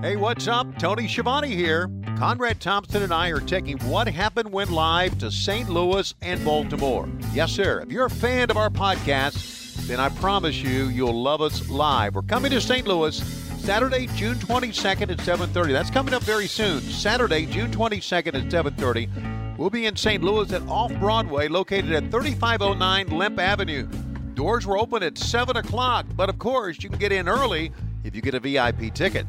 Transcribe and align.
Hey, 0.00 0.14
what's 0.14 0.46
up? 0.46 0.78
Tony 0.78 1.08
Schiavone 1.08 1.48
here. 1.48 1.90
Conrad 2.16 2.60
Thompson 2.60 3.02
and 3.02 3.12
I 3.12 3.30
are 3.30 3.40
taking 3.40 3.78
What 3.78 4.06
Happened 4.06 4.52
When 4.52 4.70
Live 4.70 5.18
to 5.18 5.28
St. 5.28 5.68
Louis 5.68 6.14
and 6.22 6.44
Baltimore. 6.44 7.08
Yes, 7.32 7.50
sir. 7.50 7.80
If 7.80 7.90
you're 7.90 8.06
a 8.06 8.10
fan 8.10 8.48
of 8.48 8.56
our 8.56 8.70
podcast, 8.70 9.74
then 9.88 9.98
I 9.98 10.08
promise 10.10 10.62
you, 10.62 10.84
you'll 10.84 11.20
love 11.20 11.42
us 11.42 11.68
live. 11.68 12.14
We're 12.14 12.22
coming 12.22 12.52
to 12.52 12.60
St. 12.60 12.86
Louis 12.86 13.16
Saturday, 13.58 14.06
June 14.14 14.36
22nd 14.36 15.10
at 15.10 15.18
7:30. 15.18 15.72
That's 15.72 15.90
coming 15.90 16.14
up 16.14 16.22
very 16.22 16.46
soon. 16.46 16.80
Saturday, 16.80 17.44
June 17.46 17.72
22nd 17.72 18.36
at 18.36 18.48
7:30. 18.48 19.08
We'll 19.56 19.68
be 19.68 19.86
in 19.86 19.96
St. 19.96 20.22
Louis 20.22 20.52
at 20.52 20.62
Off 20.68 20.92
Broadway, 21.00 21.48
located 21.48 21.90
at 21.90 22.08
3509 22.12 23.08
Lemp 23.08 23.40
Avenue. 23.40 23.88
Doors 24.34 24.64
will 24.64 24.80
open 24.80 25.02
at 25.02 25.18
7 25.18 25.56
o'clock, 25.56 26.06
but 26.14 26.28
of 26.28 26.38
course, 26.38 26.84
you 26.84 26.88
can 26.88 27.00
get 27.00 27.10
in 27.10 27.28
early 27.28 27.72
if 28.04 28.14
you 28.14 28.22
get 28.22 28.34
a 28.34 28.40
VIP 28.40 28.94
ticket. 28.94 29.26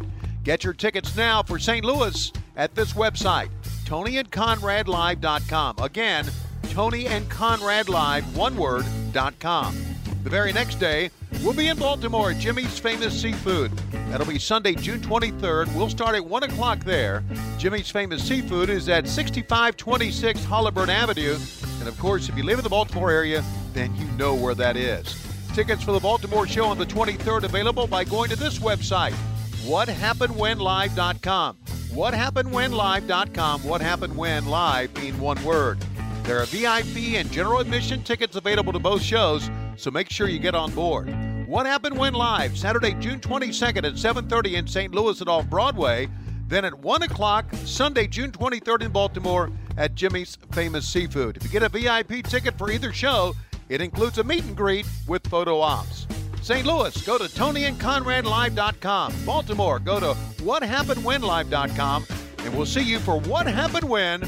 Get 0.49 0.63
your 0.63 0.73
tickets 0.73 1.15
now 1.15 1.43
for 1.43 1.59
St. 1.59 1.85
Louis 1.85 2.33
at 2.57 2.73
this 2.73 2.93
website, 2.93 3.49
TonyandConradLive.com. 3.85 5.75
Again, 5.77 6.25
TonyandConradLive, 6.63 8.23
one 8.33 8.57
word, 8.57 8.83
com. 9.39 9.77
The 10.23 10.29
very 10.31 10.51
next 10.51 10.79
day, 10.79 11.11
we'll 11.43 11.53
be 11.53 11.67
in 11.67 11.77
Baltimore 11.77 12.31
at 12.31 12.39
Jimmy's 12.39 12.79
Famous 12.79 13.21
Seafood. 13.21 13.71
That'll 14.09 14.25
be 14.25 14.39
Sunday, 14.39 14.73
June 14.73 15.01
23rd. 15.01 15.71
We'll 15.75 15.87
start 15.87 16.15
at 16.15 16.25
1 16.25 16.41
o'clock 16.41 16.79
there. 16.79 17.23
Jimmy's 17.59 17.91
Famous 17.91 18.23
Seafood 18.27 18.71
is 18.71 18.89
at 18.89 19.07
6526 19.07 20.39
Holabird 20.45 20.89
Avenue. 20.89 21.37
And 21.77 21.87
of 21.87 21.95
course, 21.99 22.27
if 22.27 22.35
you 22.35 22.41
live 22.41 22.57
in 22.57 22.63
the 22.63 22.69
Baltimore 22.71 23.11
area, 23.11 23.43
then 23.73 23.95
you 23.97 24.05
know 24.17 24.33
where 24.33 24.55
that 24.55 24.77
is. 24.77 25.15
Tickets 25.53 25.83
for 25.83 25.91
the 25.91 25.99
Baltimore 25.99 26.47
show 26.47 26.65
on 26.65 26.79
the 26.79 26.87
23rd 26.87 27.43
available 27.43 27.85
by 27.85 28.03
going 28.03 28.31
to 28.31 28.35
this 28.35 28.57
website, 28.57 29.15
whathappenedwhenlive.com. 29.65 31.57
Whathappenedwhenlive.com. 31.91 33.63
What 33.63 33.81
happened 33.81 34.15
when 34.15 34.45
live 34.45 34.93
being 34.93 35.19
one 35.19 35.43
word. 35.43 35.79
There 36.23 36.39
are 36.39 36.45
VIP 36.45 37.15
and 37.15 37.31
general 37.31 37.59
admission 37.59 38.03
tickets 38.03 38.35
available 38.35 38.71
to 38.73 38.79
both 38.79 39.01
shows, 39.01 39.49
so 39.77 39.89
make 39.89 40.11
sure 40.11 40.27
you 40.27 40.37
get 40.37 40.53
on 40.53 40.71
board. 40.71 41.09
What 41.47 41.65
happened 41.65 41.97
when 41.97 42.13
live? 42.13 42.55
Saturday, 42.55 42.93
June 42.99 43.19
22nd 43.19 43.83
at 43.83 43.97
7:30 43.97 44.55
in 44.55 44.67
St. 44.67 44.93
Louis 44.93 45.19
at 45.19 45.27
Off 45.27 45.47
Broadway. 45.49 46.07
Then 46.47 46.65
at 46.65 46.77
1 46.79 47.03
o'clock, 47.03 47.45
Sunday, 47.65 48.05
June 48.05 48.31
23rd 48.31 48.83
in 48.83 48.91
Baltimore 48.91 49.51
at 49.77 49.95
Jimmy's 49.95 50.37
Famous 50.51 50.87
Seafood. 50.87 51.37
If 51.37 51.43
you 51.43 51.49
get 51.49 51.63
a 51.63 51.69
VIP 51.69 52.23
ticket 52.23 52.57
for 52.57 52.69
either 52.69 52.93
show, 52.93 53.35
it 53.69 53.81
includes 53.81 54.19
a 54.19 54.23
meet 54.23 54.43
and 54.43 54.55
greet 54.55 54.85
with 55.07 55.25
photo 55.27 55.59
ops. 55.59 56.05
St. 56.49 56.65
Louis, 56.65 56.99
go 57.05 57.19
to 57.19 57.25
TonyandConradLive.com. 57.25 59.13
Baltimore, 59.23 59.77
go 59.77 59.99
to 59.99 60.15
WhatHappenedWhenLive.com. 60.41 62.05
And 62.39 62.57
we'll 62.57 62.65
see 62.65 62.81
you 62.81 62.97
for 62.97 63.19
What 63.19 63.45
Happened 63.45 63.87
When. 63.87 64.23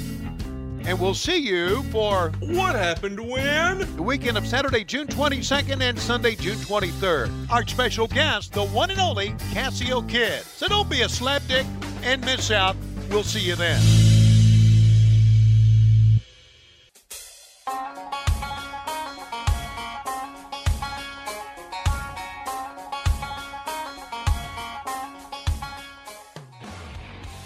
And 0.85 0.99
we'll 0.99 1.15
see 1.15 1.39
you 1.39 1.81
for 1.85 2.31
What 2.41 2.75
happened 2.75 3.19
when? 3.19 3.79
the 3.95 4.03
weekend 4.03 4.37
of 4.37 4.45
Saturday, 4.45 4.83
June 4.83 5.07
22nd 5.07 5.81
and 5.81 5.97
Sunday, 5.97 6.35
June 6.35 6.57
23rd. 6.57 7.49
Our 7.49 7.65
special 7.65 8.05
guest, 8.05 8.53
the 8.53 8.65
one 8.65 8.91
and 8.91 8.99
only 8.99 9.33
Cassio 9.51 10.03
Kid. 10.03 10.43
So 10.43 10.67
don't 10.67 10.87
be 10.87 11.01
a 11.01 11.07
slapdick 11.07 11.65
and 12.03 12.23
miss 12.23 12.51
out. 12.51 12.75
We'll 13.09 13.23
see 13.23 13.39
you 13.39 13.55
then. 13.55 14.10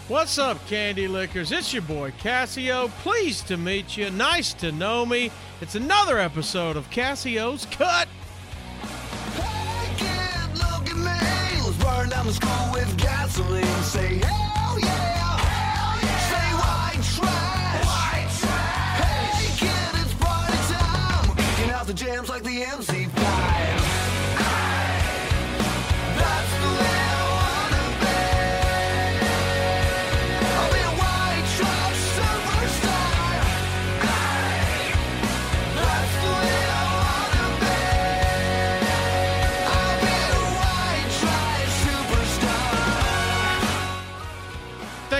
What's 0.07 0.37
up, 0.37 0.63
Candy 0.67 1.07
Lickers? 1.07 1.51
It's 1.51 1.73
your 1.73 1.81
boy 1.81 2.13
Cassio. 2.19 2.89
Pleased 3.01 3.47
to 3.47 3.57
meet 3.57 3.97
you. 3.97 4.11
Nice 4.11 4.53
to 4.53 4.71
know 4.71 5.03
me. 5.03 5.31
It's 5.61 5.73
another 5.73 6.19
episode 6.19 6.77
of 6.77 6.87
Cassio's 6.91 7.65
Cut. 7.71 8.07
Hey 9.33 9.95
kid, 9.97 10.57
look 10.59 10.87
at 10.87 10.95
me. 10.95 12.09
Down 12.11 12.27
the 12.27 12.33
school 12.33 12.71
with 12.71 12.95
gasoline. 12.99 13.65
Say 13.81 14.19
hell 14.19 14.79
yeah. 14.79 15.37
Hell 15.39 15.97
yeah. 16.03 16.19
Say 16.29 16.49
white 16.61 17.03
trash. 17.15 17.85
White 17.87 18.29
trash. 18.39 19.01
Hey 19.01 19.57
kid, 19.57 20.01
it's 20.03 20.13
party 20.23 20.59
time. 20.71 21.35
Kicking 21.35 21.71
out 21.71 21.87
the 21.87 21.95
jams 21.95 22.29
like 22.29 22.43
the 22.43 22.61
MC5. 22.61 23.64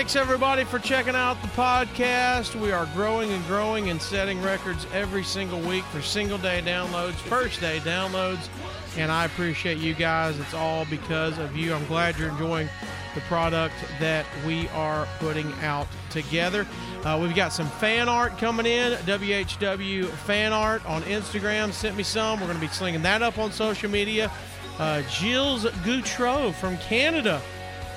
Thanks, 0.06 0.14
everybody, 0.14 0.62
for 0.62 0.78
checking 0.78 1.16
out 1.16 1.42
the 1.42 1.48
podcast. 1.48 2.54
We 2.54 2.70
are 2.70 2.86
growing 2.94 3.32
and 3.32 3.44
growing 3.46 3.90
and 3.90 4.00
setting 4.00 4.40
records 4.40 4.86
every 4.94 5.24
single 5.24 5.58
week 5.58 5.82
for 5.86 6.00
single 6.00 6.38
day 6.38 6.62
downloads, 6.64 7.14
first 7.14 7.60
day 7.60 7.80
downloads. 7.80 8.48
And 8.96 9.10
I 9.10 9.24
appreciate 9.24 9.78
you 9.78 9.94
guys. 9.94 10.38
It's 10.38 10.54
all 10.54 10.84
because 10.84 11.38
of 11.38 11.56
you. 11.56 11.74
I'm 11.74 11.84
glad 11.86 12.16
you're 12.20 12.28
enjoying 12.28 12.68
the 13.16 13.20
product 13.22 13.74
that 13.98 14.24
we 14.46 14.68
are 14.68 15.08
putting 15.18 15.52
out 15.54 15.88
together. 16.10 16.68
Uh, 17.02 17.18
we've 17.20 17.34
got 17.34 17.52
some 17.52 17.66
fan 17.66 18.08
art 18.08 18.38
coming 18.38 18.66
in. 18.66 18.92
WHW 18.98 20.06
fan 20.08 20.52
art 20.52 20.86
on 20.86 21.02
Instagram 21.02 21.72
sent 21.72 21.96
me 21.96 22.04
some. 22.04 22.38
We're 22.38 22.46
going 22.46 22.60
to 22.60 22.64
be 22.64 22.72
slinging 22.72 23.02
that 23.02 23.22
up 23.22 23.38
on 23.38 23.50
social 23.50 23.90
media. 23.90 24.30
Uh, 24.78 25.02
Gilles 25.10 25.64
Goutreau 25.82 26.54
from 26.54 26.78
Canada 26.78 27.42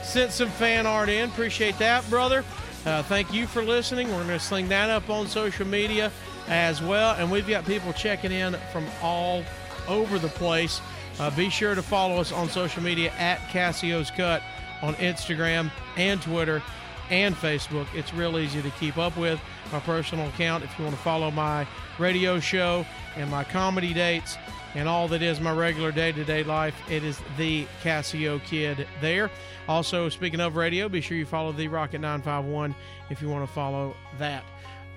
sent 0.09 0.31
some 0.31 0.49
fan 0.49 0.87
art 0.87 1.07
in. 1.07 1.29
Appreciate 1.29 1.77
that, 1.77 2.07
brother. 2.09 2.43
Uh, 2.83 3.03
thank 3.03 3.31
you 3.31 3.45
for 3.45 3.61
listening. 3.61 4.07
We're 4.07 4.23
going 4.23 4.29
to 4.29 4.39
sling 4.39 4.67
that 4.69 4.89
up 4.89 5.07
on 5.09 5.27
social 5.27 5.67
media 5.67 6.11
as 6.47 6.81
well. 6.81 7.15
And 7.15 7.31
we've 7.31 7.47
got 7.47 7.63
people 7.63 7.93
checking 7.93 8.31
in 8.31 8.55
from 8.71 8.87
all 9.03 9.43
over 9.87 10.17
the 10.17 10.29
place. 10.29 10.81
Uh, 11.19 11.29
be 11.29 11.51
sure 11.51 11.75
to 11.75 11.83
follow 11.83 12.17
us 12.17 12.31
on 12.31 12.49
social 12.49 12.81
media 12.81 13.11
at 13.19 13.37
Cassio's 13.49 14.09
Cut 14.09 14.41
on 14.81 14.95
Instagram 14.95 15.69
and 15.95 16.19
Twitter 16.21 16.63
and 17.11 17.35
Facebook. 17.35 17.85
It's 17.93 18.11
real 18.11 18.39
easy 18.39 18.63
to 18.63 18.69
keep 18.71 18.97
up 18.97 19.15
with. 19.15 19.39
My 19.71 19.79
personal 19.81 20.27
account, 20.29 20.63
if 20.63 20.75
you 20.79 20.85
want 20.85 20.95
to 20.95 21.01
follow 21.03 21.29
my 21.29 21.67
radio 21.99 22.39
show 22.39 22.83
and 23.15 23.29
my 23.29 23.43
comedy 23.43 23.93
dates 23.93 24.37
and 24.75 24.87
all 24.87 25.07
that 25.07 25.21
is 25.21 25.39
my 25.39 25.53
regular 25.53 25.91
day 25.91 26.11
to 26.11 26.23
day 26.23 26.43
life, 26.43 26.75
it 26.89 27.03
is 27.03 27.19
the 27.37 27.65
Cassio 27.81 28.39
Kid 28.39 28.87
there. 29.01 29.29
Also, 29.67 30.09
speaking 30.09 30.39
of 30.39 30.55
radio, 30.55 30.89
be 30.89 31.01
sure 31.01 31.17
you 31.17 31.25
follow 31.25 31.51
the 31.51 31.67
Rocket 31.67 31.99
951 31.99 32.75
if 33.09 33.21
you 33.21 33.29
want 33.29 33.47
to 33.47 33.53
follow 33.53 33.95
that. 34.17 34.43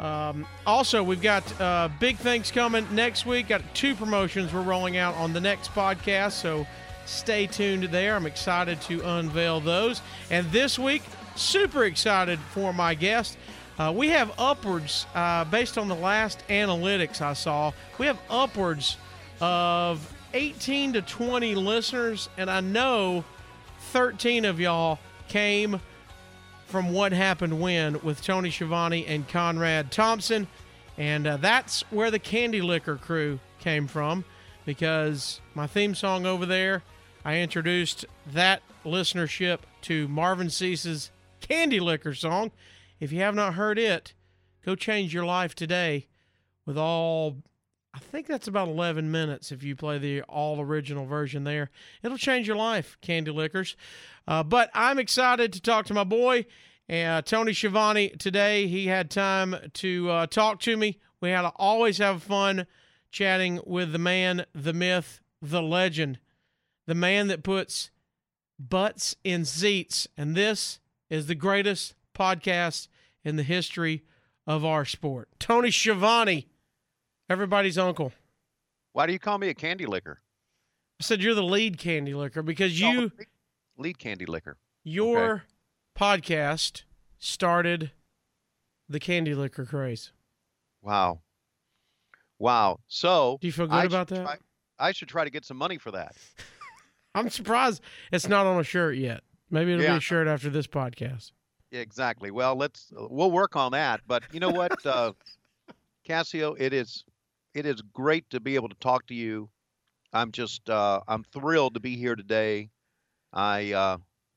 Um, 0.01 0.47
also, 0.67 1.03
we've 1.03 1.23
got 1.23 1.61
uh, 1.61 1.89
big 2.01 2.17
things 2.17 2.51
coming 2.51 2.87
next 2.93 3.25
week. 3.25 3.49
Got 3.49 3.63
two 3.75 3.95
promotions 3.95 4.53
we're 4.53 4.63
rolling 4.63 4.97
out 4.97 5.15
on 5.17 5.33
the 5.33 5.41
next 5.41 5.73
podcast, 5.73 6.33
so 6.33 6.67
stay 7.07 7.47
tuned 7.47 7.85
there. 7.85 8.17
I'm 8.17 8.27
excited 8.27 8.81
to 8.83 9.01
unveil 9.01 9.61
those. 9.61 10.03
And 10.31 10.51
this 10.51 10.79
week, 10.79 11.03
super 11.37 11.85
excited 11.85 12.39
for 12.51 12.73
my 12.73 12.95
guest. 12.95 13.39
Uh, 13.79 13.93
we 13.95 14.09
have 14.09 14.33
upwards, 14.39 15.07
uh, 15.15 15.45
based 15.45 15.79
on 15.79 15.89
the 15.89 15.95
last 15.95 16.43
analytics 16.49 17.21
I 17.21 17.33
saw, 17.33 17.73
we 17.99 18.07
have 18.07 18.19
upwards 18.29 18.97
of 19.43 20.15
18 20.35 20.93
to 20.93 21.03
20 21.03 21.57
listeners, 21.57 22.29
and 22.39 22.49
I 22.49 22.61
know 22.61 23.25
13 23.91 24.45
of 24.45 24.61
y'all 24.61 25.01
came 25.27 25.81
from 26.67 26.93
What 26.93 27.13
Happened 27.13 27.61
When 27.61 28.01
with 28.03 28.23
Tony 28.23 28.51
Schiavone 28.51 29.05
and 29.05 29.29
Conrad 29.29 29.91
Thompson. 29.91 30.47
And 30.97 31.27
uh, 31.27 31.37
that's 31.39 31.83
where 31.91 32.11
the 32.11 32.21
Candy 32.21 32.63
Licker 32.63 32.97
crew 32.97 33.41
came 33.59 33.89
from 33.89 34.25
because 34.65 35.41
my 35.55 35.67
theme 35.67 35.97
song 35.97 36.25
over 36.25 36.47
there, 36.47 36.85
I 37.25 37.39
introduced 37.39 38.07
that 38.33 38.63
listenership 38.85 39.59
to 39.83 40.07
Marvin 40.07 40.51
Sease's 40.51 41.11
Candy 41.41 41.81
Licker 41.81 42.15
song. 42.15 42.53
If 43.01 43.11
you 43.11 43.21
have 43.21 43.35
not 43.35 43.55
heard 43.55 43.79
it, 43.79 44.15
go 44.65 44.77
change 44.77 45.13
your 45.13 45.25
life 45.25 45.57
today 45.57 46.07
with 46.65 46.79
all 46.79 47.39
I 47.95 47.99
think 47.99 48.27
that's 48.27 48.49
about 48.49 48.69
11 48.69 49.11
minutes 49.11 49.53
if 49.53 49.63
you 49.63 49.77
play 49.77 49.99
the 49.99 50.23
all 50.23 50.61
original 50.61 51.05
version 51.05 51.45
there. 51.45 51.71
It'll 52.03 52.17
change 52.17 52.47
your 52.47 52.57
life, 52.57 52.97
Candy 53.03 53.31
Lickers. 53.31 53.77
Uh, 54.27 54.43
but 54.43 54.71
I'm 54.73 54.99
excited 54.99 55.53
to 55.53 55.61
talk 55.61 55.87
to 55.87 55.95
my 55.95 56.05
boy, 56.05 56.47
uh, 56.89 57.21
Tony 57.23 57.53
Schiavone, 57.53 58.11
today. 58.19 58.67
He 58.67 58.87
had 58.87 59.11
time 59.11 59.57
to 59.75 60.11
uh, 60.11 60.27
talk 60.27 60.61
to 60.61 60.77
me. 60.77 61.01
We 61.21 61.31
had 61.31 61.43
to 61.43 61.53
always 61.57 61.99
have 61.99 62.23
fun 62.23 62.67
chatting 63.11 63.61
with 63.67 63.93
the 63.93 63.99
man, 63.99 64.47
the 64.55 64.73
myth, 64.73 65.21
the 65.43 65.63
legend, 65.63 66.19
the 66.87 66.95
man 66.95 67.27
that 67.29 67.43
puts 67.43 67.91
butts 68.59 69.17
in 69.23 69.45
seats. 69.45 70.09
And 70.17 70.35
this 70.35 70.81
is 71.11 71.27
the 71.27 71.35
greatest 71.35 71.95
podcast 72.15 72.89
in 73.23 73.37
the 73.37 73.43
history 73.43 74.03
of 74.47 74.65
our 74.65 74.87
sport. 74.87 75.29
Tony 75.39 75.71
Schiavone, 75.71 76.49
everybody's 77.33 77.79
uncle. 77.79 78.13
Why 78.93 79.07
do 79.07 79.13
you 79.13 79.19
call 79.19 79.39
me 79.39 79.49
a 79.49 79.55
candy 79.55 79.87
licker? 79.87 80.21
I 81.01 81.05
said 81.05 81.23
you're 81.23 81.35
the 81.35 81.43
lead 81.43 81.79
candy 81.79 82.13
licker 82.15 82.43
because 82.43 82.79
you 82.79 83.11
lead 83.79 83.99
candy 83.99 84.27
licker. 84.27 84.59
your 84.85 85.45
podcast 85.99 86.83
started 87.19 87.91
the 88.89 89.01
candy 89.01 89.35
licker 89.35 89.65
craze. 89.65 90.13
Wow. 90.83 91.21
Wow. 92.39 92.81
So 92.87 93.39
Do 93.41 93.47
you 93.47 93.53
feel 93.53 93.67
good 93.67 93.75
I 93.75 93.85
about 93.85 94.09
that? 94.09 94.25
try- 94.25 94.39
I 94.79 94.93
should 94.93 95.09
try 95.09 95.25
to 95.25 95.31
get 95.31 95.45
some 95.45 95.57
money 95.57 95.79
for 95.79 95.91
that. 95.93 96.15
I'm 97.15 97.31
surprised 97.31 97.83
it's 98.13 98.29
not 98.29 98.47
on 98.47 98.61
a 98.61 98.65
shirt 98.65 98.97
yet. 98.97 99.23
Maybe 99.51 99.73
it'll 99.73 99.83
be 99.83 99.87
a 99.87 100.01
shirt 100.01 100.29
after 100.29 100.51
this 100.51 100.67
podcast. 100.67 101.33
Exactly. 101.71 102.31
Well, 102.31 102.57
let's 102.57 102.93
we'll 102.95 103.31
work 103.31 103.57
on 103.57 103.73
that. 103.73 104.01
But 104.07 104.25
you 104.33 104.41
know 104.41 104.51
what, 104.51 104.85
uh, 104.85 105.13
Cassio, 106.05 106.55
it 106.55 106.73
is 106.73 107.05
it 107.55 107.67
is 107.67 107.81
great 107.93 108.29
to 108.31 108.41
be 108.41 108.55
able 108.55 108.69
to 108.69 108.75
talk 108.77 109.07
to 109.09 109.15
you. 109.15 109.49
I'm 110.13 110.33
just 110.33 110.69
uh, 110.69 111.01
I'm 111.09 111.25
thrilled 111.33 111.75
to 111.75 111.81
be 111.81 111.97
here 111.97 112.15
today. 112.17 112.71
I 113.33 113.73
uh, 113.73 113.97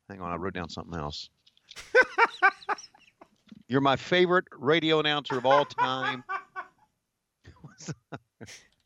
hang 0.09 0.21
on, 0.21 0.31
I 0.31 0.35
wrote 0.35 0.53
down 0.53 0.69
something 0.69 0.97
else. 0.97 1.29
You're 3.67 3.81
my 3.81 3.95
favorite 3.95 4.45
radio 4.57 4.99
announcer 4.99 5.37
of 5.37 5.45
all 5.45 5.65
time. 5.65 6.23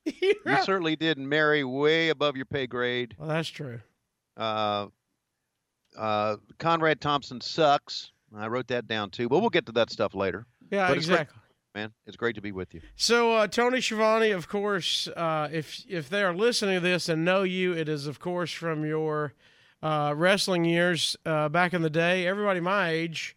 You 0.06 0.58
certainly 0.64 0.96
did 0.96 1.20
marry 1.20 1.64
way 1.64 2.10
above 2.10 2.36
your 2.36 2.46
pay 2.46 2.66
grade. 2.66 3.14
well, 3.20 3.28
that's 3.30 3.50
true. 3.50 3.80
Uh, 4.36 4.88
uh, 5.96 6.38
Conrad 6.58 7.00
Thompson 7.00 7.40
sucks. 7.42 8.12
I 8.36 8.48
wrote 8.48 8.70
that 8.70 8.88
down 8.88 9.12
too, 9.12 9.30
but 9.30 9.40
we'll 9.40 9.52
get 9.52 9.68
to 9.68 9.72
that 9.74 9.92
stuff 9.92 10.16
later. 10.16 10.48
Yeah, 10.72 10.88
But 10.88 10.98
exactly. 10.98 11.39
Man, 11.80 11.94
it's 12.06 12.18
great 12.18 12.36
to 12.36 12.42
be 12.42 12.52
with 12.52 12.74
you. 12.74 12.82
So 12.98 13.32
uh, 13.36 13.48
Tony 13.48 13.80
Schiavone, 13.80 14.32
of 14.32 14.50
course, 14.50 15.08
uh, 15.16 15.48
if 15.50 15.86
if 15.88 16.10
they 16.10 16.24
are 16.24 16.36
listening 16.36 16.76
to 16.76 16.82
this 16.82 17.08
and 17.08 17.24
know 17.24 17.44
you, 17.44 17.72
it 17.72 17.88
is 17.88 18.06
of 18.06 18.20
course 18.20 18.52
from 18.52 18.86
your 18.86 19.34
uh, 19.82 20.14
wrestling 20.14 20.66
years 20.66 21.16
uh, 21.26 21.48
back 21.48 21.74
in 21.74 21.82
the 21.82 21.90
day. 21.90 22.28
Everybody 22.28 22.60
my 22.60 22.90
age, 22.90 23.34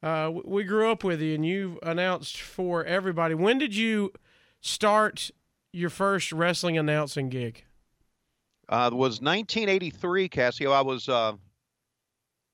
uh, 0.00 0.30
we 0.44 0.62
grew 0.62 0.92
up 0.92 1.02
with 1.02 1.20
you, 1.20 1.34
and 1.34 1.44
you 1.44 1.80
announced 1.82 2.40
for 2.40 2.84
everybody. 2.84 3.34
When 3.34 3.58
did 3.58 3.74
you 3.74 4.12
start 4.60 5.32
your 5.72 5.90
first 5.90 6.30
wrestling 6.30 6.78
announcing 6.78 7.30
gig? 7.30 7.64
Uh, 8.68 8.90
it 8.92 8.96
was 8.96 9.20
1983, 9.20 10.28
Cassio. 10.28 10.70
I 10.70 10.82
was 10.82 11.08
uh, 11.08 11.32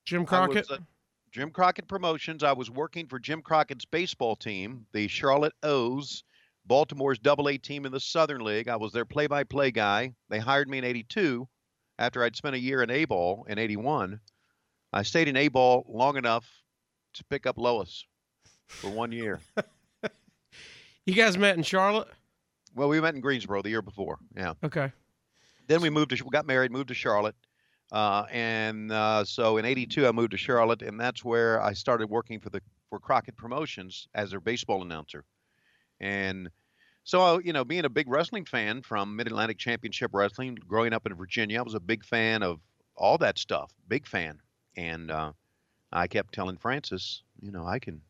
Jim 0.05 0.23
I 0.23 0.25
Crockett. 0.25 0.69
was, 0.69 0.79
uh, 0.79 0.81
Jim 1.31 1.51
Crockett 1.51 1.87
Promotions. 1.87 2.43
I 2.43 2.53
was 2.53 2.71
working 2.71 3.07
for 3.07 3.19
Jim 3.19 3.41
Crockett's 3.41 3.85
baseball 3.85 4.35
team, 4.35 4.85
the 4.93 5.07
Charlotte 5.07 5.53
O's, 5.63 6.23
Baltimore's 6.65 7.19
Double 7.19 7.49
A 7.49 7.57
team 7.57 7.85
in 7.85 7.91
the 7.91 7.99
Southern 7.99 8.41
League. 8.41 8.67
I 8.67 8.75
was 8.75 8.91
their 8.91 9.05
play-by-play 9.05 9.71
guy. 9.71 10.13
They 10.29 10.39
hired 10.39 10.69
me 10.69 10.79
in 10.79 10.83
'82 10.83 11.47
after 11.97 12.23
I'd 12.23 12.35
spent 12.35 12.55
a 12.55 12.59
year 12.59 12.81
in 12.81 12.89
A-ball 12.89 13.45
in 13.49 13.59
'81. 13.59 14.19
I 14.91 15.03
stayed 15.03 15.27
in 15.27 15.35
A-ball 15.37 15.85
long 15.87 16.17
enough 16.17 16.47
to 17.13 17.23
pick 17.25 17.45
up 17.45 17.57
Lois 17.57 18.05
for 18.67 18.89
one 18.89 19.11
year. 19.11 19.39
you 21.05 21.13
guys 21.13 21.37
met 21.37 21.57
in 21.57 21.63
Charlotte. 21.63 22.07
well, 22.75 22.89
we 22.89 22.99
met 23.01 23.15
in 23.15 23.21
Greensboro 23.21 23.61
the 23.61 23.69
year 23.69 23.81
before. 23.81 24.17
Yeah. 24.35 24.53
Okay. 24.63 24.91
then 25.67 25.81
we 25.81 25.89
moved 25.89 26.15
to 26.15 26.23
we 26.23 26.29
got 26.31 26.45
married 26.47 26.71
moved 26.71 26.87
to 26.87 26.93
charlotte 26.95 27.35
uh, 27.91 28.25
and 28.31 28.91
uh, 28.91 29.23
so 29.25 29.57
in 29.57 29.65
82 29.65 30.07
i 30.07 30.11
moved 30.11 30.31
to 30.31 30.37
charlotte 30.37 30.81
and 30.81 30.99
that's 30.99 31.23
where 31.23 31.61
i 31.61 31.73
started 31.73 32.09
working 32.09 32.39
for 32.39 32.49
the 32.49 32.61
for 32.89 32.99
crockett 32.99 33.37
promotions 33.37 34.07
as 34.15 34.31
their 34.31 34.39
baseball 34.39 34.81
announcer. 34.81 35.23
And 35.99 36.49
so 37.03 37.39
you 37.39 37.53
know 37.53 37.63
being 37.63 37.85
a 37.85 37.89
big 37.89 38.07
wrestling 38.07 38.45
fan 38.45 38.81
from 38.81 39.15
mid-atlantic 39.15 39.57
championship 39.57 40.11
wrestling 40.13 40.57
growing 40.67 40.93
up 40.93 41.05
in 41.05 41.13
virginia 41.15 41.59
i 41.59 41.61
was 41.61 41.73
a 41.73 41.79
big 41.79 42.03
fan 42.03 42.43
of 42.43 42.59
all 42.95 43.17
that 43.17 43.37
stuff 43.37 43.71
big 43.87 44.07
fan. 44.07 44.39
And 44.75 45.11
uh, 45.11 45.31
i 45.91 46.07
kept 46.07 46.33
telling 46.33 46.57
francis 46.57 47.23
you 47.41 47.51
know 47.51 47.65
i 47.65 47.79
can 47.79 48.01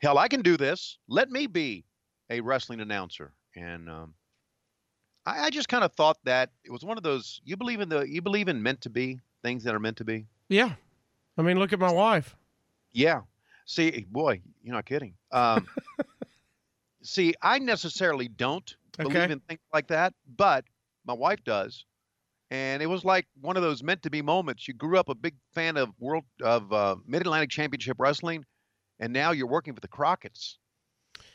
hell 0.00 0.18
i 0.18 0.28
can 0.28 0.42
do 0.42 0.56
this. 0.56 0.98
Let 1.08 1.30
me 1.30 1.46
be 1.46 1.84
a 2.30 2.40
wrestling 2.40 2.80
announcer. 2.80 3.32
And 3.56 3.88
um, 3.88 4.14
I, 5.26 5.44
I 5.46 5.50
just 5.50 5.68
kind 5.68 5.84
of 5.84 5.92
thought 5.92 6.18
that 6.24 6.50
it 6.64 6.70
was 6.70 6.84
one 6.84 6.96
of 6.96 7.02
those 7.02 7.40
you 7.44 7.56
believe 7.56 7.80
in 7.80 7.88
the 7.88 8.02
you 8.02 8.20
believe 8.22 8.48
in 8.48 8.62
meant 8.62 8.80
to 8.82 8.90
be 8.90 9.20
things 9.42 9.64
that 9.64 9.74
are 9.74 9.80
meant 9.80 9.96
to 9.98 10.04
be. 10.04 10.26
Yeah. 10.48 10.72
I 11.36 11.42
mean, 11.42 11.58
look 11.58 11.72
at 11.72 11.78
my 11.78 11.92
wife. 11.92 12.36
Yeah. 12.92 13.22
See, 13.66 14.06
boy, 14.10 14.40
you're 14.62 14.74
not 14.74 14.84
kidding. 14.86 15.14
Um, 15.32 15.66
see, 17.02 17.34
I 17.42 17.58
necessarily 17.58 18.28
don't 18.28 18.76
believe 18.98 19.16
Okay. 19.16 19.32
in 19.32 19.40
things 19.40 19.60
like 19.72 19.88
that, 19.88 20.14
but 20.36 20.64
my 21.06 21.14
wife 21.14 21.42
does, 21.44 21.84
and 22.50 22.82
it 22.82 22.86
was 22.86 23.04
like 23.04 23.26
one 23.40 23.56
of 23.56 23.62
those 23.62 23.82
meant 23.82 24.02
to 24.02 24.10
be 24.10 24.22
moments. 24.22 24.68
You 24.68 24.74
grew 24.74 24.98
up 24.98 25.08
a 25.08 25.14
big 25.14 25.34
fan 25.54 25.76
of 25.76 25.90
world 25.98 26.24
of 26.42 26.72
uh, 26.72 26.96
Mid 27.06 27.22
Atlantic 27.22 27.50
Championship 27.50 27.96
Wrestling, 27.98 28.44
and 29.00 29.12
now 29.12 29.32
you're 29.32 29.48
working 29.48 29.74
for 29.74 29.80
the 29.80 29.88
Crockett's. 29.88 30.58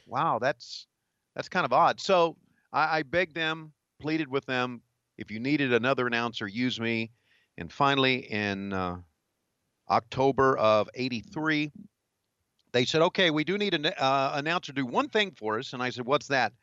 Wow, 0.08 0.40
that's 0.40 0.88
that's 1.36 1.50
kind 1.50 1.66
of 1.66 1.74
odd. 1.74 2.00
So 2.00 2.38
I, 2.72 3.00
I 3.00 3.04
begged 3.04 3.36
them, 3.36 3.74
pleaded 4.00 4.30
with 4.30 4.46
them, 4.46 4.82
if 5.18 5.30
you 5.30 5.40
needed 5.40 5.74
another 5.74 6.08
announcer, 6.08 6.48
use 6.48 6.80
me. 6.80 7.12
And 7.58 7.72
finally, 7.72 8.32
in 8.32 8.72
uh, 8.74 8.98
October 9.90 10.58
of 10.58 10.90
'83, 10.96 11.72
they 12.72 12.86
said, 12.86 13.02
"Okay, 13.02 13.30
we 13.30 13.44
do 13.44 13.58
need 13.58 13.74
an 13.74 13.86
uh, 13.86 14.32
announcer 14.36 14.72
to 14.72 14.82
do 14.82 14.86
one 14.86 15.10
thing 15.10 15.32
for 15.32 15.60
us." 15.60 15.74
And 15.74 15.84
I 15.84 15.90
said, 15.90 16.06
"What's 16.06 16.28
that?" 16.28 16.54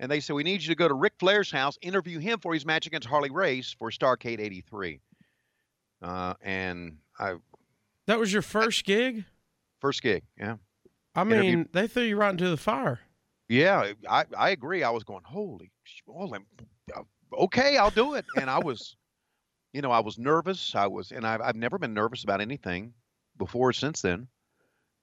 And 0.00 0.10
they 0.10 0.20
said, 0.20 0.32
"We 0.34 0.42
need 0.44 0.62
you 0.62 0.68
to 0.68 0.74
go 0.74 0.88
to 0.88 0.94
Ric 0.94 1.12
Flair's 1.18 1.50
house, 1.50 1.78
interview 1.82 2.18
him 2.18 2.38
for 2.40 2.54
his 2.54 2.64
match 2.64 2.86
against 2.86 3.06
Harley 3.06 3.30
Race 3.30 3.74
for 3.78 3.90
Starcade 3.90 4.40
'83." 4.40 5.00
Uh, 6.02 6.34
and 6.40 6.96
I 7.18 7.34
That 8.06 8.18
was 8.18 8.32
your 8.32 8.42
first 8.42 8.84
gig. 8.84 9.24
first 9.80 10.02
gig, 10.02 10.24
yeah, 10.38 10.56
I 11.14 11.22
Interview- 11.22 11.56
mean, 11.58 11.68
they 11.72 11.86
threw 11.86 12.02
you 12.04 12.16
right 12.16 12.30
into 12.30 12.48
the 12.48 12.56
fire. 12.56 13.00
yeah, 13.48 13.92
I 14.08 14.24
I 14.36 14.50
agree. 14.50 14.82
I 14.82 14.90
was 14.90 15.04
going, 15.04 15.24
"Holy, 15.24 15.70
sh- 15.84 16.00
well, 16.06 16.32
I'm- 16.32 16.46
uh, 16.58 16.64
okay, 17.32 17.76
I'll 17.76 17.90
do 17.90 18.14
it." 18.14 18.24
And 18.36 18.50
I 18.50 18.58
was, 18.58 18.96
you 19.72 19.82
know, 19.82 19.90
I 19.90 20.00
was 20.00 20.18
nervous. 20.18 20.74
I 20.74 20.86
was, 20.86 21.12
and 21.12 21.26
I've 21.26 21.40
I've 21.40 21.56
never 21.56 21.78
been 21.78 21.94
nervous 21.94 22.24
about 22.24 22.40
anything 22.40 22.94
before 23.36 23.70
or 23.70 23.72
since 23.72 24.02
then. 24.02 24.28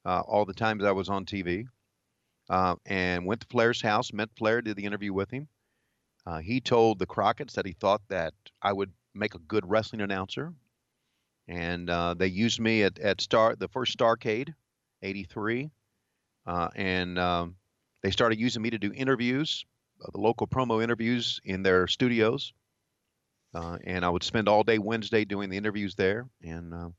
Uh, 0.06 0.22
all 0.22 0.46
the 0.46 0.54
times 0.54 0.84
I 0.84 0.92
was 0.92 1.10
on 1.10 1.26
TV, 1.26 1.66
uh, 2.50 2.76
and 2.86 3.26
went 3.26 3.42
to 3.42 3.48
Flair's 3.48 3.82
house, 3.82 4.12
met 4.12 4.30
Flair, 4.36 4.62
did 4.62 4.76
the 4.76 4.86
interview 4.86 5.14
with 5.14 5.32
him. 5.32 5.48
Uh, 6.26 6.40
he 6.40 6.62
told 6.62 7.00
the 7.00 7.06
Crockett's 7.06 7.54
that 7.56 7.66
he 7.66 7.74
thought 7.74 8.02
that 8.10 8.34
I 8.62 8.74
would 8.74 8.92
make 9.14 9.36
a 9.36 9.40
good 9.40 9.70
wrestling 9.70 10.02
announcer, 10.02 10.54
and 11.48 11.90
uh, 11.90 12.14
they 12.14 12.28
used 12.28 12.60
me 12.60 12.84
at 12.84 13.00
at 13.00 13.22
Star 13.22 13.56
the 13.56 13.68
first 13.68 13.98
Starcade, 13.98 14.54
'83, 15.02 15.70
uh, 16.46 16.70
and 16.76 17.20
um, 17.20 17.56
they 18.02 18.12
started 18.12 18.40
using 18.40 18.62
me 18.62 18.70
to 18.70 18.78
do 18.78 18.92
interviews, 18.94 19.66
uh, 19.66 19.73
the 20.12 20.20
local 20.20 20.48
promo 20.48 20.84
interviews 20.84 21.40
in 21.44 21.64
their 21.64 21.88
studios. 21.88 22.54
Uh, 23.54 23.78
and 23.84 24.04
I 24.04 24.10
would 24.10 24.24
spend 24.24 24.50
all 24.50 24.64
day 24.64 24.80
Wednesday 24.80 25.26
doing 25.26 25.50
the 25.50 25.58
interviews 25.58 25.96
there. 25.96 26.28
And 26.44 26.74
uh, 26.74 26.90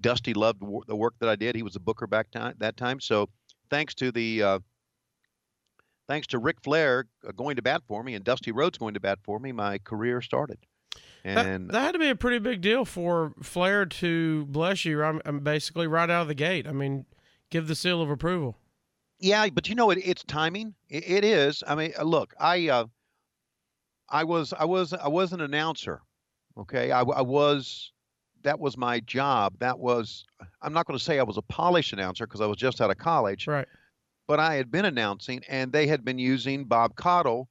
Dusty 0.00 0.34
loved 0.34 0.60
the 0.60 0.80
the 0.86 0.96
work 0.96 1.14
that 1.20 1.28
I 1.28 1.36
did. 1.36 1.56
He 1.56 1.62
was 1.62 1.76
a 1.76 1.80
booker 1.80 2.06
back 2.06 2.30
time, 2.30 2.54
that 2.58 2.76
time. 2.76 3.00
So 3.00 3.30
thanks 3.70 3.94
to 3.96 4.12
the 4.12 4.42
uh, 4.42 4.58
thanks 6.08 6.26
to 6.28 6.38
Ric 6.38 6.58
Flair 6.62 7.06
uh, 7.26 7.32
going 7.32 7.56
to 7.56 7.62
bat 7.62 7.82
for 7.88 8.02
me 8.02 8.14
and 8.14 8.24
Dusty 8.24 8.52
Rhodes 8.52 8.78
going 8.78 8.94
to 8.94 9.00
bat 9.00 9.18
for 9.22 9.38
me, 9.38 9.52
my 9.52 9.78
career 9.78 10.20
started. 10.20 10.58
That, 11.24 11.46
And 11.46 11.70
that 11.70 11.80
had 11.80 11.92
to 11.92 11.98
be 11.98 12.08
a 12.08 12.16
pretty 12.16 12.38
big 12.38 12.60
deal 12.60 12.84
for 12.84 13.32
Flair 13.42 13.86
to 13.86 14.44
bless 14.46 14.84
you. 14.84 15.02
I'm, 15.02 15.22
I'm 15.24 15.40
basically 15.40 15.86
right 15.86 16.10
out 16.10 16.22
of 16.22 16.28
the 16.28 16.34
gate. 16.34 16.66
I 16.66 16.72
mean, 16.72 17.06
give 17.48 17.68
the 17.68 17.74
seal 17.74 18.02
of 18.02 18.10
approval. 18.10 18.58
Yeah, 19.22 19.48
but 19.50 19.68
you 19.68 19.74
know 19.74 19.90
it, 19.90 19.98
it's 20.04 20.24
timing. 20.24 20.74
It, 20.88 21.08
it 21.08 21.24
is. 21.24 21.62
I 21.66 21.74
mean, 21.76 21.92
uh, 21.98 22.02
look, 22.02 22.34
I 22.38 22.68
uh, 22.68 22.84
I 24.08 24.24
was 24.24 24.52
I 24.52 24.64
was 24.64 24.92
I 24.92 25.08
was 25.08 25.32
an 25.32 25.40
announcer. 25.40 26.02
Okay, 26.58 26.90
I 26.90 27.02
was 27.02 27.92
that 28.42 28.58
was 28.58 28.76
my 28.76 29.00
job. 29.00 29.54
That 29.60 29.78
was 29.78 30.24
I'm 30.60 30.72
not 30.72 30.86
going 30.86 30.98
to 30.98 31.04
say 31.04 31.18
I 31.18 31.22
was 31.22 31.38
a 31.38 31.42
polished 31.42 31.92
announcer 31.92 32.26
because 32.26 32.40
I 32.40 32.46
was 32.46 32.58
just 32.58 32.80
out 32.80 32.90
of 32.90 32.98
college, 32.98 33.46
Right. 33.46 33.68
but 34.26 34.40
I 34.40 34.56
had 34.56 34.70
been 34.70 34.84
announcing, 34.84 35.42
and 35.48 35.72
they 35.72 35.86
had 35.86 36.04
been 36.04 36.18
using 36.18 36.64
Bob 36.64 36.96
Caudle, 36.96 37.48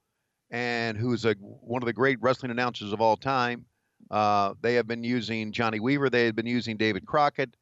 and 0.51 0.97
who's 0.97 1.23
a 1.25 1.33
one 1.39 1.81
of 1.81 1.85
the 1.87 1.93
great 1.93 2.17
wrestling 2.21 2.51
announcers 2.51 2.91
of 2.93 3.01
all 3.01 3.15
time. 3.17 3.65
Uh, 4.09 4.53
they 4.61 4.73
have 4.73 4.87
been 4.87 5.05
using 5.05 5.53
Johnny 5.53 5.79
Weaver. 5.79 6.09
They 6.09 6.25
had 6.25 6.35
been 6.35 6.45
using 6.47 6.75
David 6.75 7.05
Crockett. 7.05 7.55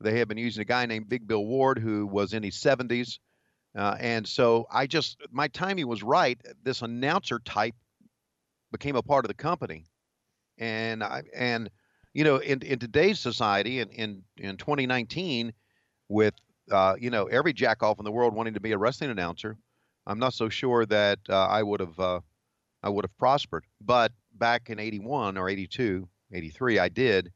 They 0.00 0.18
had 0.18 0.26
been 0.26 0.38
using 0.38 0.62
a 0.62 0.64
guy 0.64 0.84
named 0.84 1.08
Big 1.08 1.28
Bill 1.28 1.46
Ward, 1.46 1.78
who 1.78 2.06
was 2.08 2.32
in 2.34 2.42
his 2.42 2.56
70s. 2.56 3.20
Uh, 3.74 3.96
and 4.00 4.26
so 4.26 4.66
I 4.70 4.86
just, 4.86 5.18
my 5.30 5.48
timing 5.48 5.88
was 5.88 6.02
right. 6.02 6.40
This 6.62 6.82
announcer 6.82 7.38
type 7.38 7.74
became 8.70 8.96
a 8.96 9.02
part 9.02 9.24
of 9.24 9.28
the 9.28 9.34
company. 9.34 9.86
And 10.58 11.02
I, 11.02 11.22
and 11.34 11.70
you 12.14 12.24
know, 12.24 12.36
in 12.36 12.60
in 12.62 12.78
today's 12.78 13.20
society, 13.20 13.80
in 13.80 13.88
in 13.90 14.22
in 14.36 14.56
2019, 14.56 15.52
with 16.08 16.34
uh, 16.70 16.94
you 16.98 17.10
know 17.10 17.24
every 17.26 17.52
jack 17.52 17.82
off 17.82 17.98
in 17.98 18.04
the 18.04 18.12
world 18.12 18.34
wanting 18.34 18.54
to 18.54 18.60
be 18.60 18.72
a 18.72 18.78
wrestling 18.78 19.10
announcer, 19.10 19.56
I'm 20.06 20.18
not 20.18 20.34
so 20.34 20.48
sure 20.48 20.84
that 20.86 21.20
uh, 21.28 21.46
I 21.46 21.62
would 21.62 21.80
have 21.80 21.98
uh, 21.98 22.20
I 22.82 22.90
would 22.90 23.04
have 23.04 23.16
prospered. 23.16 23.64
But 23.80 24.12
back 24.34 24.68
in 24.68 24.78
81 24.78 25.38
or 25.38 25.48
82, 25.48 26.08
83, 26.32 26.78
I 26.78 26.88
did, 26.88 27.32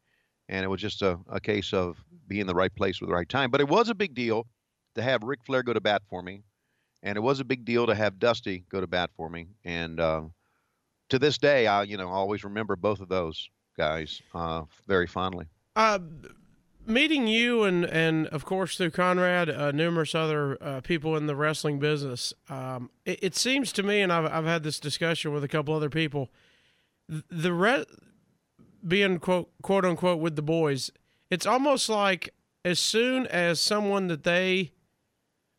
and 0.49 0.65
it 0.65 0.69
was 0.69 0.81
just 0.81 1.03
a, 1.03 1.19
a 1.31 1.41
case 1.41 1.73
of 1.73 1.97
being 2.29 2.43
in 2.43 2.47
the 2.47 2.55
right 2.55 2.75
place 2.75 3.01
with 3.01 3.09
the 3.09 3.15
right 3.15 3.29
time. 3.29 3.51
But 3.51 3.61
it 3.61 3.69
was 3.69 3.89
a 3.89 3.95
big 3.95 4.15
deal 4.15 4.47
to 4.97 5.03
have 5.03 5.23
Ric 5.23 5.41
Flair 5.45 5.63
go 5.63 5.73
to 5.73 5.81
bat 5.81 6.03
for 6.11 6.23
me, 6.23 6.43
and 7.03 7.17
it 7.17 7.21
was 7.21 7.41
a 7.41 7.45
big 7.45 7.65
deal 7.65 7.87
to 7.87 7.95
have 7.95 8.19
Dusty 8.19 8.65
go 8.69 8.81
to 8.81 8.87
bat 8.87 9.11
for 9.17 9.31
me. 9.31 9.49
And 9.65 10.01
uh, 10.01 10.23
to 11.11 11.19
this 11.19 11.39
day, 11.39 11.67
I 11.67 11.85
you 11.85 11.97
know 11.97 12.09
always 12.09 12.45
remember 12.45 12.77
both 12.77 13.01
of 13.01 13.09
those 13.09 13.49
guys 13.77 14.21
uh, 14.35 14.63
very 14.87 15.07
fondly. 15.07 15.47
Uh, 15.77 15.99
meeting 16.87 17.27
you 17.27 17.65
and 17.65 17.85
and 17.85 18.27
of 18.29 18.45
course 18.45 18.77
through 18.77 18.91
Conrad, 18.91 19.51
uh, 19.51 19.71
numerous 19.73 20.15
other 20.15 20.59
uh, 20.63 20.81
people 20.81 21.17
in 21.17 21.27
the 21.27 21.37
wrestling 21.37 21.79
business. 21.79 22.33
Um, 22.49 22.91
it, 23.05 23.19
it, 23.23 23.37
seems 23.37 23.73
to 23.73 23.83
me, 23.83 24.01
and 24.01 24.13
I've 24.13 24.27
I've 24.27 24.45
had 24.45 24.63
this 24.63 24.81
discussion 24.81 25.33
with 25.33 25.45
a 25.45 25.49
couple 25.49 25.75
other 25.75 25.91
people. 25.91 26.31
The 27.09 27.53
re- 27.53 27.85
being 28.87 29.19
quote 29.19 29.51
quote 29.63 29.85
unquote 29.85 30.21
with 30.21 30.37
the 30.37 30.43
boys, 30.43 30.91
it's 31.31 31.47
almost 31.47 31.89
like 31.89 32.31
as 32.65 32.79
soon 32.79 33.27
as 33.29 33.61
someone 33.61 34.09
that 34.09 34.25
they 34.25 34.73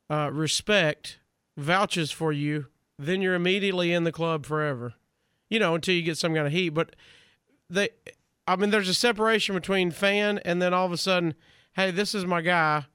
uh, 0.10 0.30
respect 0.32 1.20
vouches 1.58 2.12
for 2.12 2.32
you, 2.32 2.68
then 2.98 3.22
you're 3.22 3.36
immediately 3.36 3.94
in 3.94 4.04
the 4.04 4.12
club 4.12 4.46
forever. 4.46 4.94
You 5.50 5.60
know, 5.60 5.76
until 5.76 5.96
you 5.96 6.02
get 6.02 6.18
some 6.18 6.34
kind 6.34 6.46
of 6.46 6.54
heat. 6.54 6.70
But 6.70 6.96
they, 7.70 7.90
I 8.48 8.56
mean, 8.56 8.70
there's 8.70 8.90
a 8.90 8.94
separation 8.94 9.56
between 9.56 9.92
fan 9.92 10.40
and 10.40 10.62
then 10.62 10.74
all 10.74 10.86
of 10.86 10.92
a 10.92 10.98
sudden, 10.98 11.36
hey, 11.74 11.92
this 11.92 12.14
is 12.14 12.26
my 12.26 12.42
guy. 12.42 12.86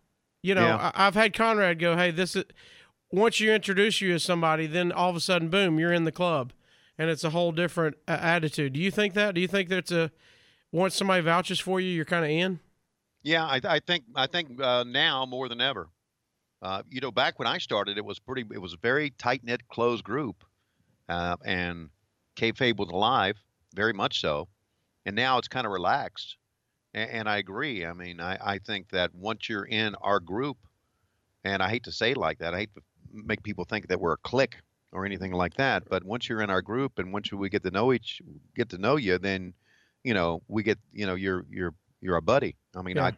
You 0.42 0.54
know, 0.54 0.66
yeah. 0.66 0.90
I, 0.94 1.04
have 1.04 1.14
had 1.14 1.34
Conrad 1.34 1.78
go, 1.78 1.96
hey, 1.96 2.10
this 2.10 2.36
is. 2.36 2.44
Once 3.10 3.40
you 3.40 3.52
introduce 3.52 4.00
you 4.00 4.14
as 4.14 4.24
somebody, 4.24 4.66
then 4.66 4.90
all 4.90 5.10
of 5.10 5.16
a 5.16 5.20
sudden, 5.20 5.50
boom, 5.50 5.78
you're 5.78 5.92
in 5.92 6.04
the 6.04 6.12
club, 6.12 6.52
and 6.96 7.10
it's 7.10 7.24
a 7.24 7.30
whole 7.30 7.52
different 7.52 7.94
uh, 8.08 8.12
attitude. 8.12 8.72
Do 8.72 8.80
you 8.80 8.90
think 8.90 9.12
that? 9.14 9.34
Do 9.34 9.40
you 9.40 9.46
think 9.46 9.68
that's 9.68 9.92
a 9.92 10.10
once 10.72 10.96
somebody 10.96 11.22
vouches 11.22 11.60
for 11.60 11.78
you, 11.78 11.90
you're 11.90 12.06
kind 12.06 12.24
of 12.24 12.30
in? 12.30 12.60
Yeah, 13.22 13.44
I, 13.44 13.60
I, 13.62 13.80
think 13.80 14.04
I 14.16 14.26
think 14.26 14.60
uh, 14.60 14.84
now 14.84 15.26
more 15.26 15.48
than 15.48 15.60
ever. 15.60 15.88
Uh, 16.62 16.82
you 16.88 17.00
know, 17.00 17.10
back 17.10 17.38
when 17.38 17.48
I 17.48 17.58
started, 17.58 17.98
it 17.98 18.04
was 18.04 18.18
pretty. 18.18 18.44
It 18.52 18.60
was 18.60 18.72
a 18.72 18.78
very 18.80 19.10
tight 19.10 19.42
knit, 19.42 19.66
closed 19.68 20.04
group, 20.04 20.44
uh, 21.08 21.36
and 21.44 21.90
kayfabe 22.36 22.76
was 22.76 22.88
alive, 22.88 23.36
very 23.74 23.92
much 23.92 24.20
so 24.20 24.48
and 25.04 25.16
now 25.16 25.38
it's 25.38 25.48
kind 25.48 25.66
of 25.66 25.72
relaxed. 25.72 26.36
And, 26.94 27.10
and 27.10 27.28
I 27.28 27.38
agree. 27.38 27.84
I 27.86 27.92
mean, 27.92 28.20
I, 28.20 28.38
I 28.40 28.58
think 28.58 28.90
that 28.90 29.14
once 29.14 29.48
you're 29.48 29.64
in 29.64 29.94
our 29.96 30.20
group, 30.20 30.58
and 31.44 31.62
I 31.62 31.68
hate 31.68 31.84
to 31.84 31.92
say 31.92 32.12
it 32.12 32.16
like 32.16 32.38
that, 32.38 32.54
I 32.54 32.58
hate 32.58 32.74
to 32.74 32.82
make 33.12 33.42
people 33.42 33.64
think 33.64 33.88
that 33.88 34.00
we're 34.00 34.12
a 34.12 34.18
clique 34.18 34.56
or 34.92 35.04
anything 35.04 35.32
like 35.32 35.54
that. 35.54 35.88
But 35.88 36.04
once 36.04 36.28
you're 36.28 36.42
in 36.42 36.50
our 36.50 36.62
group 36.62 36.98
and 36.98 37.12
once 37.12 37.32
we 37.32 37.48
get 37.48 37.62
to 37.64 37.70
know 37.70 37.92
each, 37.92 38.22
get 38.54 38.68
to 38.70 38.78
know 38.78 38.96
you, 38.96 39.18
then, 39.18 39.54
you 40.04 40.14
know, 40.14 40.42
we 40.48 40.62
get, 40.62 40.78
you 40.92 41.06
know, 41.06 41.14
you're 41.14 41.44
you're 41.50 41.74
you're 42.00 42.16
a 42.16 42.22
buddy. 42.22 42.56
I 42.76 42.82
mean, 42.82 42.96
yeah. 42.96 43.10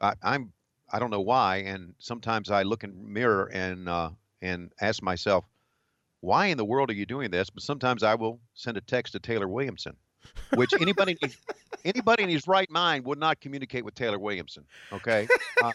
I, 0.00 0.08
I 0.08 0.14
I'm 0.22 0.52
I 0.92 0.98
don't 0.98 1.10
know 1.10 1.20
why, 1.20 1.58
and 1.58 1.94
sometimes 1.98 2.50
I 2.50 2.62
look 2.62 2.84
in 2.84 3.12
mirror 3.12 3.50
and 3.52 3.88
uh, 3.88 4.10
and 4.40 4.72
ask 4.80 5.02
myself, 5.02 5.44
why 6.20 6.46
in 6.46 6.58
the 6.58 6.64
world 6.64 6.90
are 6.90 6.94
you 6.94 7.06
doing 7.06 7.30
this? 7.30 7.50
But 7.50 7.62
sometimes 7.62 8.02
I 8.02 8.14
will 8.14 8.40
send 8.54 8.76
a 8.76 8.80
text 8.80 9.14
to 9.14 9.18
Taylor 9.18 9.48
Williamson 9.48 9.96
which 10.54 10.72
anybody 10.80 11.16
anybody 11.84 12.24
in 12.24 12.28
his 12.28 12.46
right 12.46 12.70
mind 12.70 13.04
would 13.04 13.18
not 13.18 13.40
communicate 13.40 13.84
with 13.84 13.94
Taylor 13.94 14.18
Williamson. 14.18 14.64
Okay, 14.92 15.26
uh, 15.62 15.72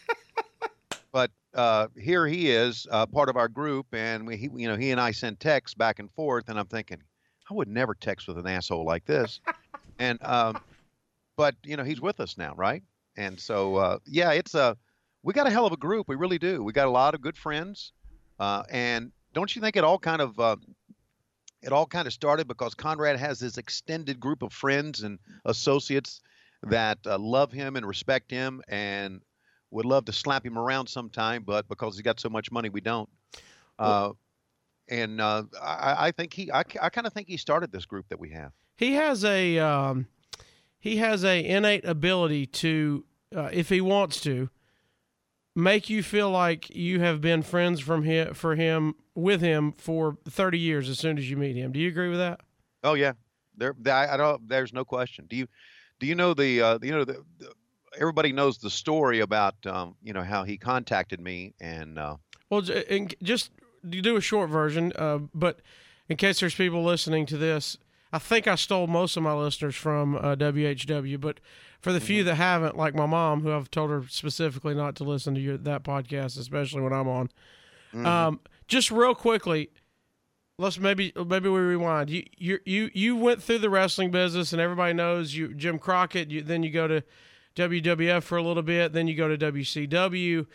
but 1.12 1.32
uh, 1.54 1.88
here 1.98 2.28
he 2.28 2.52
is, 2.52 2.88
uh, 2.92 3.06
part 3.06 3.30
of 3.30 3.38
our 3.38 3.48
group, 3.48 3.88
and 3.94 4.28
we, 4.28 4.38
he, 4.38 4.50
you 4.56 4.68
know, 4.68 4.76
he 4.76 4.92
and 4.92 5.02
I 5.02 5.12
send 5.12 5.40
texts 5.40 5.76
back 5.76 6.00
and 6.00 6.12
forth, 6.12 6.50
and 6.50 6.60
I'm 6.60 6.68
thinking, 6.68 7.02
I 7.50 7.54
would 7.54 7.68
never 7.68 7.96
text 7.96 8.28
with 8.28 8.38
an 8.38 8.48
asshole 8.48 8.86
like 8.86 9.06
this, 9.06 9.40
and 10.00 10.20
um, 10.24 10.62
but 11.36 11.56
you 11.64 11.78
know, 11.78 11.84
he's 11.84 12.02
with 12.02 12.20
us 12.20 12.38
now, 12.38 12.54
right? 12.56 12.84
And 13.16 13.40
so, 13.40 13.76
uh, 13.78 13.98
yeah, 14.06 14.32
it's 14.32 14.54
a 14.54 14.78
we 15.28 15.34
got 15.34 15.46
a 15.46 15.50
hell 15.50 15.66
of 15.66 15.74
a 15.74 15.78
group, 15.78 16.08
we 16.08 16.16
really 16.16 16.40
do. 16.40 16.64
We 16.64 16.72
got 16.72 16.88
a 16.88 16.90
lot 16.90 17.14
of 17.14 17.20
good 17.20 17.38
friends, 17.38 17.92
uh, 18.40 18.64
and 18.70 19.12
don't 19.34 19.54
you 19.54 19.62
think 19.62 19.76
it 19.76 19.84
all 19.84 20.00
kind 20.00 20.22
of 20.22 20.40
uh, 20.40 20.56
it 21.62 21.74
all 21.74 21.86
kind 21.86 22.08
of 22.08 22.14
started 22.14 22.48
because 22.48 22.74
Conrad 22.74 23.20
has 23.20 23.38
this 23.38 23.58
extended 23.58 24.22
group 24.22 24.42
of 24.42 24.54
friends 24.54 25.04
and 25.04 25.20
associates 25.44 26.22
that 26.64 27.00
uh, 27.06 27.18
love 27.20 27.52
him 27.52 27.76
and 27.76 27.86
respect 27.86 28.32
him 28.32 28.62
and 28.70 29.20
would 29.70 29.84
love 29.84 30.06
to 30.06 30.14
slap 30.14 30.46
him 30.46 30.58
around 30.58 30.88
sometime, 30.88 31.44
but 31.44 31.68
because 31.68 31.96
he's 31.96 32.04
got 32.04 32.22
so 32.22 32.30
much 32.30 32.50
money, 32.50 32.70
we 32.70 32.80
don't. 32.80 33.10
Uh, 33.78 34.12
and 34.88 35.20
uh, 35.20 35.44
I, 35.62 36.08
I, 36.08 36.12
think 36.12 36.32
he, 36.32 36.50
I, 36.54 36.64
I 36.82 36.88
kind 36.88 37.06
of 37.06 37.12
think 37.12 37.28
he 37.28 37.36
started 37.36 37.70
this 37.74 37.86
group 37.86 38.08
that 38.08 38.20
we 38.20 38.30
have. 38.30 38.54
He 38.78 38.94
has 38.94 39.26
a, 39.26 39.60
um, 39.60 40.08
he 40.80 40.98
has 40.98 41.26
a 41.26 41.46
innate 41.46 41.84
ability 41.84 42.46
to, 42.46 43.04
uh, 43.36 43.50
if 43.52 43.68
he 43.68 43.82
wants 43.82 44.22
to, 44.22 44.50
make 45.58 45.90
you 45.90 46.04
feel 46.04 46.30
like 46.30 46.70
you 46.76 47.00
have 47.00 47.20
been 47.20 47.42
friends 47.42 47.80
from 47.80 48.04
him 48.04 48.36
for 48.36 48.56
him 48.56 48.94
with 49.16 49.42
him 49.42 49.72
for 49.72 50.16
30 50.30 50.60
years 50.60 50.88
as 50.88 51.00
soon 51.00 51.18
as 51.18 51.28
you 51.30 51.36
meet 51.36 51.56
him. 51.56 51.72
Do 51.72 51.80
you 51.80 51.88
agree 51.88 52.10
with 52.10 52.20
that? 52.20 52.42
Oh 52.84 52.94
yeah. 52.94 53.14
There 53.58 53.76
I, 53.88 54.14
I 54.14 54.18
don't 54.18 54.48
there's 54.48 54.72
no 54.72 54.86
question. 54.86 55.26
Do 55.28 55.36
you 55.36 55.48
do 56.00 56.06
you 56.06 56.14
know 56.14 56.36
the 56.36 56.62
uh, 56.62 56.80
you 56.84 56.92
know 56.92 57.04
the, 57.04 57.24
the 57.40 57.52
everybody 58.00 58.32
knows 58.32 58.60
the 58.60 58.70
story 58.70 59.20
about 59.20 59.56
um, 59.66 59.96
you 60.04 60.14
know 60.14 60.22
how 60.22 60.44
he 60.44 60.58
contacted 60.58 61.20
me 61.20 61.56
and 61.60 61.98
uh, 61.98 62.18
well 62.52 62.62
just 62.62 63.50
do 63.90 64.16
a 64.16 64.22
short 64.22 64.52
version 64.52 64.94
uh, 64.96 65.18
but 65.34 65.62
in 66.08 66.18
case 66.18 66.40
there's 66.40 66.54
people 66.54 66.84
listening 66.84 67.26
to 67.26 67.38
this 67.38 67.78
I 68.18 68.20
think 68.20 68.48
I 68.48 68.56
stole 68.56 68.88
most 68.88 69.16
of 69.16 69.22
my 69.22 69.36
listeners 69.36 69.76
from 69.76 70.16
uh, 70.16 70.36
WHW 70.36 71.22
but 71.22 71.40
for 71.80 71.94
the 71.94 72.00
mm-hmm. 72.00 72.08
few 72.08 72.24
that 72.24 72.34
haven't, 72.34 72.76
like 72.76 72.96
my 72.96 73.06
mom, 73.06 73.42
who 73.42 73.52
I've 73.52 73.70
told 73.70 73.92
her 73.92 74.06
specifically 74.10 74.74
not 74.74 74.96
to 74.96 75.04
listen 75.04 75.36
to 75.36 75.40
your, 75.40 75.56
that 75.58 75.84
podcast, 75.84 76.40
especially 76.40 76.82
when 76.82 76.94
I'm 76.94 77.08
on. 77.08 77.28
Mm-hmm. 77.94 78.06
Um, 78.08 78.40
just 78.68 78.90
real 78.90 79.14
quickly, 79.14 79.70
let's 80.58 80.80
maybe 80.80 81.14
maybe 81.28 81.48
we 81.48 81.60
rewind. 81.60 82.10
You 82.10 82.24
you 82.36 82.58
you 82.66 82.90
you 82.96 83.16
went 83.16 83.44
through 83.44 83.60
the 83.60 83.70
wrestling 83.70 84.10
business, 84.10 84.52
and 84.52 84.60
everybody 84.60 84.94
knows 84.94 85.36
you 85.36 85.54
Jim 85.54 85.78
Crockett. 85.78 86.32
You, 86.32 86.42
then 86.42 86.64
you 86.64 86.72
go 86.72 86.88
to 86.88 87.04
WWF 87.56 88.24
for 88.24 88.40
a 88.40 88.42
little 88.42 88.64
bit, 88.64 88.94
then 88.94 89.08
you 89.08 89.14
go 89.14 89.28
to 89.28 89.38
WCW, 89.38 90.48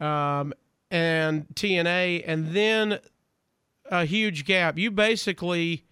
um, 0.00 0.52
and 0.90 1.46
TNA, 1.54 2.24
and 2.26 2.50
then 2.50 2.98
a 3.86 4.04
huge 4.04 4.44
gap. 4.44 4.76
You 4.76 4.90
basically 4.90 5.85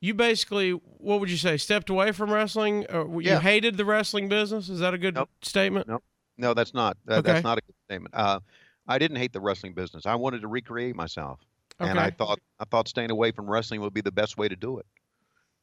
you 0.00 0.14
basically 0.14 0.70
what 0.70 1.20
would 1.20 1.30
you 1.30 1.36
say 1.36 1.56
stepped 1.56 1.90
away 1.90 2.12
from 2.12 2.32
wrestling? 2.32 2.86
Or 2.90 3.20
you 3.20 3.38
hated 3.38 3.76
the 3.76 3.84
wrestling 3.84 4.28
business? 4.28 4.68
Is 4.68 4.80
that 4.80 4.94
a 4.94 4.98
good 4.98 5.14
nope. 5.14 5.30
statement? 5.42 5.88
No 5.88 6.00
no 6.36 6.54
that's 6.54 6.74
not 6.74 6.96
that, 7.06 7.18
okay. 7.18 7.32
that's 7.32 7.44
not 7.44 7.58
a 7.58 7.60
good 7.62 7.74
statement. 7.86 8.14
Uh, 8.14 8.40
i 8.86 8.98
didn't 8.98 9.18
hate 9.18 9.32
the 9.32 9.40
wrestling 9.40 9.74
business. 9.74 10.06
I 10.06 10.14
wanted 10.14 10.42
to 10.42 10.48
recreate 10.48 10.96
myself. 10.96 11.40
Okay. 11.80 11.90
and 11.90 12.00
i 12.00 12.10
thought 12.10 12.40
i 12.58 12.64
thought 12.64 12.88
staying 12.88 13.10
away 13.10 13.30
from 13.30 13.48
wrestling 13.48 13.80
would 13.82 13.94
be 13.94 14.00
the 14.00 14.12
best 14.12 14.36
way 14.36 14.48
to 14.48 14.56
do 14.56 14.78
it. 14.78 14.86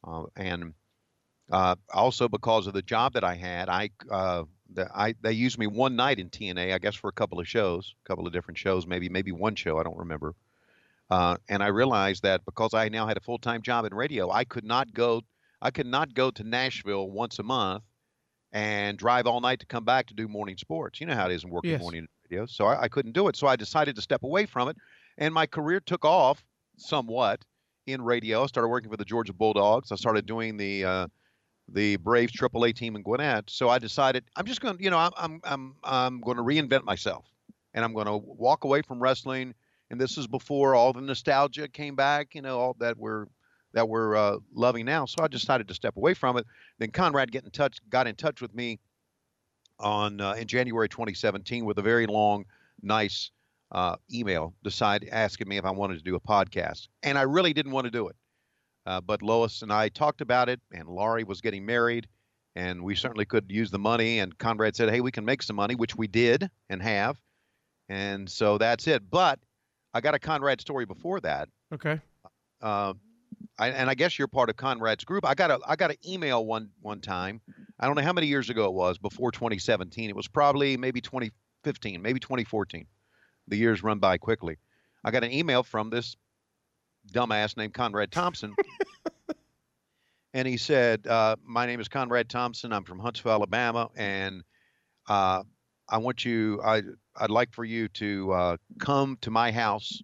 Uh, 0.06 0.24
and 0.36 0.72
uh, 1.50 1.76
also 1.92 2.28
because 2.28 2.66
of 2.66 2.72
the 2.74 2.82
job 2.82 3.12
that 3.14 3.24
i 3.24 3.34
had 3.34 3.68
i 3.68 3.90
uh, 4.10 4.42
the, 4.72 4.88
I 4.94 5.14
they 5.20 5.32
used 5.32 5.58
me 5.58 5.66
one 5.66 5.96
night 5.96 6.18
in 6.18 6.28
TNA, 6.30 6.74
I 6.74 6.78
guess 6.78 6.94
for 6.94 7.08
a 7.08 7.12
couple 7.12 7.38
of 7.38 7.46
shows, 7.46 7.94
a 8.04 8.08
couple 8.08 8.26
of 8.26 8.32
different 8.32 8.58
shows, 8.58 8.86
maybe 8.86 9.08
maybe 9.08 9.32
one 9.32 9.54
show, 9.54 9.78
I 9.78 9.82
don't 9.82 9.96
remember. 9.96 10.34
Uh, 11.10 11.36
and 11.48 11.62
I 11.62 11.68
realized 11.68 12.22
that 12.24 12.44
because 12.44 12.74
I 12.74 12.88
now 12.88 13.06
had 13.06 13.16
a 13.16 13.20
full 13.20 13.38
time 13.38 13.62
job 13.62 13.84
in 13.84 13.94
radio, 13.94 14.30
I 14.30 14.44
could 14.44 14.64
not 14.64 14.92
go. 14.92 15.22
I 15.62 15.70
could 15.70 15.86
not 15.86 16.12
go 16.12 16.30
to 16.30 16.44
Nashville 16.44 17.10
once 17.10 17.38
a 17.38 17.42
month 17.42 17.82
and 18.52 18.98
drive 18.98 19.26
all 19.26 19.40
night 19.40 19.60
to 19.60 19.66
come 19.66 19.84
back 19.84 20.06
to 20.08 20.14
do 20.14 20.28
morning 20.28 20.56
sports. 20.56 21.00
You 21.00 21.06
know 21.06 21.14
how 21.14 21.26
it 21.26 21.32
is 21.32 21.44
in 21.44 21.50
working 21.50 21.70
yes. 21.70 21.80
morning 21.80 22.06
radio. 22.30 22.46
So 22.46 22.66
I, 22.66 22.82
I 22.82 22.88
couldn't 22.88 23.12
do 23.12 23.28
it. 23.28 23.36
So 23.36 23.46
I 23.46 23.56
decided 23.56 23.96
to 23.96 24.02
step 24.02 24.22
away 24.22 24.46
from 24.46 24.68
it, 24.68 24.76
and 25.18 25.32
my 25.32 25.46
career 25.46 25.80
took 25.80 26.04
off 26.04 26.44
somewhat 26.76 27.44
in 27.86 28.02
radio. 28.02 28.42
I 28.42 28.46
started 28.46 28.68
working 28.68 28.90
for 28.90 28.96
the 28.96 29.04
Georgia 29.04 29.32
Bulldogs. 29.32 29.92
I 29.92 29.96
started 29.96 30.26
doing 30.26 30.56
the 30.56 30.84
uh, 30.84 31.06
the 31.68 31.96
Braves 31.96 32.32
AAA 32.32 32.74
team 32.74 32.96
in 32.96 33.02
Gwinnett. 33.02 33.48
So 33.48 33.68
I 33.68 33.78
decided 33.78 34.24
I'm 34.36 34.46
just 34.46 34.60
going 34.60 34.76
to, 34.76 34.82
you 34.82 34.90
know, 34.90 34.98
I'm 34.98 35.12
I'm 35.16 35.40
I'm, 35.44 35.74
I'm 35.84 36.20
going 36.20 36.36
to 36.36 36.42
reinvent 36.42 36.84
myself, 36.84 37.24
and 37.74 37.84
I'm 37.84 37.94
going 37.94 38.06
to 38.06 38.16
walk 38.16 38.64
away 38.64 38.82
from 38.82 39.00
wrestling 39.00 39.54
and 39.90 40.00
this 40.00 40.18
is 40.18 40.26
before 40.26 40.74
all 40.74 40.92
the 40.92 41.00
nostalgia 41.00 41.68
came 41.68 41.94
back, 41.94 42.34
you 42.34 42.42
know, 42.42 42.58
all 42.58 42.76
that 42.80 42.96
we're 42.96 43.26
that 43.72 43.88
we're 43.88 44.16
uh, 44.16 44.38
loving 44.54 44.86
now. 44.86 45.04
So 45.04 45.22
I 45.22 45.28
decided 45.28 45.68
to 45.68 45.74
step 45.74 45.96
away 45.96 46.14
from 46.14 46.38
it. 46.38 46.46
Then 46.78 46.90
Conrad 46.90 47.30
get 47.30 47.44
in 47.44 47.50
touch, 47.50 47.78
got 47.90 48.06
in 48.06 48.14
touch 48.14 48.40
with 48.40 48.54
me 48.54 48.78
on 49.78 50.20
uh, 50.20 50.32
in 50.32 50.46
January 50.46 50.88
2017 50.88 51.64
with 51.64 51.78
a 51.78 51.82
very 51.82 52.06
long, 52.06 52.46
nice 52.82 53.30
uh, 53.72 53.96
email, 54.12 54.54
decide 54.62 55.06
asking 55.12 55.48
me 55.48 55.58
if 55.58 55.64
I 55.64 55.70
wanted 55.70 55.98
to 55.98 56.04
do 56.04 56.14
a 56.14 56.20
podcast, 56.20 56.88
and 57.02 57.18
I 57.18 57.22
really 57.22 57.52
didn't 57.52 57.72
want 57.72 57.84
to 57.84 57.90
do 57.90 58.08
it. 58.08 58.16
Uh, 58.86 59.00
but 59.00 59.20
Lois 59.20 59.62
and 59.62 59.72
I 59.72 59.88
talked 59.88 60.20
about 60.20 60.48
it, 60.48 60.60
and 60.72 60.88
Laurie 60.88 61.24
was 61.24 61.40
getting 61.40 61.66
married, 61.66 62.06
and 62.54 62.82
we 62.82 62.94
certainly 62.94 63.24
could 63.24 63.46
use 63.50 63.70
the 63.70 63.78
money. 63.78 64.20
And 64.20 64.36
Conrad 64.38 64.76
said, 64.76 64.88
"Hey, 64.88 65.00
we 65.00 65.10
can 65.10 65.24
make 65.24 65.42
some 65.42 65.56
money," 65.56 65.74
which 65.74 65.96
we 65.96 66.06
did 66.06 66.48
and 66.70 66.80
have, 66.82 67.20
and 67.88 68.30
so 68.30 68.56
that's 68.58 68.86
it. 68.86 69.10
But 69.10 69.40
I 69.96 70.00
got 70.00 70.14
a 70.14 70.18
Conrad 70.18 70.60
story 70.60 70.84
before 70.84 71.20
that. 71.20 71.48
Okay. 71.72 71.98
Uh, 72.60 72.92
I, 73.58 73.70
and 73.70 73.88
I 73.88 73.94
guess 73.94 74.18
you're 74.18 74.28
part 74.28 74.50
of 74.50 74.56
Conrad's 74.56 75.04
group. 75.04 75.24
I 75.24 75.34
got 75.34 75.50
a 75.50 75.58
I 75.66 75.76
got 75.76 75.90
an 75.90 75.96
email 76.06 76.44
one 76.44 76.68
one 76.82 77.00
time. 77.00 77.40
I 77.80 77.86
don't 77.86 77.96
know 77.96 78.02
how 78.02 78.12
many 78.12 78.26
years 78.26 78.50
ago 78.50 78.66
it 78.66 78.74
was 78.74 78.98
before 78.98 79.32
2017. 79.32 80.10
It 80.10 80.16
was 80.16 80.28
probably 80.28 80.76
maybe 80.76 81.00
2015, 81.00 82.02
maybe 82.02 82.20
2014. 82.20 82.86
The 83.48 83.56
years 83.56 83.82
run 83.82 83.98
by 83.98 84.18
quickly. 84.18 84.58
I 85.02 85.10
got 85.10 85.24
an 85.24 85.32
email 85.32 85.62
from 85.62 85.88
this 85.88 86.16
dumbass 87.12 87.56
named 87.56 87.72
Conrad 87.72 88.12
Thompson. 88.12 88.54
and 90.34 90.46
he 90.46 90.58
said, 90.58 91.06
uh, 91.06 91.36
My 91.42 91.64
name 91.64 91.80
is 91.80 91.88
Conrad 91.88 92.28
Thompson. 92.28 92.72
I'm 92.72 92.84
from 92.84 92.98
Huntsville, 92.98 93.32
Alabama. 93.32 93.88
And 93.96 94.42
uh, 95.08 95.44
I 95.88 95.98
want 95.98 96.24
you, 96.24 96.60
I, 96.64 96.82
I'd 97.16 97.30
like 97.30 97.52
for 97.52 97.64
you 97.64 97.88
to 97.88 98.32
uh, 98.32 98.56
come 98.78 99.18
to 99.22 99.30
my 99.30 99.52
house 99.52 100.02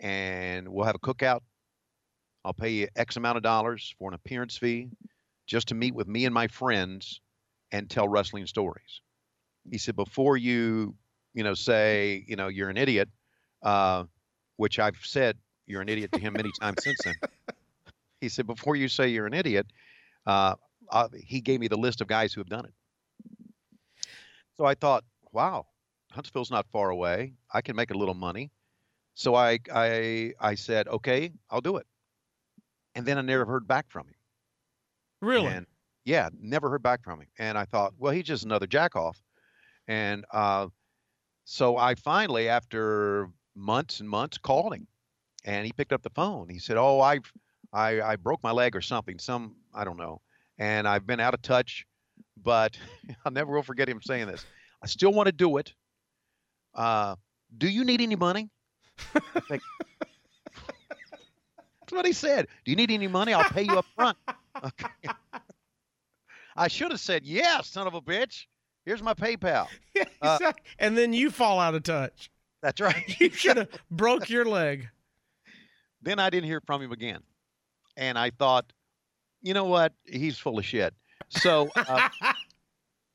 and 0.00 0.68
we'll 0.68 0.84
have 0.84 0.94
a 0.94 0.98
cookout. 0.98 1.40
I'll 2.44 2.52
pay 2.52 2.70
you 2.70 2.88
X 2.96 3.16
amount 3.16 3.36
of 3.36 3.42
dollars 3.42 3.94
for 3.98 4.10
an 4.10 4.14
appearance 4.14 4.56
fee 4.56 4.90
just 5.46 5.68
to 5.68 5.74
meet 5.74 5.94
with 5.94 6.06
me 6.06 6.24
and 6.24 6.34
my 6.34 6.48
friends 6.48 7.20
and 7.72 7.88
tell 7.88 8.08
wrestling 8.08 8.46
stories. 8.46 9.00
He 9.70 9.78
said, 9.78 9.96
Before 9.96 10.36
you, 10.36 10.94
you 11.34 11.42
know, 11.42 11.54
say, 11.54 12.24
you 12.26 12.36
know, 12.36 12.48
you're 12.48 12.70
an 12.70 12.76
idiot, 12.76 13.08
uh, 13.62 14.04
which 14.56 14.78
I've 14.78 14.96
said 15.02 15.36
you're 15.66 15.82
an 15.82 15.88
idiot 15.88 16.12
to 16.12 16.20
him 16.20 16.32
many 16.34 16.50
times 16.60 16.82
since 16.82 16.98
then. 17.04 17.14
He 18.20 18.28
said, 18.28 18.46
before 18.46 18.74
you 18.74 18.88
say 18.88 19.08
you're 19.08 19.26
an 19.26 19.34
idiot, 19.34 19.66
uh, 20.26 20.54
he 21.14 21.40
gave 21.40 21.60
me 21.60 21.68
the 21.68 21.76
list 21.76 22.00
of 22.00 22.08
guys 22.08 22.32
who 22.32 22.40
have 22.40 22.48
done 22.48 22.64
it. 22.64 22.72
So 24.58 24.64
I 24.66 24.74
thought, 24.74 25.04
wow, 25.32 25.66
Huntsville's 26.10 26.50
not 26.50 26.66
far 26.70 26.90
away. 26.90 27.34
I 27.52 27.62
can 27.62 27.76
make 27.76 27.90
a 27.90 27.96
little 27.96 28.14
money. 28.14 28.50
So 29.14 29.34
I, 29.34 29.60
I, 29.72 30.32
I 30.40 30.54
said, 30.56 30.88
okay, 30.88 31.32
I'll 31.50 31.60
do 31.60 31.76
it. 31.76 31.86
And 32.94 33.06
then 33.06 33.18
I 33.18 33.22
never 33.22 33.46
heard 33.46 33.66
back 33.68 33.90
from 33.90 34.08
him. 34.08 34.14
Really? 35.20 35.46
And 35.46 35.66
yeah, 36.04 36.28
never 36.40 36.70
heard 36.70 36.82
back 36.82 37.04
from 37.04 37.20
him. 37.20 37.28
And 37.38 37.56
I 37.56 37.64
thought, 37.64 37.94
well, 37.98 38.12
he's 38.12 38.24
just 38.24 38.44
another 38.44 38.66
jackoff. 38.66 39.20
And 39.86 40.24
uh, 40.32 40.68
so 41.44 41.76
I 41.76 41.94
finally, 41.94 42.48
after 42.48 43.30
months 43.54 44.00
and 44.00 44.08
months, 44.08 44.38
called 44.38 44.74
him, 44.74 44.86
and 45.44 45.66
he 45.66 45.72
picked 45.72 45.92
up 45.92 46.02
the 46.02 46.10
phone. 46.10 46.48
He 46.50 46.58
said, 46.58 46.76
"Oh, 46.76 47.00
I've 47.00 47.32
I, 47.72 48.02
I 48.02 48.16
broke 48.16 48.42
my 48.42 48.52
leg 48.52 48.76
or 48.76 48.82
something. 48.82 49.18
Some 49.18 49.56
I 49.74 49.84
don't 49.84 49.96
know, 49.96 50.20
and 50.58 50.86
I've 50.86 51.06
been 51.06 51.20
out 51.20 51.34
of 51.34 51.42
touch, 51.42 51.86
but 52.42 52.76
I'll 53.24 53.32
never 53.32 53.52
will 53.52 53.62
forget 53.62 53.88
him 53.88 54.00
saying 54.02 54.26
this. 54.26 54.44
I 54.82 54.86
still 54.86 55.12
want 55.12 55.26
to 55.26 55.32
do 55.32 55.56
it. 55.58 55.72
Uh, 56.74 57.16
do 57.56 57.68
you 57.68 57.84
need 57.84 58.00
any 58.00 58.16
money? 58.16 58.50
Like, 59.48 59.60
That's 61.80 61.92
what 61.92 62.06
he 62.06 62.12
said. 62.12 62.46
Do 62.64 62.70
you 62.70 62.76
need 62.76 62.90
any 62.90 63.08
money? 63.08 63.32
I'll 63.32 63.44
pay 63.48 63.62
you 63.62 63.78
up 63.78 63.86
front. 63.94 64.16
Okay. 64.64 64.88
I 66.56 66.66
should 66.66 66.90
have 66.90 66.98
said 66.98 67.24
yes, 67.24 67.68
son 67.68 67.86
of 67.86 67.94
a 67.94 68.00
bitch. 68.00 68.46
Here's 68.84 69.00
my 69.00 69.14
PayPal. 69.14 69.68
Yeah, 69.94 70.02
Uh, 70.20 70.52
and 70.80 70.98
then 70.98 71.12
you 71.12 71.30
fall 71.30 71.60
out 71.60 71.76
of 71.76 71.84
touch. 71.84 72.28
That's 72.60 72.80
right. 72.80 73.04
You 73.20 73.30
should 73.30 73.56
have 73.56 73.68
broke 73.88 74.28
your 74.28 74.44
leg. 74.44 74.88
then 76.02 76.18
I 76.18 76.28
didn't 76.28 76.46
hear 76.46 76.60
from 76.66 76.82
him 76.82 76.90
again, 76.90 77.20
and 77.96 78.18
I 78.18 78.30
thought, 78.30 78.72
you 79.42 79.54
know 79.54 79.66
what? 79.66 79.92
He's 80.04 80.36
full 80.38 80.58
of 80.58 80.64
shit. 80.64 80.92
So, 81.30 81.70
uh, 81.76 82.08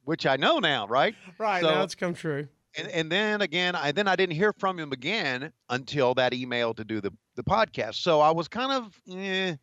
which 0.03 0.25
I 0.25 0.36
know 0.36 0.60
now, 0.60 0.88
right? 0.88 1.15
Right 1.38 1.62
So- 1.63 1.70
now 1.74 1.84
it's 1.84 1.96
come 1.96 2.13
true. 2.13 2.48
And, 2.75 2.88
and 2.88 3.12
then 3.12 3.41
again, 3.43 3.75
I 3.75 3.91
then 3.91 4.08
I 4.08 4.15
didn't 4.15 4.34
hear 4.36 4.51
from 4.58 4.79
him 4.79 4.91
again 4.91 5.51
until 5.70 6.15
that 6.15 6.34
email 6.34 6.73
to 6.73 6.84
do 6.84 7.02
the 7.02 7.12
the 7.36 7.43
podcast. 7.43 7.95
So 8.02 8.19
I 8.19 8.32
was 8.32 8.47
kind 8.47 8.71
of, 8.71 8.99
eh, 9.15 9.56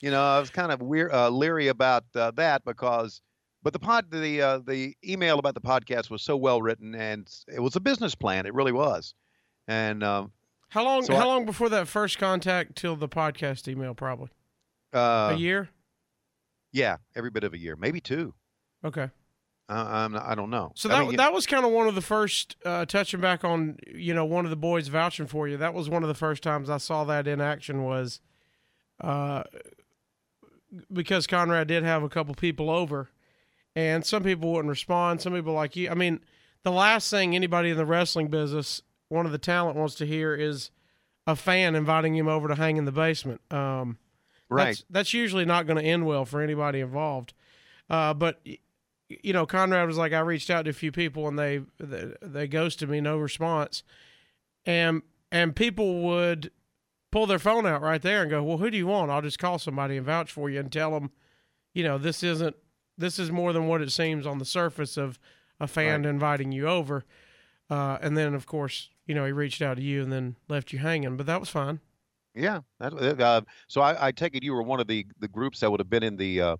you 0.00 0.10
know, 0.10 0.22
I 0.22 0.40
was 0.40 0.48
kind 0.48 0.72
of 0.72 0.80
weird, 0.80 1.12
uh, 1.12 1.28
leery 1.28 1.68
about 1.68 2.04
uh, 2.14 2.30
that 2.36 2.64
because, 2.64 3.20
but 3.62 3.74
the 3.74 3.78
pod, 3.78 4.10
the 4.10 4.40
uh, 4.40 4.58
the 4.66 4.94
email 5.06 5.38
about 5.38 5.52
the 5.52 5.60
podcast 5.60 6.08
was 6.08 6.22
so 6.22 6.34
well 6.34 6.62
written 6.62 6.94
and 6.94 7.28
it 7.46 7.60
was 7.60 7.76
a 7.76 7.80
business 7.80 8.14
plan. 8.14 8.46
It 8.46 8.54
really 8.54 8.72
was, 8.72 9.12
and 9.68 10.02
um, 10.02 10.32
How 10.70 10.82
long? 10.84 11.02
So 11.02 11.14
how 11.16 11.24
I- 11.24 11.26
long 11.26 11.44
before 11.44 11.68
that 11.68 11.88
first 11.88 12.16
contact 12.18 12.74
till 12.74 12.96
the 12.96 13.06
podcast 13.08 13.68
email? 13.68 13.92
Probably 13.94 14.30
uh, 14.94 15.32
a 15.32 15.36
year. 15.36 15.68
Yeah, 16.72 16.96
every 17.14 17.30
bit 17.30 17.44
of 17.44 17.54
a 17.54 17.58
year, 17.58 17.76
maybe 17.76 18.00
two. 18.00 18.34
Okay. 18.84 19.10
Uh, 19.68 19.86
I'm, 19.88 20.16
I 20.16 20.34
don't 20.34 20.50
know. 20.50 20.72
So 20.74 20.88
I 20.90 20.98
that 20.98 21.06
mean, 21.06 21.16
that 21.16 21.32
was 21.32 21.46
kind 21.46 21.64
of 21.64 21.70
one 21.70 21.86
of 21.86 21.94
the 21.94 22.00
first 22.00 22.56
uh, 22.64 22.86
touching 22.86 23.20
back 23.20 23.44
on 23.44 23.78
you 23.86 24.12
know 24.12 24.24
one 24.24 24.44
of 24.44 24.50
the 24.50 24.56
boys 24.56 24.88
vouching 24.88 25.26
for 25.26 25.46
you. 25.46 25.56
That 25.56 25.74
was 25.74 25.88
one 25.88 26.02
of 26.02 26.08
the 26.08 26.14
first 26.14 26.42
times 26.42 26.68
I 26.68 26.78
saw 26.78 27.04
that 27.04 27.28
in 27.28 27.40
action 27.40 27.84
was, 27.84 28.20
uh, 29.00 29.44
because 30.92 31.28
Conrad 31.28 31.68
did 31.68 31.84
have 31.84 32.02
a 32.02 32.08
couple 32.08 32.34
people 32.34 32.68
over, 32.68 33.10
and 33.76 34.04
some 34.04 34.24
people 34.24 34.52
wouldn't 34.52 34.70
respond. 34.70 35.20
Some 35.20 35.34
people 35.34 35.52
like 35.52 35.76
you. 35.76 35.88
I 35.88 35.94
mean, 35.94 36.20
the 36.64 36.72
last 36.72 37.08
thing 37.08 37.36
anybody 37.36 37.70
in 37.70 37.76
the 37.76 37.86
wrestling 37.86 38.26
business, 38.26 38.82
one 39.08 39.24
of 39.24 39.30
the 39.30 39.38
talent 39.38 39.76
wants 39.76 39.94
to 39.96 40.06
hear 40.06 40.34
is 40.34 40.72
a 41.28 41.36
fan 41.36 41.76
inviting 41.76 42.16
him 42.16 42.26
over 42.26 42.48
to 42.48 42.56
hang 42.56 42.76
in 42.76 42.86
the 42.86 42.92
basement. 42.92 43.40
Um, 43.52 43.98
right. 44.50 44.66
that's, 44.66 44.84
that's 44.90 45.14
usually 45.14 45.44
not 45.44 45.66
going 45.66 45.78
to 45.78 45.88
end 45.88 46.06
well 46.06 46.24
for 46.24 46.40
anybody 46.40 46.80
involved. 46.80 47.32
Uh, 47.88 48.14
but 48.14 48.40
you 49.08 49.32
know, 49.32 49.46
Conrad 49.46 49.86
was 49.86 49.96
like, 49.96 50.12
I 50.12 50.20
reached 50.20 50.50
out 50.50 50.64
to 50.64 50.70
a 50.70 50.74
few 50.74 50.92
people 50.92 51.26
and 51.26 51.38
they 51.38 51.60
they, 51.78 52.12
they 52.22 52.46
ghosted 52.46 52.88
me, 52.88 53.00
no 53.00 53.18
response, 53.18 53.82
and 54.64 55.02
and 55.32 55.54
people 55.56 56.02
would 56.02 56.50
pull 57.10 57.26
their 57.26 57.38
phone 57.38 57.66
out 57.66 57.82
right 57.82 58.02
there 58.02 58.22
and 58.22 58.30
go, 58.30 58.42
well, 58.42 58.58
who 58.58 58.70
do 58.70 58.76
you 58.76 58.86
want? 58.86 59.10
I'll 59.10 59.22
just 59.22 59.38
call 59.38 59.58
somebody 59.58 59.96
and 59.96 60.06
vouch 60.06 60.30
for 60.30 60.48
you 60.48 60.60
and 60.60 60.70
tell 60.70 60.92
them, 60.92 61.10
you 61.74 61.82
know, 61.82 61.98
this 61.98 62.22
isn't 62.22 62.56
this 62.96 63.18
is 63.18 63.30
more 63.30 63.52
than 63.52 63.66
what 63.66 63.80
it 63.80 63.90
seems 63.90 64.26
on 64.26 64.38
the 64.38 64.44
surface 64.44 64.96
of 64.96 65.18
a 65.58 65.66
fan 65.66 66.04
inviting 66.04 66.52
you 66.52 66.68
over. 66.68 67.04
Uh, 67.68 67.98
and 68.00 68.16
then, 68.16 68.34
of 68.34 68.46
course, 68.46 68.90
you 69.06 69.14
know, 69.14 69.24
he 69.24 69.32
reached 69.32 69.62
out 69.62 69.76
to 69.76 69.82
you 69.82 70.02
and 70.02 70.12
then 70.12 70.36
left 70.48 70.72
you 70.72 70.78
hanging, 70.78 71.16
but 71.16 71.26
that 71.26 71.40
was 71.40 71.48
fine. 71.48 71.80
Yeah. 72.34 72.60
That, 72.78 73.20
uh, 73.20 73.40
so 73.68 73.80
I, 73.80 74.08
I 74.08 74.12
take 74.12 74.34
it 74.34 74.42
you 74.44 74.52
were 74.52 74.62
one 74.62 74.80
of 74.80 74.86
the, 74.86 75.06
the 75.18 75.28
groups 75.28 75.60
that 75.60 75.70
would 75.70 75.80
have 75.80 75.90
been 75.90 76.02
in 76.02 76.16
the 76.16 76.40
uh, 76.40 76.46
uh, 76.46 76.56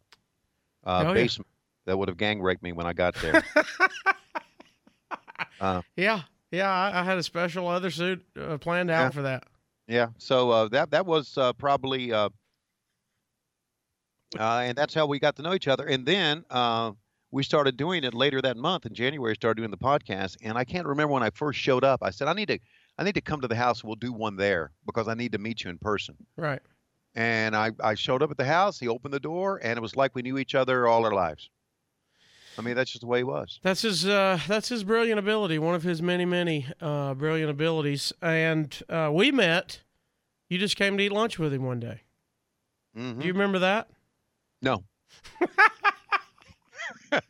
Oh, 0.85 1.02
yeah. 1.09 1.14
basement 1.14 1.46
that 1.87 1.98
would 1.98 2.09
have 2.09 2.18
gang 2.18 2.42
raped 2.42 2.62
me 2.62 2.72
when 2.72 2.87
I 2.87 2.92
got 2.92 3.14
there. 3.16 3.42
uh, 5.61 5.83
Yeah, 5.96 6.22
yeah, 6.50 6.70
I, 6.70 7.00
I 7.00 7.04
had 7.04 7.18
a 7.18 7.22
special 7.22 7.68
other 7.68 7.90
suit 7.90 8.24
uh, 8.40 8.59
planned 8.59 8.90
out 8.90 9.04
Yeah. 9.04 9.11
for 9.11 9.22
that. 9.22 9.44
yeah. 9.87 10.09
So 10.18 10.50
uh, 10.50 10.68
that 10.68 10.90
that 10.90 11.06
was 11.06 11.37
uh, 11.38 11.52
probably, 11.54 12.12
uh, 12.12 12.28
uh, 14.38 14.61
and 14.64 14.76
that's 14.76 14.94
how 14.94 15.06
we 15.06 15.18
got 15.18 15.37
to 15.37 15.42
know 15.42 15.54
each 15.54 15.68
other. 15.68 15.87
And 15.87 16.06
then 16.06 16.44
uh, 16.50 16.92
we 17.30 17.42
started 17.42 17.76
doing 17.76 18.04
it 18.04 18.14
later 18.14 18.40
that 18.42 18.56
month 18.56 18.87
in 18.87 18.94
January. 18.94 19.35
Started 19.35 19.61
doing 19.61 19.70
the 19.70 19.78
podcast, 19.78 20.37
and 20.42 20.56
I 20.56 20.64
can't 20.64 20.87
remember 20.87 21.12
when 21.12 21.22
I 21.22 21.30
first 21.30 21.59
showed 21.59 21.85
up. 21.85 22.00
I 22.02 22.11
said 22.11 22.28
I 22.28 22.33
need 22.35 22.48
to 22.48 22.59
I 23.00 23.02
need 23.04 23.14
to 23.14 23.22
come 23.22 23.40
to 23.40 23.48
the 23.48 23.56
house. 23.56 23.82
We'll 23.82 23.96
do 23.96 24.12
one 24.12 24.36
there 24.36 24.72
because 24.84 25.08
I 25.08 25.14
need 25.14 25.32
to 25.32 25.38
meet 25.38 25.64
you 25.64 25.70
in 25.70 25.78
person. 25.78 26.14
Right. 26.36 26.60
And 27.14 27.56
I, 27.56 27.70
I 27.82 27.94
showed 27.94 28.22
up 28.22 28.30
at 28.30 28.36
the 28.36 28.44
house. 28.44 28.78
He 28.78 28.86
opened 28.88 29.14
the 29.14 29.18
door, 29.20 29.58
and 29.62 29.78
it 29.78 29.80
was 29.80 29.96
like 29.96 30.14
we 30.14 30.20
knew 30.20 30.36
each 30.36 30.54
other 30.54 30.86
all 30.86 31.04
our 31.06 31.14
lives. 31.14 31.48
I 32.58 32.62
mean, 32.62 32.74
that's 32.76 32.90
just 32.90 33.00
the 33.00 33.06
way 33.06 33.20
he 33.20 33.24
was. 33.24 33.58
That's 33.62 33.82
his. 33.82 34.06
Uh, 34.06 34.38
that's 34.46 34.68
his 34.68 34.84
brilliant 34.84 35.18
ability. 35.18 35.58
One 35.58 35.74
of 35.74 35.82
his 35.82 36.02
many, 36.02 36.26
many 36.26 36.66
uh, 36.80 37.14
brilliant 37.14 37.50
abilities. 37.50 38.12
And 38.20 38.78
uh, 38.90 39.10
we 39.12 39.32
met. 39.32 39.80
You 40.50 40.58
just 40.58 40.76
came 40.76 40.98
to 40.98 41.02
eat 41.02 41.10
lunch 41.12 41.38
with 41.38 41.54
him 41.54 41.62
one 41.64 41.80
day. 41.80 42.02
Mhm. 42.96 43.20
Do 43.20 43.26
you 43.26 43.32
remember 43.32 43.60
that? 43.60 43.88
No. 44.60 44.84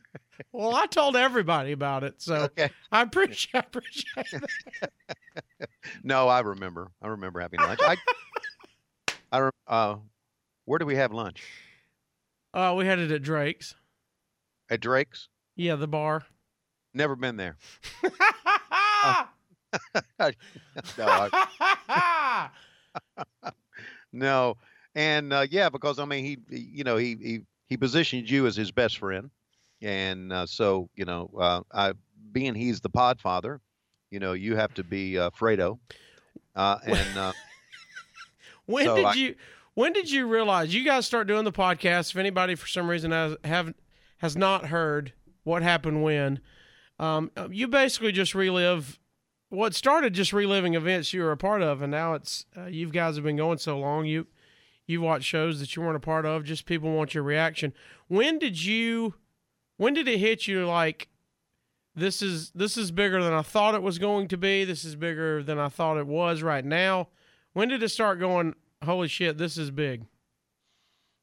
Well, 0.51 0.75
I 0.75 0.85
told 0.85 1.15
everybody 1.15 1.71
about 1.71 2.03
it, 2.03 2.21
so 2.21 2.35
Okay. 2.43 2.69
I 2.91 3.01
appreciate. 3.01 3.55
I 3.55 3.59
appreciate 3.59 4.41
that. 4.79 4.91
No, 6.03 6.27
I 6.27 6.41
remember. 6.41 6.91
I 7.01 7.07
remember 7.07 7.39
having 7.39 7.59
lunch. 7.59 7.79
I, 7.83 7.97
I, 9.31 9.49
uh, 9.67 9.95
where 10.65 10.79
do 10.79 10.85
we 10.85 10.95
have 10.95 11.11
lunch? 11.13 11.43
Uh, 12.53 12.75
we 12.77 12.85
had 12.85 12.99
it 12.99 13.11
at 13.11 13.21
Drake's. 13.23 13.75
At 14.69 14.81
Drake's. 14.81 15.27
Yeah, 15.55 15.75
the 15.75 15.87
bar. 15.87 16.23
Never 16.93 17.15
been 17.15 17.37
there. 17.37 17.57
No, 20.97 21.05
I, 21.07 22.49
no. 24.11 24.57
And 24.95 25.31
uh, 25.31 25.45
yeah, 25.49 25.69
because 25.69 25.99
I 25.99 26.05
mean, 26.05 26.25
he, 26.25 26.37
he- 26.49 26.69
you 26.73 26.83
know, 26.83 26.97
he 26.97 27.15
he 27.21 27.39
he 27.67 27.77
positioned 27.77 28.29
you 28.29 28.47
as 28.47 28.55
his 28.55 28.71
best 28.71 28.97
friend, 28.97 29.29
and 29.81 30.31
uh, 30.33 30.45
so 30.45 30.89
you 30.95 31.05
know, 31.05 31.29
uh, 31.39 31.61
I, 31.71 31.93
being 32.31 32.55
he's 32.55 32.81
the 32.81 32.89
Podfather, 32.89 33.59
you 34.09 34.19
know, 34.19 34.33
you 34.33 34.55
have 34.55 34.73
to 34.75 34.83
be 34.83 35.17
uh, 35.17 35.29
Fredo, 35.31 35.79
uh, 36.55 36.77
and 36.85 37.17
uh, 37.17 37.33
When 38.65 38.85
So 38.85 38.95
did 38.95 39.05
I- 39.05 39.13
you 39.13 39.35
when 39.73 39.93
did 39.93 40.11
you 40.11 40.27
realize 40.27 40.73
you 40.73 40.83
guys 40.83 41.05
start 41.05 41.27
doing 41.27 41.45
the 41.45 41.51
podcast? 41.51 42.11
If 42.11 42.17
anybody 42.17 42.55
for 42.55 42.67
some 42.67 42.89
reason 42.89 43.11
has 43.11 43.35
have 43.43 43.73
has 44.17 44.35
not 44.35 44.65
heard 44.67 45.13
what 45.43 45.63
happened 45.63 46.03
when, 46.03 46.39
um, 46.99 47.31
you 47.49 47.67
basically 47.67 48.11
just 48.11 48.35
relive 48.35 48.99
what 49.49 49.73
started 49.75 50.13
just 50.13 50.31
reliving 50.31 50.75
events 50.75 51.13
you 51.13 51.21
were 51.21 51.31
a 51.31 51.37
part 51.37 51.61
of, 51.61 51.81
and 51.81 51.91
now 51.91 52.13
it's 52.13 52.45
uh, 52.57 52.65
you 52.65 52.89
guys 52.89 53.15
have 53.15 53.23
been 53.25 53.37
going 53.37 53.57
so 53.57 53.77
long. 53.79 54.05
You 54.05 54.27
you 54.87 55.01
watch 55.01 55.23
shows 55.23 55.59
that 55.59 55.75
you 55.75 55.81
weren't 55.81 55.95
a 55.95 55.99
part 56.01 56.25
of. 56.25 56.43
Just 56.43 56.65
people 56.65 56.91
want 56.91 57.13
your 57.13 57.23
reaction. 57.23 57.73
When 58.07 58.39
did 58.39 58.63
you? 58.63 59.15
When 59.81 59.95
did 59.95 60.07
it 60.07 60.19
hit 60.19 60.47
you? 60.47 60.67
Like 60.67 61.07
this 61.95 62.21
is 62.21 62.51
this 62.51 62.77
is 62.77 62.91
bigger 62.91 63.23
than 63.23 63.33
I 63.33 63.41
thought 63.41 63.73
it 63.73 63.81
was 63.81 63.97
going 63.97 64.27
to 64.27 64.37
be. 64.37 64.63
This 64.63 64.85
is 64.85 64.95
bigger 64.95 65.41
than 65.41 65.57
I 65.57 65.69
thought 65.69 65.97
it 65.97 66.05
was 66.05 66.43
right 66.43 66.63
now. 66.63 67.07
When 67.53 67.67
did 67.67 67.81
it 67.81 67.89
start 67.89 68.19
going? 68.19 68.53
Holy 68.83 69.07
shit, 69.07 69.39
this 69.39 69.57
is 69.57 69.71
big. 69.71 70.03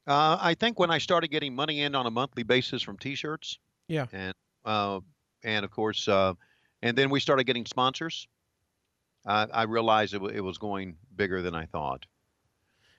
Uh, 0.09 0.39
I 0.41 0.55
think 0.55 0.81
when 0.81 0.91
I 0.91 0.99
started 0.99 1.29
getting 1.29 1.55
money 1.55 1.83
in 1.83 1.95
on 1.95 2.07
a 2.07 2.11
monthly 2.11 2.43
basis 2.43 2.83
from 2.83 2.99
T-shirts. 2.99 3.61
Yeah. 3.87 4.07
And 4.13 4.35
uh, 4.65 4.99
and 5.45 5.65
of 5.65 5.71
course, 5.71 6.09
uh, 6.09 6.35
and 6.83 6.99
then 6.99 7.11
we 7.11 7.21
started 7.21 7.45
getting 7.45 7.65
sponsors. 7.65 8.27
Uh, 9.25 9.47
I 9.53 9.63
realized 9.65 10.15
it, 10.15 10.19
w- 10.19 10.37
it 10.37 10.41
was 10.41 10.59
going 10.59 10.97
bigger 11.15 11.43
than 11.43 11.55
I 11.55 11.67
thought. 11.67 12.07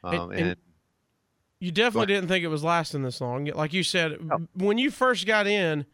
Um, 0.06 0.32
And- 0.32 0.40
and 0.42 0.56
You 1.60 1.72
definitely 1.72 2.08
didn't 2.08 2.30
think 2.30 2.44
it 2.46 2.48
was 2.50 2.64
lasting 2.64 3.04
this 3.04 3.20
long. 3.20 3.46
Like 3.46 3.74
you 3.74 3.84
said, 3.84 4.22
No. 4.24 4.48
when 4.54 4.78
you 4.78 4.90
first 4.92 5.28
got 5.28 5.46
in, 5.46 5.86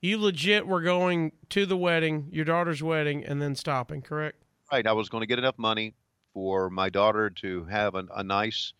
you 0.00 0.18
legit 0.18 0.66
were 0.66 0.80
going 0.80 1.32
to 1.50 1.66
the 1.66 1.76
wedding, 1.76 2.28
your 2.32 2.46
daughter's 2.46 2.82
wedding, 2.82 3.24
and 3.24 3.40
then 3.40 3.54
stopping. 3.54 4.00
Correct? 4.02 4.36
right, 4.72 4.86
I 4.86 4.92
was 4.92 5.08
going 5.08 5.20
to 5.22 5.26
get 5.26 5.38
enough 5.38 5.58
money 5.58 5.94
for 6.32 6.70
my 6.70 6.88
daughter 6.88 7.28
to 7.28 7.64
have 7.64 7.96
an, 7.96 8.08
a 8.14 8.22
nice, 8.22 8.72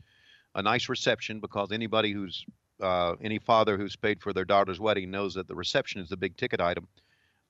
a 0.54 0.62
nice 0.62 0.88
reception 0.88 1.40
because 1.40 1.72
anybody 1.72 2.12
who's 2.12 2.44
uh, 2.80 3.16
any 3.20 3.38
father 3.40 3.76
who's 3.76 3.96
paid 3.96 4.22
for 4.22 4.32
their 4.32 4.44
daughter's 4.44 4.78
wedding 4.80 5.10
knows 5.10 5.34
that 5.34 5.48
the 5.48 5.54
reception 5.54 6.00
is 6.00 6.08
the 6.08 6.16
big 6.16 6.36
ticket 6.36 6.60
item. 6.60 6.86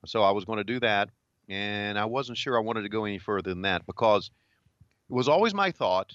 So 0.07 0.23
I 0.23 0.31
was 0.31 0.43
going 0.43 0.57
to 0.57 0.63
do 0.63 0.79
that, 0.81 1.09
and 1.47 1.97
I 1.99 2.05
wasn't 2.05 2.37
sure 2.39 2.57
I 2.57 2.61
wanted 2.61 2.81
to 2.81 2.89
go 2.89 3.05
any 3.05 3.19
further 3.19 3.51
than 3.51 3.61
that 3.61 3.85
because 3.85 4.31
it 5.09 5.13
was 5.13 5.29
always 5.29 5.53
my 5.53 5.71
thought, 5.71 6.11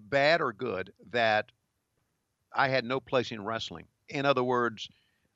bad 0.00 0.40
or 0.40 0.52
good, 0.52 0.92
that 1.10 1.52
I 2.54 2.68
had 2.68 2.84
no 2.84 3.00
place 3.00 3.30
in 3.32 3.44
wrestling. 3.44 3.86
In 4.08 4.26
other 4.26 4.44
words, 4.44 4.88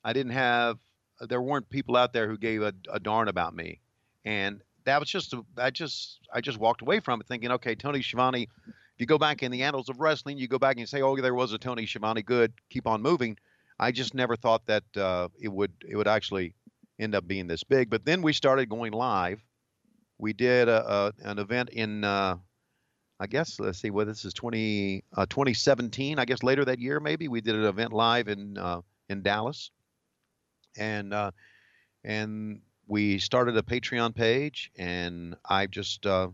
I 0.03 0.13
didn't 0.13 0.33
have, 0.33 0.77
there 1.19 1.41
weren't 1.41 1.69
people 1.69 1.95
out 1.95 2.13
there 2.13 2.27
who 2.27 2.37
gave 2.37 2.61
a, 2.61 2.73
a 2.91 2.99
darn 2.99 3.27
about 3.27 3.55
me, 3.55 3.79
and 4.23 4.61
that 4.85 4.99
was 4.99 5.09
just, 5.09 5.33
a, 5.33 5.43
I 5.57 5.69
just, 5.69 6.19
I 6.33 6.41
just 6.41 6.59
walked 6.59 6.81
away 6.81 6.99
from 6.99 7.19
it 7.19 7.27
thinking, 7.27 7.51
okay, 7.51 7.75
Tony 7.75 8.01
Schiavone. 8.01 8.47
If 8.65 9.01
you 9.01 9.05
go 9.05 9.17
back 9.17 9.43
in 9.43 9.51
the 9.51 9.63
annals 9.63 9.89
of 9.89 9.99
wrestling, 9.99 10.37
you 10.37 10.47
go 10.47 10.57
back 10.57 10.77
and 10.77 10.89
say, 10.89 11.01
oh, 11.01 11.15
there 11.17 11.35
was 11.35 11.53
a 11.53 11.57
Tony 11.59 11.85
Schiavone. 11.85 12.23
Good, 12.23 12.53
keep 12.69 12.87
on 12.87 13.01
moving. 13.01 13.37
I 13.79 13.91
just 13.91 14.15
never 14.15 14.35
thought 14.35 14.65
that 14.65 14.83
uh, 14.95 15.27
it 15.39 15.49
would, 15.49 15.71
it 15.87 15.95
would 15.95 16.07
actually 16.07 16.55
end 16.97 17.13
up 17.13 17.27
being 17.27 17.45
this 17.45 17.63
big. 17.63 17.91
But 17.91 18.05
then 18.05 18.23
we 18.23 18.33
started 18.33 18.69
going 18.69 18.93
live. 18.93 19.39
We 20.17 20.33
did 20.33 20.67
a, 20.67 21.13
a, 21.23 21.29
an 21.29 21.37
event 21.37 21.69
in, 21.69 22.03
uh, 22.03 22.37
I 23.19 23.27
guess, 23.27 23.59
let's 23.59 23.79
see, 23.79 23.89
what 23.89 24.07
this 24.07 24.25
is 24.25 24.33
20, 24.33 25.03
uh, 25.15 25.25
2017. 25.25 26.19
I 26.19 26.25
guess 26.25 26.43
later 26.43 26.63
that 26.65 26.79
year, 26.79 26.99
maybe 26.99 27.27
we 27.27 27.41
did 27.41 27.55
an 27.55 27.63
event 27.63 27.91
live 27.91 28.27
in 28.27 28.57
uh, 28.57 28.81
in 29.09 29.23
Dallas, 29.23 29.71
and 30.77 31.13
uh, 31.13 31.31
and 32.03 32.61
we 32.87 33.17
started 33.17 33.57
a 33.57 33.61
Patreon 33.63 34.13
page, 34.13 34.71
and 34.77 35.35
I 35.49 35.65
just 35.65 36.05
uh, 36.05 36.27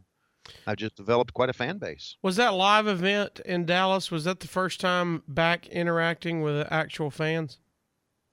I 0.67 0.76
just 0.76 0.96
developed 0.96 1.34
quite 1.34 1.50
a 1.50 1.54
fan 1.54 1.78
base. 1.78 2.17
Was 2.22 2.36
that 2.36 2.54
live 2.54 2.88
event 2.88 3.39
in 3.46 3.65
Dallas? 3.65 4.12
Was 4.12 4.26
that 4.26 4.41
the 4.41 4.48
first 4.48 4.82
time 4.82 5.24
back 5.28 5.67
interacting 5.67 6.41
with 6.41 6.67
actual 6.69 7.10
fans? 7.10 7.60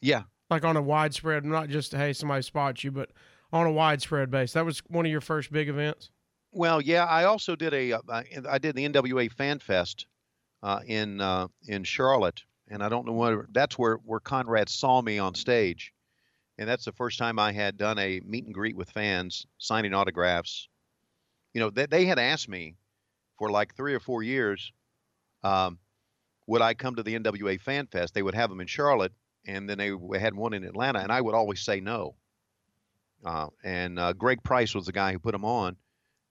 Yeah, 0.01 0.23
Like 0.49 0.65
on 0.65 0.77
a 0.77 0.83
widespread, 0.83 1.45
not 1.45 1.69
just 1.69 1.93
hey 1.93 2.13
somebody 2.13 2.43
spots 2.43 2.83
you, 2.83 2.91
but 2.91 3.11
on 3.53 3.67
a 3.67 3.73
widespread 3.73 4.31
base. 4.31 4.55
That 4.55 4.65
was 4.65 4.81
one 4.89 5.07
of 5.07 5.13
your 5.13 5.21
first 5.21 5.53
big 5.53 5.69
events. 5.69 6.11
Well, 6.53 6.81
yeah, 6.81 7.05
I 7.05 7.25
also 7.25 7.55
did 7.55 7.73
a 7.75 7.93
uh, 7.93 8.23
I 8.49 8.59
did 8.59 8.75
the 8.75 8.89
NWA 8.89 9.31
Fan 9.31 9.61
Fest 9.61 10.07
uh, 10.63 10.81
in 10.85 11.21
uh, 11.21 11.49
in 11.67 11.85
Charlotte, 11.85 12.43
and 12.69 12.83
I 12.83 12.89
don't 12.89 13.07
know 13.07 13.13
whether 13.13 13.47
that's 13.53 13.79
where 13.79 13.97
where 13.97 14.21
Conrad 14.21 14.69
saw 14.69 15.01
me 15.01 15.19
on 15.19 15.35
stage, 15.35 15.93
and 16.59 16.69
that's 16.69 16.85
the 16.85 16.93
first 16.93 17.19
time 17.19 17.39
I 17.39 17.53
had 17.53 17.77
done 17.77 17.99
a 17.99 18.21
meet 18.25 18.47
and 18.47 18.55
greet 18.55 18.77
with 18.77 18.91
fans, 18.91 19.47
signing 19.59 19.95
autographs. 19.95 20.69
You 21.55 21.61
know, 21.61 21.71
they, 21.71 21.87
they 21.87 22.05
had 22.07 22.19
asked 22.19 22.49
me 22.49 22.77
for 23.39 23.51
like 23.51 23.75
three 23.77 23.95
or 23.95 24.01
four 24.01 24.23
years, 24.23 24.73
um, 25.45 25.79
would 26.47 26.63
I 26.63 26.75
come 26.75 26.97
to 26.97 27.03
the 27.03 27.19
NWA 27.19 27.61
Fan 27.61 27.87
Fest? 27.87 28.13
They 28.13 28.23
would 28.23 28.35
have 28.35 28.51
them 28.51 28.61
in 28.61 28.67
Charlotte, 28.67 29.13
and 29.47 29.71
then 29.71 29.79
they 29.79 29.93
had 30.19 30.35
one 30.35 30.53
in 30.53 30.65
Atlanta, 30.65 30.99
and 30.99 31.13
I 31.13 31.21
would 31.21 31.35
always 31.35 31.61
say 31.61 31.81
no. 31.81 32.17
Uh, 33.25 33.49
and 33.63 34.01
uh, 34.01 34.13
Greg 34.15 34.43
Price 34.43 34.75
was 34.75 34.87
the 34.87 34.93
guy 34.93 35.13
who 35.13 35.19
put 35.21 35.33
them 35.33 35.45
on 35.45 35.77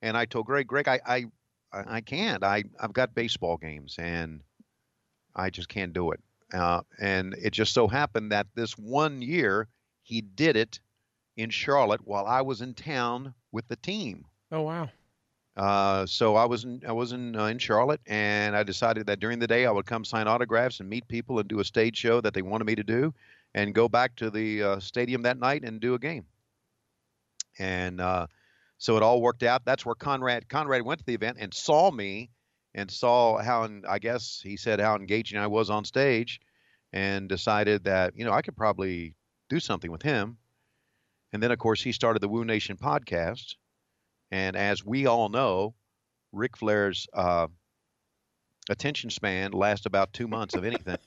and 0.01 0.17
I 0.17 0.25
told 0.25 0.45
Greg, 0.45 0.67
Greg, 0.67 0.88
I, 0.88 0.99
I, 1.05 1.25
I 1.71 2.01
can't. 2.01 2.43
I, 2.43 2.63
I've 2.79 2.93
got 2.93 3.13
baseball 3.13 3.57
games, 3.57 3.95
and 3.97 4.41
I 5.35 5.49
just 5.49 5.69
can't 5.69 5.93
do 5.93 6.12
it. 6.12 6.19
Uh, 6.53 6.81
and 6.99 7.35
it 7.35 7.51
just 7.51 7.73
so 7.73 7.88
happened 7.88 8.31
that 8.31 8.47
this 8.55 8.77
one 8.77 9.21
year 9.21 9.67
he 10.01 10.21
did 10.21 10.55
it 10.55 10.79
in 11.38 11.49
Charlotte 11.49 12.01
while 12.05 12.25
I 12.25 12.41
was 12.41 12.62
in 12.62 12.73
town 12.73 13.33
with 13.51 13.67
the 13.67 13.75
team. 13.75 14.25
Oh 14.51 14.63
wow. 14.63 14.89
Uh, 15.55 16.05
so 16.05 16.35
I 16.35 16.45
was 16.45 16.63
in, 16.63 16.81
I 16.88 16.91
was 16.91 17.12
in, 17.12 17.35
uh, 17.35 17.45
in 17.45 17.59
Charlotte, 17.59 18.01
and 18.07 18.55
I 18.55 18.63
decided 18.63 19.05
that 19.07 19.19
during 19.19 19.39
the 19.39 19.47
day 19.47 19.65
I 19.65 19.71
would 19.71 19.85
come 19.85 20.05
sign 20.05 20.27
autographs 20.27 20.79
and 20.79 20.89
meet 20.89 21.07
people 21.07 21.38
and 21.39 21.47
do 21.47 21.59
a 21.59 21.65
stage 21.65 21.97
show 21.97 22.21
that 22.21 22.33
they 22.33 22.41
wanted 22.41 22.65
me 22.65 22.75
to 22.75 22.83
do, 22.83 23.13
and 23.53 23.75
go 23.75 23.89
back 23.89 24.15
to 24.17 24.29
the 24.29 24.63
uh, 24.63 24.79
stadium 24.79 25.21
that 25.23 25.38
night 25.38 25.63
and 25.63 25.81
do 25.81 25.95
a 25.95 25.99
game. 25.99 26.25
And 27.57 27.99
uh, 27.99 28.27
so 28.80 28.98
it 28.98 29.04
all 29.04 29.22
worked 29.22 29.44
out. 29.44 29.63
That's 29.65 29.86
where 29.86 29.96
Conrad 29.96 30.50
Conrad 30.50 30.82
went 30.82 31.00
to 31.00 31.06
the 31.06 31.13
event 31.13 31.38
and 31.39 31.54
saw 31.54 31.92
me, 31.92 32.32
and 32.74 32.89
saw 32.89 33.38
how 33.38 33.70
I 33.88 34.00
guess 34.00 34.42
he 34.44 34.58
said 34.58 34.80
how 34.80 34.96
engaging 34.96 35.39
I 35.39 35.48
was 35.48 35.70
on 35.70 35.86
stage, 35.86 36.39
and 36.92 37.30
decided 37.30 37.84
that 37.84 38.15
you 38.15 38.26
know 38.26 38.32
I 38.32 38.42
could 38.42 38.58
probably 38.58 39.13
do 39.50 39.60
something 39.60 39.92
with 39.92 40.02
him. 40.02 40.38
And 41.32 41.44
then 41.44 41.52
of 41.52 41.60
course 41.60 41.82
he 41.84 41.92
started 41.92 42.22
the 42.22 42.30
Woo 42.30 42.44
Nation 42.44 42.78
podcast, 42.78 43.56
and 44.32 44.56
as 44.56 44.84
we 44.84 45.06
all 45.06 45.30
know, 45.30 45.76
Ric 46.32 46.58
Flair's 46.58 47.08
uh, 47.13 47.48
attention 48.70 49.10
span 49.10 49.52
lasts 49.52 49.86
about 49.86 50.13
two 50.13 50.28
months 50.28 50.56
of 50.56 50.63
anything. 50.63 50.98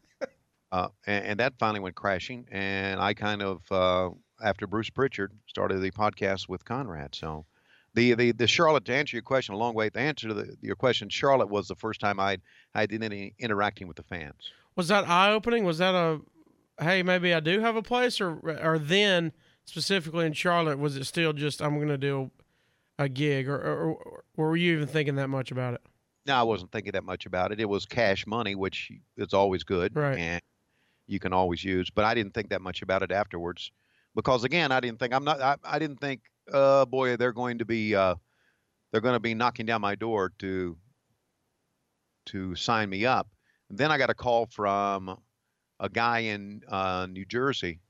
uh, 0.72 0.88
and, 1.06 1.24
and 1.24 1.40
that 1.40 1.54
finally 1.58 1.80
went 1.80 1.96
crashing. 1.96 2.46
And 2.50 3.00
I 3.00 3.14
kind 3.14 3.42
of, 3.42 3.62
uh, 3.70 4.10
after 4.42 4.66
Bruce 4.66 4.90
Pritchard, 4.90 5.32
started 5.46 5.78
the 5.80 5.90
podcast 5.90 6.48
with 6.48 6.64
Conrad. 6.64 7.14
So 7.14 7.46
the, 7.94 8.14
the, 8.14 8.32
the 8.32 8.46
Charlotte, 8.46 8.84
to 8.86 8.94
answer 8.94 9.16
your 9.16 9.22
question 9.22 9.54
a 9.54 9.58
long 9.58 9.74
way, 9.74 9.88
the 9.88 10.00
answer 10.00 10.28
to 10.28 10.34
the, 10.34 10.56
your 10.60 10.76
question, 10.76 11.08
Charlotte 11.08 11.48
was 11.48 11.68
the 11.68 11.74
first 11.74 12.00
time 12.00 12.20
I 12.20 12.38
I 12.74 12.86
did 12.86 13.02
any 13.02 13.34
interacting 13.38 13.88
with 13.88 13.96
the 13.96 14.02
fans. 14.02 14.52
Was 14.76 14.88
that 14.88 15.08
eye 15.08 15.32
opening? 15.32 15.64
Was 15.64 15.78
that 15.78 15.94
a 15.94 16.20
hey 16.78 17.02
maybe 17.02 17.32
I 17.32 17.40
do 17.40 17.60
have 17.60 17.76
a 17.76 17.82
place, 17.82 18.20
or 18.20 18.34
or 18.62 18.78
then 18.78 19.32
specifically 19.64 20.26
in 20.26 20.32
Charlotte 20.34 20.78
was 20.78 20.96
it 20.96 21.04
still 21.04 21.32
just 21.32 21.62
I'm 21.62 21.76
going 21.76 21.88
to 21.88 21.98
do 21.98 22.30
a 22.98 23.08
gig, 23.08 23.48
or, 23.48 23.56
or, 23.56 24.22
or 24.36 24.48
were 24.48 24.56
you 24.56 24.72
even 24.74 24.86
thinking 24.86 25.16
that 25.16 25.28
much 25.28 25.50
about 25.50 25.74
it? 25.74 25.80
No, 26.26 26.34
I 26.34 26.42
wasn't 26.42 26.72
thinking 26.72 26.92
that 26.92 27.04
much 27.04 27.24
about 27.26 27.52
it. 27.52 27.60
It 27.60 27.68
was 27.68 27.86
cash 27.86 28.26
money, 28.26 28.54
which 28.54 28.90
is 29.16 29.32
always 29.32 29.64
good, 29.64 29.94
Right. 29.94 30.18
and 30.18 30.42
you 31.06 31.18
can 31.20 31.32
always 31.32 31.62
use. 31.62 31.88
But 31.90 32.04
I 32.04 32.14
didn't 32.14 32.34
think 32.34 32.50
that 32.50 32.60
much 32.62 32.82
about 32.82 33.02
it 33.02 33.12
afterwards, 33.12 33.70
because 34.16 34.42
again, 34.42 34.72
I 34.72 34.80
didn't 34.80 34.98
think 34.98 35.14
I'm 35.14 35.22
not. 35.22 35.40
I, 35.40 35.56
I 35.62 35.78
didn't 35.78 36.00
think, 36.00 36.22
uh, 36.52 36.86
boy, 36.86 37.16
they're 37.16 37.32
going 37.32 37.58
to 37.58 37.64
be, 37.64 37.94
uh, 37.94 38.16
they're 38.90 39.02
going 39.02 39.14
to 39.14 39.20
be 39.20 39.34
knocking 39.34 39.66
down 39.66 39.82
my 39.82 39.94
door 39.94 40.32
to, 40.40 40.76
to 42.26 42.54
sign 42.56 42.88
me 42.88 43.04
up. 43.06 43.28
then 43.70 43.92
I 43.92 43.98
got 43.98 44.10
a 44.10 44.14
call 44.14 44.46
from 44.46 45.16
a 45.78 45.88
guy 45.88 46.20
in 46.20 46.62
uh, 46.66 47.06
New 47.08 47.26
Jersey 47.26 47.80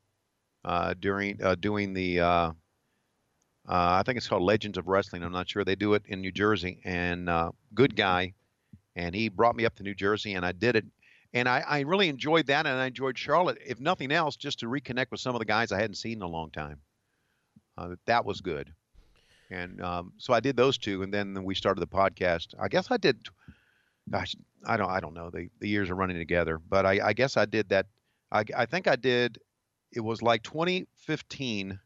uh, 0.65 0.95
during 0.99 1.43
uh, 1.43 1.55
doing 1.55 1.95
the. 1.95 2.21
Uh, 2.21 2.53
I 3.69 4.03
think 4.05 4.17
it's 4.17 4.29
called 4.29 4.43
Legends 4.43 4.79
of 4.79 4.87
Wrestling. 4.87 5.25
I'm 5.25 5.33
not 5.33 5.49
sure. 5.49 5.65
They 5.65 5.75
do 5.75 5.95
it 5.95 6.03
in 6.07 6.21
New 6.21 6.31
Jersey, 6.31 6.81
and 6.85 7.31
good 7.75 7.97
guy. 7.97 8.35
And 8.95 9.15
he 9.15 9.29
brought 9.29 9.57
me 9.57 9.67
up 9.67 9.75
to 9.77 9.83
New 9.83 9.95
Jersey, 9.95 10.35
and 10.35 10.47
I 10.47 10.53
did 10.53 10.77
it. 10.77 10.85
And 11.35 11.49
I, 11.49 11.63
I 11.67 11.81
really 11.81 12.09
enjoyed 12.09 12.47
that, 12.47 12.67
and 12.67 12.79
I 12.79 12.87
enjoyed 12.87 13.19
Charlotte, 13.19 13.59
if 13.67 13.81
nothing 13.81 14.13
else, 14.13 14.37
just 14.37 14.61
to 14.61 14.67
reconnect 14.67 15.11
with 15.11 15.21
some 15.21 15.35
of 15.35 15.39
the 15.39 15.45
guys 15.45 15.73
I 15.73 15.81
hadn't 15.81 15.97
seen 15.97 16.15
in 16.15 16.23
a 16.23 16.29
long 16.29 16.51
time. 16.51 16.81
Uh, 17.77 17.97
that 18.07 18.25
was 18.25 18.41
good. 18.41 18.73
And 19.51 19.81
um, 19.81 20.13
so 20.19 20.33
I 20.33 20.41
did 20.41 20.57
those 20.57 20.79
two, 20.79 21.03
and 21.03 21.13
then 21.13 21.45
we 21.45 21.55
started 21.55 21.81
the 21.81 21.87
podcast. 21.87 22.55
I 22.59 22.69
guess 22.69 22.91
I 22.91 22.97
did. 22.97 23.19
Gosh, 24.11 24.35
I 24.65 24.77
don't, 24.77 24.91
I 24.91 25.01
don't 25.01 25.15
know. 25.15 25.31
The 25.31 25.49
the 25.61 25.69
years 25.69 25.91
are 25.91 25.95
running 25.95 26.17
together, 26.17 26.59
but 26.59 26.87
I, 26.87 27.09
I 27.09 27.13
guess 27.13 27.37
I 27.37 27.45
did 27.45 27.69
that. 27.69 27.87
I, 28.33 28.45
I 28.57 28.67
think 28.67 28.89
I 28.89 28.97
did. 28.97 29.39
It 29.93 30.01
was 30.01 30.23
like 30.23 30.43
2015. 30.43 31.79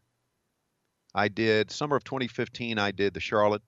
I 1.14 1.29
did 1.29 1.70
summer 1.70 1.96
of 1.96 2.05
2015. 2.05 2.79
I 2.79 2.92
did 2.92 3.14
the 3.14 3.20
Charlotte. 3.20 3.62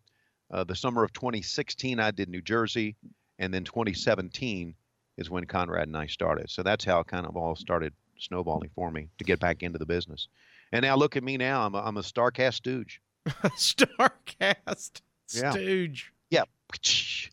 Uh, 0.51 0.65
the 0.65 0.77
summer 0.77 1.03
of 1.03 1.13
2016, 1.13 1.99
I 1.99 2.11
did 2.11 2.29
New 2.29 2.43
Jersey, 2.43 2.97
and 3.39 3.53
then 3.53 3.65
2017 3.65 4.75
is 5.19 5.31
when 5.31 5.45
Conrad 5.47 5.89
and 5.89 5.97
I 5.97 6.07
started. 6.07 6.51
So 6.51 6.63
that's 6.63 6.85
how 6.85 7.01
it 7.01 7.07
kind 7.07 7.27
of 7.27 7.37
all 7.37 7.55
started 7.57 7.93
snowballing 8.19 8.71
for 8.75 8.91
me 8.91 9.09
to 9.19 9.25
get 9.25 9.41
back 9.41 9.63
into 9.63 9.79
the 9.79 9.87
business. 9.87 10.29
And 10.73 10.83
now 10.85 10.97
look 10.97 11.17
at 11.17 11.23
me 11.25 11.37
now. 11.37 11.67
I'm 11.67 11.75
a, 11.75 11.79
I'm 11.79 11.97
a 11.97 12.03
Starcast 12.03 12.55
stooge. 12.55 13.01
Starcast 13.27 15.01
Yeah. 15.35 15.51
stooge. 15.51 16.13
Yeah. 16.31 16.45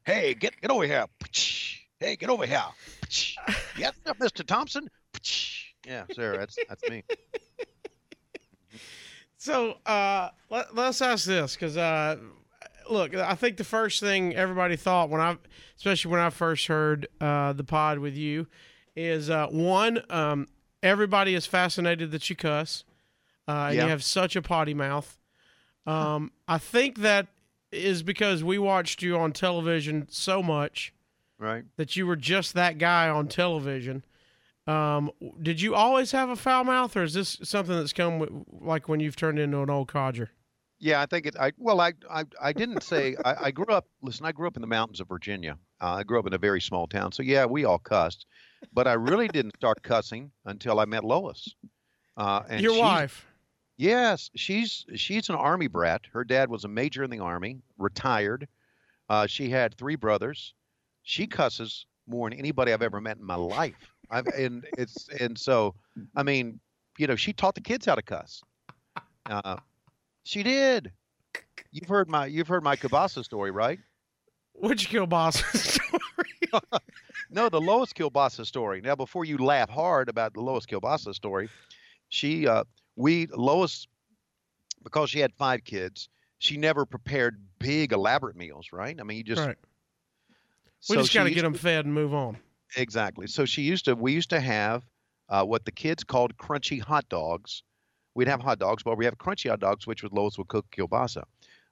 Hey, 0.05 0.33
get 0.33 0.59
get 0.59 0.71
over 0.71 0.85
here. 0.85 1.05
Hey, 1.99 2.15
get 2.15 2.29
over 2.29 2.45
here. 2.45 2.63
Yes, 3.77 3.93
Mr. 4.05 4.45
Thompson. 4.45 4.89
Yeah, 5.85 6.05
sir, 6.13 6.37
that's 6.37 6.57
that's 6.67 6.87
me. 6.89 7.03
So 9.37 9.77
uh, 9.85 10.29
let, 10.49 10.75
let's 10.75 11.01
ask 11.01 11.25
this 11.25 11.55
because 11.55 11.75
uh, 11.77 12.17
look, 12.89 13.15
I 13.15 13.35
think 13.35 13.57
the 13.57 13.63
first 13.63 13.99
thing 13.99 14.35
everybody 14.35 14.75
thought 14.75 15.09
when 15.09 15.21
I, 15.21 15.37
especially 15.77 16.11
when 16.11 16.19
I 16.21 16.29
first 16.29 16.67
heard 16.67 17.07
uh, 17.21 17.53
the 17.53 17.63
pod 17.63 17.99
with 17.99 18.15
you, 18.15 18.47
is 18.95 19.29
uh, 19.29 19.47
one, 19.47 20.01
um, 20.09 20.47
everybody 20.83 21.33
is 21.35 21.45
fascinated 21.45 22.11
that 22.11 22.29
you 22.29 22.35
cuss, 22.35 22.83
uh, 23.47 23.51
and 23.67 23.75
Yeah. 23.77 23.83
you 23.85 23.89
have 23.89 24.03
such 24.03 24.35
a 24.35 24.41
potty 24.41 24.73
mouth. 24.73 25.17
Um, 25.85 26.31
I 26.47 26.57
think 26.57 26.99
that 26.99 27.27
is 27.71 28.03
because 28.03 28.43
we 28.43 28.57
watched 28.57 29.01
you 29.01 29.17
on 29.17 29.31
television 29.31 30.07
so 30.09 30.41
much 30.43 30.93
Right. 31.37 31.63
that 31.77 31.95
you 31.95 32.05
were 32.07 32.15
just 32.15 32.53
that 32.55 32.77
guy 32.77 33.07
on 33.09 33.27
television. 33.27 34.03
Um, 34.67 35.11
did 35.41 35.61
you 35.61 35.73
always 35.73 36.11
have 36.11 36.29
a 36.29 36.35
foul 36.35 36.63
mouth, 36.63 36.95
or 36.97 37.03
is 37.03 37.13
this 37.13 37.39
something 37.43 37.75
that's 37.75 37.93
come 37.93 38.19
with, 38.19 38.29
like 38.59 38.87
when 38.89 38.99
you've 38.99 39.15
turned 39.15 39.39
into 39.39 39.61
an 39.61 39.69
old 39.69 39.87
codger? 39.87 40.31
Yeah, 40.79 41.01
I 41.01 41.05
think 41.05 41.25
it. 41.25 41.35
I 41.37 41.51
well, 41.57 41.81
I 41.81 41.93
I, 42.09 42.25
I 42.41 42.53
didn't 42.53 42.83
say. 42.83 43.15
I, 43.25 43.45
I 43.45 43.51
grew 43.51 43.73
up. 43.73 43.85
Listen, 44.01 44.25
I 44.25 44.31
grew 44.31 44.47
up 44.47 44.55
in 44.55 44.61
the 44.61 44.67
mountains 44.67 44.99
of 45.01 45.07
Virginia. 45.07 45.57
Uh, 45.81 45.95
I 45.95 46.03
grew 46.03 46.19
up 46.19 46.27
in 46.27 46.33
a 46.33 46.37
very 46.37 46.61
small 46.61 46.87
town, 46.87 47.11
so 47.11 47.23
yeah, 47.23 47.45
we 47.45 47.65
all 47.65 47.79
cussed, 47.79 48.25
but 48.73 48.87
I 48.87 48.93
really 48.93 49.27
didn't 49.27 49.55
start 49.55 49.81
cussing 49.83 50.31
until 50.45 50.79
I 50.79 50.85
met 50.85 51.03
Lois. 51.03 51.53
Uh, 52.17 52.43
and 52.49 52.61
Your 52.61 52.77
wife. 52.79 53.25
Yes, 53.77 54.29
she's 54.35 54.85
she's 54.95 55.29
an 55.29 55.35
army 55.35 55.67
brat. 55.67 56.01
Her 56.11 56.23
dad 56.23 56.49
was 56.49 56.65
a 56.65 56.67
major 56.67 57.03
in 57.03 57.09
the 57.09 57.19
army, 57.19 57.61
retired. 57.77 58.47
Uh, 59.09 59.25
she 59.25 59.49
had 59.49 59.75
three 59.75 59.95
brothers. 59.95 60.53
She 61.03 61.27
cusses 61.27 61.85
more 62.05 62.29
than 62.29 62.37
anybody 62.37 62.73
I've 62.73 62.81
ever 62.81 62.99
met 62.99 63.17
in 63.17 63.23
my 63.23 63.35
life. 63.35 63.93
I've, 64.09 64.27
and 64.27 64.65
it's 64.77 65.07
and 65.19 65.37
so, 65.37 65.75
I 66.15 66.23
mean, 66.23 66.59
you 66.97 67.07
know, 67.07 67.15
she 67.15 67.31
taught 67.31 67.55
the 67.55 67.61
kids 67.61 67.85
how 67.85 67.95
to 67.95 68.01
cuss. 68.01 68.41
Uh, 69.25 69.57
she 70.29 70.43
did. 70.43 70.91
You've 71.71 71.89
heard 71.89 72.09
my 72.09 72.27
you've 72.27 72.47
heard 72.47 72.63
my 72.63 72.75
Kabasa 72.75 73.23
story, 73.23 73.51
right? 73.51 73.79
Which 74.53 74.89
kielbasa 74.89 75.57
story? 75.57 76.69
No, 77.31 77.47
the 77.47 77.61
Lois 77.61 77.93
Kielbasa 77.93 78.43
story. 78.45 78.81
Now, 78.81 78.95
before 78.95 79.23
you 79.23 79.37
laugh 79.37 79.69
hard 79.69 80.09
about 80.09 80.33
the 80.33 80.41
Lois 80.41 80.65
Kielbasa 80.65 81.13
story, 81.13 81.47
she, 82.09 82.47
uh, 82.47 82.63
we, 82.95 83.27
Lois, 83.27 83.87
because 84.83 85.11
she 85.11 85.19
had 85.19 85.31
five 85.35 85.63
kids, 85.63 86.09
she 86.39 86.57
never 86.57 86.87
prepared 86.87 87.39
big, 87.59 87.91
elaborate 87.91 88.35
meals, 88.35 88.69
right? 88.71 88.99
I 88.99 89.03
mean, 89.03 89.17
you 89.17 89.23
just, 89.23 89.41
right. 89.41 89.57
We 90.89 90.95
so 90.95 91.01
just 91.01 91.13
got 91.13 91.25
to 91.25 91.31
get 91.31 91.43
them 91.43 91.53
fed 91.53 91.85
and 91.85 91.93
move 91.93 92.15
on. 92.15 92.37
Exactly. 92.75 93.27
So 93.27 93.45
she 93.45 93.61
used 93.61 93.85
to, 93.85 93.93
we 93.93 94.13
used 94.13 94.31
to 94.31 94.39
have 94.39 94.83
uh, 95.27 95.43
what 95.43 95.65
the 95.65 95.71
kids 95.71 96.03
called 96.03 96.35
crunchy 96.37 96.81
hot 96.81 97.07
dogs. 97.09 97.61
We'd 98.19 98.27
have 98.27 98.41
hot 98.41 98.59
dogs, 98.59 98.83
but 98.83 98.97
we 98.97 99.05
have 99.05 99.17
crunchy 99.17 99.49
hot 99.49 99.61
dogs, 99.61 99.87
which 99.87 100.03
was 100.03 100.11
Lois 100.11 100.37
would 100.37 100.49
cook 100.49 100.65
kielbasa. 100.75 101.23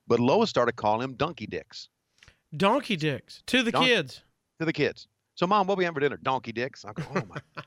But 0.08 0.22
Lois 0.22 0.50
started 0.50 0.78
calling 0.78 1.04
him 1.04 1.16
donkey 1.16 1.46
dicks 1.46 1.90
Donkey 2.56 2.96
dicks 2.96 3.44
to 3.48 3.64
the 3.64 3.72
Don- 3.74 3.84
kids. 3.84 4.22
to 4.58 4.66
the 4.66 4.72
kids. 4.72 5.10
So, 5.36 5.46
mom, 5.46 5.68
what 5.68 5.78
we 5.78 5.84
having 5.84 5.96
for 5.96 6.00
dinner? 6.00 6.16
Donkey 6.24 6.54
dicks. 6.54 6.86
I 6.86 6.94
go, 6.94 7.04
oh 7.14 7.22
my. 7.28 7.36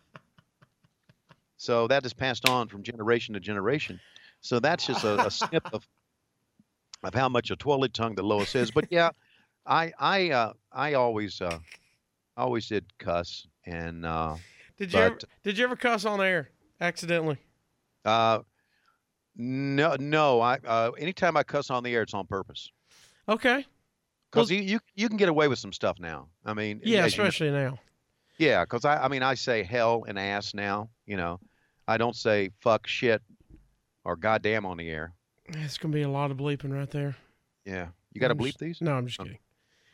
so 1.58 1.88
that 1.88 2.06
is 2.06 2.14
passed 2.14 2.48
on 2.48 2.68
from 2.68 2.82
generation 2.82 3.34
to 3.34 3.40
generation. 3.40 4.00
So 4.40 4.60
that's 4.60 4.86
just 4.86 5.04
a, 5.04 5.26
a 5.26 5.30
snip 5.30 5.68
of 5.74 5.86
of 7.02 7.12
how 7.12 7.28
much 7.28 7.50
a 7.50 7.56
twirly 7.56 7.90
tongue 7.90 8.14
that 8.14 8.24
Lois 8.24 8.54
is. 8.54 8.70
But 8.70 8.86
yeah, 8.90 9.10
I 9.66 9.92
I 9.98 10.30
uh, 10.30 10.52
I 10.72 10.94
always 10.94 11.42
uh, 11.42 11.58
always 12.34 12.66
did 12.66 12.86
cuss 12.98 13.46
and 13.66 14.06
uh, 14.06 14.36
Did 14.78 14.94
you 14.94 15.00
ever, 15.00 15.18
did 15.42 15.58
you 15.58 15.64
ever 15.64 15.76
cuss 15.76 16.06
on 16.06 16.22
air 16.22 16.48
accidentally? 16.80 17.36
uh, 18.06 18.38
no 19.36 19.96
no 19.98 20.40
I 20.40 20.58
uh, 20.66 20.90
anytime 20.98 21.36
I 21.36 21.42
cuss 21.42 21.70
on 21.70 21.82
the 21.82 21.94
air, 21.94 22.02
it's 22.02 22.14
on 22.14 22.26
purpose. 22.26 22.70
Okay. 23.28 23.64
Because 24.30 24.50
Well- 24.50 24.58
you, 24.60 24.64
you 24.64 24.80
you 24.94 25.08
can 25.08 25.16
get 25.16 25.28
away 25.28 25.48
with 25.48 25.58
some 25.58 25.72
stuff 25.72 25.98
now. 25.98 26.28
I 26.44 26.54
mean, 26.54 26.80
Yeah, 26.84 27.04
as 27.04 27.16
you 27.16 27.22
know- 27.22 27.28
especially 27.28 27.50
now. 27.52 27.78
Yeah, 28.38 28.64
because 28.64 28.84
I, 28.86 29.04
I 29.04 29.08
mean, 29.08 29.22
I 29.22 29.34
say 29.34 29.62
hell 29.62 30.04
and 30.08 30.18
ass 30.18 30.54
now. 30.54 30.88
You 31.06 31.16
know, 31.18 31.40
I 31.86 31.98
don't 31.98 32.16
say 32.16 32.50
fuck, 32.60 32.86
shit, 32.86 33.20
or 34.04 34.16
goddamn 34.16 34.64
on 34.64 34.78
the 34.78 34.88
air. 34.88 35.12
It's 35.46 35.76
gonna 35.76 35.92
be 35.92 36.02
a 36.02 36.08
lot 36.08 36.30
of 36.30 36.38
bleeping 36.38 36.72
right 36.72 36.90
there. 36.90 37.16
Yeah, 37.66 37.88
you 38.12 38.20
got 38.20 38.28
to 38.28 38.34
bleep 38.34 38.46
just- 38.46 38.58
these. 38.60 38.80
No, 38.80 38.92
I'm 38.94 39.06
just 39.06 39.18
kidding. 39.18 39.38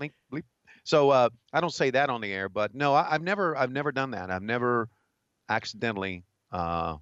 Bleep, 0.00 0.12
bleep. 0.32 0.44
So 0.84 1.10
uh, 1.10 1.30
I 1.52 1.60
don't 1.60 1.72
say 1.74 1.90
that 1.90 2.08
on 2.10 2.20
the 2.20 2.32
air, 2.32 2.48
but 2.48 2.72
no, 2.74 2.94
I, 2.94 3.08
I've 3.14 3.22
never, 3.22 3.56
I've 3.56 3.72
never 3.72 3.90
done 3.90 4.12
that. 4.12 4.30
I've 4.30 4.42
never 4.42 4.88
accidentally 5.48 6.22
uh, 6.52 6.96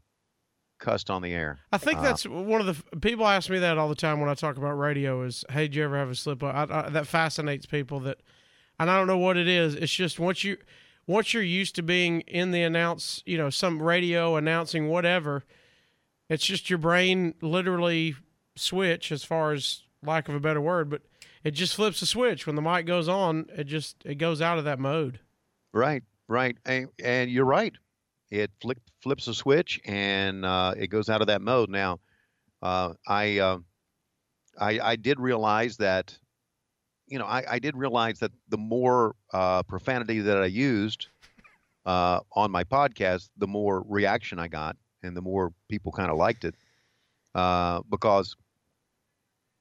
cussed 0.84 1.10
on 1.10 1.22
the 1.22 1.32
air. 1.32 1.58
I 1.72 1.78
think 1.78 1.98
Uh, 1.98 2.02
that's 2.02 2.24
one 2.26 2.60
of 2.60 2.66
the 2.66 2.72
f- 2.94 3.00
people 3.00 3.26
ask 3.26 3.48
me 3.48 3.58
that 3.58 3.78
all 3.78 3.88
the 3.88 3.94
time 3.94 4.20
when 4.20 4.28
I 4.28 4.34
talk 4.34 4.56
about 4.56 4.72
radio. 4.78 5.22
Is 5.22 5.44
hey, 5.50 5.66
do 5.68 5.78
you 5.78 5.84
ever 5.84 5.96
have 5.96 6.10
a 6.10 6.14
slip 6.14 6.42
up? 6.42 6.54
I, 6.70 6.86
I, 6.86 6.88
that 6.90 7.06
fascinates 7.06 7.66
people. 7.66 8.00
That, 8.00 8.18
and 8.78 8.90
I 8.90 8.96
don't 8.98 9.06
know 9.06 9.18
what 9.18 9.36
it 9.36 9.48
is. 9.48 9.74
It's 9.74 9.92
just 9.94 10.18
once 10.20 10.44
you, 10.44 10.58
once 11.06 11.32
you're 11.32 11.42
used 11.42 11.74
to 11.76 11.82
being 11.82 12.20
in 12.22 12.50
the 12.50 12.62
announce, 12.62 13.22
you 13.24 13.38
know, 13.38 13.50
some 13.50 13.82
radio 13.82 14.36
announcing 14.36 14.88
whatever, 14.88 15.44
it's 16.28 16.44
just 16.44 16.68
your 16.70 16.78
brain 16.78 17.34
literally 17.40 18.16
switch 18.56 19.10
as 19.10 19.24
far 19.24 19.52
as 19.52 19.82
lack 20.02 20.28
of 20.28 20.34
a 20.34 20.40
better 20.40 20.60
word, 20.60 20.88
but 20.90 21.02
it 21.42 21.52
just 21.52 21.74
flips 21.74 22.00
a 22.02 22.06
switch 22.06 22.46
when 22.46 22.56
the 22.56 22.62
mic 22.62 22.86
goes 22.86 23.08
on. 23.08 23.46
It 23.56 23.64
just 23.64 23.96
it 24.04 24.16
goes 24.16 24.40
out 24.42 24.58
of 24.58 24.64
that 24.64 24.78
mode. 24.78 25.20
Right, 25.72 26.02
right, 26.28 26.56
and, 26.64 26.88
and 27.02 27.30
you're 27.30 27.44
right. 27.44 27.74
It 28.30 28.50
flip, 28.60 28.78
flips 29.02 29.28
a 29.28 29.34
switch 29.34 29.80
and 29.84 30.44
uh, 30.44 30.74
it 30.76 30.88
goes 30.88 31.08
out 31.08 31.20
of 31.20 31.26
that 31.28 31.42
mode. 31.42 31.70
Now, 31.70 32.00
uh, 32.62 32.94
I, 33.06 33.38
uh, 33.38 33.58
I 34.58 34.80
I 34.80 34.96
did 34.96 35.18
realize 35.18 35.76
that, 35.78 36.16
you 37.06 37.18
know, 37.18 37.26
I, 37.26 37.44
I 37.48 37.58
did 37.58 37.76
realize 37.76 38.20
that 38.20 38.30
the 38.48 38.56
more 38.56 39.14
uh, 39.32 39.62
profanity 39.64 40.20
that 40.20 40.37
I 40.37 40.46
used 40.46 41.08
uh, 41.84 42.20
on 42.32 42.50
my 42.50 42.64
podcast, 42.64 43.30
the 43.37 43.46
more 43.46 43.84
reaction 43.88 44.38
I 44.38 44.48
got, 44.48 44.76
and 45.02 45.16
the 45.16 45.20
more 45.20 45.52
people 45.68 45.92
kind 45.92 46.10
of 46.10 46.16
liked 46.16 46.44
it, 46.44 46.54
uh, 47.34 47.82
because 47.90 48.37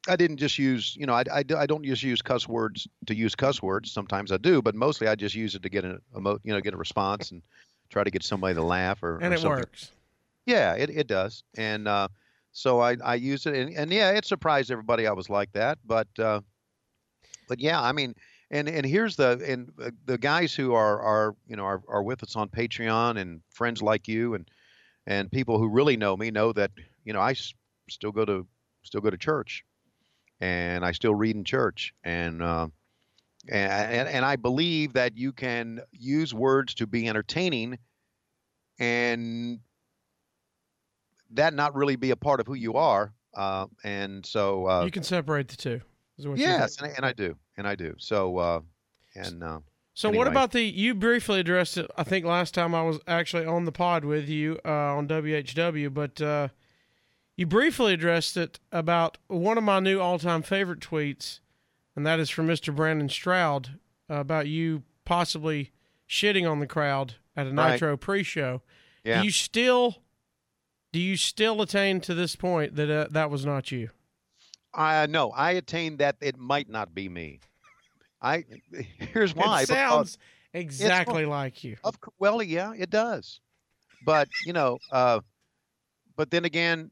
I 0.08 0.16
didn't 0.16 0.38
just 0.38 0.60
use, 0.60 0.96
you 0.96 1.06
know, 1.06 1.14
I, 1.14 1.24
I, 1.32 1.44
I 1.58 1.66
don't 1.66 1.84
just 1.84 2.04
use 2.04 2.22
cuss 2.22 2.48
words 2.48 2.88
to 3.08 3.16
use 3.16 3.36
cuss 3.36 3.62
words. 3.62 3.92
Sometimes 3.92 4.32
I 4.32 4.38
do, 4.38 4.62
but 4.62 4.76
mostly 4.76 5.08
I 5.08 5.16
just 5.16 5.36
use 5.36 5.56
it 5.56 5.64
to 5.64 5.70
get 5.70 5.86
a, 5.86 6.00
emo, 6.16 6.40
you 6.44 6.54
know, 6.54 6.62
get 6.62 6.74
a 6.74 6.78
response 6.78 7.32
and 7.32 7.42
try 7.94 8.04
to 8.04 8.12
get 8.12 8.24
somebody 8.24 8.56
to 8.56 8.64
laugh 8.64 9.02
or, 9.04 9.18
And 9.18 9.32
or 9.32 9.38
it 9.38 9.40
something. 9.40 9.60
works. 9.60 9.92
Yeah, 10.46 10.74
it, 10.74 10.90
it 10.90 11.08
does. 11.08 11.44
And 11.56 11.88
uh, 11.88 12.10
so 12.52 12.82
I, 12.82 12.98
I 13.04 13.16
use 13.16 13.46
it, 13.46 13.54
and, 13.56 13.74
and 13.78 13.92
yeah, 13.94 14.10
it 14.12 14.26
surprised 14.26 14.72
everybody 14.72 15.08
I 15.08 15.14
was 15.14 15.30
like 15.30 15.54
that. 15.54 15.78
But 15.86 16.08
uh, 16.20 16.42
but 17.48 17.60
yeah, 17.60 17.82
I 17.82 17.92
mean, 17.92 18.16
and 18.52 18.68
and 18.68 18.86
here's 18.86 19.16
the 19.16 19.42
and 19.48 19.72
uh, 19.82 19.92
the 20.06 20.18
guys 20.18 20.54
who 20.54 20.74
are 20.74 21.00
are 21.02 21.36
you 21.48 21.56
know 21.56 21.64
are, 21.64 21.82
are 21.88 22.04
with 22.04 22.24
us 22.24 22.36
on 22.36 22.50
Patreon 22.50 23.18
and 23.20 23.42
friends 23.50 23.82
like 23.82 24.08
you 24.08 24.34
and 24.34 24.50
and 25.08 25.32
people 25.32 25.58
who 25.60 25.70
really 25.70 25.96
know 25.98 26.18
me 26.18 26.32
know 26.32 26.52
that 26.54 26.72
you 27.06 27.14
know 27.14 27.22
I 27.22 27.32
s- 27.32 27.54
still 27.90 28.12
go 28.12 28.26
to 28.26 28.46
still 28.84 29.02
go 29.02 29.10
to 29.10 29.18
church, 29.18 29.64
and 30.42 30.84
I 30.84 30.92
still 30.92 31.16
read 31.16 31.36
in 31.36 31.44
church, 31.44 31.94
and 32.04 32.42
uh, 32.42 32.68
and 33.50 33.72
and 33.72 34.08
and 34.10 34.26
I 34.26 34.36
believe 34.36 34.94
that 34.94 35.18
you 35.18 35.32
can 35.32 35.82
use 35.92 36.34
words 36.34 36.74
to 36.76 36.88
be 36.88 37.08
entertaining, 37.08 37.78
and 38.80 39.60
that 41.32 41.54
not 41.54 41.76
really 41.76 41.96
be 41.96 42.12
a 42.12 42.16
part 42.16 42.40
of 42.40 42.48
who 42.48 42.54
you 42.54 42.76
are. 42.76 43.14
Uh, 43.34 43.66
and 43.84 44.26
so, 44.26 44.68
uh, 44.68 44.86
you 44.86 44.92
can 44.92 45.04
separate 45.04 45.48
the 45.48 45.56
two. 45.58 45.82
is 46.18 46.28
what 46.28 46.38
yes, 46.38 46.78
and, 46.78 46.92
I- 46.92 46.94
and 46.96 47.06
I 47.06 47.14
do, 47.14 47.36
and 47.58 47.68
I 47.68 47.76
do. 47.76 47.96
So, 47.98 48.38
uh, 48.38 48.60
and 49.16 49.44
uh, 49.44 49.60
So 49.96 50.10
what 50.12 50.28
about 50.28 50.52
the? 50.52 50.62
You 50.62 50.94
briefly 50.94 51.40
addressed 51.40 51.78
it. 51.78 51.90
I 51.98 52.04
think 52.04 52.26
last 52.26 52.54
time 52.54 52.76
I 52.76 52.84
was 52.84 53.00
actually 53.08 53.46
on 53.46 53.66
the 53.66 53.72
pod 53.72 54.06
with 54.06 54.30
you 54.30 54.60
uh, 54.64 54.70
on 54.70 55.08
WHW, 55.08 55.92
but 55.94 56.22
uh, 56.22 56.50
you 57.36 57.48
briefly 57.48 57.94
addressed 57.94 58.38
it 58.38 58.60
about 58.72 59.18
one 59.28 59.58
of 59.58 59.64
my 59.64 59.80
new 59.80 60.00
all-time 60.00 60.44
favorite 60.44 60.80
tweets, 60.80 61.40
and 61.96 62.06
that 62.06 62.20
is 62.20 62.30
from 62.30 62.48
Mr. 62.48 62.76
Brandon 62.76 63.10
Stroud 63.10 63.80
uh, 64.10 64.16
about 64.16 64.48
you 64.48 64.84
possibly 65.06 65.72
shitting 66.10 66.50
on 66.50 66.60
the 66.60 66.68
crowd 66.68 67.16
at 67.36 67.48
a 67.48 67.52
Right. 67.52 67.72
Nitro 67.74 67.98
pre-show. 67.98 68.62
yeah, 69.04 69.20
Do 69.20 69.26
you 69.26 69.32
still? 69.32 69.98
Do 70.92 71.00
you 71.00 71.18
still 71.18 71.60
attain 71.62 72.02
to 72.02 72.14
this 72.14 72.36
point 72.36 72.76
that 72.76 72.90
uh, 72.90 73.08
that 73.12 73.32
was 73.32 73.46
not 73.46 73.72
you? 73.72 73.90
I 74.76 75.06
know 75.08 75.32
I 75.32 75.52
attained 75.52 75.98
that. 76.00 76.18
It 76.22 76.38
might 76.38 76.70
not 76.70 76.94
be 76.94 77.10
me. 77.10 77.40
I 78.22 78.46
here's 79.00 79.36
why. 79.36 79.64
it 79.64 79.68
sounds 79.68 80.18
exactly 80.54 81.26
like 81.26 81.64
you. 81.64 81.78
Of 81.84 81.98
well, 82.20 82.42
yeah, 82.44 82.74
it 82.78 82.90
does. 82.92 83.40
but 84.06 84.28
you 84.46 84.54
know, 84.54 84.78
uh, 84.92 85.20
but 86.16 86.30
then 86.30 86.46
again, 86.46 86.92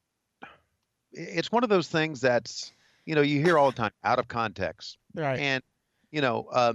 it's 1.11 1.51
one 1.51 1.63
of 1.63 1.69
those 1.69 1.87
things 1.87 2.21
that's 2.21 2.73
you 3.05 3.15
know 3.15 3.21
you 3.21 3.41
hear 3.43 3.57
all 3.57 3.71
the 3.71 3.77
time 3.77 3.91
out 4.03 4.19
of 4.19 4.27
context, 4.27 4.97
Right. 5.15 5.39
and 5.39 5.63
you 6.11 6.21
know, 6.21 6.47
uh, 6.51 6.73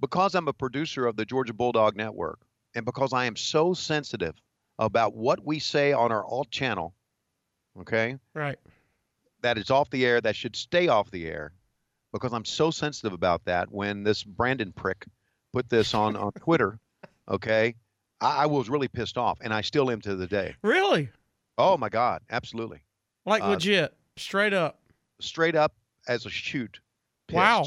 because 0.00 0.34
I'm 0.34 0.48
a 0.48 0.52
producer 0.52 1.06
of 1.06 1.16
the 1.16 1.24
Georgia 1.24 1.54
Bulldog 1.54 1.96
Network, 1.96 2.40
and 2.74 2.84
because 2.84 3.12
I 3.12 3.24
am 3.24 3.36
so 3.36 3.72
sensitive 3.74 4.34
about 4.78 5.14
what 5.14 5.44
we 5.44 5.58
say 5.58 5.92
on 5.92 6.12
our 6.12 6.24
alt 6.24 6.50
channel, 6.50 6.94
okay, 7.80 8.16
right. 8.34 8.58
that 9.42 9.58
it's 9.58 9.70
off 9.70 9.90
the 9.90 10.04
air, 10.04 10.20
that 10.20 10.36
should 10.36 10.54
stay 10.56 10.88
off 10.88 11.10
the 11.10 11.26
air, 11.26 11.52
because 12.12 12.32
I'm 12.32 12.44
so 12.44 12.70
sensitive 12.70 13.12
about 13.12 13.44
that. 13.46 13.70
When 13.72 14.02
this 14.04 14.22
Brandon 14.22 14.72
prick 14.72 15.06
put 15.52 15.68
this 15.70 15.94
on 15.94 16.16
on 16.16 16.32
Twitter, 16.40 16.78
okay, 17.28 17.74
I, 18.20 18.42
I 18.42 18.46
was 18.46 18.68
really 18.68 18.88
pissed 18.88 19.16
off, 19.16 19.38
and 19.40 19.52
I 19.54 19.62
still 19.62 19.90
am 19.90 20.00
to 20.02 20.14
the 20.16 20.26
day. 20.26 20.54
Really? 20.62 21.08
Oh 21.58 21.78
my 21.78 21.88
God, 21.88 22.20
absolutely, 22.30 22.82
Like 23.24 23.42
Uh, 23.42 23.50
legit, 23.50 23.94
straight 24.18 24.52
up. 24.52 24.78
Straight 25.20 25.54
up 25.56 25.74
as 26.08 26.26
a 26.26 26.30
shoot. 26.30 26.80
Wow. 27.32 27.66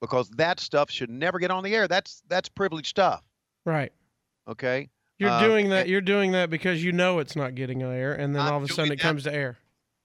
Because 0.00 0.28
that 0.30 0.60
stuff 0.60 0.90
should 0.90 1.10
never 1.10 1.38
get 1.38 1.50
on 1.50 1.64
the 1.64 1.74
air. 1.74 1.88
That's 1.88 2.22
that's 2.28 2.48
privileged 2.48 2.88
stuff. 2.88 3.22
Right. 3.64 3.92
Okay. 4.48 4.88
You're 5.18 5.30
Uh, 5.30 5.40
doing 5.46 5.70
that. 5.70 5.88
You're 5.88 6.00
doing 6.02 6.32
that 6.32 6.50
because 6.50 6.84
you 6.84 6.92
know 6.92 7.18
it's 7.18 7.34
not 7.36 7.54
getting 7.54 7.82
on 7.82 7.92
air, 7.92 8.12
and 8.12 8.34
then 8.34 8.42
I'm 8.42 8.52
all 8.52 8.62
of 8.62 8.70
a 8.70 8.72
sudden 8.72 8.92
it 8.92 8.96
that- 8.96 9.02
comes 9.02 9.24
to 9.24 9.32
air. 9.34 9.58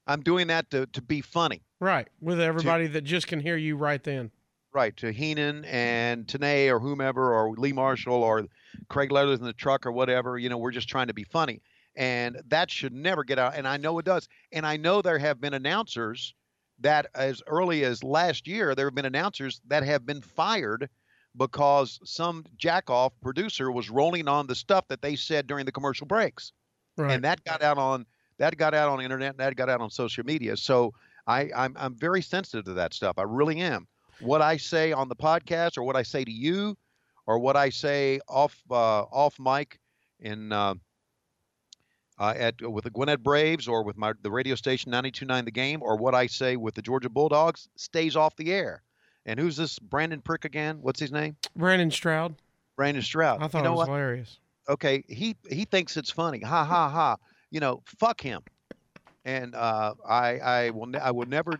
I'm 0.07 0.21
doing 0.21 0.47
that 0.47 0.71
to 0.71 0.85
to 0.87 1.01
be 1.01 1.21
funny. 1.21 1.61
Right. 1.79 2.07
With 2.21 2.39
everybody 2.39 2.87
that 2.87 3.01
just 3.01 3.27
can 3.27 3.39
hear 3.39 3.57
you 3.57 3.75
right 3.75 4.03
then. 4.03 4.31
Right, 4.73 4.95
to 4.97 5.11
Heenan 5.11 5.65
and 5.65 6.25
Tenay 6.27 6.69
or 6.73 6.79
whomever 6.79 7.33
or 7.33 7.53
Lee 7.57 7.73
Marshall 7.73 8.23
or 8.23 8.47
Craig 8.87 9.11
Leathers 9.11 9.39
in 9.39 9.45
the 9.45 9.51
truck 9.51 9.85
or 9.85 9.91
whatever, 9.91 10.37
you 10.37 10.47
know, 10.47 10.57
we're 10.57 10.71
just 10.71 10.87
trying 10.87 11.07
to 11.07 11.13
be 11.13 11.25
funny. 11.25 11.61
And 11.97 12.41
that 12.47 12.71
should 12.71 12.93
never 12.93 13.25
get 13.25 13.37
out. 13.37 13.55
And 13.55 13.67
I 13.67 13.75
know 13.75 13.99
it 13.99 14.05
does. 14.05 14.29
And 14.53 14.65
I 14.65 14.77
know 14.77 15.01
there 15.01 15.19
have 15.19 15.41
been 15.41 15.53
announcers 15.53 16.33
that 16.81 17.07
as 17.15 17.41
early 17.47 17.83
as 17.83 18.03
last 18.03 18.47
year, 18.47 18.75
there 18.75 18.85
have 18.87 18.95
been 18.95 19.05
announcers 19.05 19.61
that 19.67 19.83
have 19.83 20.05
been 20.05 20.21
fired 20.21 20.89
because 21.37 21.99
some 22.03 22.43
jackoff 22.57 23.11
producer 23.21 23.71
was 23.71 23.89
rolling 23.89 24.27
on 24.27 24.47
the 24.47 24.55
stuff 24.55 24.87
that 24.89 25.01
they 25.01 25.15
said 25.15 25.47
during 25.47 25.65
the 25.65 25.71
commercial 25.71 26.05
breaks. 26.05 26.51
Right. 26.97 27.13
and 27.13 27.23
that 27.23 27.43
got 27.45 27.63
out 27.63 27.77
on 27.77 28.05
that 28.37 28.57
got 28.57 28.73
out 28.73 28.89
on 28.89 28.97
the 28.97 29.03
internet 29.03 29.31
and 29.31 29.39
that 29.39 29.55
got 29.55 29.69
out 29.69 29.81
on 29.81 29.89
social 29.89 30.25
media. 30.25 30.57
So 30.57 30.93
I, 31.27 31.49
I'm, 31.55 31.75
I'm 31.79 31.95
very 31.95 32.21
sensitive 32.21 32.65
to 32.65 32.73
that 32.73 32.93
stuff. 32.93 33.17
I 33.17 33.23
really 33.23 33.59
am. 33.59 33.87
What 34.19 34.41
i 34.41 34.57
say 34.57 34.91
on 34.91 35.09
the 35.09 35.15
podcast 35.15 35.77
or 35.77 35.83
what 35.83 35.95
i 35.95 36.03
say 36.03 36.23
to 36.23 36.31
you 36.31 36.77
or 37.25 37.39
what 37.39 37.55
i 37.55 37.69
say 37.69 38.19
off 38.27 38.55
uh, 38.69 39.01
off 39.03 39.39
mic 39.39 39.79
in 40.19 40.51
uh, 40.51 40.75
uh, 42.21 42.35
at 42.37 42.61
with 42.61 42.83
the 42.83 42.91
Gwinnett 42.91 43.23
Braves 43.23 43.67
or 43.67 43.83
with 43.83 43.97
my 43.97 44.13
the 44.21 44.29
radio 44.29 44.53
station 44.53 44.91
92.9 44.91 45.43
The 45.45 45.51
Game 45.51 45.81
or 45.81 45.97
what 45.97 46.13
I 46.13 46.27
say 46.27 46.55
with 46.55 46.75
the 46.75 46.81
Georgia 46.83 47.09
Bulldogs 47.09 47.67
stays 47.75 48.15
off 48.15 48.35
the 48.35 48.53
air. 48.53 48.83
And 49.25 49.39
who's 49.39 49.57
this 49.57 49.79
Brandon 49.79 50.21
Prick 50.21 50.45
again? 50.45 50.77
What's 50.81 50.99
his 50.99 51.11
name? 51.11 51.35
Brandon 51.55 51.89
Stroud. 51.89 52.35
Brandon 52.75 53.01
Stroud. 53.01 53.41
I 53.41 53.47
thought 53.47 53.59
you 53.59 53.63
know 53.63 53.73
it 53.73 53.77
was 53.77 53.87
what? 53.87 53.93
hilarious. 53.95 54.37
okay, 54.69 55.03
he 55.07 55.35
he 55.49 55.65
thinks 55.65 55.97
it's 55.97 56.11
funny. 56.11 56.41
Ha 56.41 56.63
ha 56.63 56.89
ha. 56.89 57.17
You 57.49 57.59
know, 57.59 57.81
fuck 57.85 58.21
him. 58.21 58.41
And 59.25 59.55
uh, 59.55 59.95
I 60.07 60.37
I 60.37 60.69
will 60.69 60.87
ne- 60.87 60.99
I 60.99 61.09
will 61.11 61.27
never. 61.27 61.53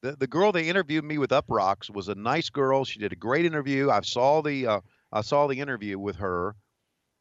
The, 0.00 0.16
the 0.16 0.28
girl 0.28 0.52
that 0.52 0.62
interviewed 0.62 1.04
me 1.04 1.18
with 1.18 1.30
Uproxx 1.30 1.90
was 1.90 2.08
a 2.08 2.14
nice 2.14 2.50
girl. 2.50 2.84
She 2.84 2.98
did 2.98 3.12
a 3.12 3.16
great 3.16 3.44
interview. 3.44 3.90
I 3.90 4.00
saw 4.02 4.42
the 4.42 4.66
uh, 4.66 4.80
I 5.12 5.20
saw 5.20 5.46
the 5.46 5.60
interview 5.60 5.96
with 5.96 6.16
her 6.16 6.56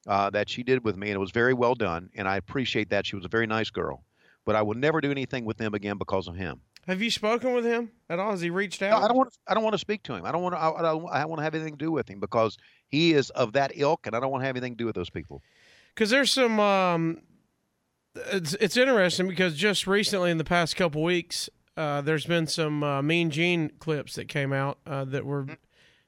uh, 0.06 0.30
that 0.32 0.50
she 0.50 0.64
did 0.64 0.84
with 0.84 0.98
me, 0.98 1.08
and 1.08 1.16
it 1.16 1.20
was 1.20 1.32
very 1.32 1.54
well 1.54 1.76
done. 1.76 2.10
And 2.16 2.28
I 2.28 2.38
appreciate 2.38 2.90
that. 2.90 3.06
She 3.06 3.16
was 3.16 3.26
a 3.26 3.30
very 3.30 3.48
nice 3.48 3.70
girl. 3.70 4.04
But 4.46 4.56
I 4.56 4.62
will 4.62 4.76
never 4.76 5.02
do 5.02 5.12
anything 5.12 5.44
with 5.44 5.58
them 5.58 5.74
again 5.74 5.98
because 5.98 6.28
of 6.28 6.36
him. 6.36 6.62
Have 6.88 7.02
you 7.02 7.12
spoken 7.12 7.54
with 7.54 7.66
him 7.66 7.92
at 8.10 8.18
all? 8.18 8.32
Has 8.32 8.40
he 8.40 8.50
reached 8.50 8.80
No, 8.80 8.88
out? 8.88 9.04
I 9.04 9.08
don't 9.10 9.18
want. 9.18 9.34
To, 9.34 9.40
I 9.48 9.54
don't 9.54 9.64
want 9.64 9.74
to 9.74 9.78
speak 9.80 10.04
to 10.04 10.14
him. 10.14 10.24
I 10.24 10.32
don't 10.32 10.42
want 10.42 10.56
to. 10.56 10.60
I, 10.60 10.80
I 10.80 10.82
don't. 10.84 11.06
I 11.10 11.26
want 11.26 11.40
to 11.40 11.44
have 11.44 11.54
anything 11.54 11.74
to 11.74 11.86
do 11.86 11.92
with 11.92 12.08
him 12.10 12.22
because 12.22 12.58
he 12.88 13.14
is 13.14 13.30
of 13.32 13.52
that 13.54 13.74
ilk, 13.76 14.08
and 14.08 14.16
I 14.16 14.22
don't 14.22 14.32
want 14.32 14.44
to 14.44 14.46
have 14.48 14.56
anything 14.56 14.74
to 14.74 14.78
do 14.78 14.86
with 14.86 14.96
those 14.96 15.10
people. 15.10 15.42
because 15.94 16.10
there's 16.10 16.32
some 16.32 16.60
um 16.62 17.22
it's, 18.32 18.54
it's 18.56 18.78
interesting 18.78 19.28
because 19.28 19.56
just 19.56 19.86
recently 19.86 20.32
in 20.32 20.38
the 20.38 20.44
past 20.46 20.76
couple 20.78 21.04
weeks 21.04 21.50
uh, 21.76 22.02
there's 22.02 22.26
been 22.26 22.48
some 22.48 22.84
uh, 22.84 23.02
mean 23.02 23.30
gene 23.30 23.70
clips 23.80 24.16
that 24.16 24.28
came 24.30 24.52
out 24.54 24.80
uh, 24.88 25.04
that 25.06 25.26
were 25.26 25.46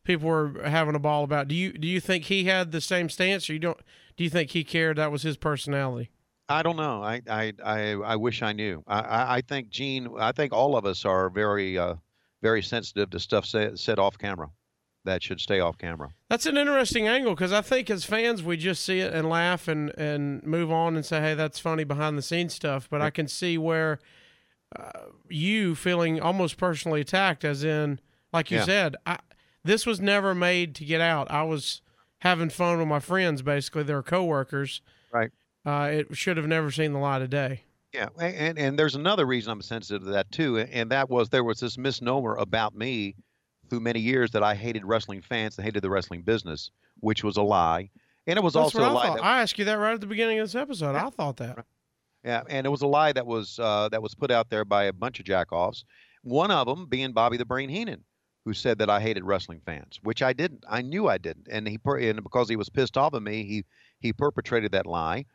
people 0.10 0.28
were 0.28 0.62
having 0.66 0.96
a 0.96 1.00
ball 1.00 1.24
about 1.24 1.48
do 1.48 1.54
you 1.56 1.72
do 1.72 1.88
you 1.88 2.00
think 2.00 2.26
he 2.26 2.46
had 2.46 2.72
the 2.72 2.82
same 2.82 3.08
stance 3.10 3.50
or 3.50 3.54
you 3.54 3.60
don't 3.60 3.80
do 4.18 4.24
you 4.24 4.30
think 4.30 4.50
he 4.52 4.64
cared 4.64 4.98
that 4.98 5.12
was 5.12 5.22
his 5.22 5.38
personality 5.38 6.10
I 6.52 6.64
don't 6.64 6.78
know. 6.78 7.04
I 7.04 7.22
I 7.30 7.54
I, 7.64 7.80
I 7.92 8.16
wish 8.16 8.42
I 8.42 8.54
knew. 8.54 8.84
I, 8.88 9.00
I 9.02 9.36
I 9.38 9.42
think 9.42 9.70
Gene. 9.70 10.10
I 10.20 10.32
think 10.32 10.52
all 10.52 10.76
of 10.76 10.84
us 10.84 11.06
are 11.06 11.30
very 11.30 11.78
uh, 11.78 11.94
very 12.42 12.64
sensitive 12.64 13.12
to 13.12 13.20
stuff 13.20 13.46
said, 13.46 13.78
said 13.78 14.00
off 14.00 14.18
camera. 14.18 14.50
That 15.06 15.22
should 15.22 15.40
stay 15.40 15.60
off 15.60 15.78
camera. 15.78 16.10
that's 16.28 16.48
an 16.48 16.58
interesting 16.58 17.08
angle 17.08 17.36
because 17.36 17.54
i 17.54 17.62
think 17.62 17.90
as 17.92 18.04
fans 18.04 18.42
we 18.44 18.58
just 18.58 18.84
see 18.84 19.00
it 19.00 19.14
and 19.14 19.30
laugh 19.30 19.68
and 19.68 19.92
and 19.98 20.44
move 20.44 20.72
on 20.72 20.96
and 20.96 21.06
say 21.06 21.22
hey 21.22 21.36
that's 21.36 21.60
funny 21.60 21.84
behind 21.84 22.18
the 22.18 22.22
scenes 22.24 22.54
stuff 22.56 22.88
but 22.90 23.00
i 23.02 23.10
can 23.12 23.28
see 23.28 23.56
where 23.58 24.00
uh, 24.78 24.92
you 25.30 25.74
feeling 25.76 26.20
almost 26.20 26.58
personally 26.58 27.02
attacked 27.02 27.44
as 27.46 27.64
in 27.64 28.00
like 28.34 28.50
you 28.52 28.58
Yeah. 28.58 28.66
said 28.66 28.96
I, 29.06 29.18
this 29.64 29.86
was 29.86 30.00
never 30.00 30.34
made 30.36 30.76
to 30.76 30.86
get 30.86 31.02
out 31.02 31.30
i 31.32 31.44
was 31.44 31.82
having 32.20 32.50
fun 32.50 32.78
with 32.80 32.88
my 32.88 33.00
friends 33.00 33.42
basically 33.42 33.84
they're 33.84 34.04
coworkers 34.04 34.82
Right. 35.12 35.32
uh, 35.66 35.90
it 35.92 36.16
should 36.18 36.38
have 36.38 36.48
never 36.48 36.70
seen 36.72 36.94
the 36.94 37.00
light 37.00 37.22
of 37.22 37.30
day 37.30 37.64
Yeah, 37.94 38.10
and 38.20 38.60
and 38.60 38.78
there's 38.78 38.96
another 38.96 39.26
reason 39.26 39.52
I'm 39.52 39.62
sensitive 39.64 40.04
to 40.04 40.12
that 40.12 40.32
too, 40.32 40.60
and 40.60 40.92
that 40.92 41.10
was 41.10 41.30
there 41.30 41.44
was 41.44 41.60
this 41.60 41.78
misnomer 41.78 42.36
about 42.36 42.76
me 42.76 43.16
through 43.70 43.80
many 43.80 44.00
years 44.00 44.30
that 44.32 44.44
I 44.44 44.54
hated 44.56 44.86
wrestling 44.86 45.22
fans 45.22 45.58
and 45.58 45.66
hated 45.66 45.82
the 45.82 45.90
wrestling 45.90 46.22
business, 46.22 46.70
which 47.00 47.24
was 47.24 47.38
a 47.38 47.42
lie, 47.42 47.90
and 48.28 48.38
it 48.38 48.44
was 48.44 48.54
that's 48.54 48.76
also 48.76 48.80
a 48.82 48.90
I 48.90 48.92
lie. 48.92 49.16
That, 49.16 49.24
I 49.26 49.42
asked 49.42 49.58
you 49.58 49.66
that 49.66 49.74
right 49.80 49.94
at 49.94 50.02
the 50.02 50.08
beginning 50.08 50.38
of 50.40 50.46
this 50.46 50.54
episode. 50.56 50.96
I 50.96 51.10
thought 51.10 51.38
that. 51.38 51.66
Yeah, 52.24 52.44
and 52.50 52.68
it 52.68 52.70
was 52.70 52.82
a 52.84 52.88
lie 52.88 53.12
that 53.14 53.26
was 53.26 53.58
uh, 53.60 53.90
that 53.90 54.02
was 54.04 54.14
put 54.14 54.30
out 54.30 54.50
there 54.52 54.66
by 54.66 54.84
a 54.84 54.94
bunch 54.94 55.20
of 55.20 55.26
jackoffs. 55.26 55.84
One 56.22 56.52
of 56.52 56.68
them 56.68 56.86
being 56.88 57.12
Bobby 57.14 57.38
the 57.38 57.46
Brain 57.46 57.70
Heenan, 57.70 58.04
who 58.50 58.54
said 58.56 58.80
that 58.80 58.90
I 58.90 59.00
hated 59.00 59.24
wrestling 59.24 59.62
fans, 59.64 60.00
which 60.02 60.24
I 60.24 60.34
didn't. 60.34 60.64
I 60.68 60.82
knew 60.82 61.08
I 61.08 61.20
didn't, 61.20 61.48
and 61.52 61.68
he 61.68 61.78
and 61.86 62.24
because 62.24 62.50
he 62.50 62.56
was 62.56 62.68
pissed 62.68 62.98
off 62.98 63.14
at 63.14 63.22
me, 63.22 63.44
he 63.44 63.64
he 64.00 64.12
perpetrated 64.12 64.72
that 64.72 64.88
lie, 64.88 65.26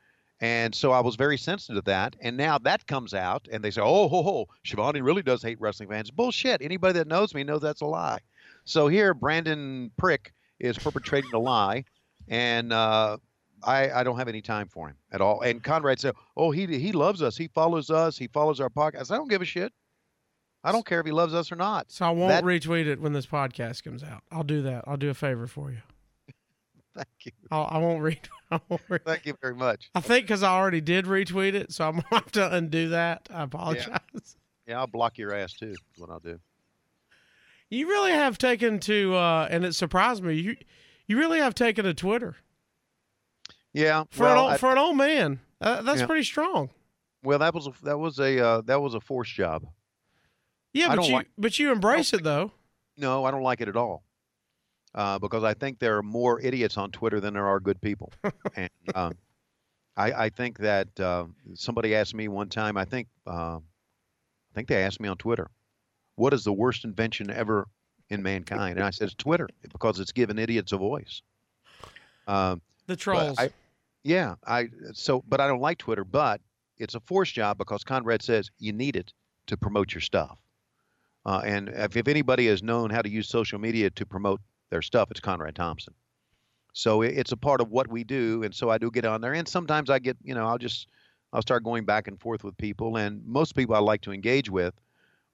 and 0.40 0.74
so 0.74 0.90
I 0.90 0.98
was 0.98 1.14
very 1.14 1.38
sensitive 1.38 1.84
to 1.84 1.90
that. 1.92 2.16
And 2.20 2.36
now 2.36 2.58
that 2.58 2.88
comes 2.88 3.14
out, 3.14 3.46
and 3.52 3.62
they 3.62 3.70
say, 3.70 3.82
"Oh, 3.82 4.08
ho, 4.08 4.24
ho, 4.24 4.48
Schiavone 4.64 5.00
really 5.00 5.22
does 5.22 5.44
hate 5.44 5.60
wrestling 5.60 5.90
fans." 5.90 6.10
Bullshit. 6.10 6.60
Anybody 6.60 6.98
that 6.98 7.06
knows 7.06 7.34
me 7.34 7.44
knows 7.44 7.60
that's 7.60 7.82
a 7.82 7.86
lie. 7.86 8.18
So 8.64 8.88
here, 8.88 9.14
Brandon 9.14 9.92
Prick 9.96 10.32
is 10.58 10.76
perpetrating 10.76 11.30
a 11.34 11.38
lie, 11.38 11.84
and 12.26 12.72
uh, 12.72 13.18
I, 13.62 13.92
I 13.92 14.02
don't 14.02 14.18
have 14.18 14.26
any 14.26 14.42
time 14.42 14.66
for 14.66 14.88
him 14.88 14.96
at 15.12 15.20
all. 15.20 15.40
And 15.42 15.62
Conrad 15.62 16.00
said, 16.00 16.16
"Oh, 16.36 16.50
he 16.50 16.66
he 16.66 16.90
loves 16.90 17.22
us. 17.22 17.36
He 17.36 17.46
follows 17.46 17.90
us. 17.90 18.18
He 18.18 18.26
follows 18.26 18.58
our 18.58 18.70
podcast." 18.70 19.12
I 19.12 19.16
don't 19.16 19.30
give 19.30 19.40
a 19.40 19.44
shit. 19.44 19.72
I 20.64 20.72
don't 20.72 20.86
care 20.86 20.98
if 21.00 21.06
he 21.06 21.12
loves 21.12 21.34
us 21.34 21.52
or 21.52 21.56
not. 21.56 21.90
So 21.92 22.06
I 22.06 22.10
won't 22.10 22.30
That- 22.30 22.44
retweet 22.44 22.86
it 22.86 23.00
when 23.00 23.12
this 23.12 23.26
podcast 23.26 23.84
comes 23.84 24.02
out. 24.02 24.22
I'll 24.32 24.42
do 24.44 24.62
that. 24.62 24.84
I'll 24.86 24.96
do 24.96 25.10
a 25.10 25.14
favor 25.14 25.46
for 25.46 25.70
you. 25.70 25.82
Thank 26.94 27.08
you. 27.24 27.32
I'll, 27.50 27.68
I 27.70 27.96
read. 27.98 28.28
I 28.50 28.60
won't 28.68 28.82
read. 28.88 29.04
Thank 29.04 29.26
you 29.26 29.36
very 29.42 29.54
much. 29.54 29.90
I 29.94 30.00
think 30.00 30.26
because 30.26 30.42
I 30.42 30.50
already 30.56 30.80
did 30.80 31.04
retweet 31.06 31.54
it, 31.54 31.72
so 31.72 31.86
I'm 31.88 31.94
gonna 32.10 32.22
have 32.22 32.32
to 32.32 32.54
undo 32.54 32.88
that. 32.90 33.28
I 33.32 33.42
apologize. 33.42 34.36
Yeah, 34.66 34.78
I'll 34.78 34.86
block 34.86 35.18
your 35.18 35.34
ass 35.34 35.52
too. 35.54 35.70
Is 35.70 35.78
what 35.98 36.08
I'll 36.10 36.20
do. 36.20 36.40
You 37.68 37.88
really 37.88 38.12
have 38.12 38.38
taken 38.38 38.78
to, 38.80 39.14
uh, 39.16 39.48
and 39.50 39.64
it 39.64 39.74
surprised 39.74 40.22
me. 40.22 40.34
You, 40.34 40.56
you 41.08 41.18
really 41.18 41.40
have 41.40 41.54
taken 41.54 41.84
to 41.84 41.92
Twitter 41.94 42.36
Yeah. 43.72 44.04
for 44.10 44.28
an 44.28 44.36
old, 44.38 44.52
I- 44.52 44.56
for 44.56 44.70
an 44.70 44.78
old 44.78 44.96
man. 44.96 45.40
Uh, 45.60 45.82
that's 45.82 46.00
Yeah. 46.00 46.06
pretty 46.06 46.24
strong. 46.24 46.70
well, 47.22 47.38
that 47.40 47.52
was 47.54 47.66
a, 47.66 47.72
that 47.82 47.98
was 47.98 48.18
a 48.18 48.38
uh, 48.46 48.60
that 48.62 48.80
was 48.80 48.94
a 48.94 49.00
forced 49.00 49.34
job. 49.34 49.66
Yeah, 50.74 50.90
I 50.92 50.96
but 50.96 51.06
you 51.08 51.12
like- 51.14 51.30
but 51.38 51.58
you 51.58 51.72
embrace 51.72 52.12
it 52.12 52.22
though. 52.22 52.50
No, 52.98 53.24
I 53.24 53.30
don't 53.30 53.42
like 53.42 53.60
it 53.62 53.68
at 53.68 53.76
all. 53.76 54.04
Uh, 54.94 55.18
because 55.18 55.42
I 55.42 55.54
think 55.54 55.78
there 55.80 55.96
are 55.96 56.02
more 56.04 56.38
idiots 56.40 56.76
on 56.76 56.92
Twitter 56.92 57.18
than 57.18 57.34
there 57.34 57.46
are 57.46 57.58
good 57.58 57.80
people. 57.80 58.12
and 58.56 58.70
um, 58.94 59.14
I, 59.96 60.12
I 60.12 60.28
think 60.28 60.58
that 60.58 61.00
uh, 61.00 61.24
somebody 61.54 61.94
asked 61.96 62.14
me 62.14 62.28
one 62.28 62.48
time. 62.48 62.76
I 62.76 62.84
think 62.84 63.08
uh, 63.26 63.56
I 63.58 64.54
think 64.54 64.68
they 64.68 64.82
asked 64.84 65.00
me 65.00 65.08
on 65.08 65.16
Twitter, 65.16 65.50
"What 66.16 66.32
is 66.34 66.44
the 66.44 66.52
worst 66.52 66.84
invention 66.84 67.30
ever 67.30 67.66
in 68.10 68.22
mankind?" 68.22 68.76
And 68.78 68.86
I 68.86 68.90
said, 68.90 69.06
"It's 69.06 69.14
Twitter 69.16 69.48
because 69.72 69.98
it's 69.98 70.12
given 70.12 70.38
idiots 70.38 70.70
a 70.72 70.76
voice." 70.76 71.22
Um, 72.28 72.60
The 72.86 72.96
trolls. 72.96 73.38
I- 73.38 73.50
yeah, 74.04 74.34
I 74.46 74.68
so, 74.92 75.24
but 75.26 75.40
I 75.40 75.48
don't 75.48 75.60
like 75.60 75.78
Twitter. 75.78 76.04
But 76.04 76.40
it's 76.78 76.94
a 76.94 77.00
forced 77.00 77.34
job 77.34 77.58
because 77.58 77.82
Conrad 77.84 78.22
says 78.22 78.50
you 78.58 78.72
need 78.72 78.94
it 78.96 79.12
to 79.46 79.56
promote 79.56 79.92
your 79.94 80.02
stuff. 80.02 80.38
Uh, 81.26 81.42
and 81.44 81.68
if, 81.70 81.96
if 81.96 82.08
anybody 82.08 82.46
has 82.46 82.62
known 82.62 82.90
how 82.90 83.02
to 83.02 83.08
use 83.08 83.28
social 83.28 83.58
media 83.58 83.90
to 83.90 84.04
promote 84.04 84.40
their 84.70 84.82
stuff, 84.82 85.10
it's 85.10 85.20
Conrad 85.20 85.54
Thompson. 85.54 85.94
So 86.72 87.02
it, 87.02 87.16
it's 87.16 87.32
a 87.32 87.36
part 87.36 87.60
of 87.60 87.70
what 87.70 87.88
we 87.88 88.04
do, 88.04 88.42
and 88.42 88.54
so 88.54 88.68
I 88.68 88.78
do 88.78 88.90
get 88.90 89.04
on 89.04 89.20
there. 89.20 89.32
And 89.32 89.48
sometimes 89.48 89.90
I 89.90 89.98
get, 89.98 90.16
you 90.22 90.34
know, 90.34 90.46
I'll 90.46 90.58
just 90.58 90.88
I'll 91.32 91.42
start 91.42 91.64
going 91.64 91.84
back 91.84 92.08
and 92.08 92.20
forth 92.20 92.44
with 92.44 92.56
people, 92.56 92.96
and 92.96 93.24
most 93.26 93.56
people 93.56 93.74
I 93.74 93.78
like 93.78 94.02
to 94.02 94.12
engage 94.12 94.50
with 94.50 94.74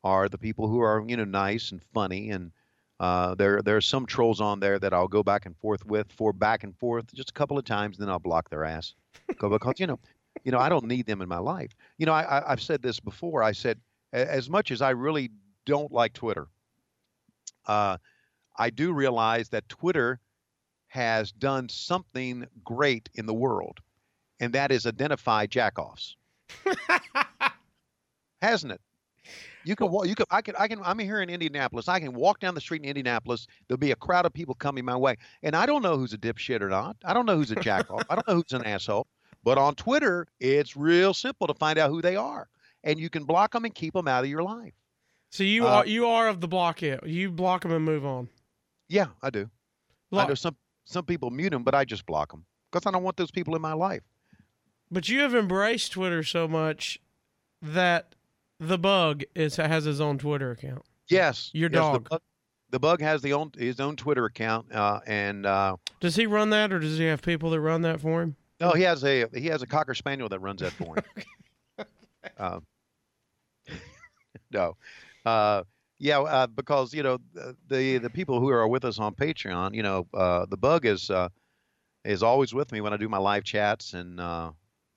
are 0.05 0.28
the 0.28 0.38
people 0.38 0.68
who 0.68 0.80
are, 0.80 1.05
you 1.07 1.16
know, 1.16 1.24
nice 1.24 1.72
and 1.72 1.82
funny, 1.93 2.30
and 2.30 2.53
uh, 3.01 3.34
there 3.34 3.62
there 3.62 3.76
are 3.76 3.80
some 3.80 4.07
trolls 4.07 4.41
on 4.41 4.61
there 4.61 4.78
that 4.78 4.93
I'll 4.93 5.09
go 5.09 5.22
back 5.22 5.47
and 5.47 5.57
forth 5.57 5.84
with 5.86 6.12
for 6.12 6.32
back 6.32 6.62
and 6.62 6.76
forth 6.76 7.12
just 7.14 7.30
a 7.30 7.32
couple 7.32 7.59
of 7.59 7.64
times, 7.64 7.97
then 7.97 8.11
I'll 8.11 8.18
block 8.18 8.51
their 8.51 8.64
ass 8.64 8.95
because 9.26 9.80
you 9.80 9.86
know, 9.86 9.99
you 10.45 10.53
know, 10.53 10.59
I 10.59 10.68
don't 10.68 10.84
need 10.84 11.07
them 11.07 11.22
in 11.22 11.28
my 11.28 11.38
life. 11.38 11.70
You 11.97 12.07
know, 12.07 12.12
I, 12.12 12.22
I 12.22 12.53
I've 12.53 12.62
said 12.62 12.82
this 12.82 13.01
before. 13.01 13.43
I 13.43 13.53
said 13.53 13.80
as 14.12 14.51
much 14.51 14.70
as 14.70 14.82
I 14.82 14.91
really 14.91 15.30
don't 15.70 15.92
like 15.92 16.12
Twitter, 16.12 16.46
uh, 17.66 17.96
I 18.56 18.70
do 18.70 18.92
realize 18.92 19.48
that 19.50 19.68
Twitter 19.68 20.20
has 20.88 21.32
done 21.32 21.68
something 21.68 22.46
great 22.64 23.08
in 23.14 23.26
the 23.26 23.34
world, 23.34 23.80
and 24.40 24.52
that 24.52 24.72
is 24.72 24.86
identify 24.86 25.46
jackoffs. 25.46 26.16
Hasn't 28.42 28.72
it? 28.72 28.80
You 29.64 29.76
can 29.76 29.90
walk. 29.90 30.06
You 30.06 30.14
can. 30.14 30.26
I 30.30 30.42
can. 30.42 30.56
I 30.56 30.66
can. 30.66 30.80
I'm 30.82 30.98
here 30.98 31.20
in 31.20 31.30
Indianapolis. 31.30 31.88
I 31.88 32.00
can 32.00 32.14
walk 32.14 32.40
down 32.40 32.54
the 32.54 32.60
street 32.60 32.82
in 32.82 32.88
Indianapolis. 32.88 33.46
There'll 33.68 33.78
be 33.78 33.92
a 33.92 33.96
crowd 33.96 34.26
of 34.26 34.32
people 34.32 34.54
coming 34.54 34.84
my 34.84 34.96
way, 34.96 35.16
and 35.42 35.54
I 35.54 35.66
don't 35.66 35.82
know 35.82 35.96
who's 35.96 36.12
a 36.12 36.18
dipshit 36.18 36.62
or 36.62 36.68
not. 36.68 36.96
I 37.04 37.12
don't 37.12 37.26
know 37.26 37.36
who's 37.36 37.50
a 37.50 37.56
jackoff. 37.56 38.02
I 38.08 38.14
don't 38.14 38.26
know 38.26 38.34
who's 38.34 38.52
an 38.52 38.64
asshole. 38.64 39.06
But 39.44 39.58
on 39.58 39.74
Twitter, 39.74 40.26
it's 40.40 40.76
real 40.76 41.14
simple 41.14 41.46
to 41.46 41.54
find 41.54 41.78
out 41.78 41.90
who 41.90 42.02
they 42.02 42.16
are, 42.16 42.48
and 42.82 42.98
you 42.98 43.10
can 43.10 43.24
block 43.24 43.52
them 43.52 43.64
and 43.64 43.74
keep 43.74 43.94
them 43.94 44.08
out 44.08 44.24
of 44.24 44.30
your 44.30 44.42
life. 44.42 44.74
So 45.31 45.45
you 45.45 45.66
Uh, 45.66 45.70
are 45.70 45.87
you 45.87 46.07
are 46.07 46.28
of 46.28 46.41
the 46.41 46.49
block 46.49 46.83
it. 46.83 47.07
You 47.07 47.31
block 47.31 47.62
them 47.62 47.72
and 47.72 47.85
move 47.85 48.05
on. 48.05 48.28
Yeah, 48.89 49.07
I 49.22 49.31
do. 49.31 49.49
I 50.12 50.26
know 50.26 50.35
some 50.35 50.57
some 50.85 51.05
people 51.05 51.31
mute 51.31 51.51
them, 51.51 51.62
but 51.62 51.74
I 51.74 51.85
just 51.85 52.05
block 52.05 52.33
them 52.33 52.45
because 52.70 52.87
I 52.87 52.91
don't 52.91 53.05
want 53.05 53.16
those 53.16 53.31
people 53.31 53.55
in 53.55 53.62
my 53.62 53.72
life. 53.74 54.03
But 54.91 55.09
you 55.09 55.20
have 55.20 55.35
embraced 55.37 55.93
Twitter 55.93 56.24
so 56.24 56.49
much 56.49 56.99
that 57.62 58.16
the 58.59 58.76
bug 58.78 59.22
is 59.37 59.57
has 59.57 59.85
his 59.85 60.01
own 60.01 60.18
Twitter 60.18 60.51
account. 60.51 60.83
Yes, 61.09 61.51
Your 61.53 61.70
yes, 61.70 61.78
dog. 61.78 61.95
The 62.05 62.11
bug, 62.11 62.20
the 62.70 62.78
bug 62.81 63.01
has 63.01 63.22
the 63.22 63.33
own 63.33 63.53
his 63.57 63.78
own 63.78 63.95
Twitter 63.95 64.24
account, 64.24 64.72
uh, 64.72 65.01
and 65.07 65.47
uh, 65.47 65.76
Does 66.01 66.16
he 66.16 66.26
run 66.26 66.51
that, 66.51 66.72
or 66.72 66.81
does 66.81 66.99
he 66.99 67.05
have 67.05 67.22
people 67.22 67.51
that 67.51 67.61
run 67.61 67.83
that 67.83 68.01
for 68.01 68.22
him? 68.22 68.35
no, 68.61 68.72
he 68.72 68.83
has 68.83 69.05
a 69.05 69.26
he 69.33 69.47
has 69.47 69.62
a 69.62 69.66
cocker 69.66 69.95
spaniel 69.95 70.28
that 70.28 70.41
runs 70.41 70.61
that 70.61 70.72
for 70.72 70.97
him. 70.97 71.05
uh, 72.37 72.61
no, 74.51 74.76
uh, 75.24 75.62
yeah, 76.00 76.20
uh, 76.20 76.46
because 76.46 76.94
you 76.94 77.02
know 77.02 77.18
the 77.68 77.98
the 77.98 78.10
people 78.10 78.40
who 78.40 78.48
are 78.48 78.66
with 78.66 78.86
us 78.86 78.98
on 78.98 79.14
Patreon, 79.14 79.74
you 79.74 79.82
know, 79.82 80.06
uh, 80.14 80.46
the 80.46 80.56
bug 80.56 80.86
is 80.86 81.10
uh, 81.10 81.28
is 82.04 82.22
always 82.22 82.54
with 82.54 82.72
me 82.72 82.80
when 82.80 82.94
I 82.94 82.96
do 82.96 83.08
my 83.08 83.18
live 83.18 83.44
chats 83.44 83.92
and 83.92 84.18
uh, 84.18 84.50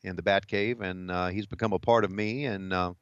in 0.03 0.15
the 0.15 0.21
Bat 0.21 0.47
Cave, 0.47 0.80
and 0.80 1.11
uh, 1.11 1.28
he's 1.28 1.45
become 1.45 1.74
a 1.74 1.80
part 1.80 2.05
of 2.05 2.11
me, 2.11 2.45
and 2.45 2.71
uh, 2.71 2.93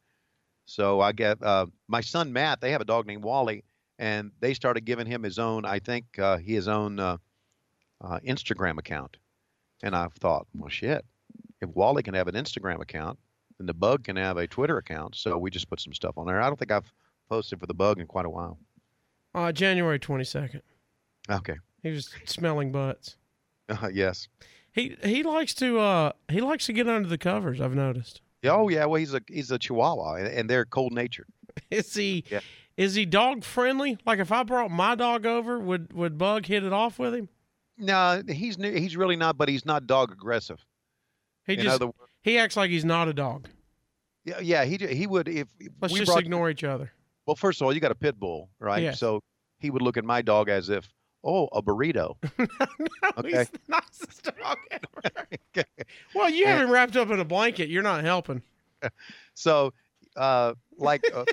so 0.66 1.00
I 1.00 1.12
get 1.12 1.40
my 1.88 2.02
son 2.02 2.34
Matt. 2.34 2.60
They 2.60 2.72
have 2.72 2.82
a 2.82 2.86
dog 2.86 3.06
named 3.06 3.24
Wally, 3.24 3.64
and 4.00 4.32
they 4.40 4.56
started 4.56 4.84
giving 4.84 5.06
him 5.06 5.22
his 5.22 5.38
own. 5.38 5.64
I 5.64 5.78
think 5.78 6.06
his 6.44 6.68
own 6.68 6.98
Instagram 8.04 8.80
account, 8.80 9.18
and 9.84 9.96
I 9.96 10.08
thought, 10.20 10.48
well, 10.56 10.70
shit, 10.70 11.06
if 11.62 11.70
Wally 11.70 12.02
can 12.02 12.16
have 12.16 12.28
an 12.28 12.34
Instagram 12.34 12.82
account, 12.82 13.20
then 13.60 13.68
the 13.68 13.76
bug 13.76 14.06
can 14.06 14.16
have 14.16 14.38
a 14.38 14.48
Twitter 14.48 14.78
account. 14.78 15.16
So 15.16 15.38
we 15.38 15.52
just 15.52 15.70
put 15.70 15.80
some 15.80 15.94
stuff 15.94 16.18
on 16.18 16.26
there. 16.26 16.42
I 16.42 16.48
don't 16.48 16.58
think 16.58 16.72
I've 16.72 16.92
posted 17.32 17.60
for 17.60 17.66
the 17.66 17.74
bug 17.74 17.98
in 18.00 18.06
quite 18.08 18.26
a 18.26 18.30
while. 18.30 18.60
Uh, 19.34 19.52
January 19.54 19.98
twenty 19.98 20.26
second. 20.26 20.62
Okay. 21.30 21.56
He 21.82 21.90
was 21.90 22.10
smelling 22.26 22.72
butts. 22.74 23.16
Uh, 23.70 23.88
yes. 23.92 24.28
He 24.74 24.98
he 25.02 25.24
likes 25.24 25.54
to 25.56 25.80
uh 25.80 26.12
he 26.30 26.42
likes 26.42 26.66
to 26.66 26.74
get 26.74 26.90
under 26.90 27.08
the 27.08 27.18
covers. 27.18 27.62
I've 27.62 27.74
noticed. 27.74 28.20
Oh 28.44 28.68
yeah. 28.68 28.84
Well, 28.86 29.00
he's 29.00 29.14
a 29.14 29.22
he's 29.28 29.50
a 29.50 29.58
Chihuahua, 29.58 30.16
and, 30.16 30.28
and 30.28 30.50
they're 30.50 30.66
cold 30.66 30.92
natured. 30.94 31.28
Is 31.72 31.94
he 31.94 32.26
Yeah. 32.30 32.42
is 32.78 32.96
he 32.96 33.06
dog 33.06 33.44
friendly? 33.46 33.98
Like 34.06 34.20
if 34.20 34.32
I 34.32 34.44
brought 34.44 34.70
my 34.72 34.96
dog 34.96 35.26
over, 35.26 35.58
would 35.60 35.94
would 35.94 36.18
Bug 36.18 36.46
hit 36.46 36.64
it 36.66 36.74
off 36.74 37.00
with 37.00 37.14
him? 37.16 37.30
No, 37.78 38.22
he's 38.28 38.58
ne- 38.58 38.80
he's 38.80 38.96
really 38.98 39.16
not, 39.16 39.38
but 39.38 39.48
he's 39.50 39.66
not 39.66 39.88
dog 39.88 40.12
aggressive. 40.12 40.66
He 41.46 41.54
In 41.54 41.62
just 41.62 41.82
other 41.82 41.92
he 42.22 42.38
acts 42.38 42.58
like 42.58 42.70
he's 42.70 42.86
not 42.86 43.08
a 43.08 43.14
dog. 43.14 43.48
Yeah, 44.26 44.40
yeah. 44.42 44.66
He 44.66 44.76
he 44.78 45.08
would 45.08 45.28
if 45.30 45.48
if 45.60 45.72
Let's 45.82 45.94
we 45.94 46.00
just 46.00 46.10
brought. 46.12 46.24
ignore 46.24 46.50
each 46.50 46.64
other. 46.66 46.92
Well, 47.26 47.36
first 47.36 47.62
of 47.62 47.66
all, 47.66 47.74
you 47.74 47.80
got 47.80 47.92
a 47.92 47.96
pit 47.96 48.20
bull, 48.20 48.50
right? 48.60 48.84
Yes. 48.84 49.00
So 49.00 49.22
he 49.60 49.70
would 49.70 49.82
look 49.82 49.98
at 49.98 50.04
my 50.04 50.22
dog 50.22 50.50
as 50.50 50.70
if, 50.70 50.88
oh, 51.24 51.46
a 51.52 51.62
burrito. 51.62 52.16
no, 52.40 52.48
Okay. 53.18 53.38
he's 53.40 53.50
the 53.50 53.60
nicest 53.68 54.24
dog 54.24 54.58
ever. 54.72 55.26
well, 56.16 56.30
you 56.30 56.46
have 56.48 56.62
him 56.62 56.70
wrapped 56.72 56.96
up 56.98 57.10
in 57.12 57.20
a 57.20 57.26
blanket. 57.26 57.70
You're 57.70 57.84
not 57.84 58.04
helping. 58.04 58.42
So, 59.36 59.74
uh, 60.16 60.54
like, 60.78 61.04
uh, 61.14 61.24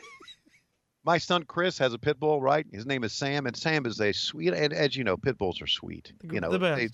my 1.04 1.16
son 1.18 1.44
Chris 1.44 1.78
has 1.78 1.94
a 1.94 1.98
pit 1.98 2.20
bull, 2.20 2.40
right? 2.40 2.66
His 2.72 2.84
name 2.86 3.04
is 3.04 3.12
Sam, 3.12 3.46
and 3.46 3.56
Sam 3.56 3.86
is 3.86 4.00
a 4.00 4.12
sweet. 4.12 4.52
And 4.52 4.72
as 4.72 4.94
you 4.96 5.02
know, 5.04 5.16
pit 5.16 5.38
bulls 5.38 5.60
are 5.62 5.66
sweet. 5.66 6.12
You 6.22 6.40
know, 6.40 6.50
the 6.52 6.58
best. 6.58 6.78
They, 6.78 6.88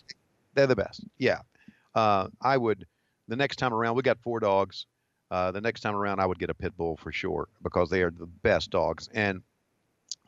they're 0.55 0.66
the 0.68 0.76
best. 0.76 1.05
Yeah. 1.18 1.40
Uh, 1.95 2.28
I 2.40 2.57
would 2.57 2.86
the 3.28 3.36
next 3.36 3.57
time 3.57 3.74
around. 3.74 3.97
We 3.97 4.03
got 4.03 4.18
four 4.22 4.40
dogs. 4.40 4.86
Uh, 5.31 5.51
the 5.51 5.61
next 5.61 5.81
time 5.81 5.95
around, 5.97 6.20
I 6.20 6.27
would 6.27 6.39
get 6.39 6.51
a 6.51 6.55
pit 6.55 6.77
bull 6.77 6.97
for 6.97 7.11
sure 7.12 7.49
because 7.62 7.91
they 7.91 8.03
are 8.03 8.11
the 8.11 8.27
best 8.27 8.70
dogs. 8.70 9.09
And 9.12 9.43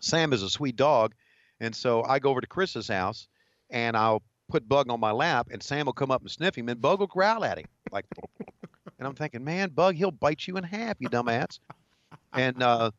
Sam 0.00 0.32
is 0.32 0.42
a 0.42 0.50
sweet 0.50 0.76
dog, 0.76 1.14
and 1.60 1.74
so 1.74 2.02
I 2.04 2.18
go 2.18 2.30
over 2.30 2.40
to 2.40 2.46
Chris's 2.46 2.88
house, 2.88 3.28
and 3.70 3.96
I'll 3.96 4.22
put 4.48 4.68
Bug 4.68 4.90
on 4.90 5.00
my 5.00 5.12
lap, 5.12 5.48
and 5.50 5.62
Sam 5.62 5.86
will 5.86 5.92
come 5.92 6.10
up 6.10 6.22
and 6.22 6.30
sniff 6.30 6.56
him, 6.56 6.68
and 6.68 6.80
Bug 6.80 7.00
will 7.00 7.06
growl 7.06 7.44
at 7.44 7.58
him 7.58 7.66
like. 7.92 8.04
And 8.98 9.06
I'm 9.06 9.14
thinking, 9.14 9.44
man, 9.44 9.68
Bug, 9.68 9.94
he'll 9.94 10.10
bite 10.10 10.46
you 10.46 10.56
in 10.56 10.64
half, 10.64 10.96
you 11.00 11.10
dumbass. 11.10 11.58
And 12.32 12.62
uh, 12.62 12.92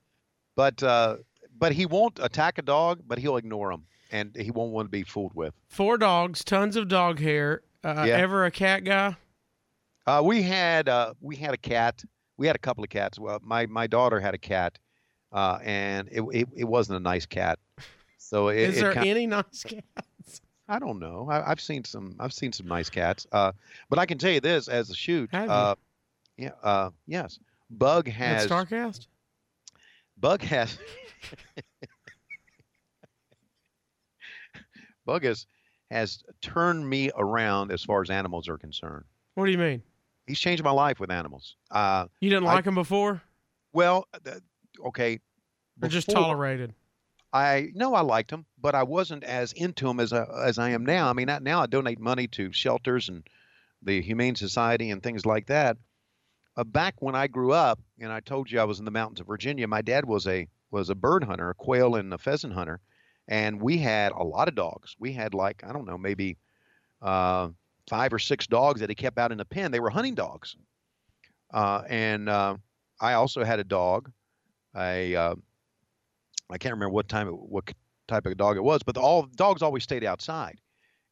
but 0.55 0.83
uh, 0.83 1.17
but 1.57 1.71
he 1.71 1.87
won't 1.87 2.19
attack 2.21 2.59
a 2.59 2.61
dog, 2.61 3.01
but 3.07 3.17
he'll 3.17 3.37
ignore 3.37 3.71
him, 3.71 3.83
and 4.11 4.35
he 4.35 4.51
won't 4.51 4.71
want 4.73 4.85
to 4.85 4.91
be 4.91 5.01
fooled 5.01 5.33
with. 5.33 5.55
Four 5.69 5.97
dogs, 5.97 6.43
tons 6.43 6.75
of 6.75 6.87
dog 6.87 7.17
hair. 7.19 7.61
Uh, 7.83 8.03
Yeah. 8.07 8.17
Ever 8.17 8.45
a 8.45 8.51
cat 8.51 8.83
guy? 8.83 9.15
Uh, 10.07 10.21
we 10.23 10.41
had 10.41 10.87
uh, 10.87 11.13
we 11.19 11.35
had 11.35 11.53
a 11.53 11.57
cat. 11.57 12.01
We 12.37 12.47
had 12.47 12.55
a 12.55 12.59
couple 12.59 12.81
of 12.83 12.89
cats. 12.89 13.19
Well, 13.19 13.39
my 13.43 13.65
my 13.65 13.87
daughter 13.87 14.19
had 14.21 14.33
a 14.33 14.37
cat, 14.37 14.79
uh, 15.33 15.59
and 15.61 16.07
it, 16.11 16.21
it 16.31 16.47
it 16.55 16.63
wasn't 16.63 16.95
a 16.97 17.01
nice 17.01 17.25
cat. 17.25 17.59
So 18.17 18.47
it, 18.47 18.69
Is 18.69 18.79
there 18.79 18.93
kind- 18.93 19.07
any 19.09 19.27
nice 19.27 19.63
cats? 19.63 20.41
I 20.69 20.79
don't 20.79 20.99
know. 20.99 21.27
I, 21.29 21.51
I've 21.51 21.59
seen 21.61 21.83
some. 21.83 22.15
I've 22.19 22.31
seen 22.33 22.53
some 22.53 22.67
nice 22.67 22.89
cats. 22.89 23.27
Uh, 23.31 23.51
but 23.89 23.99
I 23.99 24.05
can 24.05 24.17
tell 24.17 24.31
you 24.31 24.39
this 24.39 24.69
as 24.69 24.89
a 24.89 24.95
shoot. 24.95 25.29
Have 25.31 25.45
you? 25.45 25.51
Uh, 25.51 25.75
yeah. 26.37 26.51
Uh, 26.63 26.89
yes. 27.05 27.39
Bug 27.69 28.07
has. 28.07 28.47
Starrcast? 28.47 29.07
Bug 30.17 30.41
has. 30.41 30.77
Bug 35.05 35.23
has 35.23 35.45
has 35.91 36.23
turned 36.41 36.89
me 36.89 37.11
around 37.15 37.71
as 37.71 37.83
far 37.83 38.01
as 38.01 38.09
animals 38.09 38.47
are 38.49 38.57
concerned. 38.57 39.05
What 39.35 39.45
do 39.45 39.51
you 39.51 39.57
mean? 39.57 39.81
He's 40.27 40.39
changed 40.39 40.63
my 40.63 40.71
life 40.71 40.99
with 40.99 41.09
animals. 41.09 41.55
Uh, 41.71 42.07
You 42.19 42.29
didn't 42.29 42.47
I- 42.47 42.55
like 42.55 42.65
him 42.65 42.75
before, 42.75 43.21
well, 43.73 44.07
th- 44.23 44.37
okay. 44.87 45.19
or 45.81 45.87
just 45.89 46.09
tolerated? 46.09 46.73
I 47.33 47.69
no, 47.73 47.93
I 47.93 48.01
liked 48.01 48.31
him, 48.31 48.45
but 48.59 48.73
I 48.75 48.83
wasn't 48.83 49.23
as 49.23 49.51
into 49.53 49.89
him 49.89 49.99
as 49.99 50.13
I, 50.13 50.25
as 50.45 50.57
I 50.59 50.69
am 50.69 50.85
now. 50.85 51.09
I 51.09 51.13
mean, 51.13 51.29
I- 51.29 51.39
now 51.39 51.61
I 51.61 51.65
donate 51.67 51.99
money 51.99 52.27
to 52.29 52.51
shelters 52.51 53.09
and 53.09 53.23
the 53.81 54.01
Humane 54.01 54.35
Society 54.35 54.89
and 54.91 55.03
things 55.03 55.25
like 55.25 55.47
that. 55.47 55.77
Uh, 56.55 56.63
back 56.63 56.95
when 57.01 57.13
I 57.15 57.27
grew 57.27 57.51
up, 57.51 57.79
and 57.99 58.11
I 58.11 58.19
told 58.21 58.49
you 58.49 58.59
I 58.59 58.63
was 58.63 58.79
in 58.79 58.85
the 58.85 58.91
mountains 58.91 59.19
of 59.19 59.27
Virginia, 59.27 59.67
my 59.67 59.81
dad 59.81 60.05
was 60.05 60.25
a 60.27 60.47
was 60.71 60.89
a 60.89 60.95
bird 60.95 61.23
hunter, 61.23 61.49
a 61.49 61.53
quail 61.53 61.95
and 61.95 62.13
a 62.13 62.17
pheasant 62.17 62.53
hunter, 62.53 62.79
and 63.27 63.61
we 63.61 63.77
had 63.77 64.11
a 64.13 64.23
lot 64.23 64.47
of 64.47 64.55
dogs. 64.55 64.95
We 64.99 65.13
had 65.13 65.33
like 65.33 65.63
I 65.63 65.71
don't 65.73 65.85
know, 65.85 65.97
maybe 65.97 66.37
uh, 67.01 67.49
five 67.87 68.13
or 68.13 68.19
six 68.19 68.47
dogs 68.47 68.81
that 68.81 68.89
he 68.89 68.95
kept 68.95 69.17
out 69.17 69.31
in 69.31 69.37
the 69.37 69.45
pen. 69.45 69.71
They 69.71 69.79
were 69.79 69.89
hunting 69.89 70.15
dogs, 70.15 70.55
uh, 71.53 71.83
and 71.89 72.29
uh, 72.29 72.57
I 72.99 73.13
also 73.13 73.43
had 73.43 73.59
a 73.59 73.63
dog, 73.63 74.11
a 74.75 75.15
uh, 75.15 75.35
I 76.49 76.57
can't 76.57 76.73
remember 76.73 76.93
what 76.93 77.07
time, 77.09 77.27
it, 77.27 77.31
what 77.31 77.71
type 78.07 78.25
of 78.25 78.37
dog 78.37 78.57
it 78.57 78.63
was, 78.63 78.83
but 78.83 78.95
the, 78.95 79.01
all 79.01 79.23
dogs 79.23 79.61
always 79.61 79.83
stayed 79.83 80.03
outside. 80.03 80.59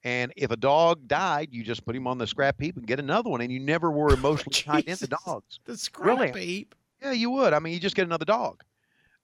And 0.04 0.32
if 0.38 0.52
a 0.52 0.56
dog 0.56 1.08
died, 1.08 1.50
you 1.52 1.64
just 1.64 1.84
put 1.84 1.96
him 1.96 2.06
on 2.06 2.20
the 2.20 2.28
scrap 2.28 2.62
heap 2.62 2.78
and 2.78 2.86
get 2.86 3.00
another 3.00 3.30
one, 3.30 3.42
and 3.42 3.52
you 3.52 3.60
never 3.60 3.90
were 3.92 4.14
emotionally 4.14 4.62
tied 4.62 4.86
into 4.86 5.08
dogs. 5.08 5.60
The 5.66 5.78
scrap 5.78 6.20
Really? 6.20 6.46
heap. 6.46 6.76
Yeah, 7.02 7.12
you 7.12 7.32
would. 7.32 7.54
I 7.54 7.60
mean, 7.60 7.74
you 7.74 7.80
just 7.80 7.96
get 7.96 8.06
another 8.06 8.26
dog. 8.26 8.64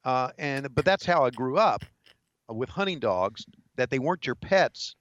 Uh, 0.03 0.29
and 0.39 0.73
but 0.73 0.83
that's 0.83 1.05
how 1.05 1.23
I 1.23 1.29
grew 1.29 1.57
up 1.57 1.85
uh, 2.49 2.53
with 2.53 2.69
hunting 2.69 2.99
dogs. 2.99 3.45
That 3.77 3.89
they 3.89 3.99
weren't 3.99 4.25
your 4.25 4.35
pets. 4.35 4.95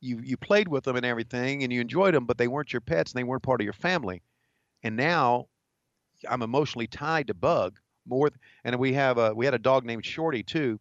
You 0.00 0.20
you 0.20 0.36
played 0.36 0.68
with 0.68 0.84
them 0.84 0.96
and 0.96 1.06
everything, 1.06 1.62
and 1.64 1.72
you 1.72 1.80
enjoyed 1.80 2.14
them, 2.14 2.26
but 2.26 2.38
they 2.38 2.48
weren't 2.48 2.72
your 2.72 2.80
pets, 2.80 3.12
and 3.12 3.18
they 3.18 3.24
weren't 3.24 3.42
part 3.42 3.60
of 3.60 3.64
your 3.64 3.72
family. 3.74 4.22
And 4.82 4.96
now, 4.96 5.48
I'm 6.28 6.42
emotionally 6.42 6.86
tied 6.86 7.28
to 7.28 7.34
Bug 7.34 7.78
more. 8.06 8.30
th- 8.30 8.40
And 8.64 8.78
we 8.78 8.92
have 8.94 9.18
a 9.18 9.34
we 9.34 9.44
had 9.44 9.54
a 9.54 9.58
dog 9.58 9.84
named 9.84 10.04
Shorty 10.06 10.42
too, 10.42 10.80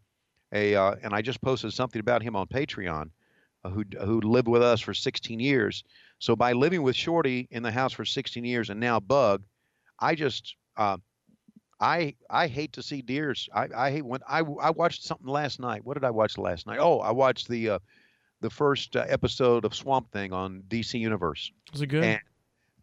a 0.54 0.76
uh, 0.76 0.96
and 1.04 1.14
I 1.14 1.22
just 1.22 1.42
posted 1.42 1.74
something 1.74 2.00
about 2.00 2.24
him 2.24 2.36
on 2.36 2.48
Patreon. 2.48 3.12
who 3.66 3.84
who 4.06 4.22
lived 4.22 4.48
with 4.48 4.62
us 4.64 4.82
for 4.82 4.94
16 4.94 5.40
years. 5.40 5.84
So 6.20 6.36
by 6.36 6.54
living 6.54 6.84
with 6.84 6.96
Shorty 6.96 7.48
in 7.52 7.64
the 7.64 7.72
house 7.72 7.94
for 7.94 8.06
16 8.06 8.46
years 8.46 8.70
and 8.70 8.80
now 8.80 9.00
Bug, 9.00 9.44
I 10.00 10.16
just 10.16 10.56
uh, 10.78 10.98
I 11.80 12.16
I 12.30 12.48
hate 12.48 12.74
to 12.74 12.84
see 12.84 13.02
deers. 13.02 13.50
I, 13.54 13.68
I 13.76 13.92
hate 13.92 14.06
when 14.06 14.22
I 14.28 14.40
I 14.40 14.72
watched 14.72 15.04
something 15.04 15.28
last 15.28 15.60
night. 15.60 15.86
What 15.86 15.94
did 15.96 16.04
I 16.04 16.12
watch 16.12 16.38
last 16.38 16.66
night? 16.68 16.80
Oh, 16.80 17.00
I 17.00 17.12
watched 17.12 17.48
the 17.48 17.70
uh, 17.72 17.80
the 18.42 18.50
first 18.50 18.96
uh, 18.96 19.06
episode 19.08 19.66
of 19.66 19.74
Swamp 19.76 20.12
Thing 20.12 20.34
on 20.34 20.64
DC 20.68 21.00
Universe. 21.00 21.52
Was 21.72 21.82
it 21.82 21.88
good? 21.88 22.04
And 22.04 22.22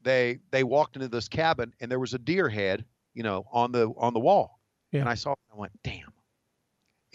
they 0.02 0.38
they 0.50 0.64
walked 0.64 0.96
into 0.96 1.08
this 1.08 1.28
cabin 1.28 1.72
and 1.80 1.90
there 1.90 1.98
was 1.98 2.14
a 2.14 2.18
deer 2.18 2.48
head, 2.48 2.84
you 3.14 3.22
know, 3.22 3.46
on 3.52 3.72
the 3.72 3.92
on 3.96 4.14
the 4.14 4.20
wall. 4.20 4.60
Yeah. 4.92 5.00
And 5.00 5.08
I 5.08 5.14
saw 5.14 5.32
it, 5.32 5.38
and 5.50 5.58
I 5.58 5.60
went, 5.60 5.72
damn. 5.82 6.12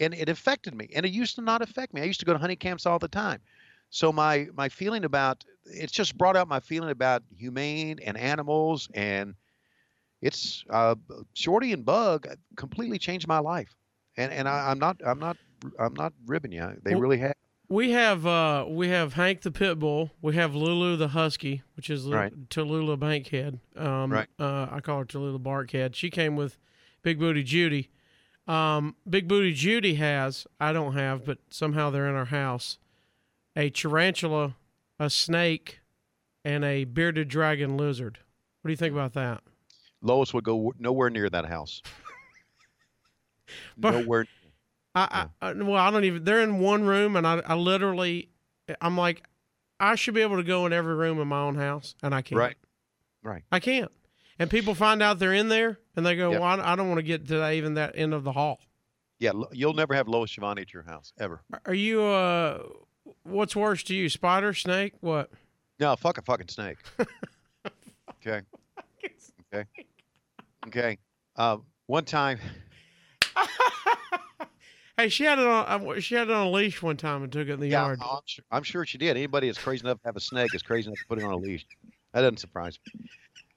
And 0.00 0.14
it 0.14 0.28
affected 0.28 0.74
me. 0.74 0.88
And 0.94 1.04
it 1.04 1.12
used 1.12 1.36
to 1.36 1.42
not 1.42 1.62
affect 1.62 1.94
me. 1.94 2.00
I 2.00 2.04
used 2.04 2.20
to 2.20 2.26
go 2.26 2.32
to 2.32 2.38
honey 2.38 2.56
camps 2.56 2.86
all 2.86 2.98
the 2.98 3.08
time. 3.08 3.40
So 3.90 4.12
my 4.12 4.48
my 4.54 4.68
feeling 4.68 5.04
about 5.04 5.44
it's 5.64 5.92
just 5.92 6.16
brought 6.16 6.36
out 6.36 6.48
my 6.48 6.60
feeling 6.60 6.90
about 6.90 7.22
humane 7.36 7.98
and 8.04 8.16
animals 8.16 8.88
and 8.94 9.34
it's 10.22 10.64
uh, 10.68 10.94
Shorty 11.34 11.72
and 11.72 11.84
Bug 11.84 12.26
completely 12.56 12.98
changed 12.98 13.26
my 13.26 13.38
life. 13.38 13.74
And 14.16 14.32
and 14.32 14.48
I, 14.48 14.70
I'm 14.70 14.78
not 14.78 15.00
I'm 15.04 15.18
not 15.18 15.36
I'm 15.78 15.94
not 15.94 16.12
ribbing 16.26 16.52
you. 16.52 16.72
They 16.82 16.92
Well, 16.92 17.00
really 17.00 17.18
have. 17.18 17.34
We 17.70 17.92
have 17.92 18.26
uh 18.26 18.66
we 18.68 18.88
have 18.88 19.12
Hank 19.14 19.42
the 19.42 19.52
pit 19.52 19.78
bull. 19.78 20.10
We 20.20 20.34
have 20.34 20.56
Lulu 20.56 20.96
the 20.96 21.08
husky, 21.08 21.62
which 21.76 21.88
is 21.88 22.04
Right. 22.06 22.32
Tallulah 22.50 22.98
Bankhead. 22.98 23.60
Um, 23.76 24.12
Right. 24.12 24.26
Uh, 24.40 24.66
I 24.70 24.80
call 24.80 24.98
her 24.98 25.04
Tallulah 25.04 25.38
Barkhead. 25.40 25.94
She 25.94 26.10
came 26.10 26.34
with 26.34 26.58
Big 27.02 27.20
Booty 27.20 27.44
Judy. 27.44 27.88
Um, 28.48 28.96
Big 29.08 29.28
Booty 29.28 29.52
Judy 29.52 29.94
has 29.94 30.48
I 30.60 30.72
don't 30.72 30.94
have, 30.94 31.24
but 31.24 31.38
somehow 31.48 31.90
they're 31.90 32.08
in 32.08 32.16
our 32.16 32.24
house. 32.26 32.78
A 33.54 33.70
tarantula, 33.70 34.56
a 34.98 35.08
snake, 35.08 35.78
and 36.44 36.64
a 36.64 36.84
bearded 36.84 37.28
dragon 37.28 37.76
lizard. 37.76 38.18
What 38.62 38.68
do 38.68 38.72
you 38.72 38.76
think 38.76 38.92
about 38.92 39.12
that? 39.12 39.42
Lois 40.02 40.34
would 40.34 40.44
go 40.44 40.74
nowhere 40.78 41.08
near 41.10 41.30
that 41.30 41.46
house. 41.46 41.82
Nowhere. 43.76 44.26
I, 44.94 45.26
I, 45.40 45.52
well, 45.52 45.76
I 45.76 45.90
don't 45.90 46.04
even. 46.04 46.24
They're 46.24 46.40
in 46.42 46.58
one 46.58 46.84
room, 46.84 47.16
and 47.16 47.26
I, 47.26 47.40
I 47.46 47.54
literally, 47.54 48.30
I'm 48.80 48.96
like, 48.96 49.22
I 49.78 49.94
should 49.94 50.14
be 50.14 50.22
able 50.22 50.36
to 50.36 50.42
go 50.42 50.66
in 50.66 50.72
every 50.72 50.94
room 50.94 51.20
in 51.20 51.28
my 51.28 51.40
own 51.40 51.54
house, 51.54 51.94
and 52.02 52.14
I 52.14 52.22
can't. 52.22 52.38
Right. 52.38 52.56
Right. 53.22 53.42
I 53.52 53.60
can't. 53.60 53.90
And 54.38 54.50
people 54.50 54.74
find 54.74 55.02
out 55.02 55.18
they're 55.18 55.34
in 55.34 55.48
there, 55.48 55.78
and 55.94 56.04
they 56.04 56.16
go, 56.16 56.32
Yep. 56.32 56.40
"Well, 56.40 56.60
I, 56.60 56.72
I 56.72 56.76
don't 56.76 56.88
want 56.88 56.98
to 56.98 57.02
get 57.04 57.28
to 57.28 57.38
that, 57.38 57.52
even 57.54 57.74
that 57.74 57.92
end 57.94 58.14
of 58.14 58.24
the 58.24 58.32
hall." 58.32 58.60
Yeah, 59.18 59.32
you'll 59.52 59.74
never 59.74 59.94
have 59.94 60.08
Lois 60.08 60.30
Schiavone 60.30 60.62
at 60.62 60.72
your 60.72 60.82
house 60.82 61.12
ever. 61.18 61.42
Are 61.66 61.74
you? 61.74 62.02
uh 62.02 62.62
What's 63.22 63.54
worse 63.54 63.82
to 63.84 63.94
you, 63.94 64.08
spider, 64.08 64.54
snake? 64.54 64.94
What? 65.00 65.30
No, 65.78 65.94
fuck 65.96 66.18
a 66.18 66.22
fucking 66.22 66.48
snake. 66.48 66.78
okay. 68.26 68.40
Okay. 69.52 69.64
Okay. 70.66 70.98
Uh, 71.36 71.58
one 71.86 72.04
time, 72.04 72.38
Hey, 75.00 75.08
she 75.08 75.24
had 75.24 75.38
it 75.38 75.46
on. 75.46 75.88
uh, 75.88 76.00
She 76.00 76.14
had 76.14 76.28
it 76.28 76.34
on 76.34 76.46
a 76.46 76.50
leash 76.50 76.82
one 76.82 76.96
time 76.96 77.22
and 77.22 77.32
took 77.32 77.48
it 77.48 77.52
in 77.52 77.60
the 77.60 77.68
yeah, 77.68 77.82
yard. 77.82 78.00
I'm 78.02 78.20
sure, 78.26 78.44
I'm 78.50 78.62
sure 78.62 78.84
she 78.84 78.98
did. 78.98 79.16
Anybody 79.16 79.46
that's 79.46 79.58
crazy 79.58 79.84
enough 79.84 80.00
to 80.02 80.08
have 80.08 80.16
a 80.16 80.20
snake 80.20 80.54
is 80.54 80.62
crazy 80.62 80.88
enough 80.88 80.98
to 80.98 81.06
put 81.06 81.18
it 81.18 81.24
on 81.24 81.32
a 81.32 81.36
leash. 81.36 81.66
That 82.12 82.20
doesn't 82.22 82.38
surprise 82.38 82.78
me. 82.94 83.08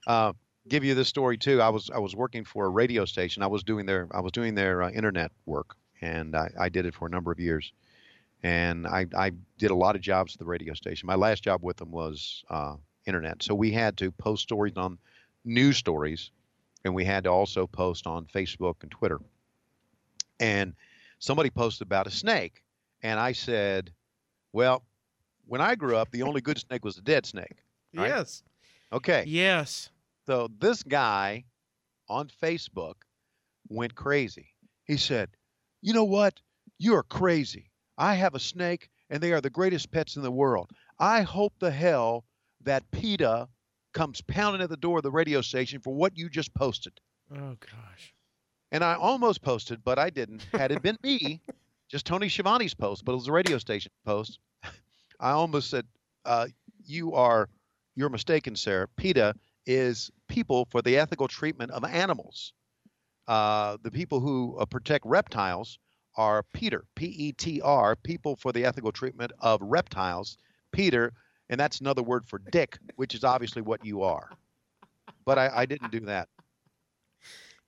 Uh, 0.07 0.33
give 0.67 0.83
you 0.83 0.95
this 0.95 1.07
story 1.07 1.37
too. 1.37 1.61
I 1.61 1.69
was 1.69 1.89
I 1.89 1.99
was 1.99 2.15
working 2.15 2.45
for 2.45 2.65
a 2.65 2.69
radio 2.69 3.05
station. 3.05 3.43
I 3.43 3.47
was 3.47 3.63
doing 3.63 3.85
their 3.85 4.07
I 4.11 4.21
was 4.21 4.31
doing 4.31 4.55
their 4.55 4.83
uh, 4.83 4.91
internet 4.91 5.31
work, 5.45 5.75
and 6.01 6.35
I, 6.35 6.49
I 6.59 6.69
did 6.69 6.85
it 6.85 6.93
for 6.93 7.07
a 7.07 7.09
number 7.09 7.31
of 7.31 7.39
years. 7.39 7.73
And 8.41 8.87
I 8.87 9.07
I 9.15 9.31
did 9.57 9.71
a 9.71 9.75
lot 9.75 9.95
of 9.95 10.01
jobs 10.01 10.35
at 10.35 10.39
the 10.39 10.45
radio 10.45 10.73
station. 10.73 11.07
My 11.07 11.15
last 11.15 11.43
job 11.43 11.61
with 11.63 11.77
them 11.77 11.91
was 11.91 12.43
uh, 12.49 12.75
internet, 13.05 13.43
so 13.43 13.55
we 13.55 13.71
had 13.71 13.97
to 13.97 14.11
post 14.11 14.43
stories 14.43 14.77
on 14.77 14.97
news 15.43 15.77
stories, 15.77 16.31
and 16.85 16.93
we 16.93 17.03
had 17.05 17.25
to 17.25 17.29
also 17.31 17.67
post 17.67 18.07
on 18.07 18.25
Facebook 18.25 18.75
and 18.81 18.91
Twitter. 18.91 19.19
And 20.39 20.73
somebody 21.23 21.49
posted 21.49 21.87
about 21.87 22.05
a 22.07 22.11
snake, 22.11 22.63
and 23.01 23.19
I 23.19 23.31
said, 23.31 23.93
"Well, 24.51 24.83
when 25.45 25.61
I 25.61 25.75
grew 25.75 25.95
up, 25.95 26.11
the 26.11 26.23
only 26.23 26.41
good 26.41 26.59
snake 26.59 26.83
was 26.83 26.97
a 26.97 27.01
dead 27.01 27.25
snake." 27.25 27.63
right? 27.95 28.09
Yes. 28.09 28.43
Okay. 28.91 29.23
Yes. 29.25 29.89
So 30.25 30.49
this 30.59 30.83
guy 30.83 31.45
on 32.09 32.27
Facebook 32.27 32.95
went 33.69 33.95
crazy. 33.95 34.49
He 34.85 34.97
said, 34.97 35.29
You 35.81 35.93
know 35.93 36.03
what? 36.03 36.39
You're 36.77 37.03
crazy. 37.03 37.71
I 37.97 38.15
have 38.15 38.35
a 38.35 38.39
snake 38.39 38.89
and 39.09 39.21
they 39.21 39.31
are 39.31 39.41
the 39.41 39.49
greatest 39.49 39.91
pets 39.91 40.15
in 40.15 40.23
the 40.23 40.31
world. 40.31 40.71
I 40.99 41.21
hope 41.21 41.53
the 41.59 41.71
hell 41.71 42.25
that 42.61 42.89
PETA 42.91 43.47
comes 43.93 44.21
pounding 44.21 44.61
at 44.61 44.69
the 44.69 44.77
door 44.77 44.97
of 44.97 45.03
the 45.03 45.11
radio 45.11 45.41
station 45.41 45.79
for 45.79 45.93
what 45.93 46.17
you 46.17 46.29
just 46.29 46.53
posted. 46.53 46.93
Oh 47.31 47.57
gosh. 47.59 48.13
And 48.73 48.83
I 48.83 48.95
almost 48.95 49.43
posted, 49.43 49.83
but 49.83 49.99
I 49.99 50.09
didn't. 50.09 50.45
Had 50.51 50.71
it 50.71 50.81
been 50.81 50.97
me, 51.03 51.41
just 51.89 52.07
Tony 52.07 52.27
Schiavone's 52.27 52.73
post, 52.73 53.05
but 53.05 53.11
it 53.11 53.15
was 53.15 53.27
a 53.27 53.31
radio 53.31 53.59
station 53.59 53.91
post, 54.03 54.39
I 55.19 55.29
almost 55.29 55.69
said, 55.69 55.85
uh, 56.25 56.47
"You 56.83 57.13
are, 57.13 57.49
you're 57.95 58.09
mistaken, 58.09 58.55
sir. 58.55 58.87
PETA 58.97 59.35
is 59.67 60.09
people 60.27 60.67
for 60.71 60.81
the 60.81 60.97
ethical 60.97 61.27
treatment 61.27 61.69
of 61.69 61.85
animals. 61.85 62.51
Uh, 63.27 63.77
the 63.83 63.91
people 63.91 64.19
who 64.19 64.57
uh, 64.57 64.65
protect 64.65 65.05
reptiles 65.05 65.77
are 66.17 66.43
Peter, 66.53 66.83
P-E-T-R, 66.95 67.95
people 67.97 68.35
for 68.35 68.51
the 68.51 68.65
ethical 68.65 68.91
treatment 68.91 69.31
of 69.39 69.61
reptiles. 69.61 70.37
Peter, 70.71 71.13
and 71.49 71.59
that's 71.59 71.79
another 71.79 72.03
word 72.03 72.25
for 72.25 72.39
dick, 72.51 72.77
which 72.95 73.13
is 73.13 73.23
obviously 73.23 73.61
what 73.61 73.85
you 73.85 74.01
are. 74.01 74.29
But 75.25 75.37
I, 75.37 75.51
I 75.55 75.65
didn't 75.65 75.91
do 75.91 76.01
that. 76.01 76.27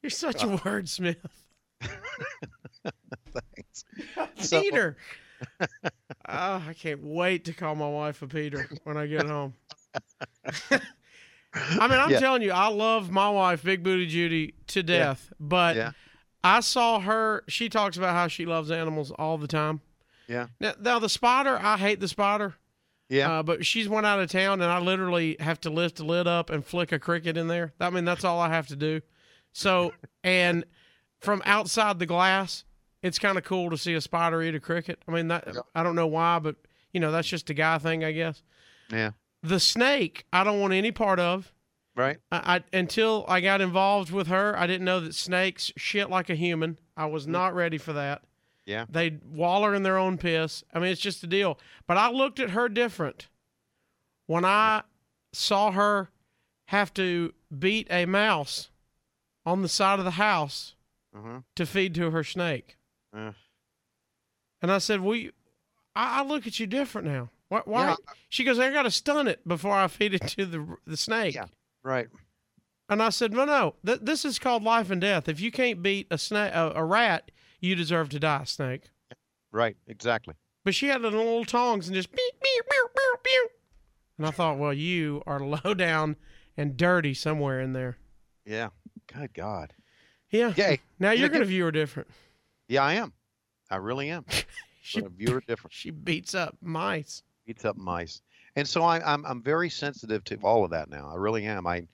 You're 0.05 0.11
such 0.11 0.43
a 0.43 0.45
wordsmith. 0.45 1.15
Thanks. 3.33 3.85
So- 4.47 4.61
Peter. 4.61 4.97
oh, 5.59 5.65
I 6.69 6.73
can't 6.77 7.03
wait 7.03 7.45
to 7.45 7.53
call 7.53 7.73
my 7.73 7.89
wife 7.89 8.21
a 8.21 8.27
Peter 8.27 8.69
when 8.83 8.97
I 8.97 9.07
get 9.07 9.25
home. 9.25 9.55
I 10.45 10.77
mean, 11.87 11.99
I'm 11.99 12.11
Yeah. 12.11 12.19
telling 12.19 12.43
you, 12.43 12.51
I 12.51 12.67
love 12.67 13.09
my 13.09 13.31
wife, 13.31 13.63
Big 13.63 13.81
Booty 13.81 14.05
Judy, 14.05 14.53
to 14.67 14.83
death. 14.83 15.33
But 15.39 15.75
Yeah. 15.75 15.91
I 16.43 16.59
saw 16.59 16.99
her. 16.99 17.43
She 17.47 17.67
talks 17.67 17.97
about 17.97 18.13
how 18.13 18.27
she 18.27 18.45
loves 18.45 18.69
animals 18.69 19.09
all 19.09 19.39
the 19.39 19.47
time. 19.47 19.81
Yeah. 20.27 20.49
Now, 20.59 20.73
now 20.79 20.99
the 20.99 21.09
spider, 21.09 21.57
I 21.59 21.77
hate 21.77 21.99
the 21.99 22.07
spider. 22.07 22.53
Yeah. 23.09 23.39
Uh, 23.39 23.43
but 23.43 23.65
she's 23.65 23.89
went 23.89 24.05
out 24.05 24.19
of 24.19 24.29
town, 24.29 24.61
and 24.61 24.71
I 24.71 24.77
literally 24.77 25.35
have 25.39 25.59
to 25.61 25.71
lift 25.71 25.95
the 25.95 26.05
lid 26.05 26.27
up 26.27 26.51
and 26.51 26.63
flick 26.63 26.91
a 26.91 26.99
cricket 26.99 27.37
in 27.37 27.47
there. 27.47 27.73
I 27.79 27.89
mean, 27.89 28.05
that's 28.05 28.23
all 28.23 28.39
I 28.39 28.49
have 28.49 28.67
to 28.67 28.75
do. 28.75 29.01
So, 29.55 29.93
and 30.21 30.65
from 31.21 31.41
outside 31.45 31.97
the 31.97 32.05
glass, 32.05 32.65
it's 33.01 33.17
kind 33.17 33.37
of 33.37 33.45
cool 33.45 33.69
to 33.69 33.77
see 33.77 33.93
a 33.93 34.01
spider 34.01 34.43
eat 34.43 34.53
a 34.53 34.59
cricket. 34.59 35.01
I 35.07 35.11
mean, 35.11 35.29
that 35.29 35.47
I 35.73 35.81
don't 35.81 35.95
know 35.95 36.07
why, 36.07 36.39
but 36.39 36.57
you 36.91 36.99
know, 36.99 37.09
that's 37.09 37.27
just 37.27 37.49
a 37.49 37.53
guy 37.53 37.77
thing, 37.77 38.03
I 38.03 38.11
guess. 38.11 38.43
yeah. 38.91 39.11
The 39.43 39.59
snake, 39.59 40.25
I 40.33 40.43
don't 40.43 40.59
want 40.59 40.73
any 40.73 40.91
part 40.91 41.21
of. 41.21 41.53
Right. 41.95 42.17
I, 42.33 42.55
I 42.55 42.77
until 42.77 43.23
I 43.29 43.39
got 43.39 43.61
involved 43.61 44.11
with 44.11 44.27
her, 44.27 44.57
I 44.57 44.67
didn't 44.67 44.83
know 44.83 44.99
that 44.99 45.15
snakes 45.15 45.71
shit 45.77 46.09
like 46.09 46.29
a 46.29 46.35
human. 46.35 46.77
I 46.97 47.05
was 47.05 47.25
mm. 47.25 47.29
not 47.29 47.55
ready 47.55 47.77
for 47.77 47.93
that. 47.93 48.23
Yeah. 48.65 48.85
They 48.89 49.19
waller 49.25 49.73
in 49.73 49.83
their 49.83 49.97
own 49.97 50.17
piss. 50.17 50.65
I 50.73 50.79
mean, 50.79 50.91
it's 50.91 50.99
just 50.99 51.23
a 51.23 51.27
deal. 51.27 51.57
But 51.87 51.97
I 51.97 52.09
looked 52.09 52.41
at 52.41 52.49
her 52.49 52.67
different 52.67 53.29
when 54.25 54.43
I 54.43 54.81
saw 55.31 55.71
her 55.71 56.09
have 56.65 56.93
to 56.95 57.33
beat 57.57 57.87
a 57.89 58.05
mouse 58.05 58.69
on 59.45 59.61
the 59.61 59.69
side 59.69 59.99
of 59.99 60.05
the 60.05 60.11
house 60.11 60.75
Uh-huh. 61.15 61.41
to 61.55 61.65
feed 61.65 61.93
to 61.95 62.11
her 62.11 62.23
snake. 62.23 62.77
Uh, 63.15 63.31
And 64.61 64.71
I 64.71 64.79
said, 64.79 65.01
"We, 65.01 65.31
I, 65.95 66.21
I 66.21 66.23
look 66.25 66.47
at 66.47 66.59
you 66.59 66.67
different 66.67 67.07
now. 67.07 67.29
Why? 67.49 67.61
why? 67.65 67.87
Yeah. 67.89 67.95
She 68.29 68.43
goes, 68.43 68.57
"I 68.59 68.71
got 68.71 68.83
to 68.83 68.91
stun 68.91 69.27
it 69.27 69.47
before 69.47 69.75
I 69.75 69.87
feed 69.87 70.13
it 70.15 70.27
to 70.29 70.45
the 70.45 70.77
the 70.85 70.97
snake." 70.97 71.35
Yeah. 71.35 71.47
right. 71.83 72.07
And 72.89 73.01
I 73.01 73.09
said, 73.09 73.31
"No, 73.33 73.45
no. 73.45 73.75
Th- 73.85 73.99
this 74.01 74.25
is 74.25 74.39
called 74.39 74.63
life 74.63 74.89
and 74.91 75.01
death. 75.01 75.27
If 75.29 75.39
you 75.39 75.51
can't 75.51 75.81
beat 75.81 76.07
a 76.11 76.17
snake, 76.17 76.51
a, 76.53 76.71
a 76.75 76.83
rat, 76.83 77.31
you 77.59 77.75
deserve 77.75 78.09
to 78.09 78.19
die, 78.19 78.43
snake." 78.45 78.89
Right. 79.51 79.77
Exactly. 79.87 80.35
But 80.63 80.75
she 80.75 80.87
had 80.87 81.01
the 81.01 81.11
little 81.11 81.45
tongs 81.45 81.87
and 81.87 81.95
just 81.95 82.11
beep, 82.11 82.33
beep, 82.41 82.63
beep, 82.69 82.91
beep, 82.95 83.23
beep. 83.23 83.51
And 84.17 84.25
I 84.27 84.31
thought, 84.31 84.57
well, 84.57 84.73
you 84.73 85.21
are 85.27 85.39
low 85.39 85.73
down 85.75 86.15
and 86.57 86.75
dirty 86.75 87.13
somewhere 87.13 87.59
in 87.61 87.73
there. 87.73 87.97
Yeah. 88.45 88.69
Good 89.17 89.33
God. 89.33 89.73
Yeah. 90.29 90.53
Yay. 90.55 90.79
Now 90.99 91.11
You 91.11 91.21
you're 91.21 91.29
going 91.29 91.41
to 91.41 91.47
view 91.47 91.65
her 91.65 91.71
different. 91.71 92.09
Yeah, 92.67 92.83
I 92.83 92.93
am. 92.93 93.13
I 93.69 93.77
really 93.77 94.09
am. 94.09 94.25
She, 94.81 95.01
But 95.01 95.07
a 95.07 95.13
viewer 95.15 95.41
different. 95.47 95.73
she 95.73 95.89
beats 95.89 96.35
up 96.35 96.55
mice. 96.61 97.23
Eats 97.47 97.65
up 97.65 97.75
mice. 97.75 98.21
And 98.55 98.67
so 98.67 98.83
I, 98.83 99.01
I'm 99.01 99.25
I'm 99.25 99.41
very 99.41 99.67
sensitive 99.67 100.23
to 100.25 100.35
all 100.43 100.63
of 100.63 100.69
that 100.69 100.91
now. 100.91 101.09
I 101.11 101.15
really 101.15 101.43
am. 101.45 101.65
I 101.65 101.87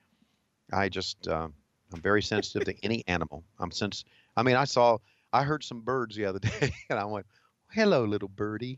I 0.74 0.90
just 0.90 1.26
um, 1.30 1.54
I'm 1.94 2.02
very 2.02 2.22
sensitive 2.22 2.66
to 2.66 2.76
any 2.84 3.06
animal. 3.08 3.46
I'm 3.60 3.72
since 3.72 4.04
I 4.36 4.44
mean, 4.44 4.58
I 4.58 4.66
saw 4.66 4.98
I 5.32 5.44
heard 5.44 5.64
some 5.64 5.80
birds 5.80 6.18
the 6.18 6.26
other 6.26 6.40
day, 6.60 6.74
and 6.90 7.00
I 7.00 7.06
went, 7.06 7.26
"Hello, 7.72 8.04
little 8.04 8.28
birdie." 8.28 8.78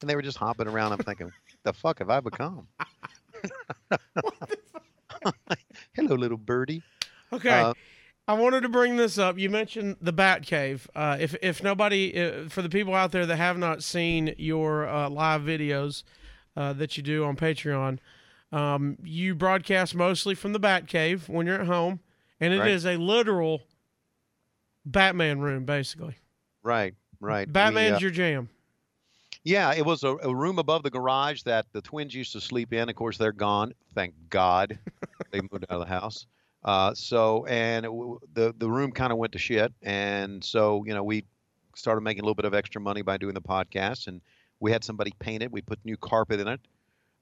and 0.00 0.08
they 0.08 0.16
were 0.16 0.22
just 0.22 0.38
hopping 0.38 0.66
around. 0.66 0.92
I'm 0.92 0.98
thinking, 0.98 1.30
the 1.62 1.72
fuck 1.72 1.98
have 1.98 2.10
I 2.10 2.20
become? 2.20 2.66
Hello, 5.94 6.14
little 6.14 6.38
birdie. 6.38 6.82
Okay. 7.32 7.48
Uh, 7.60 7.74
I 8.28 8.34
wanted 8.34 8.60
to 8.62 8.68
bring 8.68 8.96
this 8.96 9.18
up. 9.18 9.38
You 9.38 9.50
mentioned 9.50 9.96
the 10.00 10.12
Bat 10.12 10.42
Cave. 10.46 10.88
Uh, 10.94 11.16
if 11.18 11.34
if 11.42 11.62
nobody, 11.62 12.16
uh, 12.20 12.48
for 12.48 12.62
the 12.62 12.68
people 12.68 12.94
out 12.94 13.10
there 13.12 13.26
that 13.26 13.36
have 13.36 13.58
not 13.58 13.82
seen 13.82 14.34
your 14.38 14.88
uh, 14.88 15.08
live 15.10 15.42
videos 15.42 16.04
uh, 16.56 16.72
that 16.74 16.96
you 16.96 17.02
do 17.02 17.24
on 17.24 17.36
Patreon, 17.36 17.98
um, 18.52 18.98
you 19.02 19.34
broadcast 19.34 19.94
mostly 19.94 20.34
from 20.34 20.52
the 20.52 20.58
Bat 20.60 20.86
Cave 20.86 21.28
when 21.28 21.46
you're 21.46 21.60
at 21.60 21.66
home, 21.66 22.00
and 22.38 22.52
it 22.54 22.64
is 22.66 22.84
Right. 22.84 22.96
a 22.96 23.00
literal 23.02 23.62
Batman 24.84 25.40
room, 25.40 25.64
basically. 25.64 26.16
Right, 26.62 26.94
right. 27.20 27.50
Batman's 27.50 27.96
uh, 27.96 28.00
your 28.00 28.10
jam. 28.10 28.48
Yeah, 29.42 29.72
it 29.74 29.84
was 29.84 30.04
a, 30.04 30.16
a 30.22 30.34
room 30.34 30.58
above 30.58 30.82
the 30.82 30.90
garage 30.90 31.42
that 31.42 31.66
the 31.72 31.80
twins 31.80 32.14
used 32.14 32.32
to 32.32 32.40
sleep 32.40 32.72
in. 32.72 32.88
Of 32.88 32.94
course, 32.94 33.16
they're 33.16 33.32
gone. 33.32 33.72
Thank 33.94 34.14
God, 34.28 34.78
they 35.32 35.40
moved 35.40 35.64
out 35.70 35.80
of 35.80 35.80
the 35.80 35.86
house. 35.86 36.26
Uh, 36.64 36.94
so, 36.94 37.46
and 37.46 37.84
the 38.34 38.54
the 38.58 38.68
room 38.68 38.92
kind 38.92 39.12
of 39.12 39.18
went 39.18 39.32
to 39.32 39.38
shit, 39.38 39.72
and 39.82 40.44
so 40.44 40.84
you 40.86 40.92
know 40.92 41.02
we 41.02 41.24
started 41.74 42.02
making 42.02 42.20
a 42.20 42.24
little 42.24 42.34
bit 42.34 42.44
of 42.44 42.54
extra 42.54 42.80
money 42.80 43.02
by 43.02 43.16
doing 43.16 43.34
the 43.34 43.40
podcast, 43.40 44.06
and 44.06 44.20
we 44.60 44.70
had 44.70 44.84
somebody 44.84 45.12
paint 45.18 45.42
it. 45.42 45.50
We 45.50 45.62
put 45.62 45.78
new 45.84 45.96
carpet 45.96 46.40
in 46.40 46.48
it. 46.48 46.60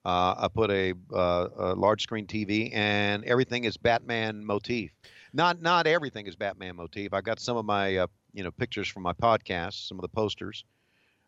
Uh, 0.04 0.34
I 0.38 0.48
put 0.48 0.70
a, 0.70 0.94
uh, 1.12 1.48
a 1.56 1.74
large 1.74 2.02
screen 2.02 2.26
TV, 2.26 2.70
and 2.74 3.24
everything 3.24 3.64
is 3.64 3.76
Batman 3.76 4.44
motif. 4.44 4.90
Not 5.32 5.60
not 5.60 5.86
everything 5.86 6.26
is 6.26 6.34
Batman 6.34 6.76
motif. 6.76 7.12
I 7.12 7.20
got 7.20 7.38
some 7.40 7.56
of 7.56 7.64
my 7.64 7.96
uh, 7.96 8.06
you 8.32 8.42
know 8.42 8.50
pictures 8.50 8.88
from 8.88 9.02
my 9.02 9.12
podcast, 9.12 9.86
some 9.86 9.98
of 9.98 10.02
the 10.02 10.08
posters 10.08 10.64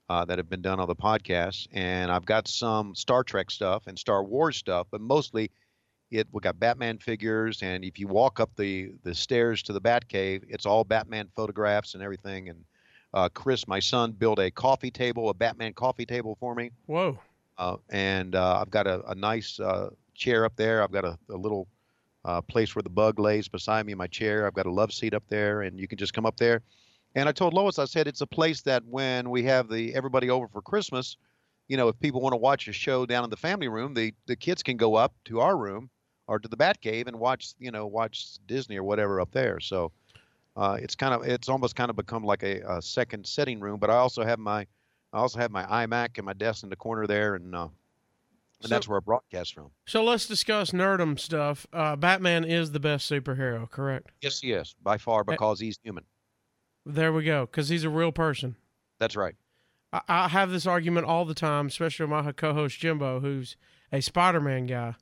uh, 0.08 0.24
that 0.24 0.38
have 0.38 0.48
been 0.48 0.62
done 0.62 0.80
on 0.80 0.88
the 0.88 0.96
podcast, 0.96 1.68
and 1.72 2.11
I've 2.11 2.24
got 2.24 2.48
some 2.48 2.94
Star 2.94 3.22
Trek 3.22 3.50
stuff 3.50 3.86
and 3.86 3.98
Star 3.98 4.24
Wars 4.24 4.56
stuff, 4.56 4.86
but 4.90 5.00
mostly 5.00 5.50
it 6.11 6.26
we 6.32 6.40
got 6.40 6.58
Batman 6.58 6.98
figures, 6.98 7.62
and 7.62 7.84
if 7.84 7.98
you 7.98 8.08
walk 8.08 8.40
up 8.40 8.50
the 8.56 8.92
the 9.02 9.14
stairs 9.14 9.62
to 9.64 9.72
the 9.72 9.80
Batcave, 9.80 10.44
it's 10.48 10.66
all 10.66 10.84
Batman 10.84 11.28
photographs 11.36 11.94
and 11.94 12.02
everything. 12.02 12.48
And 12.48 12.64
uh, 13.14 13.28
Chris, 13.28 13.66
my 13.68 13.80
son, 13.80 14.12
built 14.12 14.38
a 14.38 14.50
coffee 14.50 14.90
table, 14.90 15.30
a 15.30 15.34
Batman 15.34 15.72
coffee 15.72 16.06
table 16.06 16.36
for 16.40 16.54
me, 16.54 16.70
Whoa. 16.86 17.18
uh, 17.58 17.76
and 17.90 18.34
uh, 18.34 18.61
I've 18.61 18.70
got 18.70 18.86
a, 18.86 19.02
a 19.08 19.14
nice 19.14 19.58
uh, 19.61 19.90
chair 20.14 20.44
up 20.44 20.56
there. 20.56 20.82
I've 20.82 20.92
got 20.92 21.04
a, 21.04 21.18
a 21.30 21.36
little 21.36 21.68
uh, 22.24 22.40
place 22.40 22.74
where 22.74 22.82
the 22.82 22.90
bug 22.90 23.18
lays 23.18 23.48
beside 23.48 23.86
me 23.86 23.92
in 23.92 23.98
my 23.98 24.06
chair. 24.06 24.46
I've 24.46 24.54
got 24.54 24.66
a 24.66 24.72
love 24.72 24.92
seat 24.92 25.14
up 25.14 25.24
there, 25.28 25.62
and 25.62 25.78
you 25.78 25.88
can 25.88 25.98
just 25.98 26.12
come 26.12 26.26
up 26.26 26.36
there. 26.36 26.62
And 27.14 27.28
I 27.28 27.32
told 27.32 27.54
Lois, 27.54 27.78
I 27.78 27.86
said 27.86 28.06
it's 28.06 28.20
a 28.20 28.26
place 28.26 28.62
that 28.62 28.84
when 28.84 29.30
we 29.30 29.42
have 29.44 29.68
the 29.68 29.94
everybody 29.94 30.30
over 30.30 30.46
for 30.48 30.62
Christmas, 30.62 31.16
you 31.68 31.76
know, 31.76 31.88
if 31.88 31.98
people 32.00 32.20
want 32.20 32.32
to 32.32 32.36
watch 32.36 32.68
a 32.68 32.72
show 32.72 33.06
down 33.06 33.24
in 33.24 33.30
the 33.30 33.36
family 33.36 33.68
room, 33.68 33.94
the 33.94 34.12
the 34.26 34.36
kids 34.36 34.62
can 34.62 34.76
go 34.76 34.96
up 34.96 35.14
to 35.26 35.40
our 35.40 35.56
room 35.56 35.90
or 36.30 36.38
to 36.38 36.48
the 36.48 36.56
Batcave 36.56 37.08
and 37.08 37.18
watch, 37.18 37.54
you 37.58 37.72
know, 37.72 37.86
watch 37.88 38.38
Disney 38.46 38.76
or 38.78 38.84
whatever 38.84 39.20
up 39.20 39.32
there. 39.32 39.58
So 39.58 39.90
uh, 40.56 40.78
it's 40.80 40.94
kind 40.94 41.12
of 41.12 41.24
it's 41.28 41.48
almost 41.48 41.74
kind 41.74 41.90
of 41.90 41.96
become 41.96 42.22
like 42.22 42.44
a, 42.44 42.60
a 42.76 42.80
second 42.80 43.26
sitting 43.26 43.58
room. 43.58 43.80
But 43.80 43.90
I 43.90 43.96
also 43.96 44.24
have 44.24 44.38
my 44.38 44.60
I 45.12 45.18
also 45.18 45.40
have 45.40 45.50
my 45.50 45.64
iMac 45.64 46.10
and 46.18 46.24
my 46.24 46.32
desk 46.32 46.62
in 46.62 46.70
the 46.70 46.76
corner 46.76 47.08
there, 47.08 47.34
and 47.34 47.52
uh, 47.54 47.64
and 47.64 47.70
So- 48.62 48.68
that's 48.68 48.86
where 48.88 48.98
I 48.98 49.00
broadcast 49.00 49.54
from. 49.54 49.72
So 49.86 50.04
let's 50.04 50.26
discuss 50.26 50.70
nerdum 50.70 51.18
stuff. 51.18 51.66
Uh, 51.72 51.96
Batman 51.96 52.44
is 52.44 52.70
the 52.70 52.80
best 52.80 53.10
superhero, 53.10 53.68
correct? 53.68 54.12
Yes, 54.22 54.42
yes, 54.44 54.76
by 54.80 54.98
far 54.98 55.24
because 55.24 55.58
he's 55.58 55.80
human. 55.82 56.04
There 56.86 57.12
we 57.12 57.24
go, 57.24 57.46
because 57.46 57.68
he's 57.68 57.84
a 57.84 57.90
real 57.90 58.12
person. 58.12 58.54
That's 59.00 59.16
right. 59.16 59.34
I, 59.92 60.00
I 60.08 60.28
have 60.28 60.50
this 60.50 60.64
argument 60.66 61.06
all 61.06 61.24
the 61.24 61.34
time, 61.34 61.66
especially 61.66 62.06
with 62.06 62.24
my 62.24 62.32
co-host 62.32 62.78
Jimbo, 62.78 63.18
who's 63.18 63.56
a 63.92 64.00
Spider-Man 64.00 64.66
guy. 64.66 64.94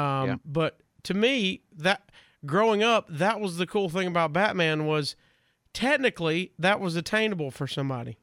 Um, 0.00 0.28
Yeah. 0.28 0.36
But 0.44 0.80
to 1.04 1.14
me, 1.14 1.62
that 1.76 2.10
growing 2.46 2.82
up, 2.82 3.06
that 3.10 3.40
was 3.40 3.56
the 3.58 3.66
cool 3.66 3.88
thing 3.88 4.06
about 4.06 4.32
Batman 4.32 4.86
was 4.86 5.16
technically 5.72 6.52
that 6.58 6.80
was 6.80 6.96
attainable 6.96 7.50
for 7.50 7.66
somebody. 7.66 8.18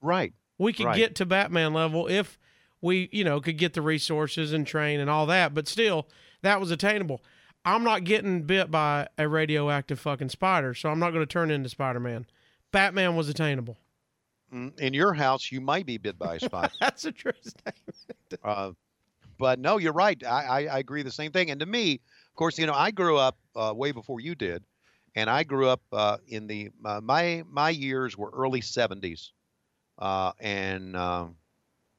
Right. 0.00 0.32
We 0.58 0.72
could 0.72 0.86
Right. 0.86 0.96
get 0.96 1.14
to 1.16 1.26
Batman 1.26 1.72
level 1.72 2.06
if 2.08 2.38
we, 2.80 3.08
you 3.12 3.24
know, 3.24 3.40
could 3.40 3.58
get 3.58 3.74
the 3.74 3.82
resources 3.82 4.52
and 4.52 4.66
train 4.66 5.00
and 5.00 5.08
all 5.10 5.26
that. 5.26 5.54
But 5.54 5.68
still, 5.68 6.08
that 6.42 6.60
was 6.60 6.70
attainable. 6.70 7.22
I'm 7.64 7.84
not 7.84 8.04
getting 8.04 8.42
bit 8.42 8.70
by 8.70 9.08
a 9.18 9.28
radioactive 9.28 10.00
fucking 10.00 10.30
spider, 10.30 10.74
so 10.74 10.90
I'm 10.90 10.98
not 10.98 11.10
going 11.10 11.22
to 11.22 11.32
turn 11.32 11.50
into 11.52 11.68
Spider-Man. 11.68 12.26
Batman 12.72 13.14
was 13.14 13.28
attainable. 13.28 13.78
Mm, 14.52 14.78
In 14.80 14.94
your 14.94 15.14
house, 15.14 15.52
you 15.52 15.60
might 15.60 15.86
be 15.86 15.96
bit 15.96 16.18
by 16.18 16.34
a 16.36 16.40
spider. 16.40 16.72
That's 16.80 17.04
a 17.04 17.12
true 17.12 17.32
statement. 17.40 18.42
uh, 18.42 18.72
but 19.42 19.58
no, 19.58 19.78
you're 19.78 19.92
right. 19.92 20.22
I, 20.24 20.44
I, 20.44 20.58
I 20.66 20.78
agree 20.78 21.02
the 21.02 21.10
same 21.10 21.32
thing. 21.32 21.50
And 21.50 21.58
to 21.58 21.66
me, 21.66 21.94
of 21.94 22.34
course, 22.36 22.60
you 22.60 22.66
know, 22.66 22.74
I 22.74 22.92
grew 22.92 23.18
up 23.18 23.36
uh, 23.56 23.72
way 23.74 23.90
before 23.90 24.20
you 24.20 24.36
did, 24.36 24.62
and 25.16 25.28
I 25.28 25.42
grew 25.42 25.66
up 25.66 25.82
uh, 25.90 26.18
in 26.28 26.46
the 26.46 26.70
uh, 26.84 27.00
my 27.02 27.42
my 27.50 27.70
years 27.70 28.16
were 28.16 28.30
early 28.32 28.60
'70s, 28.60 29.32
uh, 29.98 30.30
and 30.38 30.94
uh, 30.94 31.26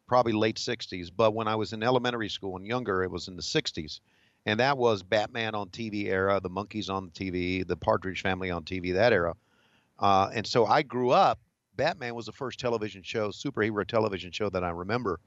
probably 0.08 0.32
late 0.32 0.56
'60s. 0.56 1.10
But 1.14 1.36
when 1.36 1.50
I 1.50 1.56
was 1.58 1.74
in 1.74 1.84
elementary 1.84 2.30
school 2.30 2.56
and 2.56 2.66
younger, 2.66 3.04
it 3.04 3.12
was 3.12 3.28
in 3.28 3.36
the 3.36 3.42
'60s, 3.42 4.00
and 4.46 4.62
that 4.62 4.78
was 4.78 5.04
Batman 5.04 5.54
on 5.54 5.68
TV 5.68 6.06
era, 6.06 6.40
the 6.40 6.50
Monkees 6.50 6.90
on 6.90 7.10
TV, 7.10 7.68
the 7.68 7.76
Partridge 7.76 8.22
Family 8.22 8.52
on 8.52 8.64
TV, 8.64 8.94
that 8.94 9.12
era. 9.12 9.34
Uh, 10.00 10.30
and 10.34 10.48
so 10.48 10.66
I 10.66 10.82
grew 10.82 11.10
up. 11.10 11.42
Batman 11.76 12.16
was 12.16 12.28
the 12.28 12.32
first 12.32 12.58
television 12.58 13.04
show, 13.04 13.32
superhero 13.32 13.86
television 13.86 14.32
show 14.32 14.50
that 14.50 14.64
I 14.64 14.70
remember. 14.70 15.20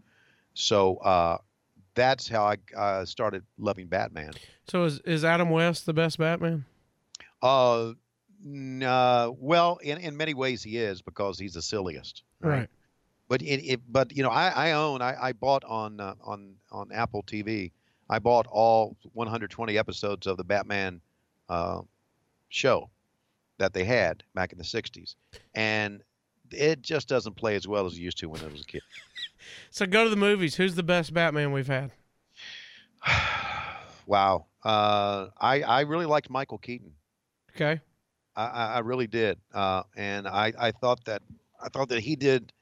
So 0.54 0.96
uh, 0.96 1.38
that's 1.97 2.28
how 2.28 2.44
I 2.44 2.57
uh, 2.76 3.05
started 3.05 3.42
loving 3.59 3.88
Batman. 3.88 4.32
So 4.68 4.84
is 4.84 5.01
is 5.01 5.24
Adam 5.24 5.51
West 5.51 5.86
the 5.86 5.92
best 5.92 6.18
Batman? 6.18 6.64
Uh, 7.42 7.92
uh, 8.84 9.32
well, 9.38 9.78
in, 9.82 9.99
in 9.99 10.16
many 10.16 10.34
ways 10.34 10.62
he 10.62 10.76
is 10.78 11.03
because 11.03 11.38
he's 11.38 11.55
the 11.55 11.62
silliest. 11.62 12.22
Right. 12.40 12.68
But 13.28 13.42
it, 13.42 13.64
it 13.64 13.80
but 13.88 14.16
you 14.16 14.22
know 14.22 14.30
I, 14.30 14.68
I 14.68 14.72
own 14.72 15.03
I, 15.03 15.16
I 15.20 15.32
bought 15.32 15.64
on 15.64 15.99
uh, 15.99 16.14
on 16.22 16.55
on 16.70 16.92
Apple 16.92 17.24
TV. 17.24 17.72
I 18.09 18.20
bought 18.20 18.47
all 18.49 18.97
120 19.14 19.76
episodes 19.76 20.28
of 20.28 20.36
the 20.36 20.44
Batman 20.44 21.01
uh, 21.49 21.80
show 22.51 22.88
that 23.59 23.72
they 23.72 23.82
had 23.82 24.22
back 24.34 24.53
in 24.53 24.59
the 24.59 24.64
60s, 24.64 25.16
and 25.55 26.03
it 26.53 26.82
just 26.82 27.09
doesn't 27.09 27.34
play 27.34 27.55
as 27.57 27.66
well 27.66 27.86
as 27.86 27.94
it 27.94 28.01
used 28.01 28.18
to 28.18 28.28
when 28.28 28.42
I 28.42 28.49
was 28.49 28.62
a 28.62 28.64
kid. 28.64 28.82
So 29.70 29.86
go 29.86 30.03
to 30.03 30.11
the 30.11 30.16
movies. 30.16 30.57
Who's 30.57 30.74
the 30.74 30.82
best 30.82 31.14
Batman 31.14 31.53
we've 31.53 31.68
had? 31.68 31.92
wow. 34.07 34.47
Uh, 34.64 35.28
I 35.40 35.62
I 35.62 35.80
really 35.82 36.07
liked 36.07 36.30
Michael 36.30 36.59
Keaton. 36.59 36.92
Okay. 37.55 37.80
I, 38.34 38.44
I 38.47 38.78
really 38.80 39.07
did, 39.07 39.38
uh, 39.55 39.84
and 39.97 40.26
I, 40.26 40.53
I 40.59 40.72
thought 40.72 41.05
that 41.05 41.22
I 41.62 41.68
thought 41.68 41.88
that 41.90 42.01
he 42.01 42.16
did 42.16 42.53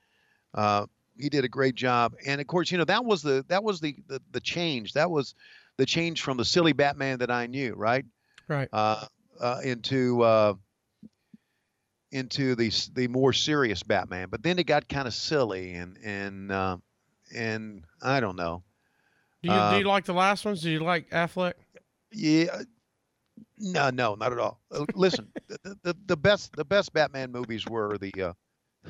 uh, 0.54 0.86
he 1.18 1.28
did 1.28 1.44
a 1.44 1.48
great 1.48 1.74
job. 1.74 2.14
And 2.26 2.40
of 2.40 2.46
course, 2.46 2.70
you 2.70 2.78
know 2.78 2.84
that 2.84 3.04
was 3.04 3.22
the 3.22 3.44
that 3.48 3.62
was 3.62 3.80
the, 3.80 3.96
the 4.06 4.20
the 4.32 4.40
change. 4.40 4.92
That 4.92 5.10
was 5.10 5.34
the 5.76 5.86
change 5.86 6.22
from 6.22 6.36
the 6.36 6.44
silly 6.44 6.72
Batman 6.72 7.18
that 7.18 7.30
I 7.30 7.46
knew, 7.46 7.74
right? 7.74 8.04
Right. 8.48 8.68
Uh, 8.72 9.06
uh, 9.40 9.60
into 9.64 10.22
uh, 10.22 10.54
into 12.14 12.54
the 12.54 12.70
the 12.94 13.08
more 13.08 13.32
serious 13.32 13.82
Batman. 13.82 14.28
But 14.30 14.42
then 14.42 14.58
it 14.58 14.64
got 14.64 14.88
kind 14.88 15.06
of 15.08 15.12
silly, 15.14 15.74
and 15.74 15.98
and 16.02 16.50
uh, 16.52 16.76
and 17.34 17.84
I 18.00 18.20
don't 18.20 18.36
know. 18.36 18.62
Do 19.42 19.48
you 19.50 19.54
do 19.54 19.60
Uh, 19.60 19.78
you 19.78 19.84
like 19.84 20.04
the 20.06 20.14
last 20.14 20.44
ones? 20.44 20.62
Do 20.62 20.70
you 20.70 20.80
like 20.80 21.10
Affleck? 21.10 21.54
Yeah. 22.12 22.62
No, 23.58 23.90
no, 23.90 24.14
not 24.14 24.32
at 24.32 24.38
all. 24.38 24.60
Uh, 24.70 24.84
Listen, 24.94 25.28
the, 25.48 25.76
the 25.82 25.96
the 26.06 26.16
best 26.16 26.54
the 26.56 26.64
best 26.64 26.92
Batman 26.92 27.32
movies 27.32 27.66
were 27.66 27.98
the 27.98 28.12
uh, 28.22 28.32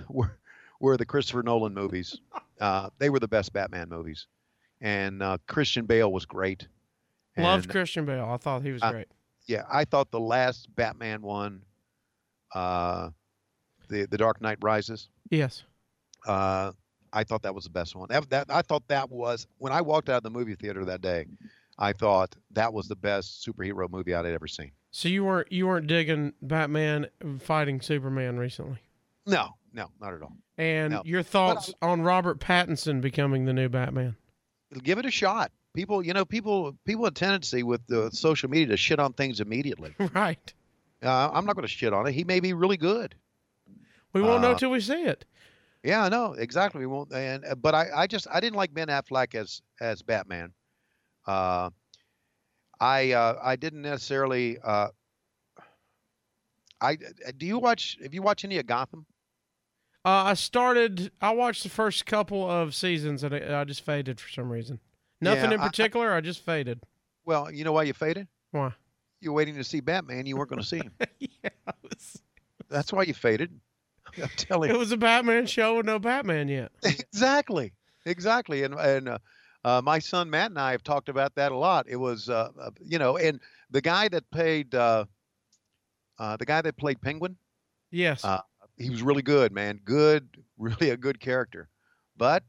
were 0.08 0.38
were 0.80 0.96
the 0.96 1.06
Christopher 1.06 1.42
Nolan 1.42 1.74
movies. 1.74 2.20
Uh, 2.60 2.90
they 2.98 3.08
were 3.10 3.18
the 3.20 3.28
best 3.28 3.52
Batman 3.52 3.88
movies, 3.88 4.26
and 4.80 5.22
uh, 5.22 5.38
Christian 5.48 5.86
Bale 5.86 6.12
was 6.12 6.26
great. 6.26 6.68
Loved 7.36 7.68
Christian 7.68 8.04
Bale. 8.04 8.26
I 8.30 8.36
thought 8.36 8.62
he 8.62 8.70
was 8.70 8.82
uh, 8.82 8.92
great. 8.92 9.08
Yeah, 9.46 9.64
I 9.70 9.84
thought 9.84 10.10
the 10.10 10.20
last 10.20 10.74
Batman 10.76 11.20
one, 11.22 11.62
uh, 12.55 13.11
the 13.88 14.07
the 14.07 14.18
Dark 14.18 14.40
Knight 14.40 14.59
Rises. 14.62 15.09
Yes. 15.30 15.64
Uh, 16.26 16.72
I 17.12 17.22
thought 17.24 17.42
that 17.42 17.55
was 17.55 17.64
the 17.64 17.70
best 17.70 17.94
one. 17.94 18.09
That, 18.09 18.28
that 18.30 18.46
I 18.50 18.62
thought 18.62 18.88
that 18.88 19.11
was 19.11 19.46
when 19.59 19.72
I 19.72 19.82
walked 19.82 20.09
out 20.09 20.18
of 20.18 20.22
the 20.22 20.30
movie 20.30 20.55
theater 20.55 20.84
that 20.86 21.00
day. 21.00 21.26
I 21.78 21.92
thought 21.92 22.34
that 22.52 22.72
was 22.72 22.88
the 22.88 22.96
best 22.96 23.46
superhero 23.46 23.90
movie 23.90 24.14
I'd 24.14 24.26
ever 24.26 24.46
seen. 24.46 24.72
So 24.90 25.09
you 25.09 25.24
weren't 25.24 25.50
you 25.50 25.66
weren't 25.66 25.86
digging 25.86 26.32
Batman 26.40 27.09
fighting 27.40 27.80
Superman 27.80 28.38
recently. 28.38 28.78
No, 29.26 29.50
no, 29.72 29.90
not 30.00 30.14
at 30.14 30.22
all. 30.22 30.36
And 30.57 30.92
No. 30.92 31.02
your 31.05 31.22
thoughts 31.22 31.72
on 31.82 32.02
Robert 32.02 32.38
Pattinson 32.38 33.00
becoming 33.00 33.44
the 33.44 33.52
new 33.52 33.68
Batman? 33.68 34.16
Give 34.82 34.98
it 34.98 35.07
a 35.07 35.11
shot. 35.11 35.50
People, 35.74 36.05
you 36.05 36.12
know, 36.12 36.24
people, 36.24 36.76
people 36.84 37.05
have 37.05 37.12
a 37.12 37.14
tendency 37.16 37.64
with 37.64 37.84
the 37.88 38.11
social 38.12 38.48
media 38.48 38.68
to 38.68 38.76
shit 38.76 39.00
on 39.00 39.12
things 39.12 39.40
immediately. 39.40 39.94
right. 40.14 40.52
Uh, 41.05 41.30
I'm 41.32 41.44
not 41.44 41.55
going 41.55 41.62
to 41.66 41.68
shit 41.72 41.92
on 41.92 42.07
it. 42.07 42.12
He 42.12 42.24
may 42.24 42.40
be 42.40 42.52
really 42.55 42.76
good. 42.78 43.14
We 44.12 44.22
won't 44.22 44.42
know 44.42 44.52
Uh, 44.52 44.59
till 44.59 44.70
we 44.70 44.80
see 44.80 45.05
it. 45.05 45.24
Yeah, 45.82 46.05
I 46.05 46.09
know 46.09 46.32
exactly. 46.32 46.80
We 46.80 46.86
won't. 46.86 47.12
And 47.12 47.44
uh, 47.44 47.55
but 47.57 47.74
I, 47.74 47.88
I 47.94 48.07
just 48.07 48.26
I 48.32 48.40
didn't 48.40 48.57
like 48.57 48.72
Ben 48.72 48.88
Affleck 48.88 49.34
as 49.34 49.61
as 49.80 50.00
Batman. 50.02 50.52
Uh, 51.26 51.70
I 52.80 53.12
uh, 53.12 53.38
I 53.42 53.57
didn't 53.57 53.82
necessarily. 53.82 54.59
Uh, 54.64 54.88
I 56.80 56.92
uh, 56.92 57.32
do 57.36 57.46
you 57.46 57.59
watch? 57.59 57.98
Have 58.02 58.14
you 58.14 58.22
watched 58.22 58.44
any 58.44 58.59
of 58.59 58.66
Gotham? 58.66 59.07
Uh, 60.05 60.24
I 60.30 60.34
started. 60.34 61.11
I 61.20 61.32
watched 61.34 61.62
the 61.62 61.68
first 61.70 62.07
couple 62.07 62.48
of 62.50 62.74
seasons 62.74 63.22
and 63.24 63.34
I, 63.34 63.61
I 63.61 63.64
just 63.64 63.82
faded 63.84 64.20
for 64.20 64.28
some 64.30 64.50
reason. 64.50 64.78
Nothing 65.20 65.50
Yeah, 65.50 65.55
in 65.55 65.61
I- 65.61 65.64
I- 65.64 65.68
particular. 65.68 66.12
I, 66.12 66.20
just 66.20 66.40
faded. 66.44 66.80
Well, 67.24 67.50
you 67.50 67.64
know 67.64 67.72
why 67.72 67.84
you 67.84 67.94
faded? 67.94 68.28
Why? 68.50 68.72
You're 69.24 69.32
waiting 69.32 69.56
to 69.56 69.64
see 69.64 69.80
Batman. 69.80 70.26
You 70.26 70.36
weren't 70.36 70.50
going 70.50 70.62
to 70.62 70.68
see 70.68 70.78
him. 70.78 70.92
yeah, 71.18 71.50
was, 71.82 72.22
That's 72.68 72.92
why 72.92 73.04
you 73.04 73.14
faded. 73.14 73.58
I'm 74.22 74.28
telling 74.36 74.70
you. 74.70 74.76
it 74.76 74.78
was 74.78 74.92
a 74.92 74.96
Batman 74.96 75.46
show 75.46 75.76
with 75.76 75.86
no 75.86 75.98
Batman 75.98 76.48
yet. 76.48 76.70
exactly, 76.84 77.72
exactly. 78.04 78.62
And 78.62 78.74
and 78.74 79.08
uh, 79.08 79.18
uh, 79.64 79.80
my 79.82 79.98
son 79.98 80.30
Matt 80.30 80.50
and 80.50 80.58
I 80.58 80.72
have 80.72 80.84
talked 80.84 81.08
about 81.08 81.34
that 81.36 81.52
a 81.52 81.56
lot. 81.56 81.86
It 81.88 81.96
was 81.96 82.28
uh, 82.28 82.50
uh, 82.60 82.70
you 82.84 82.98
know, 82.98 83.16
and 83.16 83.40
the 83.70 83.80
guy 83.80 84.08
that 84.08 84.30
played 84.30 84.74
uh, 84.74 85.06
uh, 86.18 86.36
the 86.36 86.46
guy 86.46 86.62
that 86.62 86.76
played 86.76 87.00
Penguin. 87.00 87.36
Yes. 87.90 88.24
Uh, 88.24 88.40
he 88.76 88.90
was 88.90 89.02
really 89.02 89.22
good, 89.22 89.52
man. 89.52 89.80
Good, 89.84 90.28
really 90.58 90.90
a 90.90 90.96
good 90.96 91.20
character. 91.20 91.68
But 92.16 92.44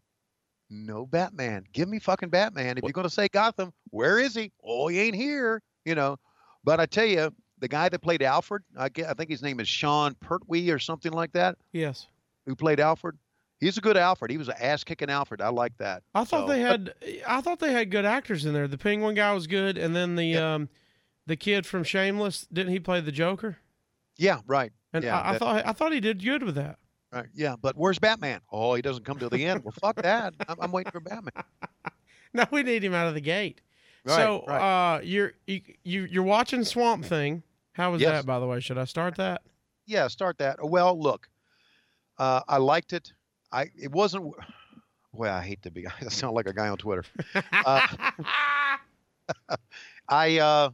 no 0.69 1.05
Batman. 1.05 1.65
Give 1.71 1.87
me 1.87 1.99
fucking 1.99 2.29
Batman. 2.29 2.77
If 2.77 2.83
you're 2.83 2.91
going 2.91 3.07
to 3.07 3.13
say 3.13 3.27
Gotham, 3.27 3.71
where 3.91 4.19
is 4.19 4.35
he? 4.35 4.51
Oh, 4.63 4.87
he 4.87 4.99
ain't 4.99 5.15
here, 5.15 5.61
you 5.85 5.95
know. 5.95 6.17
But 6.65 6.79
I 6.81 6.85
tell 6.85 7.05
you, 7.05 7.33
the 7.59 7.67
guy 7.69 7.87
that 7.87 7.99
played 7.99 8.21
Alfred, 8.21 8.63
I, 8.77 8.89
ge- 8.89 9.03
I 9.07 9.13
think 9.13 9.29
his 9.29 9.41
name 9.41 9.59
is 9.61 9.67
Sean 9.69 10.13
Pertwee 10.15 10.69
or 10.71 10.79
something 10.79 11.13
like 11.13 11.31
that, 11.33 11.57
yes. 11.71 12.07
who 12.45 12.55
played 12.55 12.79
Alfred. 12.81 13.17
He's 13.61 13.77
a 13.77 13.81
good 13.81 13.95
Alfred. 13.95 14.29
He 14.31 14.37
was 14.37 14.49
an 14.49 14.55
ass 14.59 14.83
kicking 14.83 15.09
Alfred. 15.09 15.39
I 15.41 15.47
like 15.49 15.77
that. 15.77 16.03
I 16.13 16.25
thought 16.25 16.47
So- 16.47 16.53
they 16.53 16.59
had. 16.59 16.93
I 17.25 17.39
thought 17.39 17.59
they 17.59 17.71
had 17.71 17.89
good 17.91 18.03
actors 18.05 18.45
in 18.45 18.53
there. 18.53 18.67
The 18.67 18.77
Penguin 18.77 19.15
guy 19.15 19.31
was 19.33 19.47
good, 19.47 19.77
and 19.77 19.95
then 19.95 20.15
the 20.15 20.25
Yeah. 20.25 20.55
um, 20.55 20.69
the 21.27 21.37
kid 21.37 21.65
from 21.65 21.83
Shameless 21.83 22.47
didn't 22.51 22.73
he 22.73 22.79
play 22.79 22.99
the 22.99 23.11
Joker? 23.13 23.57
Yeah, 24.17 24.39
right. 24.47 24.73
And 24.93 25.03
Yeah, 25.03 25.19
I, 25.19 25.29
I 25.29 25.31
that- 25.33 25.39
thought 25.39 25.65
I 25.65 25.71
thought 25.71 25.93
he 25.93 25.99
did 26.01 26.21
good 26.23 26.43
with 26.43 26.55
that. 26.55 26.77
Right. 27.11 27.27
Yeah, 27.33 27.55
but 27.61 27.77
where's 27.77 27.97
Batman? 27.99 28.41
Oh, 28.51 28.73
he 28.73 28.81
doesn't 28.81 29.05
come 29.05 29.17
till 29.17 29.29
the 29.29 29.45
end. 29.45 29.63
Well, 29.63 29.73
fuck 29.79 30.01
that. 30.01 30.33
I'm, 30.49 30.57
I'm 30.59 30.71
waiting 30.73 30.91
for 30.91 30.99
Batman. 30.99 31.31
No, 32.33 32.43
we 32.51 32.63
need 32.63 32.83
him 32.83 32.93
out 32.93 33.07
of 33.07 33.13
the 33.13 33.21
gate. 33.21 33.61
Right, 34.05 34.15
so 34.15 34.43
right. 34.47 34.95
uh, 34.97 34.99
you're 35.01 35.33
you, 35.47 35.61
you 35.83 36.03
you're 36.03 36.23
watching 36.23 36.63
Swamp 36.63 37.05
Thing. 37.05 37.41
How 37.73 37.91
was 37.91 38.01
Yes. 38.01 38.11
that, 38.11 38.25
by 38.25 38.39
the 38.39 38.45
way? 38.47 38.59
Should 38.59 38.77
I 38.77 38.85
start 38.85 39.15
that? 39.17 39.41
yeah, 39.87 40.07
start 40.07 40.37
that. 40.37 40.57
Well, 40.63 40.99
look, 40.99 41.27
uh, 42.17 42.41
I 42.47 42.57
liked 42.57 42.93
it. 42.93 43.11
I 43.51 43.69
it 43.77 43.91
wasn't. 43.91 44.33
Well, 45.11 45.33
I 45.33 45.41
hate 45.41 45.61
to 45.63 45.71
be. 45.71 45.85
I 46.01 46.09
sound 46.09 46.35
like 46.35 46.45
a 46.47 46.53
guy 46.53 46.67
on 46.69 46.77
Twitter. 46.77 47.03
Uh, 47.51 47.87
I 50.09 50.37
uh, 50.39 50.69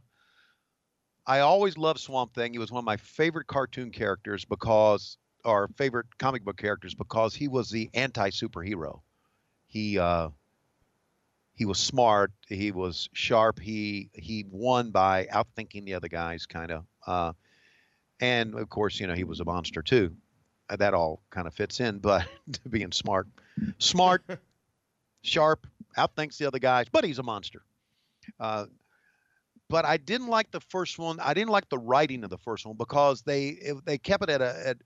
I 1.26 1.40
always 1.40 1.78
loved 1.78 2.00
Swamp 2.00 2.34
Thing. 2.34 2.52
He 2.52 2.58
was 2.58 2.70
one 2.70 2.80
of 2.80 2.84
my 2.84 2.96
favorite 2.96 3.46
cartoon 3.46 3.90
characters 3.90 4.44
because, 4.44 5.16
or 5.44 5.68
favorite 5.78 6.06
comic 6.18 6.44
book 6.44 6.56
characters 6.56 6.94
because 6.94 7.34
he 7.34 7.48
was 7.48 7.70
the 7.70 7.88
anti 7.94 8.30
superhero. 8.30 9.00
He 9.66 9.98
uh, 9.98 10.28
he 11.54 11.64
was 11.64 11.78
smart. 11.78 12.32
He 12.48 12.72
was 12.72 13.08
sharp. 13.12 13.58
He 13.60 14.10
he 14.14 14.44
won 14.50 14.90
by 14.90 15.26
outthinking 15.26 15.84
the 15.84 15.94
other 15.94 16.08
guys, 16.08 16.46
kind 16.46 16.70
of. 16.70 16.84
Uh, 17.06 17.32
and 18.20 18.54
of 18.54 18.68
course, 18.68 18.98
you 19.00 19.06
know, 19.06 19.14
he 19.14 19.24
was 19.24 19.40
a 19.40 19.44
monster 19.44 19.82
too. 19.82 20.14
Uh, 20.70 20.76
That 20.76 20.94
all 20.94 21.22
kind 21.30 21.46
of 21.46 21.54
fits 21.54 21.80
in, 21.80 21.98
but 21.98 22.26
being 22.70 22.92
smart, 22.92 23.26
smart, 23.78 24.24
sharp, 25.22 25.66
outthinks 25.96 26.38
the 26.38 26.46
other 26.46 26.58
guys, 26.58 26.86
but 26.90 27.04
he's 27.04 27.18
a 27.18 27.22
monster. 27.22 27.62
Uh, 28.40 28.66
but 29.68 29.84
I 29.84 29.96
didn't 29.96 30.28
like 30.28 30.50
the 30.50 30.60
first 30.60 30.98
one. 30.98 31.18
I 31.20 31.34
didn't 31.34 31.50
like 31.50 31.68
the 31.68 31.78
writing 31.78 32.24
of 32.24 32.30
the 32.30 32.38
first 32.38 32.66
one 32.66 32.76
because 32.76 33.22
they 33.22 33.72
they 33.84 33.98
kept 33.98 34.22
it 34.24 34.30
at 34.30 34.40
a 34.40 34.68
at, 34.68 34.76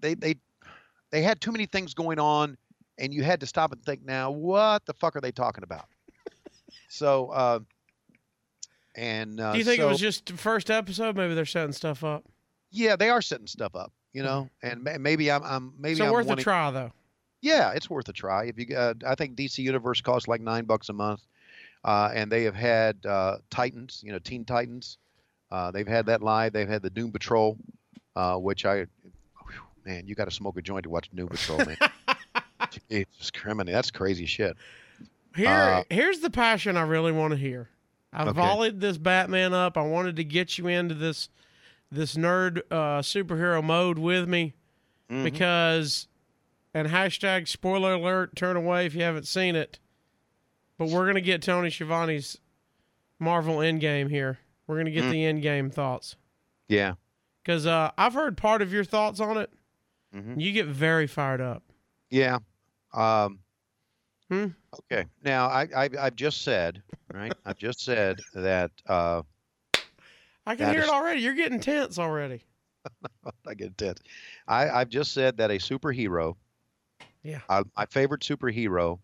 they 0.00 0.14
they 0.14 0.36
they 1.10 1.22
had 1.22 1.40
too 1.40 1.52
many 1.52 1.66
things 1.66 1.94
going 1.94 2.18
on, 2.18 2.56
and 2.98 3.12
you 3.14 3.22
had 3.22 3.40
to 3.40 3.46
stop 3.46 3.72
and 3.72 3.82
think. 3.84 4.04
Now, 4.04 4.30
what 4.30 4.84
the 4.86 4.92
fuck 4.94 5.16
are 5.16 5.20
they 5.20 5.32
talking 5.32 5.64
about? 5.64 5.86
so, 6.88 7.28
uh, 7.30 7.60
and 8.96 9.40
uh, 9.40 9.52
Do 9.52 9.58
you 9.58 9.64
think 9.64 9.80
so, 9.80 9.86
it 9.86 9.90
was 9.90 10.00
just 10.00 10.26
the 10.26 10.32
first 10.36 10.70
episode? 10.70 11.16
Maybe 11.16 11.34
they're 11.34 11.46
setting 11.46 11.72
stuff 11.72 12.02
up. 12.04 12.24
yeah, 12.70 12.96
they 12.96 13.10
are 13.10 13.22
setting 13.22 13.46
stuff 13.46 13.74
up, 13.76 13.92
you 14.12 14.22
know, 14.22 14.48
and 14.62 14.82
ma- 14.82 14.98
maybe 14.98 15.30
I'm, 15.30 15.42
I'm 15.44 15.72
maybe 15.78 15.96
so 15.96 16.06
I'm 16.06 16.12
worth 16.12 16.26
wanting, 16.26 16.42
a 16.42 16.44
try 16.44 16.70
though. 16.70 16.92
Yeah, 17.40 17.70
it's 17.72 17.88
worth 17.88 18.08
a 18.08 18.12
try. 18.12 18.46
If 18.46 18.58
you, 18.58 18.76
uh, 18.76 18.94
I 19.06 19.14
think 19.14 19.36
DC 19.36 19.58
Universe 19.58 20.00
costs 20.00 20.26
like 20.26 20.40
nine 20.40 20.64
bucks 20.64 20.88
a 20.88 20.92
month, 20.92 21.20
uh, 21.84 22.10
and 22.12 22.32
they 22.32 22.42
have 22.42 22.56
had 22.56 23.06
uh, 23.06 23.36
Titans, 23.50 24.02
you 24.04 24.10
know, 24.12 24.18
Teen 24.18 24.44
Titans. 24.44 24.98
Uh, 25.50 25.70
they've 25.70 25.86
had 25.86 26.06
that 26.06 26.20
live. 26.20 26.52
They've 26.52 26.68
had 26.68 26.82
the 26.82 26.90
Doom 26.90 27.12
Patrol, 27.12 27.56
uh, 28.16 28.34
which 28.36 28.66
I, 28.66 28.78
whew, 28.78 28.86
man, 29.86 30.08
you 30.08 30.16
got 30.16 30.24
to 30.24 30.34
smoke 30.34 30.58
a 30.58 30.62
joint 30.62 30.82
to 30.82 30.90
watch 30.90 31.08
Doom 31.14 31.28
Patrol, 31.28 31.58
man. 31.64 31.76
Jesus, 32.90 33.30
criminal, 33.30 33.72
that's 33.72 33.90
crazy 33.90 34.26
shit. 34.26 34.56
Here, 35.36 35.48
Uh, 35.48 35.84
here's 35.90 36.20
the 36.20 36.30
passion 36.30 36.76
I 36.76 36.82
really 36.82 37.12
want 37.12 37.32
to 37.32 37.36
hear. 37.36 37.68
I 38.12 38.22
Okay. 38.24 38.32
volleyed 38.32 38.80
this 38.80 38.98
Batman 38.98 39.52
up. 39.54 39.76
I 39.76 39.82
wanted 39.82 40.16
to 40.16 40.24
get 40.24 40.58
you 40.58 40.66
into 40.68 40.94
this 40.94 41.28
this 41.90 42.16
nerd 42.16 42.58
uh, 42.70 43.00
superhero 43.00 43.64
mode 43.64 43.98
with 43.98 44.28
me 44.28 44.52
Mhm. 45.10 45.24
because, 45.24 46.06
and 46.74 46.86
hashtag 46.88 47.48
spoiler 47.48 47.94
alert, 47.94 48.36
turn 48.36 48.56
away 48.56 48.84
if 48.84 48.94
you 48.94 49.02
haven't 49.02 49.26
seen 49.26 49.56
it. 49.56 49.78
But 50.76 50.88
we're 50.90 51.06
gonna 51.06 51.22
get 51.22 51.40
Tony 51.40 51.70
Schiavone's 51.70 52.38
Marvel 53.18 53.56
Endgame 53.58 54.10
here. 54.10 54.38
We're 54.66 54.76
gonna 54.76 54.90
get 54.90 55.04
Mm. 55.04 55.10
the 55.10 55.24
Endgame 55.48 55.72
thoughts 55.72 56.16
Yeah. 56.68 56.94
because 57.42 57.66
uh, 57.66 57.90
I've 57.96 58.12
heard 58.14 58.36
part 58.36 58.60
of 58.60 58.70
your 58.72 58.84
thoughts 58.84 59.18
on 59.18 59.38
it. 59.38 59.50
Mhm. 60.14 60.38
You 60.40 60.52
get 60.52 60.66
very 60.66 61.06
fired 61.06 61.40
up. 61.40 61.62
Yeah. 62.10 62.38
Um, 62.92 63.40
Hmm? 64.30 64.48
Okay. 64.92 65.06
Now, 65.24 65.46
I, 65.48 65.66
I, 65.74 65.88
I've 65.98 66.14
just 66.16 66.42
said, 66.42 66.82
right? 67.14 67.32
I've 67.46 67.56
just 67.56 67.80
said 67.80 68.20
that. 68.34 68.70
Uh, 68.86 69.22
I 70.46 70.54
can 70.54 70.66
That 70.66 70.72
hear 70.74 70.82
is- 70.82 70.88
it 70.88 70.92
already. 70.92 71.20
You're 71.22 71.34
getting 71.34 71.60
tense 71.60 71.98
already. 71.98 72.42
I 73.46 73.54
get 73.54 73.76
tense. 73.78 74.00
I, 74.46 74.68
I've 74.68 74.90
just 74.90 75.12
said 75.14 75.38
that 75.38 75.50
a 75.50 75.54
superhero, 75.54 76.36
Yeah. 77.22 77.40
uh, 77.48 77.64
my 77.76 77.86
favorite 77.86 78.20
superhero, 78.20 78.98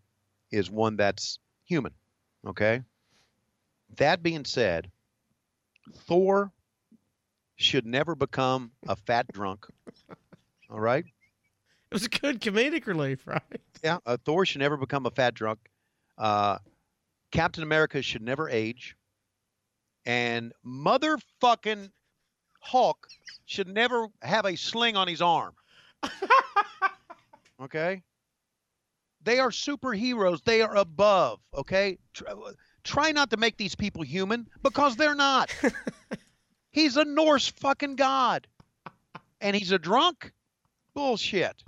is 0.51 0.71
one 0.71 0.97
that's 0.97 1.39
human. 1.65 1.93
Okay. 2.47 2.83
That 3.97 4.23
being 4.23 4.45
said, 4.45 4.91
Thor 6.07 6.53
should 7.57 7.87
never 7.87 8.15
become 8.15 8.73
a 8.89 8.97
fat 8.97 9.27
drunk. 9.33 9.67
All 10.71 10.81
right. 10.81 11.05
It 11.95 12.03
was 12.03 12.07
a 12.07 12.09
good 12.09 12.41
comedic 12.41 12.89
relief, 12.89 13.21
right? 13.27 13.41
Yeah. 13.85 13.99
Uh, 14.05 14.17
Thor 14.25 14.45
should 14.45 14.59
never 14.59 14.77
become 14.77 15.07
a 15.07 15.13
fat 15.13 15.33
drunk. 15.33 15.61
Uh, 16.19 16.59
Captain 17.31 17.63
America 17.63 18.03
should 18.03 18.21
never 18.21 18.51
age. 18.51 18.97
And 20.05 20.53
motherfucking 20.67 21.91
Hulk 22.59 23.07
should 23.45 23.69
never 23.69 24.09
have 24.23 24.45
a 24.45 24.57
sling 24.57 24.97
on 24.97 25.07
his 25.07 25.23
arm. 25.23 25.55
okay? 27.63 28.03
They 29.23 29.39
are 29.39 29.51
superheroes. 29.51 30.43
They 30.43 30.63
are 30.63 30.75
above, 30.75 31.39
okay? 31.55 31.99
Try, 32.13 32.33
try 32.83 33.13
not 33.13 33.31
to 33.31 33.37
make 33.37 33.57
these 33.57 33.77
people 33.77 34.03
human 34.03 34.49
because 34.65 34.97
they're 34.97 35.15
not. 35.15 35.55
he's 36.73 36.97
a 36.97 37.05
Norse 37.05 37.47
fucking 37.47 37.95
god. 37.95 38.49
And 39.41 39.55
he's 39.55 39.71
a 39.71 39.79
drunk? 39.79 40.33
Bullshit. 40.93 41.63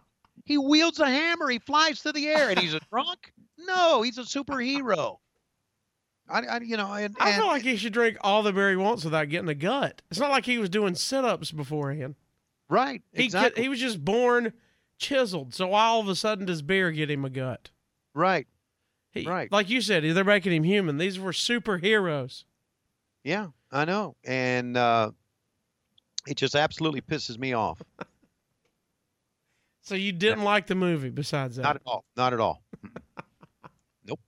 He 0.46 0.56
wields 0.56 1.00
a 1.00 1.06
hammer. 1.06 1.50
He 1.50 1.58
flies 1.58 2.00
through 2.00 2.12
the 2.12 2.28
air 2.28 2.48
and 2.48 2.58
he's 2.58 2.72
a 2.74 2.80
drunk? 2.90 3.32
No, 3.58 4.02
he's 4.02 4.18
a 4.18 4.22
superhero. 4.22 5.16
I, 6.28 6.40
I 6.40 6.58
you 6.58 6.76
know, 6.76 6.92
and, 6.92 7.16
I 7.18 7.30
and 7.30 7.38
feel 7.38 7.46
like 7.46 7.62
he 7.62 7.76
should 7.76 7.94
drink 7.94 8.18
all 8.20 8.42
the 8.42 8.52
beer 8.52 8.70
he 8.70 8.76
wants 8.76 9.02
without 9.02 9.30
getting 9.30 9.48
a 9.48 9.54
gut. 9.54 10.02
It's 10.10 10.20
not 10.20 10.30
like 10.30 10.44
he 10.44 10.58
was 10.58 10.68
doing 10.68 10.94
sit 10.94 11.24
ups 11.24 11.50
beforehand. 11.50 12.16
right, 12.68 13.02
He 13.14 13.24
exactly. 13.24 13.56
get, 13.56 13.62
he 13.62 13.68
was 13.70 13.80
just 13.80 14.04
born 14.04 14.52
chiseled. 14.98 15.54
So 15.54 15.68
why 15.68 15.86
all 15.86 16.00
of 16.00 16.08
a 16.08 16.14
sudden 16.14 16.44
does 16.44 16.60
beer 16.62 16.92
get 16.92 17.10
him 17.10 17.24
a 17.24 17.30
gut? 17.30 17.70
right. 18.14 18.46
He, 19.10 19.26
Right. 19.26 19.50
Like 19.50 19.70
you 19.70 19.80
said, 19.80 20.04
they're 20.04 20.22
making 20.22 20.52
him 20.52 20.62
human. 20.62 20.98
These 20.98 21.18
were 21.18 21.32
superheroes. 21.32 22.44
Yeah, 23.24 23.48
I 23.72 23.86
know. 23.86 24.14
And 24.22 24.76
uh, 24.76 25.12
it 26.26 26.36
just 26.36 26.54
absolutely 26.54 27.00
pisses 27.00 27.38
me 27.38 27.54
off. 27.54 27.82
So 29.86 29.94
you 29.94 30.10
didn't 30.10 30.42
like 30.42 30.66
the 30.66 30.74
movie 30.74 31.10
besides 31.10 31.56
that. 31.56 31.62
Not 31.62 31.76
at 31.76 31.82
all. 31.86 32.04
Not 32.16 32.32
at 32.32 32.40
all. 32.40 32.64
nope. 34.04 34.18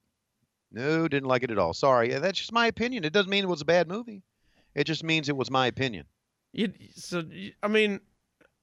No, 0.70 1.08
didn't 1.08 1.28
like 1.28 1.42
it 1.42 1.50
at 1.50 1.58
all. 1.58 1.74
Sorry. 1.74 2.10
That's 2.10 2.38
just 2.38 2.52
my 2.52 2.68
opinion. 2.68 3.02
It 3.02 3.12
doesn't 3.12 3.28
mean 3.28 3.42
it 3.42 3.48
was 3.48 3.60
a 3.60 3.64
bad 3.64 3.88
movie. 3.88 4.22
It 4.76 4.84
just 4.84 5.02
means 5.02 5.28
it 5.28 5.36
was 5.36 5.50
my 5.50 5.66
opinion. 5.66 6.06
You, 6.52 6.72
so 6.94 7.24
I 7.60 7.66
mean, 7.66 8.00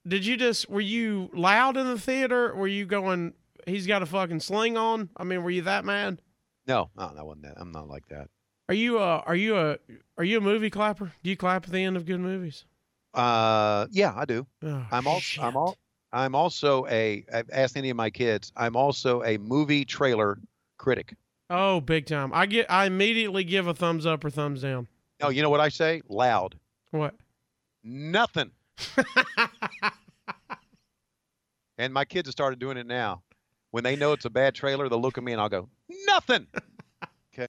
did 0.08 0.26
you 0.26 0.38
just 0.38 0.70
were 0.70 0.80
you 0.80 1.30
loud 1.34 1.76
in 1.76 1.86
the 1.86 2.00
theater? 2.00 2.56
Were 2.56 2.68
you 2.68 2.86
going? 2.86 3.34
He's 3.68 3.88
got 3.88 4.02
a 4.02 4.06
fucking 4.06 4.40
sling 4.40 4.78
on. 4.78 5.10
I 5.18 5.26
mean, 5.26 5.44
were 5.44 5.52
you 5.52 5.64
that 5.64 5.84
mad? 5.84 6.22
No, 6.66 6.90
no, 6.98 7.14
that 7.14 7.26
wasn't 7.26 7.44
that. 7.44 7.56
I'm 7.58 7.74
not 7.74 7.90
like 7.90 8.08
that. 8.08 8.30
Are 8.70 8.76
you 8.76 9.00
a 9.00 9.18
are 9.20 9.36
you 9.36 9.58
a 9.58 9.78
are 10.18 10.24
you 10.24 10.38
a 10.38 10.42
movie 10.42 10.70
clapper? 10.70 11.12
Do 11.24 11.30
you 11.30 11.36
clap 11.36 11.66
at 11.66 11.72
the 11.72 11.84
end 11.84 11.98
of 11.98 12.06
good 12.06 12.22
movies? 12.22 12.64
Uh, 13.14 13.88
yeah, 13.92 14.14
I 14.16 14.24
do. 14.24 14.48
Oh, 14.64 14.86
I'm 14.92 15.08
also 15.08 15.20
shit. 15.20 15.44
I'm 15.44 15.58
all 15.58 15.78
I'm 16.16 16.34
also 16.34 16.86
a 16.88 17.26
I've 17.34 17.50
asked 17.52 17.78
any 17.78 17.90
of 17.90 17.98
my 17.98 18.10
kids. 18.10 18.52
I'm 18.56 18.76
also 18.76 19.22
a 19.24 19.38
movie 19.38 19.86
trailer 19.86 20.40
critic. 20.78 21.14
Oh, 21.50 21.82
big 21.82 22.06
time. 22.06 22.32
I 22.34 22.46
get 22.46 22.72
I 22.72 22.86
immediately 22.86 23.44
give 23.44 23.68
a 23.68 23.74
thumbs 23.74 24.06
up 24.06 24.24
or 24.24 24.30
thumbs 24.30 24.62
down. 24.62 24.88
No, 25.22 25.30
you 25.30 25.42
know 25.42 25.50
what 25.50 25.60
I 25.60 25.70
say? 25.70 26.02
Loud. 26.08 26.56
What? 26.92 27.16
Nothing. 27.84 28.52
And 31.78 31.94
my 31.94 32.06
kids 32.06 32.28
have 32.28 32.32
started 32.32 32.60
doing 32.60 32.78
it 32.78 32.88
now. 32.88 33.22
When 33.72 33.84
they 33.84 33.96
know 33.96 34.14
it's 34.14 34.26
a 34.26 34.30
bad 34.30 34.56
trailer, 34.56 34.88
they'll 34.88 35.02
look 35.02 35.18
at 35.18 35.24
me 35.24 35.34
and 35.34 35.42
I'll 35.42 35.50
go, 35.50 35.70
nothing. 36.06 36.48
Okay. 37.34 37.48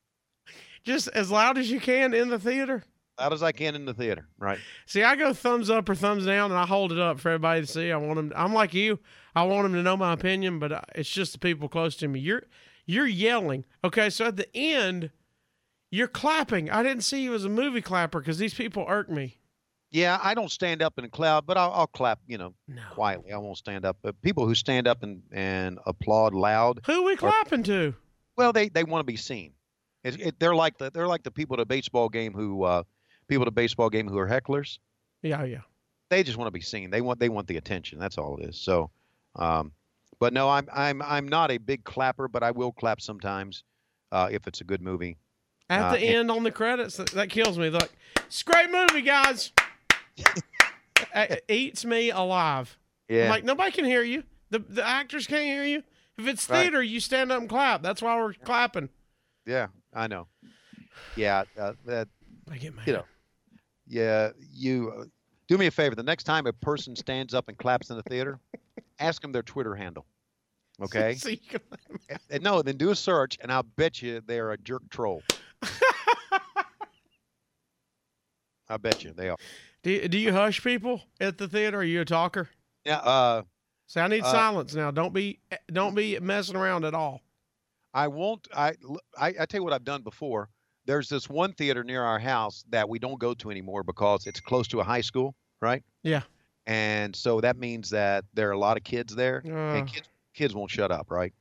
Just 0.83 1.07
as 1.07 1.31
loud 1.31 1.59
as 1.59 1.71
you 1.71 1.79
can 1.79 2.13
in 2.13 2.29
the 2.29 2.41
theater. 2.41 2.83
Loud 3.19 3.33
as 3.33 3.43
I 3.43 3.53
can 3.53 3.75
in 3.75 3.85
the 3.87 3.95
theater. 3.95 4.27
Right. 4.39 4.59
See, 4.87 5.03
I 5.03 5.17
go 5.17 5.33
thumbs 5.33 5.71
up 5.71 5.89
or 5.89 5.95
thumbs 5.95 6.27
down, 6.27 6.51
and 6.51 6.59
I 6.61 6.67
hold 6.67 6.93
it 6.93 6.99
up 6.99 7.19
for 7.19 7.31
everybody 7.31 7.63
to 7.63 7.67
see. 7.67 7.91
I 7.91 7.97
want 7.97 8.17
them. 8.17 8.33
I'm 8.37 8.53
like 8.53 8.75
you. 8.75 8.99
I 9.35 9.45
want 9.45 9.65
them 9.65 9.73
to 9.75 9.83
know 9.83 9.97
my 9.97 10.13
opinion, 10.13 10.59
but 10.59 10.85
it's 10.95 11.09
just 11.11 11.33
the 11.33 11.39
people 11.39 11.69
close 11.69 11.97
to 11.97 12.09
me. 12.09 12.21
You're 12.21 12.43
you're 12.85 13.07
yelling. 13.07 13.65
Okay, 13.83 14.11
so 14.11 14.27
at 14.27 14.37
the 14.37 14.55
end, 14.55 15.11
you're 15.91 16.09
clapping. 16.09 16.71
I 16.71 16.83
didn't 16.83 17.03
see 17.05 17.23
you 17.23 17.35
as 17.35 17.45
a 17.45 17.49
movie 17.49 17.81
clapper 17.83 18.21
because 18.21 18.39
these 18.39 18.55
people 18.55 18.85
irk 18.89 19.11
me. 19.11 19.39
Yeah, 19.91 20.19
I 20.23 20.35
don't 20.35 20.51
stand 20.51 20.83
up 20.83 20.95
in 20.99 21.05
a 21.05 21.09
cloud, 21.09 21.47
but 21.47 21.57
I'll, 21.57 21.71
I'll 21.73 21.87
clap, 21.87 22.19
you 22.27 22.37
know, 22.39 22.55
No. 22.69 22.83
quietly. 22.93 23.33
I 23.33 23.39
won't 23.39 23.57
stand 23.57 23.85
up. 23.87 23.97
But 24.03 24.21
people 24.21 24.47
who 24.47 24.55
stand 24.55 24.87
up 24.89 25.03
and, 25.03 25.23
and 25.33 25.79
applaud 25.87 26.35
loud, 26.35 26.81
Who 26.87 27.05
we 27.05 27.17
clapping 27.17 27.63
to? 27.65 27.95
well, 28.37 28.53
they, 28.53 28.69
they 28.69 28.85
want 28.85 29.01
to 29.01 29.05
be 29.11 29.17
seen. 29.17 29.53
It, 30.05 30.21
it, 30.21 30.41
they're 30.41 30.55
like 30.55 30.77
the 30.79 30.91
they're 30.91 31.07
like 31.09 31.23
the 31.23 31.31
people 31.31 31.55
at 31.55 31.61
a 31.61 31.65
baseball 31.67 32.09
game 32.09 32.33
who 32.35 32.63
uh, 32.65 32.83
people 33.29 33.43
at 33.43 33.49
a 33.49 33.53
baseball 33.53 33.91
game 33.91 34.09
who 34.09 34.19
are 34.19 34.29
hecklers. 34.29 34.79
Yeah, 35.23 35.45
yeah. 35.45 35.61
They 36.11 36.23
just 36.23 36.39
want 36.39 36.47
to 36.49 36.53
be 36.53 36.61
seen. 36.61 36.91
They 36.91 37.01
want 37.01 37.19
they 37.19 37.29
want 37.29 37.47
the 37.49 37.57
attention. 37.57 37.99
That's 37.99 38.19
all 38.19 38.37
it 38.39 38.49
is. 38.49 38.57
So, 38.59 38.91
um, 39.37 39.73
but 40.21 40.33
no, 40.33 40.49
I'm 40.49 40.69
I'm 40.73 41.03
I'm 41.03 41.29
not 41.29 41.51
a 41.51 41.59
big 41.59 41.85
clapper, 41.85 42.29
but 42.29 42.43
I 42.43 42.51
will 42.53 42.73
clap 42.73 43.01
sometimes 43.01 43.65
uh, 44.13 44.29
if 44.31 44.47
it's 44.47 44.61
a 44.61 44.65
good 44.65 44.81
movie. 44.83 45.19
At 45.69 45.83
Uh, 45.83 45.91
the 45.93 45.99
and- 45.99 46.17
end 46.17 46.31
on 46.31 46.45
the 46.45 46.53
credits, 46.53 46.97
that, 46.99 47.09
that 47.11 47.29
kills 47.29 47.59
me. 47.59 47.69
They're 47.71 47.81
like, 47.81 47.93
it's 48.27 48.41
a 48.43 48.45
great 48.45 48.71
movie, 48.71 49.03
guys. 49.03 49.51
it 51.15 51.45
eats 51.49 51.85
me 51.85 52.11
alive. 52.11 52.79
I'm 53.11 53.17
Yeah, 53.17 53.31
like, 53.31 53.45
nobody 53.45 53.71
can 53.73 53.85
hear 53.85 54.03
you. 54.03 54.23
The 54.51 54.61
the 54.61 54.87
actors 54.87 55.27
can't 55.27 55.45
hear 55.45 55.65
you. 55.65 55.83
If 56.19 56.27
it's 56.29 56.49
Right. 56.49 56.63
theater, 56.63 56.83
you 56.83 57.01
stand 57.01 57.31
up 57.33 57.41
and 57.41 57.49
clap. 57.49 57.83
That's 57.83 58.01
why 58.01 58.17
we're 58.17 58.33
clapping. 58.35 58.89
yeah, 59.45 59.67
I 59.93 60.07
know. 60.07 60.29
Yeah, 61.17 61.45
uh, 61.59 61.73
that 61.85 62.09
I 62.51 62.57
get 62.59 62.75
mad. 62.75 62.87
You 62.87 62.93
know. 62.95 63.05
Yeah. 63.87 64.31
You 64.53 64.93
uh, 65.01 65.05
do 65.49 65.57
me 65.59 65.67
a 65.67 65.71
favor. 65.71 65.95
The 65.95 66.03
next 66.03 66.25
time 66.25 66.47
a 66.47 66.53
person 66.53 66.97
stands 66.97 67.35
up 67.35 67.49
and 67.49 67.57
claps 67.59 67.91
in 67.91 67.97
the 67.97 68.03
theater, 68.05 68.39
ask 68.99 69.23
them 69.23 69.33
their 69.33 69.43
Twitter 69.43 69.75
handle. 69.75 70.07
Okay. 70.83 71.15
So 71.19 71.31
can- 71.49 71.61
And- 72.11 72.19
and 72.31 72.43
no, 72.43 72.63
then 72.63 72.77
do 72.77 72.91
a 72.91 72.95
search, 72.97 73.39
and 73.41 73.51
I'll 73.53 73.63
bet 73.63 74.03
you 74.03 74.21
they're 74.27 74.53
a 74.53 74.59
jerk 74.59 74.83
troll. 74.91 75.23
I 78.69 78.77
bet 78.79 79.05
you 79.05 79.13
they 79.13 79.29
are. 79.29 79.37
do, 79.83 79.91
you- 79.91 80.09
do 80.09 80.19
you 80.19 80.33
hush 80.33 80.63
people 80.63 81.01
at 81.21 81.39
the 81.39 81.49
theater? 81.49 81.79
Are 81.79 81.85
you 81.85 82.01
a 82.01 82.05
talker? 82.05 82.49
Yeah. 82.85 82.99
Uh, 82.99 83.43
Say, 83.89 84.01
I 84.01 84.09
need 84.09 84.25
Uh, 84.25 84.33
silence 84.33 84.75
now. 84.75 84.91
Don't 84.91 85.15
be 85.15 85.39
don't 85.73 85.95
be 85.95 86.19
messing 86.19 86.57
around 86.57 86.85
at 86.85 86.93
all. 86.93 87.21
I 87.95 88.09
won't. 88.09 88.49
I, 88.53 88.75
I 89.17 89.29
I 89.29 89.47
tell 89.47 89.61
you 89.61 89.65
what 89.65 89.73
I've 89.73 89.85
done 89.85 90.03
before. 90.03 90.49
There's 90.87 91.09
this 91.09 91.29
one 91.29 91.53
theater 91.53 91.83
near 91.85 92.03
our 92.03 92.19
house 92.19 92.65
that 92.71 92.89
we 92.89 92.99
don't 92.99 93.19
go 93.19 93.35
to 93.35 93.51
anymore 93.51 93.83
because 93.83 94.27
it's 94.27 94.41
close 94.41 94.69
to 94.69 94.81
a 94.81 94.85
high 94.85 95.01
school, 95.01 95.35
right? 95.61 95.83
Yeah. 96.03 96.23
And 96.67 97.15
so 97.15 97.41
that 97.41 97.57
means 97.57 97.91
that 97.91 98.25
there 98.35 98.49
are 98.49 98.53
a 98.53 98.59
lot 98.59 98.77
of 98.77 98.85
kids 98.85 99.15
there, 99.15 99.43
Uh, 99.45 99.51
and 99.79 99.89
kids 99.89 100.09
kids 100.35 100.55
won't 100.55 100.71
shut 100.71 100.91
up, 100.91 101.11
right? 101.11 101.33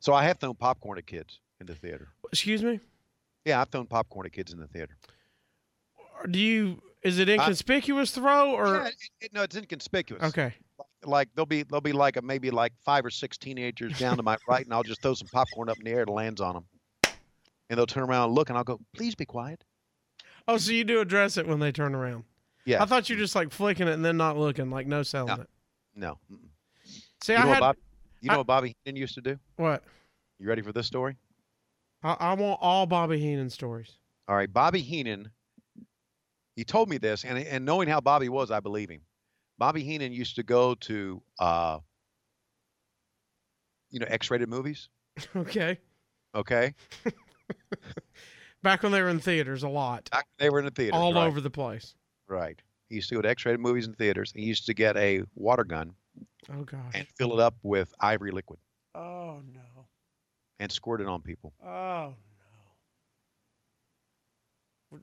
So 0.00 0.12
I 0.14 0.24
have 0.24 0.38
thrown 0.38 0.54
popcorn 0.54 0.96
at 0.98 1.06
kids 1.06 1.40
in 1.60 1.66
the 1.66 1.74
theater. 1.74 2.08
excuse 2.32 2.62
me. 2.62 2.80
Yeah, 3.44 3.60
I've 3.60 3.68
thrown 3.68 3.86
popcorn 3.86 4.26
at 4.26 4.32
kids 4.32 4.52
in 4.52 4.58
the 4.60 4.66
theater. 4.68 4.96
Do 6.30 6.38
you? 6.38 6.82
Is 7.02 7.18
it 7.18 7.28
inconspicuous 7.28 8.10
throw 8.10 8.52
or? 8.52 8.66
yeah, 8.76 8.86
it, 8.88 8.94
it- 9.20 9.32
no, 9.32 9.42
it's 9.42 9.56
inconspicuous. 9.56 10.22
Okay. 10.22 10.54
Like 11.04 11.28
there'll 11.34 11.46
be 11.46 11.62
there'll 11.62 11.80
be 11.80 11.92
like 11.92 12.16
a, 12.18 12.22
maybe 12.22 12.50
like 12.50 12.72
five 12.84 13.04
or 13.06 13.10
six 13.10 13.38
teenagers 13.38 13.98
down 13.98 14.18
to 14.18 14.22
my 14.22 14.36
right, 14.48 14.64
and 14.64 14.72
I'll 14.74 14.82
just 14.82 15.00
throw 15.02 15.14
some 15.14 15.28
popcorn 15.28 15.68
up 15.70 15.78
in 15.78 15.84
the 15.84 15.90
air. 15.90 16.02
It 16.02 16.08
lands 16.10 16.40
on 16.42 16.54
them, 16.54 16.64
and 17.70 17.78
they'll 17.78 17.86
turn 17.86 18.02
around 18.02 18.26
and 18.26 18.34
look, 18.34 18.50
and 18.50 18.58
I'll 18.58 18.64
go, 18.64 18.78
"Please 18.94 19.14
be 19.14 19.24
quiet." 19.24 19.64
Oh, 20.46 20.58
so 20.58 20.72
you 20.72 20.84
do 20.84 21.00
address 21.00 21.38
it 21.38 21.46
when 21.46 21.60
they 21.60 21.72
turn 21.72 21.94
around? 21.94 22.24
Yeah. 22.66 22.82
I 22.82 22.86
thought 22.86 23.08
you 23.08 23.16
were 23.16 23.20
just 23.22 23.34
like 23.34 23.50
flicking 23.52 23.88
it 23.88 23.92
and 23.92 24.04
then 24.04 24.16
not 24.18 24.36
looking, 24.36 24.68
like 24.70 24.86
no 24.86 25.02
selling 25.02 25.36
No. 25.36 25.42
it. 25.42 25.48
No. 25.94 26.18
mm-mm. 26.30 26.38
See, 27.22 27.32
You 27.32 27.38
I 27.38 27.42
know, 27.44 27.48
had 27.52 27.60
what, 27.60 27.60
Bob, 27.60 27.76
you 28.20 28.28
know 28.28 28.34
I- 28.34 28.36
what 28.38 28.46
Bobby 28.46 28.76
Heenan 28.84 29.00
used 29.00 29.14
to 29.14 29.20
do? 29.22 29.38
what? 29.56 29.82
You 30.38 30.48
ready 30.48 30.62
for 30.62 30.72
this 30.72 30.86
story? 30.86 31.16
I, 32.02 32.12
I 32.18 32.34
want 32.34 32.58
all 32.62 32.86
Bobby 32.86 33.18
Heenan 33.18 33.50
stories. 33.50 33.92
All 34.28 34.34
right, 34.36 34.52
Bobby 34.52 34.80
Heenan. 34.80 35.30
He 36.56 36.64
told 36.64 36.88
me 36.88 36.98
this, 36.98 37.24
and 37.24 37.38
and 37.38 37.64
knowing 37.64 37.88
how 37.88 38.00
Bobby 38.00 38.28
was, 38.28 38.50
I 38.50 38.60
believe 38.60 38.90
him. 38.90 39.02
Bobby 39.58 39.82
Heenan 39.84 40.12
used 40.12 40.36
to 40.36 40.42
go 40.42 40.74
to, 40.76 41.22
uh, 41.38 41.78
you 43.90 44.00
know, 44.00 44.06
X-rated 44.08 44.48
movies. 44.48 44.88
okay. 45.36 45.78
Okay, 46.34 46.74
Back 48.62 48.82
when 48.82 48.92
they 48.92 49.00
were 49.02 49.08
in 49.08 49.20
theaters, 49.20 49.62
a 49.62 49.68
lot, 49.68 50.10
Back 50.10 50.26
when 50.38 50.46
they 50.46 50.50
were 50.50 50.58
in 50.58 50.64
the 50.66 50.70
theater. 50.70 50.94
all 50.96 51.14
right, 51.14 51.26
over 51.26 51.40
the 51.40 51.50
place. 51.50 51.94
Right. 52.28 52.60
He 52.88 52.96
used 52.96 53.08
to 53.08 53.14
go 53.14 53.22
to 53.22 53.28
X-rated 53.28 53.60
movies 53.60 53.86
in 53.86 53.94
theaters. 53.94 54.32
He 54.34 54.42
used 54.42 54.66
to 54.66 54.74
get 54.74 54.96
a 54.96 55.22
water 55.34 55.64
gun 55.64 55.94
Oh 56.52 56.64
gosh. 56.64 56.92
and 56.94 57.06
fill 57.16 57.32
it 57.32 57.40
up 57.40 57.54
with 57.62 57.92
ivory 58.00 58.32
liquid 58.32 58.58
Oh 58.94 59.40
no. 59.54 59.86
and 60.58 60.70
squirt 60.72 61.00
it 61.00 61.06
on 61.06 61.22
people. 61.22 61.52
Oh 61.64 62.14
no. 64.92 64.98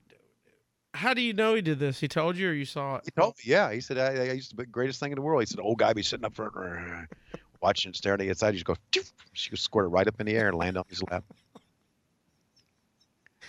How 0.93 1.13
do 1.13 1.21
you 1.21 1.33
know 1.33 1.53
he 1.53 1.61
did 1.61 1.79
this? 1.79 1.99
He 1.99 2.07
told 2.07 2.37
you, 2.37 2.49
or 2.49 2.53
you 2.53 2.65
saw 2.65 2.95
it? 2.95 3.03
He 3.05 3.11
told 3.11 3.35
me, 3.37 3.43
yeah. 3.45 3.71
He 3.71 3.81
said, 3.81 3.97
I, 3.99 4.29
I 4.29 4.33
used 4.33 4.49
to 4.49 4.55
be 4.55 4.63
the 4.63 4.67
greatest 4.69 4.99
thing 4.99 5.11
in 5.11 5.15
the 5.15 5.21
world. 5.21 5.41
He 5.43 5.45
said, 5.45 5.59
old 5.59 5.77
guy 5.77 5.93
be 5.93 6.01
sitting 6.01 6.25
up 6.25 6.33
front, 6.35 6.53
watching, 7.61 7.89
and 7.89 7.95
staring 7.95 8.19
at 8.19 8.23
the 8.23 8.29
inside. 8.29 8.53
He 8.55 8.59
just 8.59 8.65
go, 8.65 8.75
she 9.33 9.51
would 9.51 9.59
squirt 9.59 9.85
it 9.85 9.89
right 9.89 10.07
up 10.07 10.19
in 10.19 10.25
the 10.25 10.35
air 10.35 10.47
and 10.47 10.57
land 10.57 10.75
on 10.77 10.85
his 10.89 11.03
lap. 11.11 11.23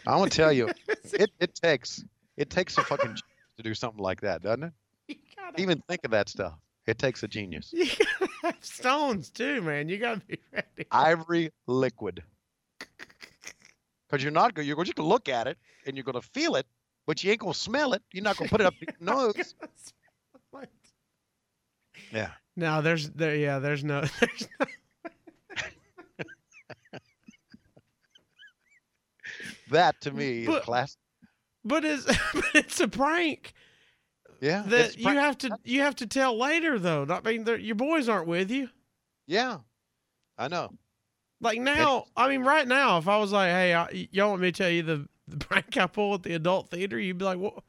I 0.09 0.17
want 0.17 0.33
to 0.33 0.37
tell 0.37 0.53
you, 0.53 0.69
it, 0.89 1.31
it 1.39 1.55
takes 1.55 2.05
it 2.37 2.51
takes 2.51 2.79
a 2.79 2.83
fucking 2.83 3.09
genius 3.09 3.57
to 3.57 3.63
do 3.63 3.75
something 3.75 4.03
like 4.03 4.21
that, 4.23 4.43
doesn't 4.43 4.65
it? 5.09 5.19
Gotta, 5.37 5.61
Even 5.61 5.83
think 5.89 6.01
of 6.05 6.11
that 6.13 6.29
stuff. 6.29 6.55
It 6.87 6.99
takes 6.99 7.23
a 7.23 7.29
genius. 7.29 7.71
you 7.73 7.87
gotta 7.87 8.33
have 8.43 8.57
stones 8.61 9.31
too, 9.31 9.61
man. 9.63 9.89
You 9.89 9.99
gotta 9.99 10.21
be 10.27 10.39
ready. 10.53 10.87
Ivory 10.91 11.51
liquid. 11.67 12.23
Because 12.79 14.23
you're 14.23 14.33
not 14.33 14.55
going, 14.55 14.67
you're 14.67 14.83
just 14.85 14.97
gonna 14.97 15.09
look 15.09 15.29
at 15.29 15.47
it 15.47 15.59
and 15.87 15.97
you're 15.97 16.05
gonna 16.05 16.23
feel 16.23 16.57
it, 16.57 16.67
but 17.07 17.23
you 17.23 17.31
ain't 17.31 17.41
gonna 17.41 17.53
smell 17.53 17.93
it. 17.93 18.03
You're 18.13 18.25
not 18.25 18.39
gonna 18.39 18.49
put 18.49 18.61
it 18.63 18.67
up 18.67 18.75
your 18.81 18.95
nose. 19.01 19.55
Yeah. 22.13 22.31
No, 22.57 22.81
there's 22.81 23.11
there. 23.11 23.37
Yeah, 23.37 23.59
there's 23.59 23.85
no. 23.85 24.01
There's 24.21 24.49
no 24.59 24.67
That 29.71 30.01
to 30.03 30.11
me 30.13 30.43
is 30.43 30.47
But- 30.47 30.63
class. 30.63 30.97
but 31.65 31.85
it's 31.85 32.05
but 32.35 32.45
it's 32.55 32.81
a 32.81 32.89
prank 32.89 33.53
Yeah. 34.41 34.63
that 34.67 34.87
it's 34.87 34.97
you 34.97 35.05
prank- 35.05 35.19
have 35.19 35.39
to 35.39 35.59
you 35.65 35.81
have 35.81 35.97
to 35.97 36.07
tell 36.07 36.37
later 36.39 36.79
though. 36.79 37.07
I 37.09 37.21
mean, 37.23 37.45
they're- 37.45 37.57
your 37.59 37.75
boys 37.77 38.09
aren't 38.09 38.27
with 38.29 38.51
you. 38.51 38.69
Yeah. 39.27 39.59
I 40.39 40.49
know. 40.49 40.71
Like 41.41 41.61
now, 41.61 42.07
I 42.17 42.29
mean, 42.29 42.43
right 42.43 42.67
now, 42.67 42.99
if 42.99 43.07
I 43.07 43.19
was 43.19 43.31
like, 43.33 43.51
"Hey, 43.51 43.73
I, 43.75 44.09
y'all 44.11 44.31
want 44.31 44.43
me 44.43 44.51
to 44.51 44.57
tell 44.57 44.71
you 44.71 44.83
the, 44.83 45.09
the 45.29 45.37
prank 45.45 45.77
I 45.77 45.87
pull 45.87 46.15
at 46.15 46.23
the 46.25 46.35
adult 46.35 46.69
theater?" 46.71 46.99
You'd 46.99 47.19
be 47.19 47.25
like, 47.25 47.39
"What? 47.39 47.63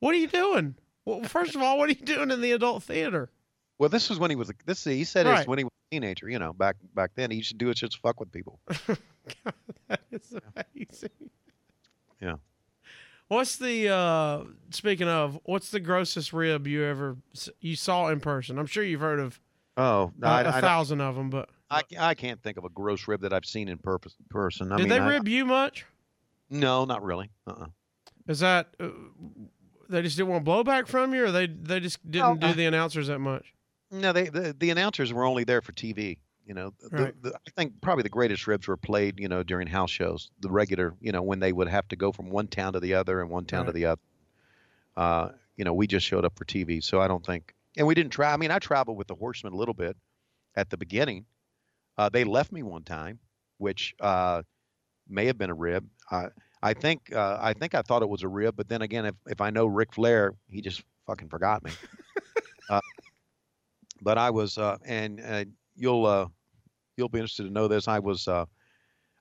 What 0.00 0.14
are 0.14 0.18
you 0.18 0.26
doing?" 0.26 0.74
Well, 1.06 1.22
first 1.24 1.54
of 1.54 1.62
all, 1.62 1.78
what 1.78 1.88
are 1.88 1.92
you 1.92 1.98
doing 2.04 2.30
in 2.30 2.40
the 2.42 2.52
adult 2.52 2.82
theater? 2.82 3.30
Well, 3.78 3.88
this 3.88 4.08
was 4.10 4.18
when 4.18 4.30
he 4.30 4.36
was 4.36 4.50
a- 4.50 4.54
this. 4.66 4.84
He 4.84 5.04
said 5.04 5.26
Right. 5.26 5.38
it's 5.38 5.48
when 5.48 5.56
he 5.58 5.64
was 5.64 5.70
a 5.90 5.94
teenager. 5.94 6.28
You 6.28 6.38
know, 6.38 6.52
back 6.52 6.76
back 6.94 7.12
then 7.14 7.30
he 7.30 7.38
used 7.38 7.50
to 7.50 7.56
do 7.56 7.70
it 7.70 7.76
just 7.76 7.92
to 7.92 7.98
fuck 8.00 8.20
with 8.20 8.30
people. 8.32 8.60
God, 8.66 8.98
that 9.88 10.00
is 10.10 10.34
amazing. 10.56 11.10
Yeah. 12.24 12.36
What's 13.28 13.56
the 13.56 13.88
uh 13.88 14.44
speaking 14.70 15.08
of, 15.08 15.38
what's 15.44 15.70
the 15.70 15.80
grossest 15.80 16.32
rib 16.32 16.66
you 16.66 16.82
ever 16.84 17.16
you 17.60 17.76
saw 17.76 18.08
in 18.08 18.20
person? 18.20 18.58
I'm 18.58 18.66
sure 18.66 18.82
you've 18.84 19.00
heard 19.00 19.20
of 19.20 19.40
Oh, 19.76 20.12
no, 20.18 20.28
uh, 20.28 20.30
I, 20.30 20.34
a 20.36 20.40
I, 20.40 20.42
don't- 20.52 20.60
thousand 20.62 21.00
of 21.00 21.16
them, 21.16 21.30
but 21.30 21.48
I, 21.70 21.82
I 21.98 22.14
can't 22.14 22.40
think 22.42 22.56
of 22.58 22.64
a 22.64 22.68
gross 22.68 23.08
rib 23.08 23.22
that 23.22 23.32
I've 23.32 23.46
seen 23.46 23.68
in 23.68 23.78
purpose, 23.78 24.14
person. 24.30 24.70
I 24.70 24.76
did 24.76 24.82
mean, 24.84 24.90
they 24.90 25.00
rib 25.00 25.26
you 25.26 25.44
much? 25.44 25.84
No, 26.50 26.84
not 26.84 27.02
really. 27.02 27.30
Uh-uh. 27.46 27.66
Is 28.28 28.40
that 28.40 28.68
uh, 28.78 28.88
they 29.88 30.02
just 30.02 30.16
didn't 30.16 30.28
want 30.28 30.44
blowback 30.44 30.86
from 30.86 31.12
you, 31.14 31.24
or 31.24 31.32
they 31.32 31.46
they 31.48 31.80
just 31.80 31.98
didn't 32.08 32.28
No, 32.28 32.36
do 32.36 32.46
I- 32.48 32.52
the 32.52 32.66
announcers 32.66 33.08
that 33.08 33.18
much? 33.18 33.52
No, 33.90 34.12
they 34.12 34.28
the, 34.28 34.54
the 34.58 34.70
announcers 34.70 35.12
were 35.12 35.24
only 35.24 35.44
there 35.44 35.60
for 35.62 35.72
TV. 35.72 36.18
You 36.46 36.54
know, 36.54 36.74
Right. 36.90 37.14
the, 37.22 37.34
I 37.34 37.50
think 37.56 37.80
probably 37.80 38.02
the 38.02 38.10
greatest 38.10 38.46
ribs 38.46 38.68
were 38.68 38.76
played, 38.76 39.18
you 39.18 39.28
know, 39.28 39.42
during 39.42 39.66
house 39.66 39.90
shows. 39.90 40.30
The 40.40 40.50
regular, 40.50 40.94
you 41.00 41.10
know, 41.12 41.22
when 41.22 41.40
they 41.40 41.52
would 41.52 41.68
have 41.68 41.88
to 41.88 41.96
go 41.96 42.12
from 42.12 42.28
one 42.30 42.48
town 42.48 42.74
to 42.74 42.80
the 42.80 42.94
other 42.94 43.20
and 43.20 43.30
one 43.30 43.46
town 43.46 43.66
to 43.66 43.72
the 43.72 43.86
other. 43.86 44.00
Uh, 44.96 45.30
you 45.56 45.64
know, 45.64 45.72
we 45.72 45.86
just 45.86 46.06
showed 46.06 46.24
up 46.24 46.36
for 46.36 46.44
TV, 46.44 46.82
so 46.82 47.00
I 47.00 47.08
don't 47.08 47.24
think. 47.24 47.54
And 47.76 47.86
we 47.86 47.94
didn't 47.94 48.12
try. 48.12 48.32
I 48.32 48.36
mean, 48.36 48.50
I 48.50 48.58
traveled 48.58 48.96
with 48.98 49.06
the 49.06 49.14
Horsemen 49.14 49.52
a 49.52 49.56
little 49.56 49.74
bit 49.74 49.96
at 50.54 50.70
the 50.70 50.76
beginning. 50.76 51.24
Uh, 51.96 52.08
they 52.08 52.24
left 52.24 52.52
me 52.52 52.62
one 52.62 52.82
time, 52.82 53.18
which 53.58 53.94
uh, 54.00 54.42
may 55.08 55.26
have 55.26 55.38
been 55.38 55.50
a 55.50 55.54
rib. 55.54 55.86
I 56.10 56.28
I 56.62 56.74
think 56.74 57.12
uh, 57.14 57.38
I 57.40 57.52
think 57.52 57.74
I 57.74 57.82
thought 57.82 58.02
it 58.02 58.08
was 58.08 58.22
a 58.22 58.28
rib, 58.28 58.54
but 58.56 58.68
then 58.68 58.82
again, 58.82 59.06
if 59.06 59.14
if 59.26 59.40
I 59.40 59.50
know 59.50 59.66
Ric 59.66 59.92
Flair, 59.92 60.34
he 60.48 60.60
just 60.60 60.82
fucking 61.06 61.28
forgot 61.28 61.64
me. 61.64 61.72
uh, 62.70 62.80
but 64.02 64.18
I 64.18 64.30
was, 64.30 64.58
uh, 64.58 64.76
and 64.84 65.20
uh, 65.20 65.44
you'll 65.76 66.06
uh, 66.06 66.26
you'll 66.96 67.08
be 67.08 67.18
interested 67.18 67.44
to 67.44 67.50
know 67.50 67.68
this. 67.68 67.88
I 67.88 67.98
was 67.98 68.28
uh, 68.28 68.46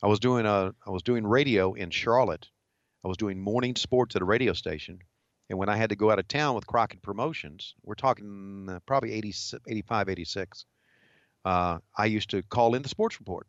I 0.02 0.08
was 0.08 0.20
doing 0.20 0.46
a 0.46 0.74
I 0.86 0.90
was 0.90 1.04
doing 1.04 1.26
radio 1.26 1.74
in 1.74 1.90
Charlotte. 1.90 2.48
I 3.04 3.08
was 3.08 3.18
doing 3.18 3.40
morning 3.40 3.76
sports 3.76 4.16
at 4.16 4.22
a 4.22 4.26
radio 4.26 4.54
station, 4.54 5.00
and 5.50 5.60
when 5.60 5.70
I 5.70 5.76
had 5.76 5.90
to 5.90 5.96
go 5.96 6.10
out 6.10 6.20
of 6.20 6.28
town 6.28 6.56
with 6.56 6.68
Crockett 6.68 7.02
Promotions, 7.02 7.76
we're 7.84 7.96
talking 7.96 8.68
uh, 8.70 8.80
probably 8.86 9.12
80, 9.14 9.34
85, 9.68 10.10
86. 10.10 10.66
Uh, 11.46 11.80
I 11.98 12.06
used 12.06 12.30
to 12.30 12.44
call 12.44 12.76
in 12.76 12.82
the 12.82 12.90
sports 12.90 13.20
report. 13.20 13.48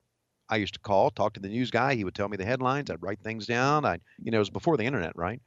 I 0.48 0.56
used 0.56 0.74
to 0.74 0.80
call, 0.80 1.10
talk 1.10 1.34
to 1.34 1.40
the 1.40 1.48
news 1.48 1.70
guy. 1.70 1.94
He 1.94 2.04
would 2.04 2.14
tell 2.14 2.28
me 2.28 2.36
the 2.36 2.44
headlines. 2.44 2.90
I'd 2.90 3.02
write 3.02 3.20
things 3.20 3.46
down. 3.46 3.84
I, 3.84 4.00
you 4.18 4.30
know, 4.30 4.36
it 4.36 4.40
was 4.40 4.50
before 4.50 4.76
the 4.76 4.84
internet, 4.84 5.16
right? 5.16 5.40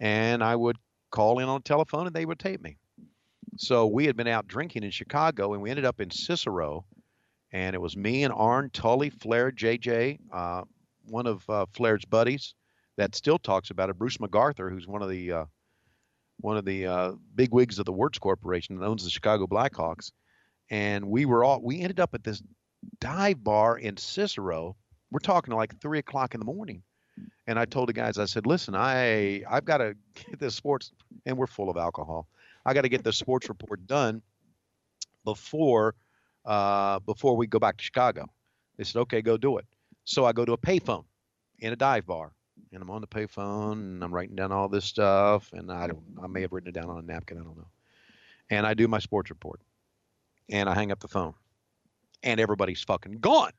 And 0.00 0.42
I 0.42 0.56
would 0.56 0.76
call 1.10 1.38
in 1.38 1.48
on 1.48 1.60
the 1.60 1.68
telephone, 1.68 2.06
and 2.06 2.16
they 2.16 2.24
would 2.24 2.38
tape 2.38 2.62
me. 2.62 2.78
So 3.58 3.86
we 3.86 4.06
had 4.06 4.16
been 4.16 4.26
out 4.26 4.48
drinking 4.48 4.84
in 4.84 4.90
Chicago, 4.90 5.52
and 5.52 5.62
we 5.62 5.70
ended 5.70 5.84
up 5.84 6.00
in 6.00 6.10
Cicero, 6.10 6.84
and 7.52 7.74
it 7.74 7.80
was 7.80 7.96
me 7.96 8.24
and 8.24 8.32
Arn, 8.32 8.70
Tully, 8.72 9.10
Flair, 9.10 9.50
JJ, 9.50 10.18
uh, 10.32 10.62
one 11.06 11.26
of 11.26 11.48
uh, 11.48 11.66
Flair's 11.72 12.04
buddies 12.04 12.54
that 12.96 13.14
still 13.14 13.38
talks 13.38 13.70
about 13.70 13.90
it, 13.90 13.98
Bruce 13.98 14.20
MacArthur, 14.20 14.70
who's 14.70 14.86
one 14.86 15.02
of 15.02 15.08
the 15.08 15.32
uh, 15.32 15.44
one 16.40 16.56
of 16.56 16.64
the 16.64 16.86
uh, 16.86 17.12
big 17.34 17.52
wigs 17.52 17.78
of 17.78 17.84
the 17.84 17.92
Wirtz 17.92 18.18
Corporation 18.18 18.78
that 18.78 18.86
owns 18.86 19.04
the 19.04 19.10
Chicago 19.10 19.46
Blackhawks, 19.46 20.12
and 20.70 21.06
we 21.06 21.24
were 21.24 21.44
all 21.44 21.60
we 21.62 21.80
ended 21.80 22.00
up 22.00 22.14
at 22.14 22.24
this 22.24 22.42
dive 23.00 23.42
bar 23.42 23.78
in 23.78 23.96
Cicero. 23.96 24.76
We're 25.10 25.18
talking 25.18 25.54
like 25.54 25.80
three 25.80 25.98
o'clock 25.98 26.34
in 26.34 26.40
the 26.40 26.46
morning, 26.46 26.82
and 27.46 27.58
I 27.58 27.64
told 27.64 27.88
the 27.88 27.92
guys, 27.92 28.18
I 28.18 28.26
said, 28.26 28.46
"Listen, 28.46 28.74
I 28.74 29.42
I've 29.50 29.64
got 29.64 29.78
to 29.78 29.96
get 30.14 30.38
this 30.38 30.54
sports, 30.54 30.92
and 31.26 31.36
we're 31.36 31.46
full 31.46 31.70
of 31.70 31.76
alcohol. 31.76 32.28
I 32.64 32.74
got 32.74 32.82
to 32.82 32.88
get 32.88 33.02
the 33.02 33.12
sports 33.12 33.48
report 33.48 33.86
done 33.86 34.22
before 35.24 35.94
uh, 36.50 36.98
before 37.00 37.36
we 37.36 37.46
go 37.46 37.58
back 37.58 37.76
to 37.78 37.84
Chicago." 37.84 38.26
They 38.76 38.84
said, 38.84 39.00
"Okay, 39.00 39.22
go 39.22 39.36
do 39.36 39.58
it." 39.58 39.66
So 40.04 40.24
I 40.26 40.32
go 40.32 40.44
to 40.44 40.52
a 40.52 40.58
payphone 40.58 41.04
in 41.58 41.72
a 41.72 41.76
dive 41.76 42.06
bar, 42.06 42.32
and 42.72 42.82
I'm 42.82 42.90
on 42.90 43.00
the 43.00 43.06
payphone, 43.06 43.72
and 43.72 44.04
I'm 44.04 44.14
writing 44.14 44.36
down 44.36 44.52
all 44.52 44.68
this 44.68 44.84
stuff, 44.84 45.52
and 45.52 45.70
I 45.72 45.86
don't, 45.86 46.02
I 46.22 46.26
may 46.26 46.42
have 46.42 46.52
written 46.52 46.68
it 46.68 46.74
down 46.74 46.90
on 46.90 46.98
a 46.98 47.02
napkin, 47.02 47.38
I 47.38 47.44
don't 47.44 47.56
know. 47.56 47.70
And 48.50 48.66
I 48.66 48.74
do 48.74 48.88
my 48.88 48.98
sports 48.98 49.30
report, 49.30 49.60
and 50.50 50.68
I 50.68 50.74
hang 50.74 50.90
up 50.92 51.00
the 51.00 51.08
phone, 51.08 51.34
and 52.22 52.40
everybody's 52.40 52.82
fucking 52.82 53.20
gone. 53.20 53.52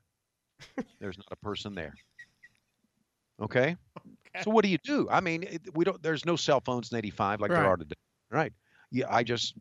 There's 0.99 1.17
not 1.17 1.27
a 1.31 1.35
person 1.37 1.75
there. 1.75 1.93
Okay. 3.41 3.75
So 4.43 4.51
what 4.51 4.63
do 4.63 4.69
you 4.69 4.77
do? 4.83 5.07
I 5.09 5.19
mean, 5.21 5.43
it, 5.43 5.61
we 5.75 5.83
don't. 5.85 6.01
There's 6.01 6.25
no 6.25 6.35
cell 6.35 6.61
phones 6.61 6.91
in 6.91 6.97
'85 6.97 7.41
like 7.41 7.51
Right. 7.51 7.57
there 7.57 7.67
are 7.67 7.77
today, 7.77 7.95
right? 8.31 8.53
Yeah, 8.91 9.05
I 9.09 9.23
just, 9.23 9.55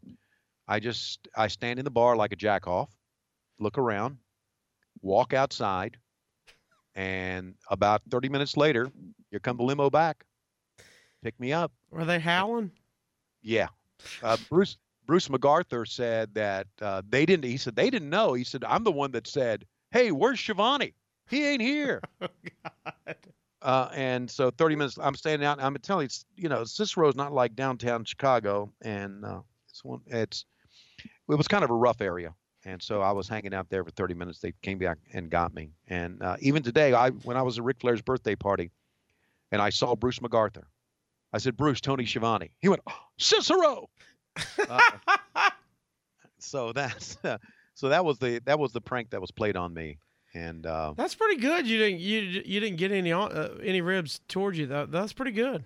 I 0.68 0.80
just, 0.80 1.28
I 1.36 1.48
stand 1.48 1.78
in 1.78 1.84
the 1.84 1.90
bar 1.90 2.16
like 2.16 2.32
a 2.32 2.36
jack 2.36 2.66
off, 2.66 2.90
look 3.60 3.78
around, 3.78 4.18
walk 5.02 5.32
outside, 5.32 5.96
and 6.94 7.54
about 7.70 8.02
30 8.10 8.28
minutes 8.28 8.56
later, 8.56 8.90
here 9.30 9.40
come 9.40 9.56
the 9.56 9.62
limo 9.62 9.90
back, 9.90 10.24
pick 11.22 11.38
me 11.38 11.52
up. 11.52 11.72
Were 11.90 12.04
they 12.04 12.18
howling? 12.18 12.72
Yeah, 13.42 13.68
uh, 14.22 14.36
Bruce 14.48 14.76
Bruce 15.06 15.30
MacArthur 15.30 15.86
said 15.86 16.34
that 16.34 16.66
uh, 16.80 17.02
they 17.08 17.26
didn't. 17.26 17.44
He 17.44 17.56
said 17.56 17.76
they 17.76 17.90
didn't 17.90 18.10
know. 18.10 18.32
He 18.32 18.44
said 18.44 18.64
I'm 18.64 18.84
the 18.84 18.92
one 18.92 19.12
that 19.12 19.26
said, 19.26 19.66
"Hey, 19.92 20.10
where's 20.10 20.40
Schiavone? 20.40 20.94
He 21.28 21.46
ain't 21.46 21.62
here." 21.62 22.00
Uh, 23.62 23.90
and 23.94 24.30
so 24.30 24.50
30 24.50 24.76
minutes, 24.76 24.98
I'm 25.00 25.14
standing 25.14 25.46
out. 25.46 25.62
I'm 25.62 25.76
telling 25.76 26.04
you, 26.04 26.06
it's, 26.06 26.24
you 26.36 26.48
know, 26.48 26.64
Cicero's 26.64 27.14
not 27.14 27.32
like 27.32 27.54
downtown 27.54 28.04
Chicago, 28.04 28.72
and 28.80 29.24
uh, 29.24 29.40
it's 29.68 29.84
one. 29.84 30.00
It's 30.06 30.46
it 31.30 31.34
was 31.34 31.46
kind 31.46 31.62
of 31.62 31.70
a 31.70 31.74
rough 31.74 32.00
area, 32.00 32.34
and 32.64 32.82
so 32.82 33.00
I 33.00 33.12
was 33.12 33.28
hanging 33.28 33.54
out 33.54 33.68
there 33.70 33.84
for 33.84 33.90
30 33.90 34.14
minutes. 34.14 34.38
They 34.40 34.52
came 34.62 34.78
back 34.78 34.98
and 35.12 35.30
got 35.30 35.54
me. 35.54 35.70
And 35.88 36.22
uh, 36.22 36.36
even 36.40 36.62
today, 36.62 36.92
I 36.92 37.10
when 37.10 37.36
I 37.36 37.42
was 37.42 37.58
at 37.58 37.64
Ric 37.64 37.80
Flair's 37.80 38.02
birthday 38.02 38.36
party, 38.36 38.70
and 39.50 39.62
I 39.62 39.70
saw 39.70 39.94
Bruce 39.96 40.20
MacArthur, 40.20 40.66
I 41.32 41.38
said, 41.38 41.56
"Bruce, 41.56 41.80
Tony 41.80 42.06
Schiavone." 42.06 42.50
He 42.60 42.68
went, 42.68 42.82
oh, 42.86 42.92
"Cicero." 43.18 43.88
Uh, 44.58 44.80
so 46.38 46.72
that's 46.72 47.18
so 47.74 47.88
that 47.88 48.04
was 48.04 48.18
the 48.18 48.40
that 48.44 48.58
was 48.58 48.72
the 48.72 48.80
prank 48.80 49.10
that 49.10 49.20
was 49.20 49.30
played 49.30 49.56
on 49.56 49.72
me, 49.72 49.98
and 50.34 50.66
uh, 50.66 50.94
That's 50.96 51.14
pretty 51.14 51.40
good. 51.40 51.66
You 51.66 51.78
didn't 51.78 52.00
you 52.00 52.42
you 52.44 52.60
didn't 52.60 52.76
get 52.76 52.92
any 52.92 53.12
uh, 53.12 53.48
any 53.62 53.80
ribs 53.80 54.20
towards 54.28 54.58
you. 54.58 54.66
That, 54.66 54.90
that's 54.90 55.12
pretty 55.12 55.32
good. 55.32 55.64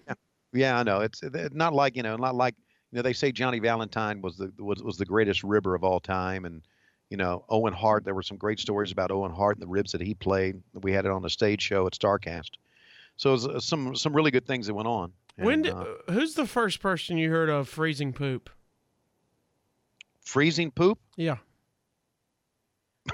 Yeah, 0.53 0.79
I 0.79 0.85
know. 0.85 1.01
It's 1.01 1.23
it's 1.23 1.55
not 1.55 1.75
like 1.75 1.97
you 1.97 2.03
know, 2.03 2.17
not 2.17 2.35
like 2.35 2.55
you 2.93 2.97
know. 2.97 3.03
They 3.03 3.13
say 3.13 3.33
Johnny 3.33 3.59
Valentine 3.59 4.21
was 4.23 4.37
the 4.37 4.53
was, 4.59 4.83
was 4.83 4.97
the 4.97 5.05
greatest 5.05 5.43
ribber 5.43 5.75
of 5.75 5.83
all 5.83 5.99
time, 6.01 6.45
and 6.45 6.63
you 7.15 7.19
know 7.19 7.45
Owen 7.49 7.73
Hart. 7.73 8.05
There 8.05 8.13
were 8.13 8.25
some 8.25 8.37
great 8.37 8.59
stories 8.59 8.91
about 8.91 9.13
Owen 9.13 9.31
Hart 9.31 9.55
and 9.57 9.63
the 9.63 9.69
ribs 9.69 9.93
that 9.93 10.01
he 10.01 10.15
played. 10.15 10.61
We 10.73 10.91
had 10.91 11.05
it 11.05 11.13
on 11.13 11.25
a 11.25 11.31
stage 11.31 11.63
show 11.63 11.87
at 11.87 11.93
Starrcast. 11.93 12.51
So 13.17 13.31
it 13.31 13.33
was 13.35 13.47
uh, 13.47 13.61
some 13.61 13.95
some 13.95 14.13
really 14.13 14.33
good 14.33 14.49
things 14.49 14.67
that 14.67 14.75
went 14.75 14.89
on. 14.89 15.13
when 15.37 15.63
did, 15.63 15.75
uh, 15.75 15.85
who's 16.11 16.35
the 16.35 16.45
first 16.45 16.81
person 16.81 17.17
you 17.17 17.31
heard 17.31 17.49
of 17.49 17.69
freezing 17.69 18.13
poop? 18.13 18.51
freezing 20.23 20.73
poop? 20.73 20.99
Yeah. 21.17 21.37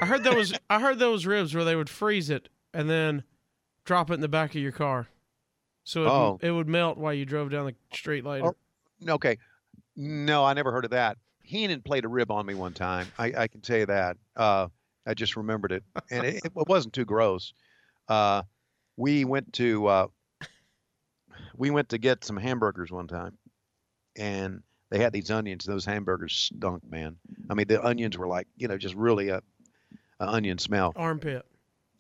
I 0.01 0.07
heard 0.07 0.25
those 0.25 0.55
I 0.71 0.81
heard 0.81 0.99
those 0.99 1.27
ribs 1.27 1.55
where 1.55 1.65
they 1.65 1.77
would 1.77 1.91
freeze 1.91 2.31
it 2.31 2.49
and 2.73 2.89
then 2.89 3.23
drop 3.85 4.11
it 4.11 4.15
in 4.15 4.21
the 4.23 4.29
back 4.29 4.55
of 4.55 4.63
your 4.63 4.73
car. 4.73 5.09
So 5.85 6.05
it, 6.05 6.09
Oh. 6.09 6.39
it 6.41 6.51
would 6.53 6.69
melt 6.69 6.97
while 6.97 7.13
you 7.13 7.27
drove 7.27 7.51
down 7.51 7.67
the 7.67 7.75
street 7.95 8.25
later. 8.25 8.47
Oh. 8.47 9.13
Okay, 9.13 9.37
no, 9.95 10.43
I 10.43 10.55
never 10.55 10.73
heard 10.73 10.87
of 10.87 10.93
that. 10.93 11.19
Heenan 11.51 11.83
played 11.83 12.05
a 12.05 12.09
rib 12.09 12.31
on 12.31 12.47
me 12.47 12.55
one 12.55 12.75
time. 12.75 13.09
I, 13.19 13.33
I 13.37 13.49
can 13.49 13.61
tell 13.61 13.79
you 13.79 13.87
that. 13.87 14.17
Uh, 14.37 14.69
I 15.05 15.15
just 15.15 15.37
remembered 15.37 15.73
it, 15.73 15.83
and 16.11 16.25
it, 16.25 16.45
it 16.45 16.53
wasn't 16.55 16.95
too 16.95 17.05
gross. 17.05 17.53
Uh, 18.09 18.43
we 18.97 19.25
went 19.25 19.53
to 19.55 19.87
uh, 19.89 20.07
we 21.57 21.71
went 21.71 21.89
to 21.89 21.99
get 21.99 22.25
some 22.25 22.37
hamburgers 22.37 22.93
one 22.93 23.09
time, 23.09 23.37
and 24.17 24.63
they 24.91 24.99
had 24.99 25.13
these 25.13 25.33
onions. 25.33 25.65
Those 25.65 25.85
hamburgers 25.85 26.53
stunk, 26.55 26.89
man. 26.89 27.17
I 27.51 27.55
mean, 27.55 27.67
the 27.67 27.85
onions 27.85 28.17
were 28.17 28.29
like 28.29 28.47
you 28.57 28.69
know 28.69 28.79
just 28.79 28.95
really 28.95 29.31
a, 29.31 29.43
a 30.21 30.29
onion 30.29 30.59
smell. 30.59 30.93
Armpit. 30.95 31.45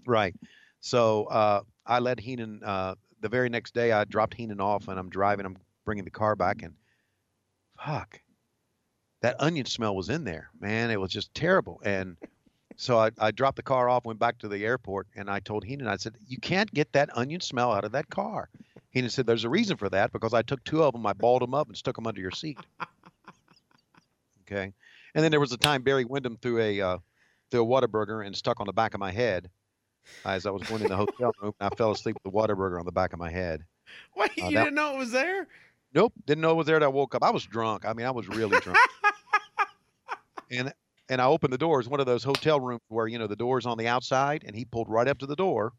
Right. 0.07 0.37
So 0.81 1.25
uh, 1.25 1.63
I 1.85 1.99
let 1.99 2.21
Heenan. 2.21 2.63
Uh, 2.65 2.95
the 3.21 3.29
very 3.29 3.49
next 3.49 3.75
day, 3.75 3.91
I 3.91 4.05
dropped 4.05 4.35
Heenan 4.35 4.61
off, 4.61 4.87
and 4.87 4.97
I'm 4.97 5.11
driving. 5.11 5.45
I'm 5.45 5.59
bringing 5.85 6.05
the 6.05 6.11
car 6.11 6.37
back, 6.37 6.63
and 6.63 6.75
fuck, 7.85 8.21
that 9.21 9.37
onion 9.39 9.67
smell 9.67 9.95
was 9.95 10.09
in 10.09 10.25
there, 10.25 10.51
man. 10.61 10.91
It 10.91 11.01
was 11.01 11.11
just 11.13 11.33
terrible. 11.35 11.81
And 11.85 12.17
so 12.77 12.99
I, 12.99 13.11
I 13.19 13.31
dropped 13.31 13.57
the 13.57 13.63
car 13.63 13.89
off, 13.89 14.05
went 14.05 14.19
back 14.19 14.39
to 14.39 14.49
the 14.49 14.65
airport, 14.65 15.07
and 15.15 15.29
I 15.31 15.41
told 15.41 15.65
Heenan, 15.65 15.87
I 15.87 15.97
said, 15.97 16.15
"You 16.27 16.39
can't 16.39 16.73
get 16.73 16.93
that 16.93 17.17
onion 17.17 17.41
smell 17.41 17.73
out 17.73 17.85
of 17.85 17.93
that 17.93 18.09
car." 18.11 18.49
Heenan 18.91 19.11
said, 19.11 19.27
"There's 19.27 19.45
a 19.45 19.51
reason 19.51 19.77
for 19.77 19.89
that 19.91 20.13
because 20.13 20.33
I 20.35 20.43
took 20.43 20.65
two 20.65 20.83
of 20.83 20.93
them, 20.95 21.07
I 21.07 21.13
balled 21.13 21.43
them 21.43 21.53
up, 21.55 21.69
and 21.69 21.77
stuck 21.77 21.97
them 21.97 22.07
under 22.07 22.21
your 22.21 22.31
seat." 22.31 22.59
Okay. 24.53 24.73
And 25.15 25.23
then 25.25 25.31
there 25.31 25.39
was 25.39 25.53
a 25.53 25.57
time 25.57 25.83
Barry 25.83 26.05
Windham 26.05 26.37
threw 26.37 26.59
a 26.61 26.81
uh, 26.81 26.99
threw 27.53 27.63
a 27.63 27.67
Whataburger 27.67 28.27
and 28.27 28.35
stuck 28.37 28.59
on 28.59 28.67
the 28.67 28.73
back 28.73 28.95
of 28.95 29.01
my 29.01 29.13
head 29.13 29.49
as 30.25 30.45
I 30.45 30.51
was 30.51 30.63
going 30.65 30.83
in 30.83 30.89
the 30.89 30.97
hotel 30.97 31.33
room. 31.41 31.53
And 31.61 31.73
I 31.73 31.77
fell 31.77 31.93
asleep 31.93 32.17
with 32.17 32.33
the 32.33 32.37
Whataburger 32.37 32.79
on 32.79 32.85
the 32.85 32.91
back 32.91 33.13
of 33.13 33.19
my 33.21 33.31
head. 33.31 33.63
Wait, 34.17 34.31
Uh, 34.43 34.49
you 34.49 34.57
that- 34.57 34.65
didn't 34.65 34.75
know 34.75 34.95
it 34.95 34.99
was 34.99 35.13
there? 35.13 35.47
Nope, 35.95 36.13
didn't 36.27 36.43
know 36.43 36.51
it 36.51 36.55
was 36.57 36.67
there. 36.67 36.83
I 36.83 36.87
woke 36.89 37.15
up. 37.15 37.23
I 37.23 37.31
was 37.31 37.45
drunk. 37.45 37.85
I 37.85 37.93
mean, 37.93 38.07
I 38.07 38.11
was 38.11 38.27
really 38.29 38.59
drunk. 38.61 38.79
and 40.51 40.73
and 41.09 41.21
I 41.21 41.27
opened 41.27 41.53
the 41.53 41.59
doors. 41.59 41.89
One 41.89 42.01
of 42.01 42.07
those 42.07 42.25
hotel 42.25 42.61
rooms 42.61 42.83
where 42.89 43.07
you 43.09 43.19
know 43.19 43.27
the 43.27 43.37
doors 43.37 43.67
on 43.67 43.79
the 43.79 43.89
outside, 43.89 44.45
and 44.47 44.55
he 44.55 44.65
pulled 44.65 44.89
right 44.89 45.09
up 45.09 45.19
to 45.19 45.27
the 45.27 45.37
door. 45.37 45.73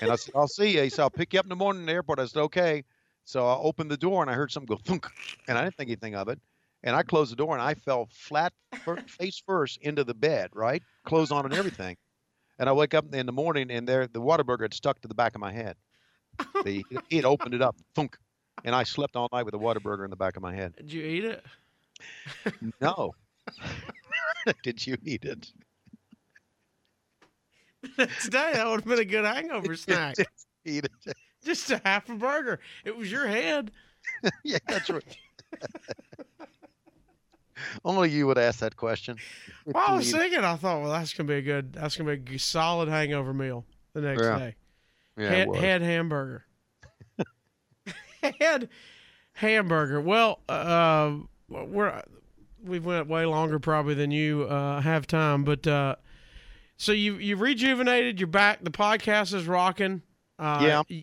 And 0.00 0.10
I 0.10 0.16
said, 0.16 0.32
"I'll 0.34 0.48
see 0.48 0.74
you." 0.74 0.82
He 0.82 0.90
said, 0.90 1.02
"I'll 1.02 1.10
pick 1.10 1.32
you 1.32 1.40
up 1.40 1.46
in 1.46 1.50
the 1.50 1.56
morning 1.56 1.82
in 1.82 1.86
the 1.86 1.92
airport." 1.92 2.18
I 2.20 2.26
said, 2.26 2.40
"Okay." 2.42 2.84
So 3.24 3.46
I 3.46 3.56
opened 3.56 3.90
the 3.90 3.96
door 3.96 4.22
and 4.22 4.30
I 4.30 4.34
heard 4.34 4.50
something 4.50 4.66
go 4.66 4.80
thunk, 4.82 5.06
and 5.46 5.58
I 5.58 5.62
didn't 5.64 5.76
think 5.76 5.90
anything 5.90 6.14
of 6.14 6.28
it. 6.28 6.40
And 6.82 6.96
I 6.96 7.02
closed 7.02 7.30
the 7.30 7.36
door 7.36 7.54
and 7.54 7.62
I 7.62 7.74
fell 7.74 8.08
flat, 8.10 8.52
face 9.06 9.42
first 9.44 9.78
into 9.82 10.04
the 10.04 10.14
bed, 10.14 10.50
right, 10.54 10.82
clothes 11.04 11.30
on 11.30 11.44
and 11.44 11.54
everything. 11.54 11.96
And 12.58 12.68
I 12.68 12.72
wake 12.72 12.94
up 12.94 13.14
in 13.14 13.26
the 13.26 13.32
morning 13.32 13.70
and 13.70 13.86
there 13.88 14.06
the 14.06 14.20
Whataburger 14.20 14.62
had 14.62 14.74
stuck 14.74 15.00
to 15.02 15.08
the 15.08 15.14
back 15.14 15.34
of 15.34 15.40
my 15.40 15.52
head. 15.52 15.76
The, 16.64 16.84
he 17.08 17.16
had 17.16 17.24
opened 17.24 17.54
it 17.54 17.62
up, 17.62 17.76
thunk, 17.94 18.18
and 18.64 18.74
I 18.74 18.82
slept 18.82 19.16
all 19.16 19.28
night 19.32 19.44
with 19.44 19.54
a 19.54 19.58
Whataburger 19.58 20.04
in 20.04 20.10
the 20.10 20.16
back 20.16 20.36
of 20.36 20.42
my 20.42 20.54
head. 20.54 20.74
Did 20.76 20.92
you 20.92 21.02
eat 21.02 21.24
it? 21.24 21.44
No. 22.80 23.14
Did 24.62 24.86
you 24.86 24.96
eat 25.04 25.24
it? 25.24 25.52
Today 28.20 28.52
that 28.54 28.66
would 28.66 28.80
have 28.80 28.84
been 28.84 28.98
a 28.98 29.04
good 29.04 29.24
hangover 29.24 29.74
snack. 29.76 30.16
You 30.18 30.24
eat 30.66 30.84
it? 30.84 31.16
Just 31.44 31.70
a 31.70 31.80
half 31.84 32.08
a 32.10 32.14
burger. 32.14 32.60
It 32.84 32.96
was 32.96 33.10
your 33.10 33.26
head. 33.26 33.70
yeah, 34.44 34.58
that's 34.68 34.90
right. 34.90 35.02
Only 37.84 38.10
you 38.10 38.26
would 38.26 38.38
ask 38.38 38.60
that 38.60 38.76
question. 38.76 39.18
Well, 39.66 39.76
I 39.86 39.92
was 39.96 40.10
thinking, 40.10 40.40
I 40.40 40.56
thought, 40.56 40.80
well, 40.82 40.90
that's 40.90 41.12
gonna 41.14 41.26
be 41.28 41.34
a 41.34 41.42
good, 41.42 41.72
that's 41.74 41.96
gonna 41.96 42.16
be 42.16 42.36
a 42.36 42.38
solid 42.38 42.88
hangover 42.88 43.32
meal 43.34 43.64
the 43.92 44.00
next 44.00 44.22
Yeah. 44.22 44.38
day. 44.38 44.54
Yeah, 45.18 45.28
head, 45.28 45.56
head 45.56 45.82
hamburger. 45.82 46.44
head 48.40 48.68
hamburger. 49.34 50.00
Well, 50.00 50.40
uh, 50.48 51.16
we're 51.48 52.02
we've 52.64 52.84
went 52.84 53.08
way 53.08 53.24
longer 53.26 53.58
probably 53.58 53.94
than 53.94 54.10
you 54.10 54.44
uh, 54.44 54.80
have 54.80 55.06
time, 55.06 55.44
but 55.44 55.66
uh, 55.66 55.96
so 56.76 56.92
you 56.92 57.16
you 57.16 57.36
rejuvenated. 57.36 58.18
You're 58.20 58.26
back. 58.26 58.62
The 58.62 58.70
podcast 58.70 59.34
is 59.34 59.46
rocking. 59.46 60.02
Uh, 60.38 60.82
Yeah. 60.88 61.02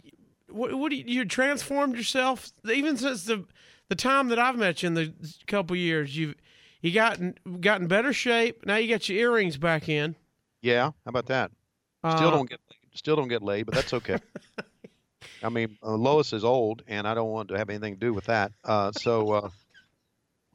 What, 0.49 0.73
what 0.75 0.89
do 0.91 0.95
you, 0.95 1.03
you 1.05 1.25
transformed 1.25 1.97
yourself 1.97 2.51
even 2.71 2.95
since 2.97 3.25
the 3.25 3.45
the 3.89 3.95
time 3.95 4.29
that 4.29 4.39
I've 4.39 4.57
met 4.57 4.81
you 4.81 4.87
in 4.87 4.93
the 4.93 5.13
couple 5.45 5.75
years. 5.75 6.15
You've 6.15 6.35
you 6.81 6.91
gotten 6.93 7.35
gotten 7.59 7.87
better 7.87 8.13
shape. 8.13 8.65
Now 8.65 8.77
you 8.77 8.87
got 8.87 9.09
your 9.09 9.19
earrings 9.19 9.57
back 9.57 9.89
in. 9.89 10.15
Yeah, 10.61 10.83
how 10.85 10.93
about 11.05 11.25
that? 11.27 11.51
Still 11.99 12.27
Uh, 12.27 12.31
don't 12.31 12.49
get 12.49 12.59
still 12.93 13.15
don't 13.15 13.27
get 13.27 13.43
laid, 13.43 13.65
but 13.65 13.75
that's 13.75 13.93
okay. 13.93 14.17
I 15.43 15.49
mean, 15.49 15.77
uh, 15.83 15.95
Lois 15.95 16.33
is 16.33 16.43
old, 16.43 16.81
and 16.87 17.07
I 17.07 17.13
don't 17.13 17.29
want 17.29 17.49
to 17.49 17.57
have 17.57 17.69
anything 17.69 17.93
to 17.95 17.99
do 17.99 18.13
with 18.13 18.25
that. 18.25 18.51
Uh, 18.63 18.91
so 18.91 19.31
uh, 19.31 19.49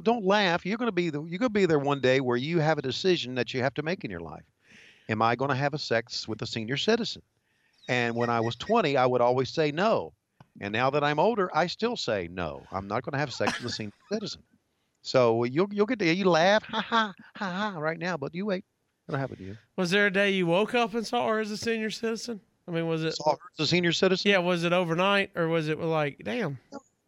don't 0.02 0.24
laugh. 0.24 0.64
You're 0.66 0.78
going 0.78 0.88
to 0.88 0.92
be 0.92 1.10
the, 1.10 1.22
you're 1.22 1.38
going 1.38 1.50
to 1.50 1.50
be 1.50 1.66
there 1.66 1.78
one 1.78 2.00
day 2.00 2.20
where 2.20 2.36
you 2.36 2.58
have 2.58 2.78
a 2.78 2.82
decision 2.82 3.34
that 3.36 3.54
you 3.54 3.62
have 3.62 3.74
to 3.74 3.82
make 3.82 4.04
in 4.04 4.10
your 4.10 4.20
life. 4.20 4.44
Am 5.08 5.22
I 5.22 5.36
going 5.36 5.50
to 5.50 5.54
have 5.56 5.74
a 5.74 5.78
sex 5.78 6.28
with 6.28 6.40
a 6.42 6.46
senior 6.46 6.76
citizen? 6.76 7.22
And 7.88 8.14
when 8.14 8.30
I 8.30 8.40
was 8.40 8.56
20, 8.56 8.96
I 8.96 9.06
would 9.06 9.20
always 9.20 9.50
say 9.50 9.72
no. 9.72 10.12
And 10.60 10.72
now 10.72 10.90
that 10.90 11.02
I'm 11.02 11.18
older, 11.18 11.50
I 11.54 11.66
still 11.66 11.96
say 11.96 12.28
no. 12.30 12.62
I'm 12.70 12.86
not 12.86 13.02
going 13.02 13.12
to 13.12 13.18
have 13.18 13.32
sex 13.32 13.60
with 13.60 13.72
a 13.72 13.74
senior 13.74 13.92
citizen. 14.12 14.42
So 15.02 15.42
you'll 15.44 15.68
you'll 15.72 15.86
get 15.86 15.98
to 15.98 16.14
you 16.14 16.24
laugh 16.26 16.62
ha 16.62 16.80
ha 16.80 17.12
ha 17.34 17.50
ha 17.50 17.78
right 17.78 17.98
now, 17.98 18.16
but 18.16 18.34
you 18.34 18.46
wait. 18.46 18.64
It'll 19.08 19.18
happen 19.18 19.36
to 19.36 19.42
you. 19.42 19.56
Was 19.76 19.90
there 19.90 20.06
a 20.06 20.12
day 20.12 20.30
you 20.30 20.46
woke 20.46 20.74
up 20.74 20.94
and 20.94 21.04
saw 21.04 21.26
her 21.28 21.40
as 21.40 21.50
a 21.50 21.56
senior 21.56 21.90
citizen? 21.90 22.40
I 22.68 22.70
mean, 22.70 22.86
was 22.86 23.02
it? 23.02 23.16
Saw 23.16 23.32
her 23.32 23.38
as 23.58 23.64
a 23.64 23.66
senior 23.66 23.90
citizen. 23.90 24.30
Yeah, 24.30 24.38
was 24.38 24.62
it 24.62 24.72
overnight 24.72 25.32
or 25.34 25.48
was 25.48 25.68
it 25.68 25.80
like, 25.80 26.20
damn? 26.22 26.58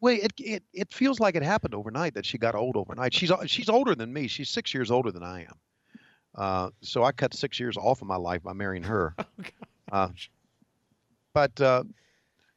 Wait, 0.05 0.23
it, 0.23 0.33
it 0.39 0.63
it 0.75 0.93
feels 0.93 1.19
like 1.19 1.35
it 1.35 1.43
happened 1.43 1.75
overnight 1.75 2.13
that 2.15 2.27
she 2.27 2.37
got 2.37 2.55
old 2.55 2.77
overnight. 2.77 3.15
She's 3.15 3.33
she's 3.47 3.71
older 3.71 3.95
than 3.95 4.13
me. 4.13 4.29
She's 4.29 4.51
six 4.51 4.75
years 4.75 4.91
older 4.91 5.11
than 5.11 5.23
I 5.23 5.41
am. 5.45 5.55
Uh, 6.35 6.71
so 6.83 7.03
I 7.03 7.11
cut 7.13 7.33
six 7.33 7.59
years 7.59 7.77
off 7.79 8.03
of 8.03 8.09
my 8.09 8.17
life 8.17 8.43
by 8.43 8.53
marrying 8.53 8.83
her. 8.85 9.15
Oh, 9.93 9.97
Uh, 9.99 10.09
but 11.33 11.59
uh, 11.61 11.85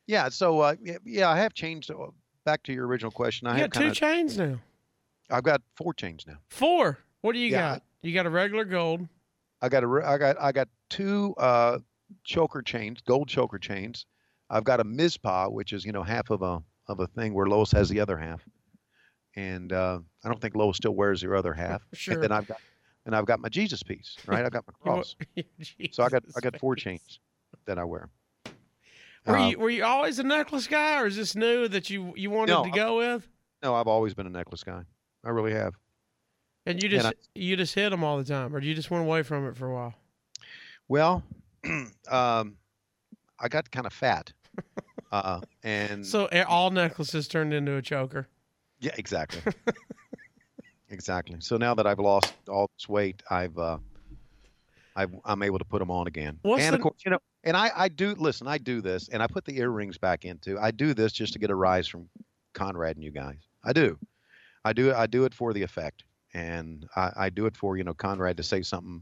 yeah, 0.07 0.29
so 0.29 0.59
uh, 0.59 0.75
yeah, 1.05 1.29
I 1.29 1.37
have 1.37 1.53
changed. 1.53 1.89
Uh, 1.91 2.07
back 2.45 2.63
to 2.63 2.73
your 2.73 2.85
original 2.87 3.11
question, 3.11 3.47
I 3.47 3.55
You 3.55 3.61
have 3.61 3.69
got 3.71 3.79
two 3.79 3.83
kind 3.85 3.91
of. 3.91 3.97
chains 3.97 4.37
now. 4.37 4.59
I've 5.29 5.43
got 5.43 5.61
four 5.75 5.93
chains 5.93 6.25
now. 6.27 6.37
Four. 6.49 6.97
What 7.21 7.33
do 7.33 7.39
you 7.39 7.49
Yeah. 7.51 7.73
got? 7.73 7.83
You 8.01 8.13
got 8.13 8.25
a 8.25 8.29
regular 8.29 8.63
gold. 8.65 9.07
I 9.61 9.69
got 9.69 9.83
a 9.83 10.01
I 10.05 10.17
got 10.17 10.35
I 10.41 10.51
got 10.51 10.67
two 10.89 11.33
uh, 11.37 11.79
choker 12.23 12.61
chains, 12.61 12.99
gold 13.05 13.27
choker 13.27 13.57
chains. 13.59 14.05
I've 14.49 14.63
got 14.63 14.79
a 14.79 14.83
Mizpah, 14.83 15.47
which 15.49 15.71
is 15.73 15.85
you 15.85 15.91
know 15.91 16.03
half 16.03 16.29
of 16.29 16.41
a 16.41 16.61
of 16.88 16.99
a 16.99 17.07
thing 17.07 17.33
where 17.33 17.47
Lois 17.47 17.71
has 17.71 17.89
the 17.89 17.99
other 17.99 18.17
half, 18.17 18.41
and 19.35 19.71
uh, 19.73 19.99
I 20.23 20.27
don't 20.29 20.41
think 20.41 20.55
Lois 20.55 20.77
still 20.77 20.95
wears 20.95 21.21
her 21.21 21.35
other 21.35 21.53
half. 21.53 21.81
Sure. 21.93 22.13
And 22.15 22.23
then 22.23 22.31
I've 22.31 22.47
got 22.47 22.61
and 23.05 23.15
I've 23.15 23.25
got 23.25 23.39
my 23.39 23.49
Jesus 23.49 23.83
piece, 23.83 24.17
right? 24.25 24.43
I've 24.45 24.51
got 24.51 24.65
my 24.67 24.73
cross. 24.81 25.15
So 25.91 26.03
I 26.03 26.09
got 26.09 26.23
I 26.35 26.39
got 26.39 26.59
four 26.59 26.75
chains 26.75 27.19
that 27.65 27.77
I 27.77 27.83
wear. 27.83 28.09
Were 29.25 29.38
Uh, 29.38 29.49
you 29.49 29.59
were 29.59 29.69
you 29.69 29.83
always 29.83 30.19
a 30.19 30.23
necklace 30.23 30.67
guy, 30.67 31.01
or 31.01 31.07
is 31.07 31.15
this 31.15 31.35
new 31.35 31.67
that 31.67 31.89
you 31.89 32.13
you 32.15 32.29
wanted 32.29 32.53
No, 32.53 32.63
to 32.63 32.69
go 32.71 32.97
with? 32.97 33.27
no, 33.63 33.75
I've 33.75 33.88
always 33.88 34.13
been 34.13 34.27
a 34.27 34.29
necklace 34.29 34.63
guy. 34.63 34.83
I 35.25 35.29
really 35.29 35.53
have. 35.53 35.73
And 36.65 36.81
you 36.81 36.88
and 36.89 37.01
just 37.01 37.07
I- 37.07 37.13
you 37.35 37.55
just 37.57 37.75
hit 37.75 37.89
them 37.89 38.03
all 38.03 38.17
the 38.17 38.23
time, 38.23 38.55
or 38.55 38.59
you 38.61 38.73
just 38.73 38.89
went 38.91 39.03
away 39.05 39.23
from 39.23 39.47
it 39.47 39.55
for 39.57 39.67
a 39.69 39.73
while? 39.73 39.93
Well, 40.89 41.23
um, 42.09 42.57
I 43.39 43.47
got 43.49 43.69
kind 43.71 43.85
of 43.85 43.91
fat, 43.93 44.31
uh, 45.12 45.41
and 45.64 46.05
So 46.05 46.26
eh, 46.28 46.43
all 46.43 46.70
necklaces 46.72 47.28
turned 47.28 47.53
into 47.53 47.76
a 47.76 47.82
choker. 47.82 48.28
Yeah, 48.80 48.91
exactly. 48.97 49.41
exactly. 50.89 51.38
So 51.39 51.58
now 51.58 51.74
that 51.76 51.88
I've 51.88 51.99
lost 51.99 52.34
all 52.47 52.70
this 52.78 52.88
weight, 52.88 53.24
I've 53.30 53.58
uh, 53.58 53.78
I've 54.95 55.12
I'm 55.26 55.43
able 55.43 55.60
to 55.60 55.66
put 55.66 55.80
them 55.80 55.91
on 55.91 56.08
again. 56.08 56.39
What's 56.41 56.64
and 56.64 56.74
the- 56.74 56.78
of 56.78 56.84
course, 56.84 56.97
you 57.05 57.12
know, 57.12 57.20
and 57.43 57.55
I 57.58 57.72
I 57.76 57.89
do 57.89 58.16
listen. 58.16 58.47
I 58.47 58.58
do 58.58 58.82
this, 58.82 59.10
and 59.10 59.22
I 59.22 59.28
put 59.28 59.45
the 59.45 59.58
earrings 59.58 59.97
back 59.97 60.26
into. 60.26 60.60
I 60.60 60.72
do 60.72 60.93
this 60.93 61.12
just 61.12 61.34
to 61.34 61.39
get 61.39 61.49
a 61.49 61.55
rise 61.55 61.88
from 61.88 62.10
Conrad 62.53 62.95
and 62.95 63.03
you 63.03 63.12
guys. 63.12 63.39
I 63.64 63.74
do. 63.74 63.97
I 64.66 64.74
do. 64.74 64.93
I 64.93 65.08
do 65.08 65.26
it 65.26 65.34
for 65.34 65.53
the 65.53 65.64
effect, 65.64 66.03
and 66.34 66.88
I, 66.95 67.12
I 67.16 67.30
do 67.30 67.45
it 67.45 67.55
for 67.55 67.78
you 67.78 67.84
know 67.84 67.93
Conrad 67.93 68.38
to 68.38 68.43
say 68.43 68.62
something 68.62 69.01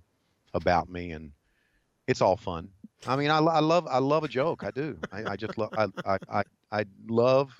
about 0.54 0.90
me, 0.90 1.12
and 1.12 1.32
it's 2.08 2.22
all 2.22 2.38
fun. 2.38 2.70
I 3.08 3.16
mean, 3.16 3.30
I, 3.30 3.38
I 3.40 3.60
love 3.60 3.88
I 3.88 4.00
love 4.00 4.24
a 4.24 4.28
joke. 4.28 4.64
I 4.64 4.72
do. 4.72 4.98
I, 5.12 5.32
I 5.32 5.36
just 5.36 5.58
love 5.58 5.70
I, 5.78 5.88
I 6.06 6.18
I 6.30 6.44
I 6.72 6.86
love 7.08 7.52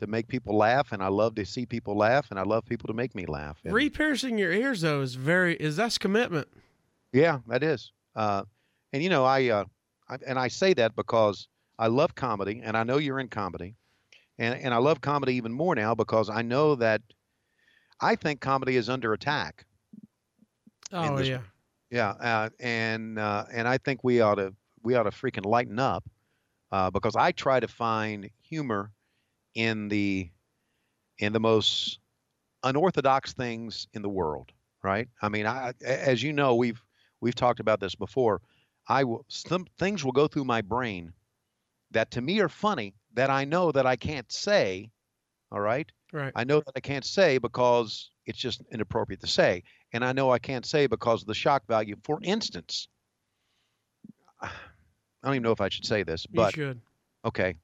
to 0.00 0.06
make 0.06 0.28
people 0.28 0.56
laugh, 0.56 0.92
and 0.92 1.02
I 1.02 1.08
love 1.08 1.34
to 1.34 1.44
see 1.44 1.66
people 1.66 1.96
laugh, 1.96 2.28
and 2.30 2.38
I 2.38 2.42
love 2.44 2.64
people 2.64 2.86
to 2.86 2.94
make 2.94 3.14
me 3.14 3.26
laugh. 3.26 3.58
And- 3.64 3.74
Re-piercing 3.74 4.38
your 4.38 4.52
ears 4.52 4.80
though 4.82 5.00
is 5.02 5.14
very 5.16 5.56
is 5.56 5.76
that's 5.76 5.98
commitment. 5.98 6.48
yeah, 7.12 7.40
that 7.48 7.62
is. 7.62 7.92
Uh, 8.14 8.44
and 8.92 9.02
you 9.02 9.08
know, 9.10 9.24
I, 9.24 9.48
uh, 9.48 9.64
I 10.08 10.16
and 10.26 10.38
I 10.38 10.48
say 10.48 10.72
that 10.74 10.94
because 10.96 11.48
I 11.78 11.88
love 11.88 12.14
comedy, 12.14 12.60
and 12.64 12.76
I 12.76 12.84
know 12.84 12.96
you're 12.98 13.20
in 13.20 13.28
comedy, 13.28 13.74
and 14.38 14.54
and 14.58 14.72
I 14.72 14.78
love 14.78 15.00
comedy 15.00 15.34
even 15.34 15.52
more 15.52 15.74
now 15.74 15.94
because 15.94 16.30
I 16.30 16.42
know 16.42 16.74
that 16.76 17.02
I 18.00 18.14
think 18.14 18.40
comedy 18.40 18.76
is 18.76 18.88
under 18.88 19.12
attack. 19.12 19.66
Oh 20.92 21.18
yeah. 21.20 21.40
Yeah, 21.90 22.10
uh, 22.10 22.50
and 22.60 23.18
uh, 23.18 23.46
and 23.52 23.66
I 23.66 23.78
think 23.78 24.04
we 24.04 24.20
ought 24.20 24.34
to 24.36 24.54
we 24.82 24.94
ought 24.94 25.04
to 25.04 25.10
freaking 25.10 25.46
lighten 25.46 25.78
up 25.78 26.04
uh, 26.72 26.90
because 26.90 27.16
I 27.16 27.32
try 27.32 27.60
to 27.60 27.68
find 27.68 28.30
humor 28.40 28.92
in 29.54 29.88
the 29.88 30.30
in 31.18 31.32
the 31.32 31.40
most 31.40 32.00
unorthodox 32.64 33.32
things 33.34 33.88
in 33.94 34.02
the 34.02 34.08
world. 34.08 34.52
Right? 34.82 35.08
I 35.22 35.28
mean, 35.28 35.46
I, 35.46 35.74
as 35.84 36.22
you 36.22 36.32
know, 36.32 36.56
we've 36.56 36.82
we've 37.20 37.34
talked 37.34 37.60
about 37.60 37.80
this 37.80 37.94
before. 37.94 38.42
I 38.88 39.04
will 39.04 39.24
some 39.28 39.66
things 39.78 40.04
will 40.04 40.12
go 40.12 40.28
through 40.28 40.44
my 40.44 40.62
brain 40.62 41.12
that 41.90 42.10
to 42.12 42.20
me 42.20 42.40
are 42.40 42.48
funny 42.48 42.94
that 43.14 43.30
I 43.30 43.44
know 43.44 43.72
that 43.72 43.86
I 43.86 43.96
can't 43.96 44.30
say. 44.30 44.90
All 45.52 45.60
right. 45.60 45.90
Right. 46.12 46.32
I 46.34 46.44
know 46.44 46.60
that 46.60 46.72
I 46.76 46.80
can't 46.80 47.04
say 47.04 47.38
because 47.38 48.10
it's 48.26 48.38
just 48.38 48.62
inappropriate 48.72 49.20
to 49.20 49.26
say. 49.26 49.64
And 49.92 50.04
I 50.04 50.12
know 50.12 50.30
I 50.30 50.38
can't 50.38 50.66
say 50.66 50.86
because 50.86 51.22
of 51.22 51.28
the 51.28 51.34
shock 51.34 51.66
value. 51.66 51.96
For 52.04 52.18
instance, 52.22 52.88
I 54.40 54.50
don't 55.24 55.34
even 55.34 55.42
know 55.42 55.52
if 55.52 55.60
I 55.60 55.68
should 55.68 55.86
say 55.86 56.02
this, 56.02 56.26
you 56.30 56.36
but 56.36 56.54
should. 56.54 56.80
okay. 57.24 57.54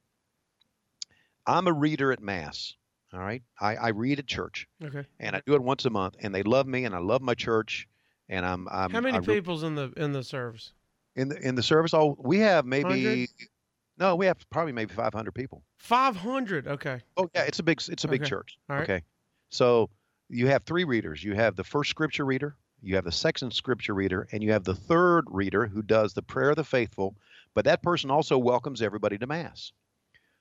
I'm 1.46 1.66
a 1.66 1.72
reader 1.72 2.10
at 2.12 2.20
Mass. 2.20 2.74
All 3.12 3.20
right. 3.20 3.42
I, 3.60 3.76
I 3.76 3.88
read 3.90 4.18
at 4.18 4.26
church 4.26 4.66
Okay. 4.82 5.04
and 5.20 5.36
I 5.36 5.42
do 5.46 5.54
it 5.54 5.62
once 5.62 5.84
a 5.84 5.90
month 5.90 6.16
and 6.20 6.34
they 6.34 6.42
love 6.42 6.66
me 6.66 6.84
and 6.84 6.94
I 6.94 6.98
love 6.98 7.22
my 7.22 7.34
church 7.34 7.86
and 8.28 8.44
I'm, 8.44 8.66
I'm 8.68 8.90
How 8.90 9.00
many 9.00 9.16
I 9.18 9.20
re- 9.20 9.34
people's 9.36 9.62
in 9.62 9.74
the 9.74 9.92
in 9.96 10.12
the 10.12 10.24
service? 10.24 10.72
in 11.16 11.28
the 11.28 11.38
in 11.46 11.54
the 11.54 11.62
service 11.62 11.94
oh 11.94 12.16
we 12.18 12.38
have 12.40 12.66
maybe 12.66 12.82
100? 12.88 13.28
no 13.98 14.16
we 14.16 14.26
have 14.26 14.38
probably 14.50 14.72
maybe 14.72 14.92
500 14.92 15.32
people 15.32 15.62
Five 15.78 16.16
hundred. 16.16 16.66
Okay. 16.66 17.02
Oh 17.16 17.28
yeah, 17.34 17.42
it's 17.42 17.58
a 17.60 17.62
big 17.62 17.80
it's 17.88 18.02
a 18.04 18.08
big 18.08 18.22
Okay. 18.22 18.28
church. 18.30 18.56
All 18.70 18.76
right. 18.76 18.82
Okay. 18.84 19.02
So 19.50 19.90
you 20.28 20.48
have 20.48 20.64
three 20.64 20.84
readers. 20.84 21.22
You 21.22 21.34
have 21.34 21.56
the 21.56 21.64
first 21.64 21.90
scripture 21.90 22.24
reader, 22.24 22.56
you 22.82 22.96
have 22.96 23.04
the 23.04 23.12
second 23.12 23.52
scripture 23.52 23.94
reader, 23.94 24.28
and 24.32 24.42
you 24.42 24.52
have 24.52 24.64
the 24.64 24.74
third 24.74 25.24
reader 25.28 25.66
who 25.66 25.82
does 25.82 26.12
the 26.12 26.22
prayer 26.22 26.50
of 26.50 26.56
the 26.56 26.64
faithful, 26.64 27.16
but 27.54 27.64
that 27.64 27.82
person 27.82 28.10
also 28.10 28.36
welcomes 28.36 28.82
everybody 28.82 29.18
to 29.18 29.26
mass. 29.26 29.72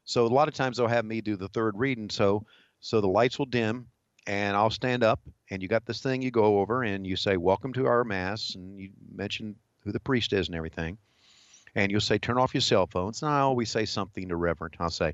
So 0.05 0.25
a 0.25 0.27
lot 0.27 0.47
of 0.47 0.53
times 0.53 0.77
they'll 0.77 0.87
have 0.87 1.05
me 1.05 1.21
do 1.21 1.35
the 1.35 1.47
third 1.47 1.77
reading 1.77 2.09
so 2.09 2.45
so 2.81 2.99
the 2.99 3.07
lights 3.07 3.39
will 3.39 3.45
dim 3.45 3.87
and 4.27 4.57
I'll 4.57 4.69
stand 4.69 5.03
up 5.03 5.21
and 5.49 5.61
you 5.61 5.69
got 5.69 5.85
this 5.85 6.01
thing 6.01 6.21
you 6.21 6.31
go 6.31 6.59
over 6.59 6.83
and 6.83 7.07
you 7.07 7.15
say 7.15 7.37
welcome 7.37 7.71
to 7.73 7.85
our 7.87 8.03
mass 8.03 8.55
and 8.55 8.77
you 8.77 8.89
mention 9.13 9.55
who 9.83 9.91
the 9.91 9.99
priest 9.99 10.33
is 10.33 10.47
and 10.47 10.55
everything. 10.55 10.97
And 11.75 11.91
you'll 11.91 12.01
say 12.01 12.17
turn 12.17 12.37
off 12.37 12.53
your 12.53 12.61
cell 12.61 12.85
phones. 12.85 13.23
And 13.23 13.31
I 13.31 13.39
always 13.39 13.69
say 13.69 13.85
something 13.85 14.29
to 14.29 14.35
Reverend. 14.35 14.75
I'll 14.79 14.89
say 14.89 15.13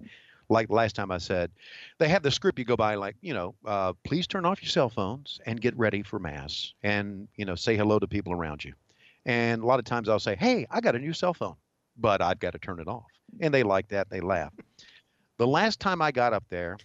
like 0.50 0.70
last 0.70 0.96
time 0.96 1.12
I 1.12 1.18
said, 1.20 1.52
they 2.00 2.08
have 2.10 2.24
the 2.24 2.32
script 2.32 2.60
you 2.60 2.66
go 2.66 2.76
by 2.76 2.96
like, 2.96 3.16
you 3.22 3.34
know, 3.34 3.56
uh, 3.66 3.94
please 4.04 4.28
turn 4.28 4.46
off 4.46 4.62
your 4.62 4.70
cell 4.70 4.90
phones 4.90 5.40
and 5.46 5.62
get 5.62 5.78
ready 5.78 6.04
for 6.04 6.20
mass 6.20 6.74
and, 6.84 7.28
you 7.36 7.46
know, 7.46 7.56
say 7.56 7.76
hello 7.78 8.00
to 8.00 8.08
people 8.08 8.34
around 8.34 8.64
you. 8.64 8.74
And 9.26 9.62
a 9.62 9.66
lot 9.66 9.80
of 9.80 9.86
times 9.86 10.10
I'll 10.10 10.20
say, 10.20 10.36
hey, 10.36 10.66
I 10.72 10.82
got 10.82 10.96
a 10.96 11.00
new 11.00 11.14
cell 11.14 11.34
phone, 11.34 11.56
but 11.98 12.22
I've 12.22 12.40
got 12.40 12.54
to 12.54 12.60
turn 12.60 12.80
it 12.80 12.88
off. 12.88 13.06
And 13.42 13.54
they 13.54 13.64
like 13.64 13.90
that. 13.90 14.10
They 14.10 14.22
laugh. 14.22 14.54
The 15.38 15.48
last 15.48 15.80
time 15.80 16.02
I 16.02 16.12
got 16.12 16.34
up 16.34 16.46
there, 16.50 16.78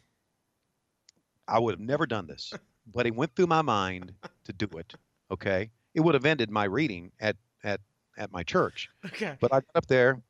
I 1.48 1.58
would 1.58 1.72
have 1.72 1.80
never 1.80 2.06
done 2.06 2.26
this, 2.26 2.58
but 2.86 3.06
it 3.06 3.14
went 3.14 3.34
through 3.34 3.46
my 3.46 3.62
mind 3.62 4.12
to 4.44 4.52
do 4.52 4.68
it. 4.78 4.94
Okay. 5.30 5.70
it 5.94 6.00
would 6.00 6.14
have 6.14 6.24
ended 6.26 6.50
my 6.50 6.64
reading 6.64 7.10
at 7.20 7.36
at 7.64 7.80
at 8.18 8.30
my 8.32 8.42
church. 8.42 8.88
Okay. 9.06 9.36
But 9.40 9.52
I 9.52 9.56
got 9.56 9.76
up 9.76 9.86
there, 9.86 10.22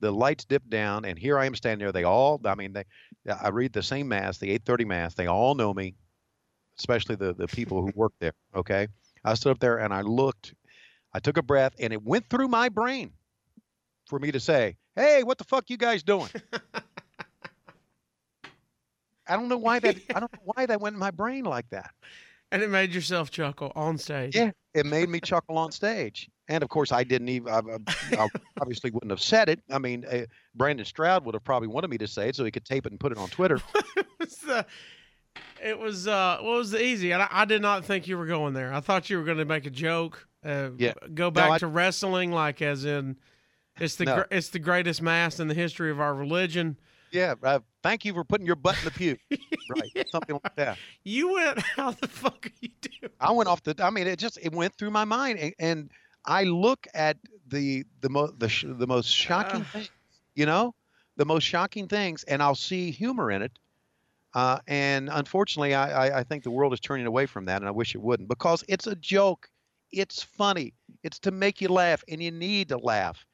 the 0.00 0.10
lights 0.10 0.44
dipped 0.44 0.70
down, 0.70 1.04
and 1.04 1.18
here 1.18 1.38
I 1.38 1.46
am 1.46 1.54
standing 1.54 1.84
there. 1.84 1.92
They 1.92 2.04
all, 2.04 2.40
I 2.44 2.54
mean, 2.54 2.72
they, 2.72 2.84
I 3.28 3.48
read 3.48 3.72
the 3.72 3.82
same 3.82 4.08
mass, 4.08 4.38
the 4.38 4.58
8:30 4.58 4.86
mass. 4.86 5.14
They 5.14 5.26
all 5.26 5.54
know 5.54 5.72
me, 5.72 5.94
especially 6.78 7.16
the 7.16 7.34
the 7.34 7.46
people 7.48 7.82
who 7.82 7.92
work 7.94 8.12
there. 8.20 8.32
Okay, 8.54 8.88
I 9.24 9.34
stood 9.34 9.52
up 9.52 9.58
there 9.60 9.78
and 9.78 9.92
I 9.92 10.02
looked, 10.02 10.54
I 11.12 11.18
took 11.20 11.36
a 11.36 11.42
breath, 11.42 11.74
and 11.78 11.92
it 11.92 12.02
went 12.02 12.28
through 12.28 12.48
my 12.48 12.68
brain 12.68 13.12
for 14.08 14.18
me 14.18 14.32
to 14.32 14.40
say, 14.40 14.76
"Hey, 14.96 15.22
what 15.22 15.38
the 15.38 15.44
fuck 15.44 15.70
you 15.70 15.76
guys 15.76 16.02
doing?" 16.02 16.30
I 19.30 19.36
don't 19.36 19.48
know 19.48 19.58
why 19.58 19.78
that 19.78 19.96
I 20.14 20.20
don't 20.20 20.32
know 20.32 20.52
why 20.54 20.66
that 20.66 20.80
went 20.80 20.94
in 20.94 21.00
my 21.00 21.12
brain 21.12 21.44
like 21.44 21.70
that. 21.70 21.92
And 22.50 22.62
it 22.62 22.70
made 22.70 22.92
yourself 22.92 23.30
chuckle 23.30 23.70
on 23.76 23.96
stage. 23.96 24.34
Yeah, 24.34 24.50
it 24.74 24.86
made 24.86 25.08
me 25.08 25.20
chuckle 25.20 25.56
on 25.56 25.70
stage. 25.70 26.28
And 26.50 26.64
of 26.64 26.68
course, 26.68 26.90
I 26.90 27.04
didn't 27.04 27.28
even. 27.28 27.48
I, 27.48 27.60
I, 28.18 28.28
obviously 28.60 28.90
wouldn't 28.90 29.10
have 29.10 29.22
said 29.22 29.48
it. 29.48 29.60
I 29.70 29.78
mean, 29.78 30.04
uh, 30.04 30.26
Brandon 30.56 30.84
Stroud 30.84 31.24
would 31.24 31.34
have 31.34 31.44
probably 31.44 31.68
wanted 31.68 31.88
me 31.90 31.98
to 31.98 32.08
say 32.08 32.28
it 32.28 32.34
so 32.36 32.44
he 32.44 32.50
could 32.50 32.64
tape 32.64 32.86
it 32.86 32.92
and 32.92 32.98
put 32.98 33.12
it 33.12 33.18
on 33.18 33.28
Twitter. 33.28 33.60
it 33.96 34.06
was, 34.18 34.44
uh, 34.48 34.62
it 35.62 35.78
was 35.78 36.08
uh, 36.08 36.38
what 36.40 36.56
was 36.56 36.72
the 36.72 36.84
easy? 36.84 37.12
And 37.12 37.22
I, 37.22 37.28
I 37.30 37.44
did 37.44 37.62
not 37.62 37.84
think 37.84 38.08
you 38.08 38.18
were 38.18 38.26
going 38.26 38.52
there. 38.52 38.74
I 38.74 38.80
thought 38.80 39.08
you 39.08 39.18
were 39.18 39.24
going 39.24 39.38
to 39.38 39.44
make 39.44 39.64
a 39.64 39.70
joke. 39.70 40.26
Uh, 40.44 40.70
Yeah. 40.76 40.94
Go 41.14 41.30
back 41.30 41.52
I- 41.52 41.58
to 41.58 41.68
wrestling, 41.68 42.32
like 42.32 42.60
as 42.60 42.84
in, 42.84 43.16
it's 43.78 43.94
the 43.94 44.06
No. 44.06 44.16
gr- 44.16 44.34
it's 44.34 44.48
the 44.48 44.58
greatest 44.58 45.00
mass 45.00 45.38
in 45.38 45.46
the 45.46 45.54
history 45.54 45.92
of 45.92 46.00
our 46.00 46.14
religion. 46.14 46.76
Yeah, 47.12 47.34
uh, 47.42 47.60
thank 47.82 48.04
you 48.04 48.12
for 48.12 48.24
putting 48.24 48.46
your 48.46 48.56
butt 48.56 48.76
in 48.78 48.84
the 48.84 48.90
pew. 48.90 49.16
right, 49.30 50.08
something 50.10 50.38
like 50.42 50.54
that. 50.56 50.78
You 51.04 51.32
went, 51.32 51.58
how 51.76 51.92
the 51.92 52.08
fuck 52.08 52.46
are 52.46 52.50
you 52.60 52.70
doing? 52.80 53.12
I 53.20 53.30
went 53.32 53.48
off 53.48 53.62
the. 53.62 53.74
I 53.84 53.90
mean, 53.90 54.06
it 54.06 54.18
just 54.18 54.38
it 54.42 54.52
went 54.52 54.74
through 54.74 54.90
my 54.90 55.04
mind, 55.04 55.38
and, 55.38 55.54
and 55.58 55.90
I 56.24 56.44
look 56.44 56.86
at 56.94 57.18
the 57.46 57.84
the 58.00 58.08
mo- 58.10 58.32
the 58.36 58.48
sh- 58.48 58.64
the 58.68 58.86
most 58.86 59.08
shocking 59.10 59.64
Ah. 59.64 59.70
things, 59.72 59.90
you 60.34 60.46
know, 60.46 60.74
the 61.16 61.24
most 61.24 61.44
shocking 61.44 61.88
things, 61.88 62.24
and 62.24 62.42
I'll 62.42 62.54
see 62.54 62.90
humor 62.90 63.30
in 63.30 63.42
it. 63.42 63.58
Uh, 64.34 64.58
and 64.66 65.08
unfortunately, 65.10 65.74
I, 65.74 66.06
I 66.08 66.18
I 66.20 66.24
think 66.24 66.44
the 66.44 66.50
world 66.50 66.72
is 66.72 66.80
turning 66.80 67.06
away 67.06 67.26
from 67.26 67.46
that, 67.46 67.60
and 67.62 67.68
I 67.68 67.72
wish 67.72 67.94
it 67.94 68.02
wouldn't 68.02 68.28
because 68.28 68.64
it's 68.68 68.86
a 68.86 68.96
joke. 68.96 69.48
It's 69.92 70.22
funny. 70.22 70.74
It's 71.02 71.18
to 71.20 71.30
make 71.32 71.60
you 71.60 71.68
laugh, 71.68 72.02
and 72.08 72.22
you 72.22 72.30
need 72.30 72.68
to 72.68 72.78
laugh. 72.78 73.26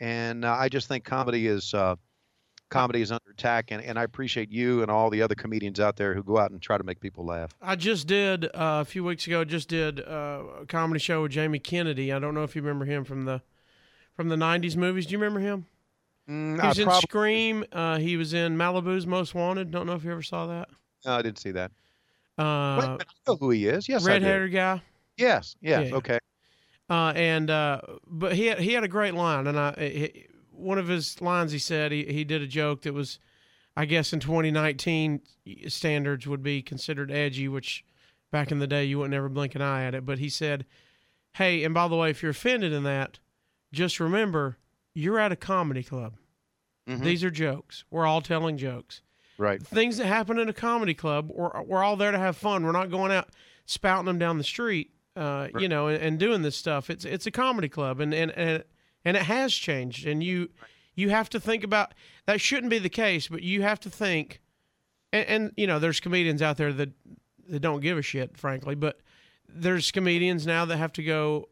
And 0.00 0.44
uh, 0.44 0.52
I 0.54 0.68
just 0.68 0.88
think 0.88 1.04
comedy 1.04 1.46
is 1.46 1.74
uh, 1.74 1.96
comedy 2.72 3.02
is 3.02 3.12
under 3.12 3.30
attack, 3.30 3.70
and, 3.70 3.82
and 3.82 3.98
I 3.98 4.02
appreciate 4.02 4.50
you 4.50 4.82
and 4.82 4.90
all 4.90 5.10
the 5.10 5.22
other 5.22 5.34
comedians 5.34 5.78
out 5.78 5.96
there 5.96 6.14
who 6.14 6.22
go 6.22 6.38
out 6.38 6.50
and 6.50 6.60
try 6.60 6.78
to 6.78 6.84
make 6.84 6.98
people 7.00 7.24
laugh. 7.24 7.50
I 7.60 7.76
just 7.76 8.06
did 8.06 8.46
uh, 8.46 8.48
a 8.80 8.84
few 8.84 9.04
weeks 9.04 9.26
ago. 9.26 9.44
Just 9.44 9.68
did 9.68 10.00
uh, 10.00 10.42
a 10.62 10.66
comedy 10.66 10.98
show 10.98 11.22
with 11.22 11.32
Jamie 11.32 11.58
Kennedy. 11.58 12.12
I 12.12 12.18
don't 12.18 12.34
know 12.34 12.42
if 12.44 12.56
you 12.56 12.62
remember 12.62 12.84
him 12.84 13.04
from 13.04 13.24
the 13.24 13.42
from 14.14 14.28
the 14.28 14.36
'90s 14.36 14.76
movies. 14.76 15.06
Do 15.06 15.12
you 15.12 15.18
remember 15.18 15.40
him? 15.40 15.66
Mm, 16.28 16.60
He 16.60 16.66
was 16.68 16.78
I 16.78 16.82
in 16.82 16.88
prob- 16.88 17.02
Scream. 17.02 17.64
Uh, 17.72 17.98
he 17.98 18.16
was 18.16 18.32
in 18.34 18.56
Malibu's 18.56 19.06
Most 19.06 19.34
Wanted. 19.34 19.70
Don't 19.70 19.86
know 19.86 19.94
if 19.94 20.04
you 20.04 20.12
ever 20.12 20.22
saw 20.22 20.46
that. 20.46 20.68
No, 21.04 21.12
I 21.14 21.22
didn't 21.22 21.38
see 21.38 21.50
that. 21.52 21.72
Wait 22.38 22.44
Uh, 22.44 22.76
minute, 22.80 23.06
I 23.08 23.30
know 23.30 23.36
who 23.36 23.50
he 23.50 23.66
is. 23.66 23.88
Yes, 23.88 24.04
red 24.04 24.20
do. 24.20 24.24
haired 24.26 24.52
guy. 24.52 24.80
Yes, 25.18 25.56
yes, 25.60 25.90
Yeah. 25.90 25.96
okay. 25.96 26.18
Uh, 26.88 27.12
and 27.16 27.50
uh, 27.50 27.80
but 28.06 28.34
he 28.34 28.46
had, 28.46 28.58
he 28.58 28.72
had 28.72 28.84
a 28.84 28.88
great 28.88 29.14
line, 29.14 29.46
and 29.46 29.58
I 29.58 29.72
he, 29.78 30.26
one 30.62 30.78
of 30.78 30.88
his 30.88 31.20
lines 31.20 31.52
he 31.52 31.58
said 31.58 31.92
he 31.92 32.04
he 32.04 32.24
did 32.24 32.42
a 32.42 32.46
joke 32.46 32.82
that 32.82 32.94
was, 32.94 33.18
I 33.76 33.84
guess 33.84 34.12
in 34.12 34.20
2019 34.20 35.20
standards 35.68 36.26
would 36.26 36.42
be 36.42 36.62
considered 36.62 37.10
edgy, 37.10 37.48
which 37.48 37.84
back 38.30 38.50
in 38.50 38.58
the 38.58 38.66
day 38.66 38.84
you 38.84 38.98
wouldn't 38.98 39.14
ever 39.14 39.28
blink 39.28 39.54
an 39.54 39.62
eye 39.62 39.84
at 39.84 39.94
it. 39.94 40.06
But 40.06 40.18
he 40.18 40.28
said, 40.28 40.64
"Hey, 41.34 41.64
and 41.64 41.74
by 41.74 41.88
the 41.88 41.96
way, 41.96 42.10
if 42.10 42.22
you're 42.22 42.30
offended 42.30 42.72
in 42.72 42.82
that, 42.84 43.18
just 43.72 44.00
remember 44.00 44.58
you're 44.94 45.18
at 45.18 45.32
a 45.32 45.36
comedy 45.36 45.82
club. 45.82 46.16
Mhm. 46.88 47.02
These 47.02 47.24
are 47.24 47.30
jokes. 47.30 47.84
We're 47.90 48.06
all 48.06 48.20
telling 48.22 48.56
jokes." 48.58 49.02
Right. 49.38 49.60
things 49.62 49.96
that 49.96 50.06
happen 50.06 50.38
in 50.38 50.48
a 50.48 50.52
comedy 50.52 50.94
club, 50.94 51.30
we're, 51.34 51.62
we're 51.62 51.82
all 51.82 51.96
there 51.96 52.12
to 52.12 52.18
have 52.18 52.36
fun. 52.36 52.64
We're 52.64 52.70
not 52.70 52.90
going 52.90 53.10
out 53.10 53.30
spouting 53.64 54.04
them 54.04 54.18
down 54.18 54.38
the 54.38 54.44
street, 54.44 54.92
uh, 55.16 55.48
you 55.58 55.68
know, 55.68 55.88
and, 55.88 56.00
and 56.00 56.18
doing 56.18 56.42
this 56.42 56.54
stuff. 56.54 56.90
It's 56.90 57.04
it's 57.04 57.26
a 57.26 57.30
comedy 57.30 57.68
club, 57.68 57.98
and 58.00 58.12
and 58.14 58.30
and, 58.32 58.62
and 59.04 59.16
it 59.16 59.24
has 59.24 59.52
changed. 59.52 60.06
And 60.06 60.22
you 60.22 60.50
you 60.94 61.10
have 61.10 61.28
to 61.30 61.40
think 61.40 61.64
about 61.64 61.94
that. 62.26 62.40
Shouldn't 62.40 62.70
be 62.70 62.78
the 62.78 62.88
case, 62.88 63.28
but 63.28 63.42
you 63.42 63.62
have 63.62 63.80
to 63.80 63.90
think. 63.90 64.40
And, 65.12 65.26
and 65.28 65.52
you 65.56 65.66
know, 65.66 65.78
there's 65.78 66.00
comedians 66.00 66.42
out 66.42 66.56
there 66.56 66.72
that 66.72 66.90
that 67.48 67.60
don't 67.60 67.80
give 67.80 67.98
a 67.98 68.02
shit, 68.02 68.36
frankly. 68.36 68.74
But 68.74 69.00
there's 69.48 69.90
comedians 69.90 70.46
now 70.46 70.64
that 70.64 70.76
have 70.76 70.92
to 70.94 71.02
go. 71.02 71.48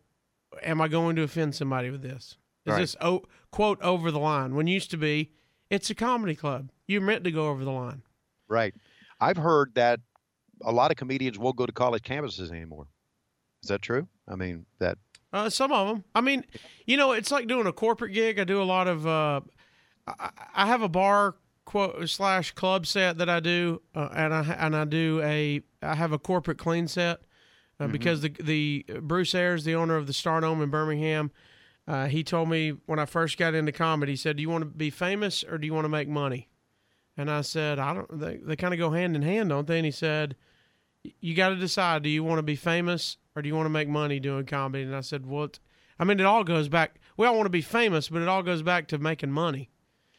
Am 0.62 0.80
I 0.80 0.88
going 0.88 1.14
to 1.16 1.22
offend 1.22 1.54
somebody 1.54 1.90
with 1.90 2.02
this? 2.02 2.36
Is 2.66 2.72
Right. 2.72 2.78
this 2.80 2.96
oh, 3.00 3.22
quote 3.52 3.80
over 3.82 4.10
the 4.10 4.18
line? 4.18 4.54
When 4.54 4.66
used 4.66 4.90
to 4.90 4.96
be, 4.96 5.30
it's 5.70 5.90
a 5.90 5.94
comedy 5.94 6.34
club. 6.34 6.70
You're 6.88 7.00
meant 7.00 7.24
to 7.24 7.30
go 7.30 7.48
over 7.48 7.64
the 7.64 7.70
line. 7.70 8.02
Right. 8.48 8.74
I've 9.20 9.36
heard 9.36 9.74
that 9.76 10.00
a 10.62 10.72
lot 10.72 10.90
of 10.90 10.96
comedians 10.96 11.38
won't 11.38 11.56
go 11.56 11.66
to 11.66 11.72
college 11.72 12.02
campuses 12.02 12.50
anymore. 12.50 12.88
Is 13.62 13.68
that 13.68 13.80
true? 13.82 14.08
I 14.28 14.34
mean, 14.34 14.66
that 14.78 14.98
Uh, 15.32 15.48
some 15.48 15.72
of 15.72 15.88
them. 15.88 16.04
I 16.14 16.20
mean, 16.20 16.44
you 16.86 16.96
know, 16.96 17.12
it's 17.12 17.30
like 17.30 17.46
doing 17.46 17.66
a 17.66 17.72
corporate 17.72 18.12
gig. 18.12 18.38
I 18.38 18.44
do 18.44 18.60
a 18.60 18.64
lot 18.64 18.88
of. 18.88 19.06
Uh, 19.06 19.40
I, 20.06 20.30
I 20.54 20.66
have 20.66 20.82
a 20.82 20.88
bar 20.88 21.36
quote 21.64 22.08
slash 22.08 22.52
club 22.52 22.86
set 22.86 23.18
that 23.18 23.28
I 23.28 23.40
do, 23.40 23.80
uh, 23.94 24.08
and 24.12 24.34
I 24.34 24.42
and 24.58 24.76
I 24.76 24.84
do 24.84 25.20
a. 25.22 25.62
I 25.82 25.94
have 25.94 26.12
a 26.12 26.18
corporate 26.18 26.58
clean 26.58 26.88
set 26.88 27.20
uh, 27.78 27.86
because 27.86 28.22
the 28.22 28.30
the 28.40 28.84
Bruce 29.00 29.34
Ayers, 29.34 29.64
the 29.64 29.74
owner 29.74 29.96
of 29.96 30.06
the 30.06 30.12
Stardome 30.12 30.62
in 30.62 30.70
Birmingham, 30.70 31.30
uh, 31.86 32.06
he 32.06 32.24
told 32.24 32.48
me 32.48 32.70
when 32.86 32.98
I 32.98 33.06
first 33.06 33.38
got 33.38 33.54
into 33.54 33.72
comedy, 33.72 34.12
he 34.12 34.16
said, 34.16 34.36
"Do 34.36 34.42
you 34.42 34.50
want 34.50 34.62
to 34.62 34.70
be 34.70 34.90
famous 34.90 35.44
or 35.44 35.58
do 35.58 35.66
you 35.66 35.74
want 35.74 35.84
to 35.84 35.90
make 35.90 36.08
money?" 36.08 36.48
And 37.16 37.30
I 37.30 37.42
said, 37.42 37.78
"I 37.78 37.94
don't." 37.94 38.18
They 38.18 38.38
they 38.38 38.56
kind 38.56 38.74
of 38.74 38.78
go 38.78 38.90
hand 38.90 39.14
in 39.14 39.22
hand, 39.22 39.50
don't 39.50 39.66
they? 39.66 39.78
And 39.78 39.86
he 39.86 39.92
said, 39.92 40.34
you 41.20 41.34
got 41.34 41.50
to 41.50 41.56
decide 41.56 42.02
do 42.02 42.08
you 42.08 42.24
want 42.24 42.38
to 42.38 42.42
be 42.42 42.56
famous 42.56 43.16
or 43.34 43.42
do 43.42 43.48
you 43.48 43.54
want 43.54 43.66
to 43.66 43.70
make 43.70 43.88
money 43.88 44.20
doing 44.20 44.44
comedy 44.46 44.84
and 44.84 44.94
i 44.94 45.00
said 45.00 45.26
well 45.26 45.48
i 45.98 46.04
mean 46.04 46.20
it 46.20 46.26
all 46.26 46.44
goes 46.44 46.68
back 46.68 47.00
we 47.16 47.26
all 47.26 47.34
want 47.34 47.46
to 47.46 47.50
be 47.50 47.62
famous 47.62 48.08
but 48.08 48.22
it 48.22 48.28
all 48.28 48.42
goes 48.42 48.62
back 48.62 48.86
to 48.88 48.98
making 48.98 49.30
money 49.30 49.70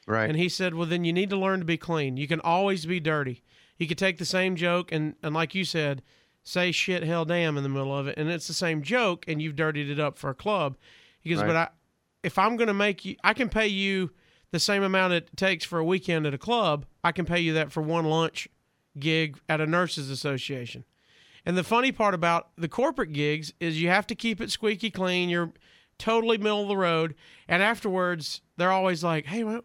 right. 0.08 0.30
and 0.30 0.38
he 0.38 0.48
said 0.50 0.74
well 0.74 0.88
then 0.88 1.04
you 1.04 1.14
need 1.14 1.30
to 1.30 1.38
learn 1.38 1.60
to 1.60 1.66
be 1.66 1.78
clean 1.78 2.18
you 2.18 2.28
can 2.28 2.40
always 2.42 2.86
be 2.86 3.00
dirty 3.00 3.44
you 3.78 3.88
could 3.88 3.98
take 3.98 4.18
the 4.18 4.26
same 4.26 4.56
joke 4.56 4.92
and 4.92 5.16
and 5.24 5.34
like 5.34 5.56
you 5.56 5.66
said 5.66 6.02
say 6.44 6.72
shit 6.72 7.04
hell 7.04 7.26
damn 7.26 7.58
in 7.58 7.64
the 7.64 7.70
middle 7.70 7.96
of 7.96 8.08
it 8.08 8.18
and 8.18 8.30
it's 8.30 8.48
the 8.48 8.54
same 8.54 8.82
joke 8.82 9.26
and 9.28 9.42
you've 9.42 9.56
dirtied 9.56 9.90
it 9.90 10.00
up 10.00 10.18
for 10.18 10.30
a 10.30 10.36
club 10.36 10.78
he 11.20 11.30
goes 11.30 11.40
Right. 11.40 11.48
but 11.48 11.56
i 11.56 11.68
if 12.24 12.38
i'm 12.38 12.56
going 12.56 12.68
to 12.68 12.74
make 12.74 13.06
you 13.06 13.16
i 13.24 13.34
can 13.34 13.50
pay 13.50 13.68
you 13.68 14.12
the 14.52 14.60
same 14.60 14.84
amount 14.84 15.14
it 15.14 15.30
takes 15.38 15.64
for 15.64 15.80
a 15.80 15.84
weekend 15.86 16.26
at 16.26 16.34
a 16.34 16.38
club 16.38 16.86
i 17.04 17.12
can 17.12 17.26
pay 17.26 17.40
you 17.40 17.54
that 17.54 17.72
for 17.72 17.82
one 17.82 18.06
lunch 18.06 18.48
gig 19.00 19.40
at 19.48 19.62
a 19.62 19.66
nurses 19.66 20.10
association. 20.10 20.84
And 21.46 21.58
the 21.58 21.64
funny 21.64 21.92
part 21.92 22.14
about 22.14 22.50
the 22.58 22.68
corporate 22.70 23.14
gigs 23.14 23.54
is 23.60 23.82
you 23.82 23.90
have 23.90 24.06
to 24.08 24.16
keep 24.16 24.40
it 24.42 24.52
squeaky 24.52 24.92
clean. 24.92 25.30
You're 25.30 25.52
totally 25.98 26.38
middle 26.38 26.62
of 26.64 26.68
the 26.68 26.78
road, 26.78 27.16
and 27.48 27.64
afterwards 27.64 28.42
they're 28.58 28.72
always 28.72 29.04
like, 29.04 29.26
"Hey, 29.26 29.44
why- 29.44 29.62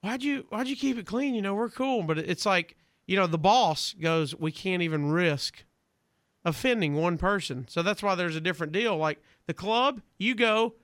why'd 0.00 0.22
you 0.22 0.46
why'd 0.48 0.68
you 0.68 0.76
keep 0.76 0.96
it 0.98 1.06
clean? 1.06 1.34
You 1.34 1.42
know, 1.42 1.54
we're 1.54 1.68
cool." 1.68 2.02
But 2.02 2.18
it's 2.18 2.46
like 2.46 2.76
you 3.06 3.16
know 3.16 3.26
the 3.26 3.38
boss 3.38 3.94
goes, 4.00 4.34
"We 4.34 4.52
can't 4.52 4.82
even 4.82 5.10
risk 5.10 5.64
offending 6.44 6.94
one 6.94 7.18
person." 7.18 7.66
So 7.68 7.82
that's 7.82 8.02
why 8.02 8.14
there's 8.14 8.36
a 8.36 8.40
different 8.40 8.72
deal. 8.72 8.96
Like 8.96 9.22
the 9.46 9.54
club, 9.54 10.00
you 10.18 10.34
go, 10.34 10.74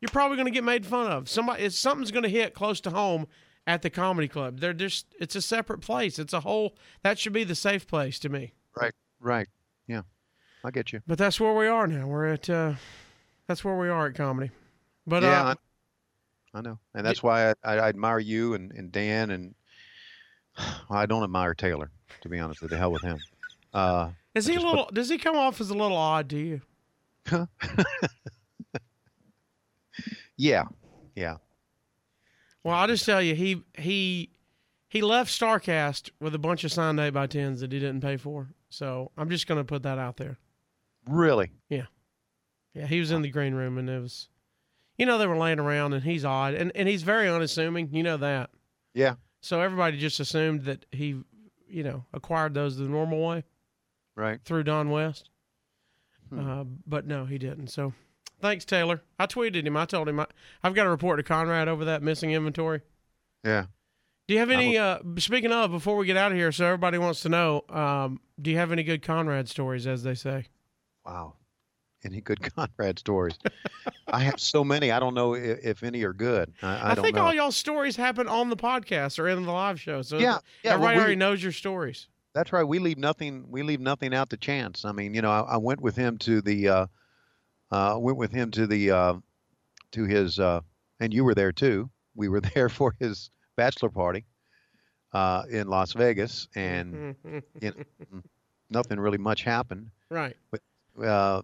you're 0.00 0.08
probably 0.10 0.36
going 0.36 0.46
to 0.46 0.52
get 0.52 0.64
made 0.64 0.86
fun 0.86 1.10
of. 1.10 1.28
Somebody, 1.28 1.68
something's 1.70 2.10
going 2.10 2.22
to 2.24 2.28
hit 2.28 2.54
close 2.54 2.80
to 2.82 2.90
home 2.90 3.26
at 3.66 3.82
the 3.82 3.90
comedy 3.90 4.28
club. 4.28 4.60
They're 4.60 4.74
just, 4.74 5.06
it's 5.18 5.34
a 5.34 5.40
separate 5.42 5.80
place. 5.80 6.18
It's 6.18 6.32
a 6.34 6.40
whole. 6.40 6.76
That 7.02 7.18
should 7.18 7.32
be 7.32 7.44
the 7.44 7.54
safe 7.54 7.86
place 7.86 8.18
to 8.20 8.28
me. 8.28 8.52
right. 8.80 8.92
Right. 9.20 9.48
Yeah. 9.86 10.02
I 10.64 10.70
get 10.70 10.92
you. 10.92 11.00
But 11.06 11.18
that's 11.18 11.38
where 11.38 11.52
we 11.52 11.66
are 11.66 11.86
now. 11.86 12.06
We're 12.06 12.32
at, 12.32 12.48
uh, 12.48 12.74
that's 13.46 13.64
where 13.64 13.76
we 13.76 13.88
are 13.88 14.06
at 14.06 14.14
comedy. 14.14 14.50
But 15.06 15.22
yeah, 15.22 15.42
uh, 15.42 15.54
I, 16.54 16.58
I 16.58 16.60
know, 16.62 16.78
and 16.94 17.04
that's 17.04 17.22
why 17.22 17.50
I, 17.50 17.54
I, 17.64 17.88
admire 17.88 18.18
you 18.18 18.54
and, 18.54 18.72
and 18.72 18.90
Dan, 18.90 19.30
and 19.30 19.54
well, 20.58 20.98
I 20.98 21.04
don't 21.06 21.22
admire 21.22 21.54
Taylor, 21.54 21.90
to 22.22 22.28
be 22.28 22.38
honest. 22.38 22.62
with 22.62 22.70
you. 22.70 22.76
The 22.76 22.80
hell 22.80 22.92
with 22.92 23.02
him. 23.02 23.18
Uh, 23.74 24.10
is 24.34 24.48
I 24.48 24.52
he 24.52 24.58
a 24.58 24.60
little? 24.62 24.88
Does 24.92 25.10
he 25.10 25.18
come 25.18 25.36
off 25.36 25.60
as 25.60 25.68
a 25.68 25.74
little 25.74 25.96
odd 25.96 26.30
to 26.30 26.38
you? 26.38 26.60
yeah, 30.36 30.64
yeah. 31.14 31.36
Well, 32.62 32.74
I'll 32.74 32.86
just 32.86 33.04
tell 33.04 33.20
you, 33.20 33.34
he 33.34 33.62
he 33.76 34.30
he 34.88 35.02
left 35.02 35.30
Starrcast 35.30 36.10
with 36.20 36.34
a 36.34 36.38
bunch 36.38 36.64
of 36.64 36.72
signed 36.72 36.98
eight 37.00 37.10
by 37.10 37.26
tens 37.26 37.60
that 37.60 37.72
he 37.72 37.78
didn't 37.78 38.00
pay 38.00 38.16
for. 38.16 38.48
So 38.74 39.10
I'm 39.16 39.30
just 39.30 39.46
going 39.46 39.60
to 39.60 39.64
put 39.64 39.82
that 39.84 39.98
out 39.98 40.16
there. 40.16 40.38
Really. 41.08 41.50
Yeah, 41.68 41.86
Yeah, 42.74 42.86
he 42.86 42.98
was 42.98 43.10
in 43.10 43.22
the 43.22 43.30
green 43.30 43.54
room 43.54 43.78
and 43.78 43.88
it 43.88 44.00
was, 44.00 44.28
you 44.98 45.06
know, 45.06 45.18
they 45.18 45.26
were 45.26 45.36
laying 45.36 45.58
around 45.60 45.92
and 45.92 46.02
he's 46.02 46.24
odd 46.24 46.54
and 46.54 46.72
and 46.74 46.88
he's 46.88 47.02
very 47.02 47.28
unassuming. 47.28 47.90
You 47.92 48.02
know 48.02 48.16
that. 48.16 48.50
Yeah. 48.94 49.14
So 49.42 49.60
everybody 49.60 49.98
just 49.98 50.18
assumed 50.20 50.64
that 50.64 50.86
he, 50.90 51.20
you 51.68 51.82
know, 51.82 52.04
acquired 52.14 52.54
those 52.54 52.76
the 52.78 52.84
normal 52.84 53.24
way 53.26 53.44
Right. 54.16 54.40
through 54.44 54.62
Don 54.64 54.90
West. 54.90 55.28
Hmm. 56.30 56.48
Uh, 56.50 56.64
but 56.86 57.06
no, 57.06 57.26
he 57.26 57.36
didn't. 57.38 57.68
So 57.68 57.92
thanks, 58.40 58.64
Taylor. 58.64 59.02
I 59.18 59.26
tweeted 59.26 59.66
him. 59.66 59.76
I 59.76 59.84
told 59.84 60.08
him 60.08 60.18
I, 60.20 60.26
I've 60.62 60.74
got 60.74 60.86
a 60.86 60.90
report 60.90 61.18
to 61.18 61.22
Conrad 61.22 61.68
over 61.68 61.84
that 61.84 62.02
missing 62.02 62.30
inventory. 62.32 62.80
Yeah. 63.44 63.66
Do 64.26 64.34
you 64.34 64.40
have 64.40 64.50
any? 64.50 64.78
Uh, 64.78 64.98
speaking 65.18 65.52
of, 65.52 65.70
before 65.70 65.96
we 65.96 66.06
get 66.06 66.16
out 66.16 66.32
of 66.32 66.38
here, 66.38 66.50
so 66.50 66.64
everybody 66.64 66.96
wants 66.96 67.20
to 67.22 67.28
know, 67.28 67.62
um, 67.68 68.20
do 68.40 68.50
you 68.50 68.56
have 68.56 68.72
any 68.72 68.82
good 68.82 69.02
Conrad 69.02 69.48
stories, 69.48 69.86
as 69.86 70.02
they 70.02 70.14
say? 70.14 70.46
Wow. 71.04 71.34
Any 72.04 72.20
good 72.20 72.40
Conrad 72.54 72.98
stories? 72.98 73.38
I 74.08 74.20
have 74.20 74.40
so 74.40 74.64
many. 74.64 74.90
I 74.90 74.98
don't 74.98 75.14
know 75.14 75.34
if, 75.34 75.58
if 75.64 75.82
any 75.82 76.02
are 76.04 76.12
good. 76.14 76.52
I, 76.62 76.92
I, 76.92 76.94
don't 76.94 77.04
think 77.04 77.16
know. 77.16 77.24
all 77.24 77.34
y'all 77.34 77.52
stories 77.52 77.96
happen 77.96 78.26
on 78.26 78.48
the 78.48 78.56
podcast 78.56 79.18
or 79.18 79.28
in 79.28 79.42
the 79.44 79.52
live 79.52 79.78
show. 79.80 80.00
So 80.02 80.18
Yeah, 80.18 80.38
yeah, 80.62 80.76
well, 80.76 80.88
everybody 80.88 80.96
we- 80.96 81.00
already 81.00 81.16
knows 81.16 81.42
your 81.42 81.52
stories. 81.52 82.08
That's 82.34 82.52
right. 82.52 82.64
We 82.64 82.80
leave 82.80 82.98
nothing. 82.98 83.44
We 83.48 83.62
leave 83.62 83.80
nothing 83.80 84.12
out 84.12 84.30
to 84.30 84.36
chance. 84.36 84.84
I 84.84 84.90
mean, 84.90 85.14
you 85.14 85.22
know, 85.22 85.30
I, 85.30 85.40
I 85.40 85.56
went 85.56 85.80
with 85.80 85.94
him 85.94 86.18
to 86.18 86.40
the. 86.40 86.68
Uh, 86.68 86.86
uh, 87.70 87.96
went 88.00 88.18
with 88.18 88.32
him 88.32 88.50
to 88.52 88.66
the. 88.66 88.90
Uh, 88.90 89.14
to 89.92 90.04
his. 90.04 90.40
Uh, 90.40 90.60
and 90.98 91.14
you 91.14 91.22
were 91.24 91.34
there 91.36 91.52
too. 91.52 91.90
We 92.16 92.28
were 92.28 92.40
there 92.54 92.68
for 92.68 92.96
his 92.98 93.30
bachelor 93.56 93.90
party. 93.90 94.24
Uh, 95.12 95.44
in 95.48 95.68
Las 95.68 95.92
Vegas, 95.92 96.48
and 96.56 97.14
you 97.60 97.72
know, 98.10 98.20
nothing 98.68 98.98
really 98.98 99.16
much 99.18 99.44
happened. 99.44 99.88
right. 100.10 100.34
Uh, 101.00 101.40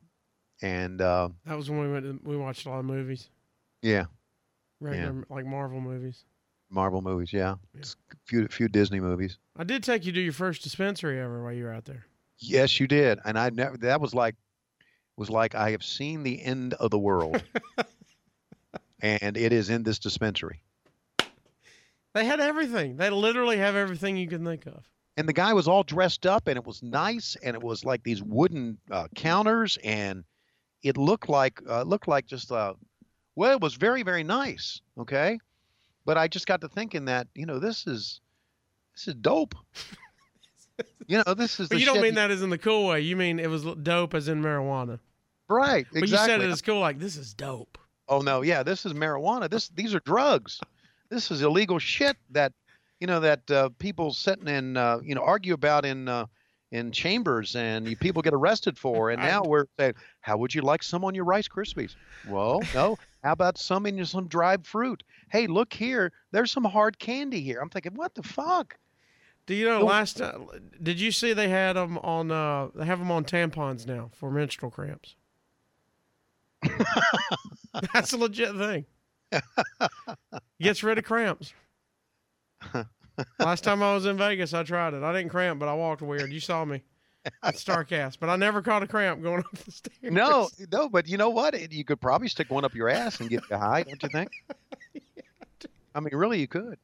and 0.61 1.01
uh, 1.01 1.29
That 1.47 1.57
was 1.57 1.71
when 1.71 1.81
we 1.83 1.93
went. 1.93 2.05
To, 2.05 2.19
we 2.29 2.37
watched 2.37 2.67
a 2.67 2.69
lot 2.69 2.81
of 2.81 2.85
movies, 2.85 3.29
yeah, 3.81 4.07
regular 4.81 5.25
like 5.31 5.47
Marvel 5.47 5.81
movies. 5.81 6.25
Marvel 6.69 7.01
movies. 7.01 7.33
Yeah, 7.33 7.55
Yeah. 7.73 7.83
Few 8.25 8.49
few 8.49 8.67
Disney 8.67 8.99
movies. 8.99 9.39
I 9.57 9.63
did 9.63 9.85
take 9.85 10.05
you 10.05 10.11
to 10.13 10.21
your 10.21 10.33
first 10.33 10.65
dispensary 10.65 11.21
ever 11.21 11.41
while 11.45 11.53
you 11.53 11.63
were 11.63 11.73
out 11.73 11.85
there. 11.85 12.07
Yes, 12.39 12.81
you 12.81 12.89
did, 12.89 13.21
and 13.25 13.39
I 13.39 13.51
never. 13.51 13.77
That 13.77 14.01
was 14.01 14.15
like, 14.17 14.35
was 15.17 15.31
like 15.31 15.55
I 15.55 15.71
have 15.71 15.85
seen 15.85 16.25
the 16.25 16.43
end 16.43 16.75
of 16.75 16.91
the 16.91 16.99
world, 16.99 17.41
and 19.01 19.37
it 19.37 19.53
is 19.53 19.71
in 19.71 19.85
this 19.85 20.01
dispensary. 20.01 20.61
They 22.15 22.25
had 22.25 22.41
everything. 22.41 22.97
They 22.97 23.11
literally 23.11 23.59
have 23.59 23.77
everything 23.77 24.17
you 24.17 24.27
can 24.27 24.45
think 24.45 24.67
of. 24.67 24.85
And 25.17 25.29
the 25.29 25.33
guy 25.33 25.53
was 25.53 25.69
all 25.69 25.83
dressed 25.83 26.27
up, 26.27 26.49
and 26.49 26.57
it 26.57 26.65
was 26.65 26.83
nice, 26.83 27.37
and 27.43 27.55
it 27.55 27.63
was 27.63 27.85
like 27.85 28.03
these 28.03 28.23
wooden 28.23 28.79
uh, 28.91 29.09
counters, 29.15 29.79
and 29.85 30.25
it 30.83 30.97
looked 30.97 31.29
like 31.29 31.61
uh, 31.69 31.83
looked 31.83 32.09
like 32.09 32.27
just 32.27 32.51
uh, 32.51 32.75
well, 33.37 33.53
it 33.53 33.61
was 33.61 33.75
very 33.75 34.03
very 34.03 34.25
nice. 34.25 34.81
Okay, 34.99 35.39
but 36.07 36.17
I 36.17 36.27
just 36.27 36.47
got 36.47 36.61
to 36.63 36.69
thinking 36.69 37.05
that 37.05 37.27
you 37.35 37.45
know 37.45 37.59
this 37.59 37.87
is 37.87 38.21
this 38.95 39.09
is 39.09 39.15
dope. 39.15 39.55
you 41.07 41.23
know 41.27 41.35
this 41.35 41.61
is. 41.61 41.69
But 41.69 41.81
you 41.81 41.87
don't 41.87 42.01
mean 42.01 42.15
that 42.15 42.31
as 42.31 42.43
in 42.43 42.51
the 42.51 42.59
cool 42.59 42.89
way. 42.89 43.01
You 43.03 43.17
mean 43.17 43.39
it 43.39 43.51
was 43.51 43.65
dope 43.83 44.15
as 44.15 44.29
in 44.29 44.43
marijuana. 44.43 45.01
right? 45.49 45.87
Exactly. 45.93 46.01
But 46.01 46.09
you 46.09 46.17
said 46.17 46.41
it 46.41 46.51
as 46.51 46.63
cool, 46.63 46.81
like 46.81 46.99
this 46.99 47.17
is 47.17 47.35
dope. 47.35 47.77
oh 48.09 48.21
no 48.21 48.43
yeah 48.43 48.63
this 48.63 48.85
is 48.85 48.93
marijuana 48.93 49.49
this 49.49 49.69
these 49.69 49.95
are 49.95 50.01
drugs 50.01 50.61
this 51.11 51.31
is 51.31 51.43
illegal 51.43 51.79
shit 51.79 52.17
that 52.31 52.53
you 53.01 53.07
know 53.07 53.21
that 53.21 53.51
uh, 53.51 53.69
people 53.79 54.13
sitting 54.13 54.49
in 54.49 54.77
uh, 54.77 54.99
you 55.03 55.15
know 55.15 55.23
argue 55.23 55.55
about 55.55 55.85
in 55.85 56.09
uh, 56.09 56.27
in 56.73 56.93
chambers 56.93 57.57
and 57.57 57.89
you, 57.89 57.97
people 57.97 58.23
get 58.23 58.33
arrested 58.33 58.79
for 58.79 59.11
and 59.11 59.21
now 59.35 59.43
we're 59.43 59.67
saying 59.79 59.95
how 60.21 60.37
would 60.37 60.55
you 60.55 60.63
like 60.63 60.83
some 60.83 61.05
on 61.05 61.15
your 61.15 61.25
rice 61.25 61.49
krispies 61.49 61.95
well 62.29 62.63
no 62.75 62.97
how 63.23 63.33
about 63.33 63.59
some 63.59 63.87
in 63.87 64.05
some 64.07 64.29
dried 64.29 64.67
fruit 64.67 65.03
hey 65.31 65.47
look 65.47 65.73
here 65.73 66.13
there's 66.31 66.51
some 66.51 66.65
hard 66.65 66.99
candy 66.99 67.41
here 67.41 67.61
i'm 67.61 67.69
thinking 67.69 67.95
what 67.95 68.15
the 68.15 68.23
fuck 68.23 68.79
Do 69.47 69.55
you 69.55 69.67
know 69.67 69.85
last 69.85 70.19
time? 70.19 70.47
Did 70.81 71.01
you 71.01 71.11
see 71.11 71.33
they 71.33 71.49
had 71.49 71.73
them 71.73 71.99
on? 71.99 72.31
Uh, 72.31 72.69
they 72.75 72.87
have 72.87 73.01
them 73.01 73.11
on 73.11 73.25
tampons 73.25 73.85
now 73.87 74.11
for 74.15 74.31
menstrual 74.31 74.71
cramps. 74.71 75.17
That's 77.93 78.13
a 78.13 78.17
legit 78.17 78.57
thing. 78.57 78.85
Gets 80.61 80.83
rid 80.83 80.99
of 80.99 81.05
cramps. 81.05 81.53
Last 83.39 83.65
time 83.65 83.83
I 83.83 83.95
was 83.95 84.07
in 84.07 84.17
Vegas, 84.17 84.55
I 84.55 84.63
tried 84.63 84.95
it. 84.95 85.03
I 85.03 85.13
didn't 85.13 85.31
cramp, 85.31 85.61
but 85.61 85.69
I 85.69 85.75
walked 85.75 86.03
weird. 86.03 86.33
You 86.33 86.41
saw 86.41 86.65
me 86.65 86.83
at 87.43 87.55
Starrcast, 87.55 88.19
but 88.19 88.31
I 88.31 88.37
never 88.37 88.63
caught 88.63 88.83
a 88.83 88.87
cramp 88.87 89.23
going 89.23 89.41
up 89.41 89.59
the 89.65 89.71
stairs. 89.71 89.97
no 90.03 90.49
no 90.73 90.89
but 90.89 91.07
you 91.07 91.19
know 91.19 91.29
what 91.29 91.71
you 91.71 91.85
could 91.85 92.01
probably 92.01 92.29
stick 92.29 92.51
one 92.51 92.65
up 92.65 92.75
your 92.75 92.89
ass 92.89 93.21
and 93.21 93.29
get 93.29 93.43
you 93.51 93.59
high 93.59 93.83
don't 93.83 94.03
you 94.03 94.09
think 94.09 94.31
i 95.95 96.01
mean 96.01 96.15
really 96.15 96.41
you 96.41 96.49
could 96.49 96.79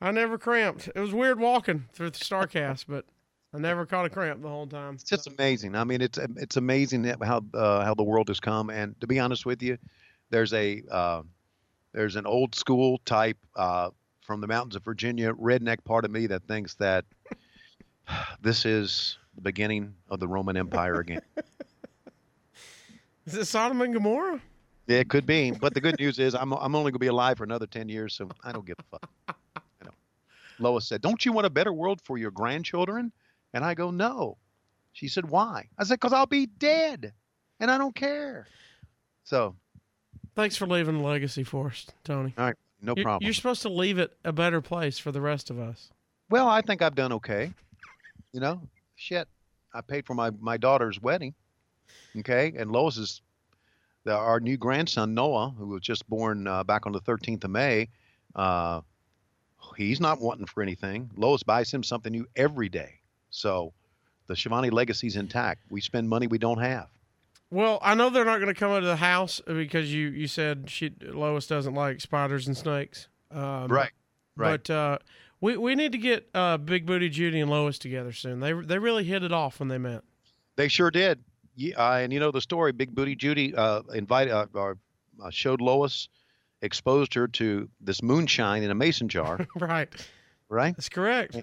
I 0.00 0.12
never 0.12 0.38
cramped. 0.38 0.88
It 0.94 1.00
was 1.00 1.12
weird 1.12 1.40
walking 1.40 1.84
through 1.92 2.10
the 2.10 2.18
Starrcast, 2.18 2.84
but 2.88 3.04
I 3.52 3.58
never 3.58 3.84
caught 3.84 4.06
a 4.06 4.10
cramp 4.10 4.42
the 4.42 4.48
whole 4.48 4.66
time. 4.66 4.94
It's 4.94 5.02
just 5.04 5.26
amazing. 5.26 5.74
I 5.74 5.84
mean, 5.84 6.00
it's 6.00 6.18
it's 6.18 6.56
amazing 6.56 7.04
how 7.04 7.42
uh, 7.54 7.84
how 7.84 7.94
the 7.94 8.04
world 8.04 8.28
has 8.28 8.38
come. 8.40 8.70
And 8.70 8.98
to 9.00 9.06
be 9.06 9.18
honest 9.18 9.44
with 9.44 9.62
you, 9.62 9.76
there's 10.30 10.52
a 10.52 10.82
uh, 10.90 11.22
there's 11.92 12.16
an 12.16 12.26
old 12.26 12.54
school 12.54 13.00
type 13.04 13.38
uh, 13.56 13.90
from 14.20 14.40
the 14.40 14.46
mountains 14.46 14.76
of 14.76 14.84
Virginia 14.84 15.32
redneck 15.32 15.84
part 15.84 16.04
of 16.04 16.10
me 16.10 16.26
that 16.26 16.44
thinks 16.44 16.74
that 16.76 17.04
this 18.42 18.64
is 18.64 19.18
the 19.34 19.40
beginning 19.40 19.94
of 20.10 20.20
the 20.20 20.28
Roman 20.28 20.56
Empire 20.56 21.00
again. 21.00 21.22
Is 23.26 23.34
it 23.34 23.44
Sodom 23.46 23.80
and 23.82 23.92
Gomorrah? 23.92 24.40
Yeah, 24.86 24.98
it 24.98 25.10
could 25.10 25.26
be, 25.26 25.50
but 25.50 25.74
the 25.74 25.82
good 25.82 25.98
news 25.98 26.18
is 26.18 26.34
I'm 26.34 26.52
I'm 26.52 26.74
only 26.74 26.90
gonna 26.90 26.98
be 26.98 27.08
alive 27.08 27.36
for 27.36 27.44
another 27.44 27.66
ten 27.66 27.88
years, 27.88 28.14
so 28.14 28.28
I 28.42 28.52
don't 28.52 28.64
give 28.64 28.76
a 28.78 28.98
fuck. 28.98 29.36
You 29.80 29.84
know. 29.84 29.90
Lois 30.58 30.88
said, 30.88 31.02
"Don't 31.02 31.24
you 31.26 31.32
want 31.32 31.46
a 31.46 31.50
better 31.50 31.72
world 31.72 32.00
for 32.02 32.16
your 32.16 32.30
grandchildren?" 32.30 33.12
And 33.52 33.64
I 33.64 33.74
go, 33.74 33.90
"No." 33.90 34.38
She 34.92 35.08
said, 35.08 35.28
"Why?" 35.28 35.68
I 35.78 35.84
said, 35.84 36.00
"Cause 36.00 36.14
I'll 36.14 36.26
be 36.26 36.46
dead, 36.46 37.12
and 37.60 37.70
I 37.70 37.76
don't 37.76 37.94
care." 37.94 38.46
So, 39.24 39.54
Thanks 40.38 40.56
for 40.56 40.68
leaving 40.68 40.94
a 40.94 41.02
legacy 41.02 41.42
for 41.42 41.66
us, 41.66 41.84
Tony. 42.04 42.32
all 42.38 42.44
right, 42.44 42.54
no 42.80 42.92
You're- 42.92 43.02
problem. 43.02 43.26
You're 43.26 43.34
supposed 43.34 43.62
to 43.62 43.68
leave 43.68 43.98
it 43.98 44.16
a 44.24 44.32
better 44.32 44.60
place 44.60 44.96
for 44.96 45.10
the 45.10 45.20
rest 45.20 45.50
of 45.50 45.58
us. 45.58 45.90
Well, 46.30 46.46
I 46.46 46.60
think 46.60 46.80
I've 46.80 46.94
done 46.94 47.12
okay. 47.14 47.52
You 48.30 48.38
know, 48.38 48.60
shit. 48.94 49.26
I 49.74 49.80
paid 49.80 50.06
for 50.06 50.14
my 50.14 50.30
my 50.30 50.56
daughter's 50.56 51.02
wedding. 51.02 51.34
Okay, 52.16 52.52
and 52.56 52.70
Lois 52.70 52.98
is 52.98 53.20
the, 54.04 54.14
our 54.14 54.38
new 54.38 54.56
grandson 54.56 55.12
Noah, 55.12 55.50
who 55.58 55.66
was 55.66 55.80
just 55.80 56.08
born 56.08 56.46
uh, 56.46 56.62
back 56.62 56.86
on 56.86 56.92
the 56.92 57.00
13th 57.00 57.42
of 57.42 57.50
May. 57.50 57.88
Uh, 58.36 58.82
he's 59.76 59.98
not 59.98 60.20
wanting 60.20 60.46
for 60.46 60.62
anything. 60.62 61.10
Lois 61.16 61.42
buys 61.42 61.74
him 61.74 61.82
something 61.82 62.12
new 62.12 62.28
every 62.36 62.68
day. 62.68 63.00
So 63.30 63.72
the 64.28 64.36
Schiavone 64.36 64.70
legacy's 64.70 65.16
intact. 65.16 65.62
We 65.68 65.80
spend 65.80 66.08
money 66.08 66.28
we 66.28 66.38
don't 66.38 66.60
have. 66.60 66.86
Well, 67.50 67.78
I 67.82 67.94
know 67.94 68.10
they're 68.10 68.24
not 68.24 68.40
going 68.40 68.52
to 68.52 68.58
come 68.58 68.72
into 68.72 68.86
the 68.86 68.96
house 68.96 69.40
because 69.46 69.92
you, 69.92 70.08
you 70.08 70.26
said 70.26 70.68
she 70.68 70.92
Lois 71.00 71.46
doesn't 71.46 71.74
like 71.74 72.00
spiders 72.00 72.46
and 72.46 72.56
snakes. 72.56 73.08
Um, 73.30 73.68
Right. 73.68 73.90
Right. 74.36 74.62
But 74.62 74.70
uh, 74.70 74.98
we 75.40 75.56
we 75.56 75.74
need 75.74 75.92
to 75.92 75.98
get 75.98 76.28
uh, 76.34 76.58
Big 76.58 76.86
Booty 76.86 77.08
Judy 77.08 77.40
and 77.40 77.50
Lois 77.50 77.78
together 77.78 78.12
soon. 78.12 78.40
They 78.40 78.52
they 78.52 78.78
really 78.78 79.04
hit 79.04 79.22
it 79.22 79.32
off 79.32 79.58
when 79.58 79.68
they 79.68 79.78
met. 79.78 80.02
They 80.56 80.68
sure 80.68 80.90
did. 80.90 81.22
Yeah, 81.56 81.74
uh, 81.76 81.96
and 81.98 82.12
you 82.12 82.20
know 82.20 82.30
the 82.30 82.40
story. 82.40 82.70
Big 82.72 82.94
Booty 82.94 83.16
Judy 83.16 83.54
uh, 83.54 83.82
invited, 83.92 84.32
uh, 84.32 84.46
or, 84.54 84.78
uh, 85.22 85.30
showed 85.30 85.60
Lois, 85.60 86.08
exposed 86.62 87.14
her 87.14 87.26
to 87.28 87.68
this 87.80 88.00
moonshine 88.00 88.62
in 88.62 88.70
a 88.70 88.74
mason 88.76 89.08
jar. 89.08 89.44
right. 89.56 89.88
right? 90.48 90.76
That's 90.76 90.88
correct. 90.88 91.36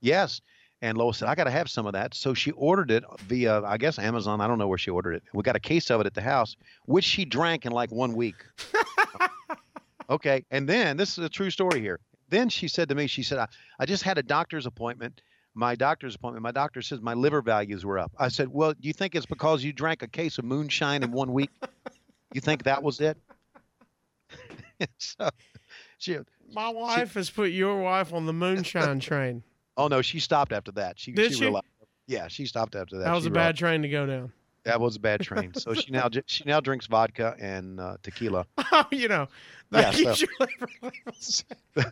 Yes. 0.00 0.40
And 0.82 0.96
Lois 0.96 1.18
said, 1.18 1.28
I 1.28 1.34
got 1.34 1.44
to 1.44 1.50
have 1.50 1.68
some 1.68 1.86
of 1.86 1.92
that. 1.92 2.14
So 2.14 2.32
she 2.32 2.52
ordered 2.52 2.90
it 2.90 3.04
via, 3.20 3.62
I 3.62 3.76
guess, 3.76 3.98
Amazon. 3.98 4.40
I 4.40 4.46
don't 4.46 4.58
know 4.58 4.68
where 4.68 4.78
she 4.78 4.90
ordered 4.90 5.14
it. 5.14 5.22
We 5.34 5.42
got 5.42 5.56
a 5.56 5.60
case 5.60 5.90
of 5.90 6.00
it 6.00 6.06
at 6.06 6.14
the 6.14 6.22
house, 6.22 6.56
which 6.86 7.04
she 7.04 7.24
drank 7.24 7.66
in 7.66 7.72
like 7.72 7.90
one 7.92 8.14
week. 8.14 8.36
okay. 10.10 10.44
And 10.50 10.66
then, 10.66 10.96
this 10.96 11.18
is 11.18 11.24
a 11.24 11.28
true 11.28 11.50
story 11.50 11.80
here. 11.80 12.00
Then 12.30 12.48
she 12.48 12.66
said 12.68 12.88
to 12.88 12.94
me, 12.94 13.08
she 13.08 13.22
said, 13.22 13.38
I, 13.38 13.46
I 13.78 13.86
just 13.86 14.02
had 14.02 14.16
a 14.16 14.22
doctor's 14.22 14.64
appointment. 14.64 15.20
My 15.54 15.74
doctor's 15.74 16.14
appointment. 16.14 16.42
My 16.44 16.52
doctor 16.52 16.80
says 16.80 17.00
my 17.00 17.14
liver 17.14 17.42
values 17.42 17.84
were 17.84 17.98
up. 17.98 18.12
I 18.18 18.28
said, 18.28 18.48
Well, 18.48 18.72
do 18.72 18.86
you 18.86 18.92
think 18.92 19.14
it's 19.14 19.26
because 19.26 19.64
you 19.64 19.72
drank 19.72 20.02
a 20.02 20.08
case 20.08 20.38
of 20.38 20.44
moonshine 20.44 21.02
in 21.02 21.10
one 21.10 21.32
week? 21.32 21.50
You 22.32 22.40
think 22.40 22.62
that 22.62 22.82
was 22.82 23.00
it? 23.00 23.18
so 24.98 25.28
she, 25.98 26.18
My 26.54 26.70
wife 26.70 27.14
has 27.14 27.28
put 27.28 27.50
your 27.50 27.82
wife 27.82 28.12
on 28.14 28.26
the 28.26 28.32
moonshine 28.32 29.00
train. 29.00 29.42
Oh 29.76 29.88
no, 29.88 30.02
she 30.02 30.20
stopped 30.20 30.52
after 30.52 30.72
that. 30.72 30.98
She, 30.98 31.12
Did 31.12 31.34
she? 31.34 31.42
realized, 31.42 31.66
yeah, 32.06 32.28
she 32.28 32.46
stopped 32.46 32.74
after 32.74 32.98
that. 32.98 33.04
That 33.04 33.14
was 33.14 33.24
She 33.24 33.28
a 33.28 33.32
realized- 33.32 33.48
bad 33.54 33.56
train 33.56 33.82
to 33.82 33.88
go 33.88 34.06
down. 34.06 34.32
That 34.64 34.78
was 34.78 34.96
a 34.96 35.00
bad 35.00 35.20
train. 35.22 35.54
So 35.54 35.72
she 35.72 35.90
now 35.90 36.08
she 36.26 36.44
now 36.44 36.60
drinks 36.60 36.86
vodka 36.86 37.34
and 37.40 37.80
uh, 37.80 37.96
tequila. 38.02 38.46
Oh, 38.72 38.84
you 38.92 39.08
know, 39.08 39.26
that 39.70 39.94
Yeah, 39.98 40.12
keeps 40.12 40.20
so- 40.20 40.26
your 40.38 40.48
liver 40.48 40.72
levels. 40.82 41.44
The, 41.74 41.82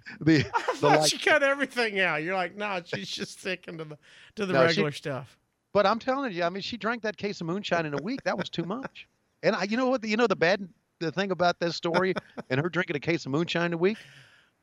I 0.54 0.62
the 0.72 0.78
thought 0.78 1.00
like, 1.00 1.10
she 1.10 1.18
cut 1.18 1.42
everything 1.42 1.98
out. 2.00 2.22
You're 2.22 2.34
like, 2.34 2.56
no, 2.56 2.80
she's 2.84 3.08
just 3.08 3.40
sticking 3.40 3.78
to 3.78 3.84
the 3.84 3.98
to 4.36 4.46
the 4.46 4.52
No, 4.52 4.60
she- 4.62 4.66
regular 4.82 4.92
stuff. 4.92 5.38
but 5.72 5.86
I'm 5.86 5.98
telling 5.98 6.32
you, 6.32 6.44
I 6.44 6.50
mean, 6.50 6.60
she 6.62 6.76
drank 6.76 7.02
that 7.02 7.16
case 7.16 7.40
of 7.40 7.46
moonshine 7.46 7.86
in 7.86 7.94
a 7.94 8.02
week. 8.02 8.22
That 8.24 8.36
was 8.36 8.48
too 8.50 8.64
much. 8.64 9.06
And 9.42 9.56
I, 9.56 9.62
you 9.64 9.76
know 9.76 9.88
what? 9.88 10.04
You 10.04 10.16
know 10.18 10.26
the 10.26 10.36
bad 10.36 10.68
the 11.00 11.10
thing 11.12 11.30
about 11.30 11.58
this 11.60 11.74
story 11.76 12.12
and 12.50 12.60
her 12.60 12.68
drinking 12.68 12.96
a 12.96 13.00
case 13.00 13.24
of 13.24 13.32
moonshine 13.32 13.72
a 13.72 13.78
week. 13.78 13.96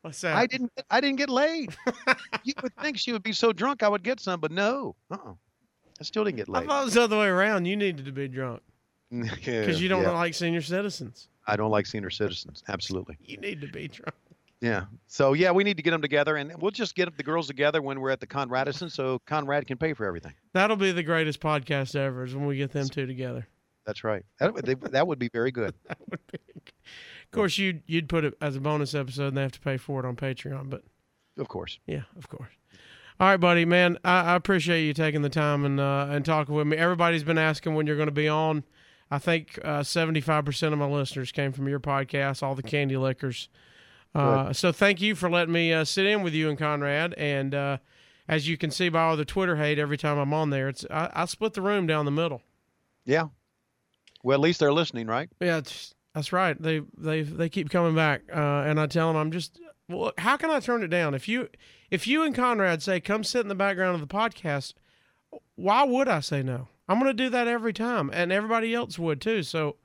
What's 0.06 0.20
that? 0.20 0.36
I 0.36 0.46
didn't 0.46 0.70
I 0.88 1.00
didn't 1.00 1.16
get 1.16 1.28
laid. 1.28 1.74
you 2.44 2.54
would 2.62 2.72
think 2.76 2.96
she 2.96 3.10
would 3.12 3.24
be 3.24 3.32
so 3.32 3.52
drunk 3.52 3.82
I 3.82 3.88
would 3.88 4.04
get 4.04 4.20
some, 4.20 4.38
but 4.38 4.52
no. 4.52 4.94
Uh-uh. 5.10 5.32
I 6.00 6.04
still 6.04 6.22
didn't 6.22 6.36
get 6.36 6.48
laid. 6.48 6.62
I 6.62 6.66
thought 6.68 6.82
it 6.82 6.84
was 6.84 6.94
the 6.94 7.02
other 7.02 7.18
way 7.18 7.26
around. 7.26 7.64
You 7.64 7.74
needed 7.74 8.04
to 8.04 8.12
be 8.12 8.28
drunk 8.28 8.62
because 9.10 9.82
you 9.82 9.88
don't 9.88 10.04
like 10.04 10.34
senior 10.34 10.62
citizens. 10.62 11.26
I 11.48 11.56
don't 11.56 11.72
like 11.72 11.86
senior 11.86 12.10
citizens. 12.10 12.62
Absolutely. 12.68 13.16
You 13.20 13.38
need 13.38 13.60
to 13.62 13.66
be 13.66 13.88
drunk. 13.88 14.14
Yeah. 14.60 14.84
So 15.08 15.32
yeah, 15.32 15.50
we 15.50 15.64
need 15.64 15.76
to 15.76 15.82
get 15.82 15.90
them 15.90 16.02
together, 16.02 16.36
and 16.36 16.52
we'll 16.62 16.70
just 16.70 16.94
get 16.94 17.16
the 17.16 17.24
girls 17.24 17.48
together 17.48 17.82
when 17.82 17.98
we're 17.98 18.10
at 18.10 18.20
the 18.20 18.28
Conradison, 18.28 18.88
so 18.92 19.18
Conrad 19.26 19.66
can 19.66 19.76
pay 19.76 19.92
for 19.92 20.06
everything. 20.06 20.34
That'll 20.52 20.76
be 20.76 20.92
the 20.92 21.02
greatest 21.02 21.40
podcast 21.40 21.96
ever 21.96 22.22
is 22.22 22.36
when 22.36 22.46
we 22.46 22.56
get 22.58 22.70
them 22.70 22.88
two 22.88 23.06
together. 23.06 23.48
That's 23.84 24.04
right. 24.04 24.24
That, 24.38 24.54
would- 24.54 24.66
that 24.92 25.06
would 25.08 25.18
be 25.18 25.30
very 25.30 25.50
good. 25.50 25.74
That 25.88 25.98
would 26.08 26.20
be. 26.30 26.38
Of 27.26 27.30
course, 27.32 27.58
you'd 27.58 27.82
you'd 27.86 28.08
put 28.08 28.24
it 28.24 28.34
as 28.40 28.56
a 28.56 28.60
bonus 28.60 28.94
episode, 28.94 29.28
and 29.28 29.36
they 29.36 29.42
have 29.42 29.52
to 29.52 29.60
pay 29.60 29.76
for 29.76 30.00
it 30.00 30.06
on 30.06 30.16
Patreon. 30.16 30.70
But 30.70 30.82
Of 31.38 31.48
course. 31.48 31.78
yeah, 31.86 32.02
of 32.16 32.28
course. 32.28 32.50
All 33.18 33.28
right, 33.28 33.36
buddy, 33.38 33.64
man. 33.64 33.98
I, 34.04 34.32
I 34.32 34.34
appreciate 34.34 34.84
you 34.86 34.92
taking 34.94 35.22
the 35.22 35.28
time 35.28 35.64
and 35.64 35.80
uh, 35.80 36.06
and 36.10 36.24
talking 36.24 36.54
with 36.54 36.66
me. 36.66 36.76
Everybody's 36.76 37.24
been 37.24 37.38
asking 37.38 37.74
when 37.74 37.86
you're 37.86 37.96
going 37.96 38.08
to 38.08 38.12
be 38.12 38.28
on. 38.28 38.64
I 39.10 39.18
think 39.18 39.58
seventy 39.82 40.20
five 40.20 40.44
percent 40.44 40.72
of 40.72 40.78
my 40.78 40.86
listeners 40.86 41.32
came 41.32 41.52
from 41.52 41.68
your 41.68 41.80
podcast, 41.80 42.42
all 42.42 42.54
the 42.54 42.62
candy 42.62 42.96
lickers. 42.96 43.48
Uh, 44.14 44.50
so 44.52 44.72
thank 44.72 45.02
you 45.02 45.14
for 45.14 45.28
letting 45.28 45.52
me 45.52 45.72
uh, 45.74 45.84
sit 45.84 46.06
in 46.06 46.22
with 46.22 46.32
you 46.32 46.48
and 46.48 46.58
Conrad. 46.58 47.12
And 47.14 47.54
uh, 47.54 47.78
as 48.28 48.48
you 48.48 48.56
can 48.56 48.70
see 48.70 48.88
by 48.88 49.02
all 49.02 49.16
the 49.16 49.26
Twitter 49.26 49.56
hate, 49.56 49.78
every 49.78 49.98
time 49.98 50.16
I'm 50.16 50.32
on 50.32 50.48
there, 50.50 50.68
it's 50.70 50.86
I, 50.90 51.10
I 51.14 51.24
split 51.26 51.52
the 51.52 51.60
room 51.60 51.86
down 51.86 52.06
the 52.06 52.10
middle. 52.10 52.40
Yeah. 53.04 53.28
Well, 54.22 54.34
at 54.36 54.40
least 54.40 54.58
they're 54.60 54.72
listening, 54.72 55.06
right? 55.06 55.28
Yeah, 55.40 55.58
it's, 55.58 55.94
that's 56.16 56.32
right. 56.32 56.60
They 56.60 56.80
they 56.96 57.20
they 57.20 57.50
keep 57.50 57.68
coming 57.68 57.94
back, 57.94 58.22
uh, 58.34 58.64
and 58.66 58.80
I 58.80 58.86
tell 58.86 59.08
them 59.08 59.16
I'm 59.16 59.30
just. 59.30 59.60
Well, 59.86 60.12
how 60.16 60.38
can 60.38 60.50
I 60.50 60.60
turn 60.60 60.82
it 60.82 60.88
down? 60.88 61.14
If 61.14 61.28
you 61.28 61.50
if 61.90 62.06
you 62.06 62.22
and 62.22 62.34
Conrad 62.34 62.82
say 62.82 63.00
come 63.00 63.22
sit 63.22 63.42
in 63.42 63.48
the 63.48 63.54
background 63.54 63.94
of 63.94 64.00
the 64.00 64.12
podcast, 64.12 64.72
why 65.56 65.84
would 65.84 66.08
I 66.08 66.20
say 66.20 66.42
no? 66.42 66.68
I'm 66.88 66.98
going 66.98 67.14
to 67.14 67.22
do 67.22 67.28
that 67.28 67.48
every 67.48 67.74
time, 67.74 68.08
and 68.14 68.32
everybody 68.32 68.74
else 68.74 68.98
would 68.98 69.20
too. 69.20 69.42
So, 69.42 69.76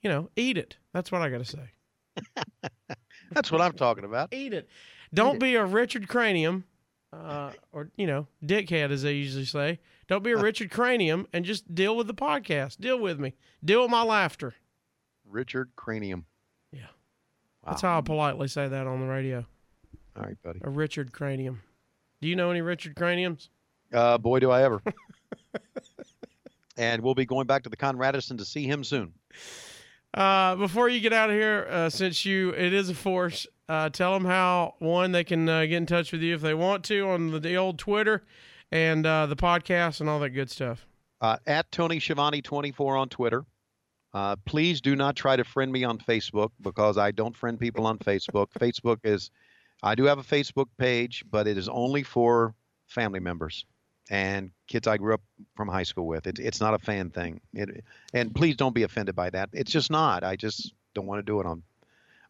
you 0.00 0.08
know, 0.08 0.30
eat 0.36 0.56
it. 0.56 0.78
That's 0.94 1.12
what 1.12 1.20
I 1.20 1.28
got 1.28 1.44
to 1.44 1.44
say. 1.44 2.64
That's 3.32 3.52
what 3.52 3.60
I'm 3.60 3.72
talking 3.72 4.04
about. 4.04 4.32
Eat 4.32 4.54
it. 4.54 4.68
Don't 5.12 5.38
be 5.38 5.54
a 5.54 5.66
Richard 5.66 6.08
Cranium, 6.08 6.64
uh, 7.12 7.52
or 7.72 7.90
you 7.96 8.06
know, 8.06 8.26
dickhead 8.42 8.90
as 8.90 9.02
they 9.02 9.12
usually 9.12 9.44
say. 9.44 9.80
Don't 10.08 10.24
be 10.24 10.32
a 10.32 10.36
Richard 10.42 10.70
Cranium, 10.70 11.26
and 11.34 11.44
just 11.44 11.74
deal 11.74 11.94
with 11.94 12.06
the 12.06 12.14
podcast. 12.14 12.80
Deal 12.80 12.98
with 12.98 13.20
me. 13.20 13.34
Deal 13.62 13.82
with 13.82 13.90
my 13.90 14.02
laughter. 14.02 14.54
Richard 15.34 15.70
Cranium. 15.76 16.24
Yeah. 16.72 16.80
Wow. 16.80 17.72
That's 17.72 17.82
how 17.82 17.98
I 17.98 18.00
politely 18.00 18.48
say 18.48 18.68
that 18.68 18.86
on 18.86 19.00
the 19.00 19.06
radio. 19.06 19.44
All 20.16 20.22
right, 20.22 20.40
buddy. 20.42 20.60
A 20.62 20.70
Richard 20.70 21.12
Cranium. 21.12 21.60
Do 22.22 22.28
you 22.28 22.36
know 22.36 22.50
any 22.50 22.62
Richard 22.62 22.94
Craniums? 22.94 23.50
Uh, 23.92 24.16
boy, 24.16 24.38
do 24.38 24.50
I 24.50 24.62
ever. 24.62 24.80
and 26.76 27.02
we'll 27.02 27.14
be 27.14 27.26
going 27.26 27.46
back 27.46 27.64
to 27.64 27.68
the 27.68 27.76
Conradison 27.76 28.38
to 28.38 28.44
see 28.44 28.64
him 28.64 28.84
soon. 28.84 29.12
Uh, 30.14 30.54
before 30.54 30.88
you 30.88 31.00
get 31.00 31.12
out 31.12 31.28
of 31.28 31.34
here, 31.34 31.66
uh, 31.68 31.90
since 31.90 32.24
you 32.24 32.50
it 32.50 32.72
is 32.72 32.88
a 32.88 32.94
force, 32.94 33.46
uh, 33.68 33.90
tell 33.90 34.14
them 34.14 34.24
how 34.24 34.74
one 34.78 35.10
they 35.10 35.24
can 35.24 35.48
uh, 35.48 35.62
get 35.62 35.72
in 35.72 35.86
touch 35.86 36.12
with 36.12 36.22
you 36.22 36.34
if 36.34 36.40
they 36.40 36.54
want 36.54 36.84
to 36.84 37.08
on 37.08 37.32
the, 37.32 37.40
the 37.40 37.56
old 37.56 37.78
Twitter 37.78 38.22
and 38.70 39.04
uh, 39.04 39.26
the 39.26 39.36
podcast 39.36 40.00
and 40.00 40.08
all 40.08 40.20
that 40.20 40.30
good 40.30 40.50
stuff. 40.50 40.86
Uh, 41.20 41.38
at 41.46 41.70
Tony 41.72 41.98
Schiavone 41.98 42.40
24 42.42 42.96
on 42.96 43.08
Twitter. 43.08 43.44
Uh, 44.14 44.36
please 44.46 44.80
do 44.80 44.94
not 44.94 45.16
try 45.16 45.34
to 45.36 45.42
friend 45.44 45.72
me 45.72 45.82
on 45.84 45.98
Facebook 45.98 46.50
because 46.62 46.96
I 46.96 47.10
don't 47.10 47.36
friend 47.36 47.58
people 47.58 47.86
on 47.86 47.98
Facebook. 47.98 48.46
Facebook 48.58 48.98
is, 49.04 49.30
I 49.82 49.94
do 49.96 50.04
have 50.04 50.18
a 50.18 50.22
Facebook 50.22 50.66
page, 50.78 51.24
but 51.30 51.46
it 51.48 51.58
is 51.58 51.68
only 51.68 52.04
for 52.04 52.54
family 52.86 53.18
members 53.20 53.66
and 54.10 54.50
kids 54.68 54.86
I 54.86 54.98
grew 54.98 55.14
up 55.14 55.22
from 55.56 55.66
high 55.66 55.82
school 55.82 56.06
with. 56.06 56.26
It, 56.26 56.38
it's 56.38 56.60
not 56.60 56.74
a 56.74 56.78
fan 56.78 57.10
thing. 57.10 57.40
It, 57.54 57.82
and 58.12 58.34
please 58.34 58.56
don't 58.56 58.74
be 58.74 58.84
offended 58.84 59.16
by 59.16 59.30
that. 59.30 59.48
It's 59.52 59.72
just 59.72 59.90
not. 59.90 60.22
I 60.22 60.36
just 60.36 60.72
don't 60.94 61.06
want 61.06 61.18
to 61.18 61.22
do 61.24 61.40
it 61.40 61.46
on. 61.46 61.62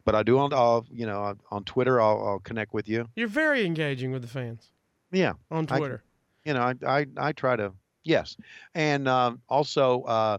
But 0.05 0.15
I 0.15 0.23
do 0.23 0.39
on, 0.39 0.53
I'll, 0.53 0.85
you 0.91 1.05
know, 1.05 1.35
on 1.51 1.63
Twitter. 1.65 1.99
I'll, 2.01 2.25
I'll 2.25 2.39
connect 2.39 2.73
with 2.73 2.87
you. 2.87 3.07
You're 3.15 3.27
very 3.27 3.65
engaging 3.65 4.11
with 4.11 4.21
the 4.21 4.27
fans 4.27 4.71
Yeah, 5.11 5.33
on 5.51 5.67
I- 5.69 5.77
Twitter. 5.77 6.03
you 6.45 6.53
know, 6.53 6.61
I 6.61 6.75
I, 6.99 7.05
I 7.17 7.31
try 7.33 7.55
to 7.57 7.73
yes, 8.03 8.37
and 8.75 9.07
um, 9.07 9.41
also 9.49 10.03
uh, 10.03 10.37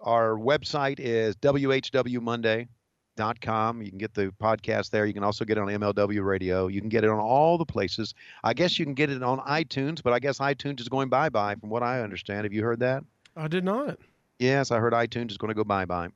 our 0.00 0.36
website 0.36 1.00
is 1.00 1.34
whwmonday.com. 1.36 3.82
You 3.82 3.88
can 3.90 3.98
get 3.98 4.14
the 4.14 4.32
podcast 4.42 4.90
there. 4.90 5.06
You 5.06 5.14
can 5.14 5.24
also 5.24 5.44
get 5.44 5.58
it 5.58 5.60
on 5.60 5.68
MLW 5.68 6.24
Radio. 6.24 6.66
You 6.68 6.80
can 6.80 6.88
get 6.88 7.04
it 7.04 7.10
on 7.10 7.18
all 7.18 7.58
the 7.58 7.66
places. 7.66 8.14
I 8.42 8.54
guess 8.54 8.78
you 8.78 8.84
can 8.84 8.94
get 8.94 9.10
it 9.10 9.22
on 9.22 9.38
iTunes, 9.40 10.02
but 10.02 10.12
I 10.12 10.18
guess 10.18 10.38
iTunes 10.38 10.80
is 10.80 10.88
going 10.88 11.08
bye 11.08 11.28
bye, 11.28 11.54
from 11.56 11.70
what 11.70 11.82
I 11.82 12.02
understand. 12.02 12.44
Have 12.44 12.52
you 12.52 12.62
heard 12.62 12.80
that? 12.80 13.04
I 13.36 13.48
did 13.48 13.64
not. 13.64 13.98
Yes, 14.38 14.70
I 14.70 14.78
heard 14.78 14.92
iTunes 14.92 15.30
is 15.30 15.38
going 15.38 15.48
to 15.48 15.54
go 15.54 15.64
bye 15.64 15.84
bye. 15.84 16.08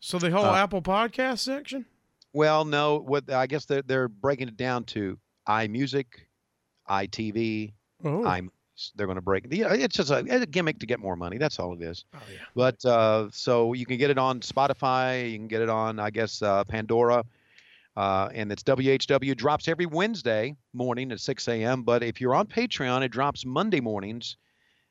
So 0.00 0.18
the 0.18 0.30
whole 0.30 0.44
Uh, 0.44 0.54
Apple 0.54 0.82
Podcast 0.82 1.40
section. 1.40 1.86
Well, 2.32 2.64
no, 2.64 2.98
what 3.00 3.32
I 3.32 3.46
guess 3.46 3.64
they're 3.64 3.82
they're 3.82 4.08
breaking 4.08 4.48
it 4.48 4.56
down 4.56 4.84
to 4.84 5.18
iMusic, 5.48 6.06
iTV, 6.88 7.72
Oh, 8.04 8.24
I'm 8.24 8.52
they're 8.96 9.06
going 9.06 9.16
to 9.16 9.22
break. 9.22 9.46
Yeah, 9.50 9.72
it's 9.72 9.96
just 9.96 10.10
a, 10.10 10.18
a 10.18 10.46
gimmick 10.46 10.78
to 10.80 10.86
get 10.86 11.00
more 11.00 11.16
money. 11.16 11.38
That's 11.38 11.58
all 11.58 11.74
it 11.74 11.82
is. 11.82 12.04
oh 12.14 12.18
yeah. 12.30 12.38
But 12.54 12.84
uh, 12.84 13.28
so 13.32 13.72
you 13.72 13.86
can 13.86 13.98
get 13.98 14.10
it 14.10 14.18
on 14.18 14.40
Spotify. 14.40 15.30
You 15.30 15.38
can 15.38 15.48
get 15.48 15.62
it 15.62 15.68
on, 15.68 15.98
I 15.98 16.10
guess, 16.10 16.42
uh, 16.42 16.64
Pandora. 16.64 17.24
Uh, 17.96 18.28
and 18.32 18.52
it's 18.52 18.62
WHW 18.62 19.36
drops 19.36 19.66
every 19.66 19.86
Wednesday 19.86 20.54
morning 20.72 21.10
at 21.10 21.18
6 21.18 21.48
a.m. 21.48 21.82
But 21.82 22.04
if 22.04 22.20
you're 22.20 22.34
on 22.34 22.46
Patreon, 22.46 23.02
it 23.02 23.08
drops 23.10 23.44
Monday 23.44 23.80
mornings. 23.80 24.36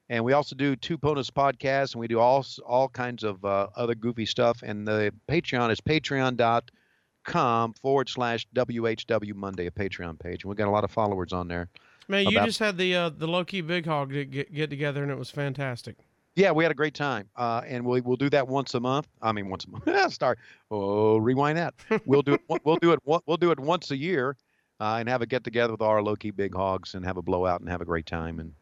And 0.10 0.24
we 0.24 0.34
also 0.34 0.56
do 0.56 0.76
two 0.76 0.98
bonus 0.98 1.30
podcasts, 1.30 1.94
and 1.94 2.00
we 2.00 2.08
do 2.08 2.20
all 2.20 2.46
all 2.66 2.88
kinds 2.88 3.24
of 3.24 3.44
uh, 3.44 3.68
other 3.76 3.96
goofy 3.96 4.26
stuff. 4.26 4.62
And 4.64 4.88
the 4.88 5.14
Patreon 5.30 5.72
is 5.72 5.82
patreon.com 5.82 7.74
forward 7.82 8.10
slash 8.10 8.48
WHW 8.56 9.36
Monday, 9.36 9.68
a 9.68 9.72
Patreon 9.72 10.20
page. 10.20 10.44
And 10.44 10.50
we've 10.50 10.58
got 10.58 10.68
a 10.68 10.72
lot 10.72 10.84
of 10.84 10.92
followers 10.92 11.34
on 11.34 11.48
there. 11.48 11.70
Man, 12.08 12.26
you 12.26 12.38
about- 12.38 12.46
just 12.46 12.60
had 12.60 12.78
the 12.78 12.96
uh, 12.96 13.10
the 13.10 13.28
low 13.28 13.44
key 13.44 13.62
big 13.62 13.86
hog 13.86 14.12
get, 14.12 14.32
get 14.32 14.54
get 14.54 14.70
together 14.70 15.04
and 15.04 15.12
it 15.12 15.18
was 15.18 15.30
fantastic. 15.30 15.98
Yeah, 16.36 16.52
we 16.52 16.64
had 16.64 16.72
a 16.72 16.76
great 16.76 16.94
time, 16.94 17.28
uh, 17.36 17.62
and 17.66 17.84
we'll 17.84 18.02
we'll 18.04 18.16
do 18.16 18.30
that 18.30 18.48
once 18.48 18.76
a 18.76 18.80
month. 18.80 19.08
I 19.24 19.32
mean, 19.32 19.50
once 19.50 19.66
a 19.66 19.70
month. 19.72 20.14
Start. 20.14 20.38
Oh, 20.70 21.18
rewind 21.18 21.58
that. 21.58 21.74
We'll 22.06 22.22
do 22.22 22.36
it. 22.36 22.42
We'll 22.64 22.76
do 22.76 22.92
it. 22.92 23.00
We'll 23.06 23.38
do 23.38 23.50
it 23.52 23.60
once 23.60 23.90
a 23.90 23.98
year, 23.98 24.38
uh, 24.80 24.98
and 25.00 25.10
have 25.10 25.24
a 25.24 25.26
get 25.26 25.44
together 25.44 25.74
with 25.74 25.82
our 25.82 26.02
low 26.02 26.16
key 26.16 26.30
big 26.30 26.54
hogs 26.54 26.94
and 26.94 27.04
have 27.04 27.18
a 27.18 27.24
blowout 27.24 27.62
and 27.62 27.70
have 27.70 27.82
a 27.82 27.86
great 27.86 28.06
time. 28.06 28.40
And 28.40 28.54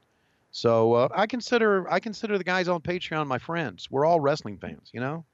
so 0.52 0.94
uh, 0.94 1.10
I 1.14 1.28
consider 1.28 1.92
I 1.92 2.00
consider 2.00 2.38
the 2.38 2.46
guys 2.46 2.70
on 2.70 2.80
Patreon 2.80 3.28
my 3.28 3.40
friends. 3.40 3.92
We're 3.92 4.06
all 4.06 4.22
wrestling 4.22 4.58
fans, 4.58 4.90
you 4.94 5.02
know. 5.02 5.26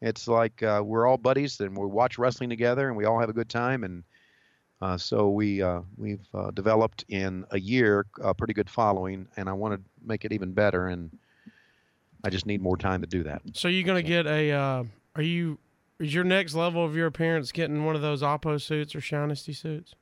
It's 0.00 0.26
like 0.26 0.62
uh, 0.62 0.80
we're 0.82 1.06
all 1.06 1.18
buddies 1.18 1.60
and 1.60 1.76
we 1.76 1.84
watch 1.86 2.16
wrestling 2.16 2.48
together 2.48 2.88
and 2.88 2.96
we 2.96 3.04
all 3.04 3.20
have 3.20 3.28
a 3.28 3.34
good 3.34 3.50
time 3.50 3.84
and. 3.84 4.02
Uh, 4.82 4.96
so 4.96 5.28
we 5.28 5.60
uh, 5.62 5.80
we've 5.98 6.26
uh, 6.34 6.50
developed 6.52 7.04
in 7.08 7.44
a 7.50 7.60
year 7.60 8.06
a 8.22 8.32
pretty 8.34 8.54
good 8.54 8.70
following, 8.70 9.26
and 9.36 9.48
I 9.48 9.52
want 9.52 9.74
to 9.74 9.80
make 10.06 10.24
it 10.24 10.32
even 10.32 10.52
better. 10.52 10.86
And 10.86 11.10
I 12.24 12.30
just 12.30 12.46
need 12.46 12.62
more 12.62 12.76
time 12.78 13.00
to 13.02 13.06
do 13.06 13.22
that. 13.24 13.42
So 13.52 13.68
you're 13.68 13.86
gonna 13.86 14.02
get 14.02 14.26
a? 14.26 14.50
Uh, 14.52 14.84
are 15.16 15.22
you? 15.22 15.58
Is 15.98 16.14
your 16.14 16.24
next 16.24 16.54
level 16.54 16.82
of 16.82 16.96
your 16.96 17.06
appearance 17.06 17.52
getting 17.52 17.84
one 17.84 17.94
of 17.94 18.00
those 18.00 18.22
Oppo 18.22 18.58
suits 18.58 18.94
or 18.94 19.00
Shinesty 19.00 19.54
suits 19.54 19.94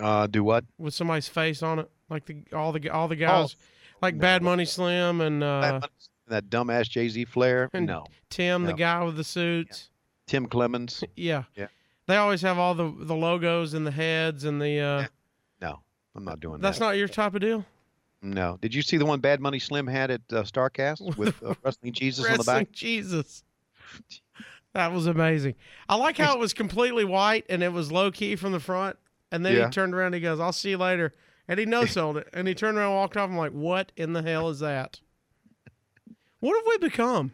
Uh, 0.00 0.26
do 0.26 0.42
what? 0.42 0.64
with 0.78 0.94
somebody's 0.94 1.28
face 1.28 1.62
on 1.62 1.78
it, 1.78 1.88
like 2.10 2.26
the 2.26 2.38
all 2.52 2.72
the 2.72 2.90
all 2.90 3.06
the 3.06 3.14
guys, 3.14 3.54
like 4.02 4.16
no. 4.16 4.20
Bad 4.20 4.42
Money 4.42 4.64
Slim 4.64 5.20
and 5.20 5.44
uh, 5.44 5.80
that 6.26 6.50
dumbass 6.50 6.88
Jay 6.88 7.08
Z 7.08 7.24
Flair? 7.26 7.70
and- 7.72 7.86
No. 7.86 8.04
Tim, 8.30 8.64
the 8.64 8.72
guy 8.72 9.04
with 9.04 9.14
the 9.16 9.22
suits. 9.22 9.90
Tim 10.26 10.46
Clemens? 10.46 11.04
Yeah. 11.14 11.44
Yeah. 11.54 11.68
They 12.06 12.16
always 12.16 12.42
have 12.42 12.58
all 12.58 12.74
the 12.74 12.92
the 12.98 13.14
logos 13.14 13.74
and 13.74 13.86
the 13.86 13.90
heads 13.90 14.44
and 14.44 14.60
the. 14.60 14.78
Uh, 14.80 15.06
No, 15.60 15.80
I'm 16.14 16.24
not 16.24 16.40
doing 16.40 16.60
that's 16.60 16.78
that. 16.78 16.84
That's 16.84 16.92
not 16.92 16.96
your 16.98 17.08
type 17.08 17.34
of 17.34 17.40
deal. 17.40 17.64
No. 18.22 18.58
Did 18.60 18.74
you 18.74 18.82
see 18.82 18.96
the 18.96 19.04
one 19.06 19.20
Bad 19.20 19.40
Money 19.40 19.58
Slim 19.58 19.86
had 19.86 20.10
at 20.10 20.20
uh, 20.30 20.42
Starrcast 20.42 21.16
with 21.16 21.42
uh, 21.42 21.54
Wrestling 21.62 21.92
Jesus 21.92 22.24
on 22.24 22.32
the 22.32 22.38
Wrestling 22.38 22.64
back? 22.64 22.72
Jesus. 22.72 23.42
That 24.72 24.92
was 24.92 25.06
amazing. 25.06 25.54
I 25.88 25.96
like 25.96 26.16
how 26.18 26.34
it 26.34 26.38
was 26.40 26.52
completely 26.52 27.04
white 27.04 27.44
and 27.48 27.62
it 27.62 27.72
was 27.72 27.92
low 27.92 28.10
key 28.10 28.34
from 28.36 28.52
the 28.52 28.60
front. 28.60 28.96
And 29.30 29.44
then 29.46 29.54
Yeah. 29.56 29.66
he 29.66 29.70
turned 29.70 29.94
around 29.94 30.06
and 30.06 30.14
he 30.16 30.20
goes, 30.20 30.40
I'll 30.40 30.52
see 30.52 30.70
you 30.70 30.78
later. 30.78 31.14
And 31.46 31.60
he 31.60 31.66
no 31.66 31.84
sold 31.86 32.16
it. 32.16 32.28
And 32.32 32.48
he 32.48 32.54
turned 32.54 32.76
around 32.76 32.88
and 32.88 32.96
walked 32.96 33.16
off. 33.16 33.30
I'm 33.30 33.36
like, 33.36 33.52
what 33.52 33.92
in 33.96 34.14
the 34.14 34.22
hell 34.22 34.48
is 34.48 34.58
that? 34.60 35.00
What 36.40 36.56
have 36.56 36.66
we 36.66 36.88
become? 36.88 37.32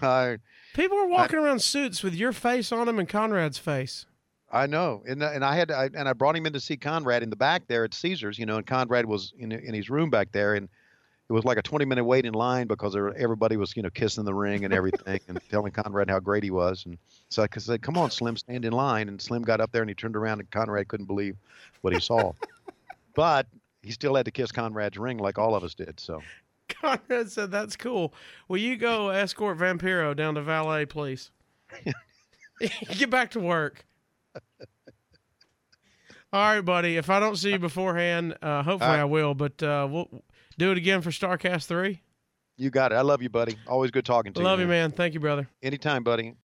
Uh, 0.00 0.36
People 0.74 0.98
are 0.98 1.06
walking 1.06 1.38
around 1.38 1.60
suits 1.60 2.02
with 2.02 2.14
your 2.14 2.32
face 2.32 2.72
on 2.72 2.86
them 2.86 2.98
and 2.98 3.08
Conrad's 3.08 3.58
face. 3.58 4.06
I 4.50 4.66
know, 4.66 5.02
and 5.08 5.22
uh, 5.22 5.30
and 5.32 5.44
I 5.44 5.56
had 5.56 5.70
I, 5.70 5.88
and 5.94 6.06
I 6.06 6.12
brought 6.12 6.36
him 6.36 6.44
in 6.44 6.52
to 6.52 6.60
see 6.60 6.76
Conrad 6.76 7.22
in 7.22 7.30
the 7.30 7.36
back 7.36 7.66
there 7.68 7.84
at 7.84 7.94
Caesars, 7.94 8.38
you 8.38 8.44
know, 8.44 8.58
and 8.58 8.66
Conrad 8.66 9.06
was 9.06 9.32
in 9.38 9.50
in 9.50 9.74
his 9.74 9.88
room 9.88 10.10
back 10.10 10.30
there, 10.32 10.54
and 10.54 10.68
it 11.28 11.32
was 11.32 11.44
like 11.44 11.56
a 11.56 11.62
20 11.62 11.86
minute 11.86 12.04
wait 12.04 12.26
in 12.26 12.34
line 12.34 12.66
because 12.66 12.92
there, 12.92 13.16
everybody 13.16 13.56
was 13.56 13.74
you 13.74 13.82
know 13.82 13.88
kissing 13.88 14.24
the 14.24 14.34
ring 14.34 14.66
and 14.66 14.74
everything 14.74 15.20
and 15.28 15.40
telling 15.50 15.72
Conrad 15.72 16.10
how 16.10 16.20
great 16.20 16.42
he 16.42 16.50
was, 16.50 16.84
and 16.84 16.98
so 17.30 17.42
I 17.42 17.46
said, 17.58 17.80
"Come 17.80 17.96
on, 17.96 18.10
Slim, 18.10 18.36
stand 18.36 18.66
in 18.66 18.72
line." 18.72 19.08
And 19.08 19.20
Slim 19.20 19.40
got 19.40 19.62
up 19.62 19.72
there 19.72 19.80
and 19.80 19.90
he 19.90 19.94
turned 19.94 20.16
around 20.16 20.40
and 20.40 20.50
Conrad 20.50 20.86
couldn't 20.88 21.06
believe 21.06 21.36
what 21.80 21.94
he 21.94 22.00
saw, 22.00 22.32
but 23.14 23.46
he 23.82 23.90
still 23.90 24.14
had 24.14 24.26
to 24.26 24.30
kiss 24.30 24.52
Conrad's 24.52 24.98
ring 24.98 25.16
like 25.16 25.38
all 25.38 25.54
of 25.54 25.64
us 25.64 25.74
did. 25.74 25.98
So 25.98 26.22
Conrad 26.80 27.30
said, 27.30 27.50
"That's 27.50 27.76
cool. 27.76 28.14
Will 28.48 28.58
you 28.58 28.76
go 28.76 29.10
escort 29.10 29.58
Vampiro 29.58 30.16
down 30.16 30.34
to 30.34 30.42
Valet, 30.42 30.86
please? 30.86 31.30
Get 32.96 33.10
back 33.10 33.32
to 33.32 33.40
work." 33.40 33.86
All 36.32 36.40
right, 36.40 36.60
buddy. 36.62 36.96
If 36.96 37.10
I 37.10 37.20
don't 37.20 37.36
see 37.36 37.52
you 37.52 37.58
beforehand, 37.58 38.36
uh, 38.40 38.62
hopefully 38.62 38.92
right. 38.92 39.00
I 39.00 39.04
will. 39.04 39.34
But 39.34 39.62
uh, 39.62 39.86
we'll 39.90 40.22
do 40.58 40.70
it 40.70 40.78
again 40.78 41.02
for 41.02 41.10
Starrcast 41.10 41.66
three. 41.66 42.00
You 42.56 42.70
got 42.70 42.92
it. 42.92 42.94
I 42.94 43.02
love 43.02 43.22
you, 43.22 43.28
buddy. 43.28 43.56
Always 43.66 43.90
good 43.90 44.04
talking 44.04 44.32
to 44.32 44.40
you. 44.40 44.44
Love 44.44 44.60
you, 44.60 44.66
man. 44.66 44.92
Thank 44.92 45.14
you, 45.14 45.20
brother. 45.20 45.48
Anytime, 45.62 46.04
buddy. 46.04 46.34